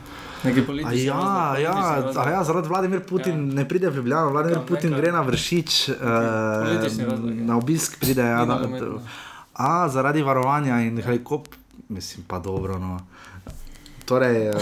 Neki 0.45 0.61
A 0.61 0.65
politični. 0.67 1.05
ja, 1.05 1.15
razlog, 1.15 1.63
ja, 1.63 1.73
politični 1.73 2.05
razlog. 2.05 2.27
ja, 2.33 2.45
zaradi 2.45 2.69
Vladimir 2.69 3.01
Putin 3.01 3.49
ja. 3.49 3.55
ne 3.55 3.69
pride 3.69 3.91
v 3.91 3.97
Ljubljano, 3.97 4.31
Vladimir 4.31 4.59
Ja, 4.59 4.65
Putin 4.69 4.91
nekaj- 4.91 5.01
gre 5.01 5.13
na 5.13 5.21
vršič, 5.21 5.71
politični 5.87 7.05
uh, 7.05 7.11
razlog, 7.11 7.31
ja. 7.39 7.45
na 7.45 7.57
obisk 7.57 8.01
pride. 8.01 8.23
Ja, 8.23 8.45
nogometno. 8.45 9.01
a 9.55 9.89
zaradi 9.89 10.23
varovanja 10.23 10.81
in 10.81 11.03
helikop, 11.03 11.49
mislim 11.89 12.25
pa 12.29 12.39
dobro. 12.39 12.79
No. 12.79 12.99
Torej, 14.13 14.47
eh, 14.47 14.55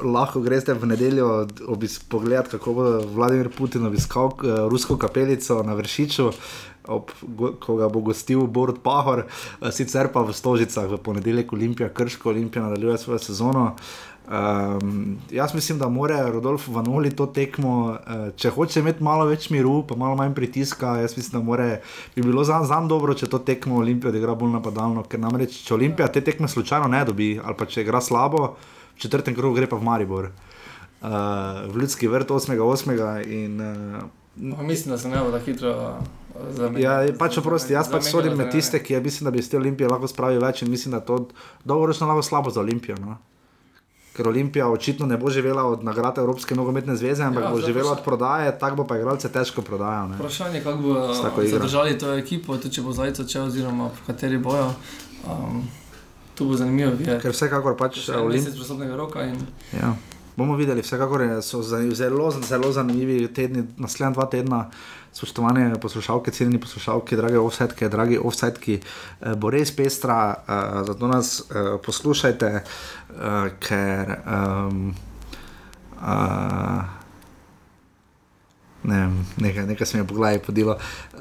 lahko 0.00 0.40
greste 0.40 0.72
v 0.72 0.88
nedeljo 0.88 1.44
obis, 1.68 1.98
pogledat, 2.08 2.48
kako 2.48 2.72
bo 2.72 2.84
Vladimir 3.04 3.50
Putin 3.52 3.84
obiskal 3.84 4.32
eh, 4.32 4.62
rusko 4.72 4.96
kapelico 4.96 5.58
na 5.62 5.74
Vršiču, 5.76 6.30
ob, 6.88 7.12
go, 7.20 7.50
ko 7.60 7.76
ga 7.76 7.90
bo 7.92 8.00
gostil 8.00 8.46
Borod 8.48 8.80
Pahor, 8.80 9.26
eh, 9.26 9.68
sicer 9.76 10.08
pa 10.08 10.24
v 10.24 10.32
Stožicah 10.32 10.88
v 10.88 10.96
ponedeljek 10.96 11.52
Olimpija, 11.52 11.92
Krško 11.92 12.32
Olimpija 12.32 12.64
nadaljuje 12.64 12.98
svojo 12.98 13.18
sezono. 13.18 13.74
Um, 14.24 15.18
jaz 15.30 15.52
mislim, 15.54 15.78
da 15.78 15.88
mora 15.92 16.30
Rodolf 16.32 16.68
Vanoli 16.68 17.10
to 17.12 17.26
tekmo, 17.26 17.92
uh, 17.92 18.22
če 18.36 18.50
hoče 18.56 18.80
imeti 18.80 19.04
malo 19.04 19.26
več 19.28 19.50
miru, 19.52 19.82
pa 19.84 19.98
malo 20.00 20.16
manj 20.16 20.32
pritiska. 20.32 20.94
Jaz 21.02 21.16
mislim, 21.16 21.42
da 21.42 21.44
more, 21.44 21.66
bi 22.16 22.22
bilo 22.22 22.44
za 22.44 22.62
njim 22.64 22.88
dobro, 22.88 23.12
če 23.14 23.28
to 23.28 23.38
tekmo 23.44 23.82
Olimpija 23.84 24.08
odigra 24.08 24.32
bolj 24.34 24.56
napadalno. 24.56 25.04
Ker 25.04 25.20
namreč, 25.20 25.60
če 25.66 25.74
Olimpija 25.76 26.08
te 26.08 26.24
tekme 26.24 26.48
slučajno 26.48 26.88
ne 26.88 27.04
dobi, 27.04 27.34
ali 27.36 27.58
pa 27.58 27.68
če 27.68 27.84
igra 27.84 28.00
slabo, 28.00 28.54
v 28.96 29.06
četrtem 29.06 29.34
krogu 29.34 29.56
gre 29.56 29.66
pa 29.66 29.76
v 29.76 29.84
Maribor, 29.84 30.30
uh, 30.30 31.08
v 31.70 31.80
ljudski 31.80 32.08
vrt 32.08 32.30
8.8. 32.30 33.26
in 33.28 33.60
uh, 33.60 34.02
Mislim, 34.36 34.90
da 34.90 34.98
se 34.98 35.08
ne 35.08 35.18
bo 35.18 35.30
tako 35.30 35.44
hitro 35.44 35.70
eh, 35.70 36.52
zamenjal. 36.52 37.06
Ja, 37.06 37.14
pač 37.18 37.38
oprosti, 37.38 37.72
jaz 37.72 37.90
pač 37.90 38.08
sodim 38.10 38.34
med 38.38 38.50
tiste, 38.50 38.80
ki 38.82 38.96
je, 38.96 39.00
mislim, 39.00 39.24
da 39.24 39.30
bi 39.30 39.38
iz 39.38 39.50
te 39.50 39.56
Olimpije 39.56 39.88
lahko 39.88 40.08
spravili 40.10 40.42
več 40.42 40.62
in 40.62 40.70
mislim, 40.70 40.96
da 40.96 41.00
to 41.00 41.28
dolgoročno 41.64 42.08
lahko 42.10 42.22
slabo 42.22 42.50
za 42.50 42.60
Olimpijo. 42.60 42.96
No? 43.00 43.18
Ker 44.14 44.28
Olimpija 44.28 44.66
očitno 44.70 45.06
ne 45.06 45.16
bo 45.18 45.30
živela 45.30 45.64
od 45.66 45.84
nagrade 45.84 46.20
Evropske 46.20 46.54
nogometne 46.54 46.96
zveze, 46.96 47.22
ampak 47.24 47.44
Ja, 47.44 47.50
bo 47.50 47.60
živela 47.60 47.92
od 47.92 48.02
prodaje, 48.04 48.58
tako 48.58 48.76
bo 48.76 48.86
pa 48.86 48.98
igralce 48.98 49.28
težko 49.28 49.62
prodajal. 49.62 50.08
ne. 50.08 50.18
Vprašanje 50.18 50.58
je, 50.58 50.64
kako 50.64 50.78
bo 50.78 51.14
zadržali 51.46 51.98
to 51.98 52.12
ekipo, 52.14 52.56
tudi 52.56 52.74
če 52.74 52.82
bo 52.82 52.92
zajec 52.92 53.20
odšel, 53.20 53.46
oziroma 53.46 53.90
v 53.90 54.06
kateri 54.06 54.38
bojo. 54.38 54.70
Um, 55.26 55.62
tu 56.34 56.48
bo 56.48 56.56
zanimivo 56.56 56.90
videti. 56.98 57.22
Ker 57.22 57.32
vsekakor 57.32 57.76
pač 57.76 58.08
Olimpija. 58.08 58.42
mesec 58.42 58.56
presobnega 58.58 58.96
roka 58.96 59.22
in 59.22 59.36
Ja. 59.72 59.94
bomo 60.36 60.56
videli, 60.56 60.82
vsekakor 60.82 61.42
so 61.42 61.62
zelo, 61.62 62.30
zelo 62.30 62.72
zanimivi 62.72 63.28
tedni, 63.34 63.64
naslednja 63.78 64.12
dva 64.12 64.26
tedna. 64.26 64.70
Spoštovane 65.14 65.76
poslušalke, 65.80 66.30
cenjeni 66.34 66.58
poslušalke, 66.58 67.16
drage 67.16 67.38
offsetke, 67.38 67.88
dragi 67.88 68.18
offsetki, 68.18 68.80
eh, 69.20 69.34
bo 69.38 69.50
res 69.50 69.70
pestra, 69.70 70.34
uh, 70.34 70.86
zato 70.86 71.06
nas 71.06 71.38
uh, 71.40 71.78
poslušajte, 71.86 72.50
uh, 73.14 73.46
ker 73.62 74.10
um, 74.26 74.94
uh, 76.02 76.82
ne, 78.84 79.10
nekaj, 79.36 79.66
nekaj 79.66 79.86
se 79.86 79.96
mi 79.96 80.02
je 80.02 80.08
po 80.08 80.14
glavi 80.14 80.38
podilo. 80.38 80.76
Uh, 81.14 81.20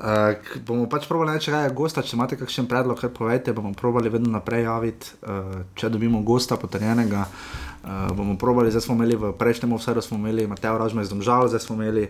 bomo 0.65 0.87
pač 0.89 1.07
probali 1.07 1.33
reči, 1.33 1.51
kaj 1.51 1.67
je 1.67 1.75
gosta, 1.75 2.05
če 2.05 2.15
imate 2.17 2.39
kakšen 2.39 2.69
predlog, 2.71 2.99
kar 2.99 3.11
povejte, 3.15 3.53
bomo 3.53 3.73
probali 3.73 4.11
vedno 4.13 4.31
naprej 4.31 4.65
javiti, 4.67 5.13
uh, 5.23 5.59
če 5.75 5.91
dobimo 5.93 6.21
gosta 6.21 6.57
potrjenega. 6.57 7.27
Uh, 7.83 8.09
bomo 8.15 8.37
probali, 8.39 8.71
zdaj 8.71 8.87
smo 8.87 8.95
imeli 8.99 9.19
v 9.19 9.33
prejšnjem 9.37 9.75
offsetu, 9.75 10.01
smo 10.01 10.17
imeli 10.21 10.47
Mateo 10.47 10.77
Ražma 10.79 11.03
iz 11.03 11.11
Domžal, 11.11 11.49
zdaj 11.51 11.65
smo 11.65 11.79
imeli 11.79 12.09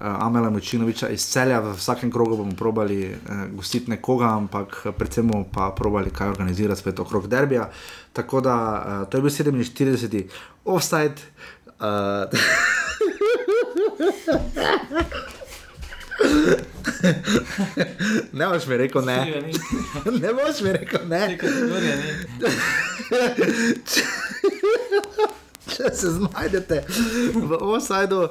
Amela 0.00 0.50
Močinoviča 0.50 1.08
iz 1.08 1.24
celja, 1.26 1.58
v 1.60 1.72
vsakem 1.74 2.10
krogu 2.10 2.36
bomo 2.36 2.54
probali 2.54 3.10
uh, 3.10 3.46
gostiti 3.52 3.90
nekoga, 3.90 4.30
ampak 4.36 4.82
eh, 4.84 4.92
predvsem 4.92 5.26
bomo 5.26 5.44
pa 5.54 5.72
probali 5.76 6.10
kaj 6.10 6.28
organizirati 6.28 6.80
spet 6.80 7.00
okrog 7.00 7.26
derbija. 7.28 7.70
Tako 8.12 8.40
da 8.40 8.54
uh, 8.54 9.08
to 9.10 9.18
je 9.18 9.22
bil 9.22 9.30
47. 9.30 10.28
offside. 10.64 11.18
Uh, 11.66 12.30
ne 18.32 18.46
boš 18.46 18.66
mi 18.66 18.76
rekel 18.76 19.04
ne. 19.04 19.42
Ne 20.22 20.32
boš 20.32 20.60
mi 20.60 20.72
rekel 20.72 21.00
ne. 21.08 21.28
ni. 21.28 21.38
Če 25.68 25.90
se 25.94 26.10
znajdete 26.14 26.80
v 27.36 27.58
offsajdu, 27.60 28.20
uh, 28.24 28.30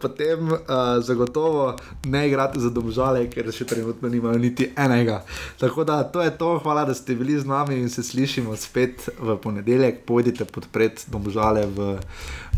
potem 0.00 0.52
uh, 0.52 0.60
zagotovo 1.04 1.76
ne 2.06 2.26
igrate 2.28 2.60
za 2.60 2.70
domžale, 2.74 3.24
ker 3.32 3.48
še 3.54 3.64
trenutno 3.68 4.10
nimajo 4.12 4.38
niti 4.38 4.68
enega. 4.76 5.22
Tako 5.60 5.84
da 5.88 6.02
to 6.04 6.22
je 6.22 6.30
to, 6.38 6.58
hvala, 6.62 6.84
da 6.88 6.94
ste 6.94 7.16
bili 7.16 7.38
z 7.40 7.48
nami 7.48 7.80
in 7.80 7.88
se 7.88 8.02
slišimo 8.04 8.56
spet 8.60 9.08
v 9.18 9.38
ponedeljek. 9.40 10.04
Pojdite 10.08 10.44
podpreti 10.44 11.08
domžale 11.10 11.66
v, 11.66 11.96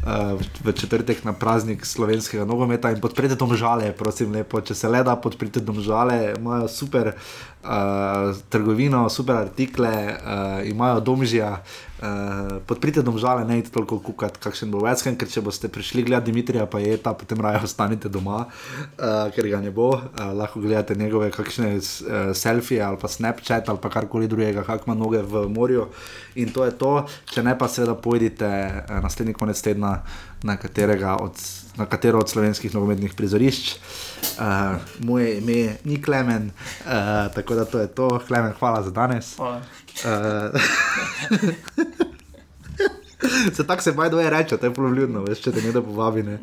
uh, 0.07 0.41
v 0.65 0.73
četrtek 0.73 1.25
na 1.25 1.33
praznik 1.33 1.87
slovenskega 1.87 2.45
nogometa 2.45 2.91
in 2.91 3.01
podprite 3.01 3.35
domžale, 3.35 3.93
prosim, 3.93 4.33
lepo. 4.33 4.61
Če 4.61 4.75
se 4.75 4.89
le 4.89 5.05
da, 5.05 5.17
podprite 5.17 5.61
domžale, 5.61 6.35
imajo 6.39 6.69
super. 6.69 7.15
Uh, 7.61 8.33
trgovino, 8.49 9.03
super 9.13 9.37
artikle, 9.37 9.91
uh, 10.17 10.65
imajo 10.65 11.01
domžija, 11.05 11.51
uh, 11.61 12.55
podprite 12.65 13.03
domžale, 13.05 13.45
ne 13.45 13.59
idite 13.59 13.75
toliko 13.75 13.99
kukati, 14.01 14.41
kakšen 14.41 14.71
bo 14.73 14.81
večkrat, 14.81 15.19
ker 15.21 15.29
če 15.29 15.43
boste 15.45 15.69
prišli 15.69 16.07
gledati 16.09 16.33
Dimitrija, 16.33 16.65
pa 16.65 16.81
je 16.81 16.97
ta, 16.97 17.13
potem 17.13 17.37
raje 17.45 17.61
ostanite 17.69 18.09
doma, 18.09 18.47
uh, 18.47 19.29
ker 19.37 19.45
ga 19.53 19.61
ne 19.61 19.69
bo. 19.77 19.91
Uh, 19.93 20.31
lahko 20.39 20.63
gledate 20.65 20.97
njegove 20.97 21.29
kakšne 21.37 21.75
uh, 21.77 21.83
selfije 22.33 22.81
ali 22.81 22.97
pa 22.97 23.13
Snapchat 23.13 23.69
ali 23.69 23.83
pa 23.83 23.93
karkoli 23.93 24.29
drugega, 24.29 24.65
kak 24.65 24.89
ima 24.89 24.97
noge 24.97 25.21
v 25.21 25.45
morju. 25.53 25.91
In 26.41 26.57
to 26.57 26.65
je 26.65 26.73
to, 26.81 26.95
če 27.29 27.45
ne 27.45 27.53
pa 27.59 27.69
seveda 27.69 27.93
pojdite 27.93 28.49
uh, 28.49 29.03
naslednji 29.05 29.37
konec 29.37 29.61
tedna 29.61 29.90
na 30.43 30.57
katerega 30.57 31.17
od. 31.21 31.33
Na 31.79 31.87
katero 31.87 32.19
od 32.19 32.29
slovenskih 32.29 32.75
nogometnih 32.75 33.15
prizorišč. 33.15 33.77
Uh, 34.37 34.77
moje 35.07 35.39
ime 35.39 35.77
ni 35.85 36.03
Klemen, 36.03 36.51
uh, 36.51 37.31
tako 37.35 37.55
da 37.55 37.65
to 37.65 37.79
je 37.79 37.87
to. 37.87 38.09
Klemen, 38.27 38.53
hvala 38.59 38.83
za 38.83 38.91
danes. 38.91 39.37
Hvala. 39.37 39.63
Uh, 40.05 40.61
Se 43.55 43.67
tako 43.67 43.83
se 43.83 43.93
bajdo 43.93 44.21
je 44.21 44.31
reče, 44.31 44.57
to 44.57 44.67
je 44.67 44.75
plovljudno, 44.75 45.23
veš, 45.25 45.43
če 45.45 45.53
te 45.53 45.63
nekdo 45.63 45.83
povabi. 45.85 46.23
Ne. 46.23 46.39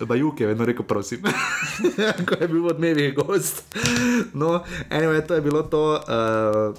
Bajuk 0.00 0.40
je 0.40 0.46
vedno 0.50 0.66
rekel, 0.66 0.86
prosim, 0.86 1.22
ko 2.26 2.38
je 2.40 2.48
bil 2.48 2.66
odmevih 2.66 3.14
gost. 3.14 3.62
No, 4.34 4.62
anyway, 4.90 5.22
to 5.26 5.34
je 5.34 5.40
bilo 5.40 5.62
to. 5.62 6.00
Uh, 6.02 6.74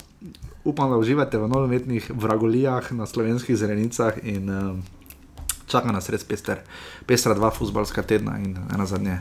upam, 0.63 0.91
da 0.91 0.97
uživate 0.97 1.37
v 1.37 1.47
novometnih 1.47 2.11
vragolijah 2.15 2.91
na 2.91 3.05
slovenskih 3.05 3.55
zelenicah 3.57 4.19
in 4.23 4.49
uh, 4.49 4.75
čaka 5.67 5.91
nas 5.91 6.09
res 6.09 6.23
pester, 6.23 6.63
pestra 7.05 7.33
dva 7.33 7.51
futbalska 7.51 8.03
tedna 8.03 8.37
in 8.39 8.57
ena 8.73 8.85
zadnje. 8.85 9.19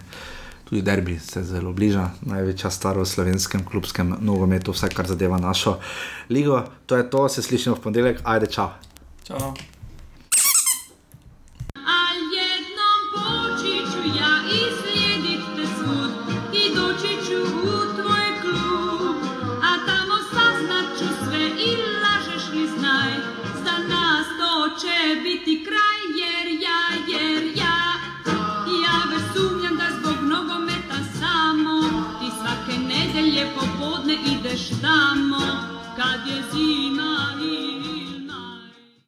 Tudi 0.69 0.83
derbi 0.83 1.19
se 1.21 1.43
zelo 1.45 1.73
bliža, 1.77 2.07
največja 2.25 2.71
stvar 2.73 2.97
v 2.97 3.05
slovenskem 3.05 3.65
klubskem 3.65 4.15
nogometu, 4.21 4.73
vse 4.73 4.89
kar 4.89 5.07
zadeva 5.07 5.37
našo 5.37 5.77
ligo. 6.31 6.63
To 6.87 6.97
je 6.97 7.11
to, 7.11 7.29
se 7.29 7.43
slišimo 7.43 7.77
v 7.77 7.85
ponedeljek, 7.85 8.25
ajde, 8.25 8.47
čau. 8.47 8.71
Čau. 9.29 9.53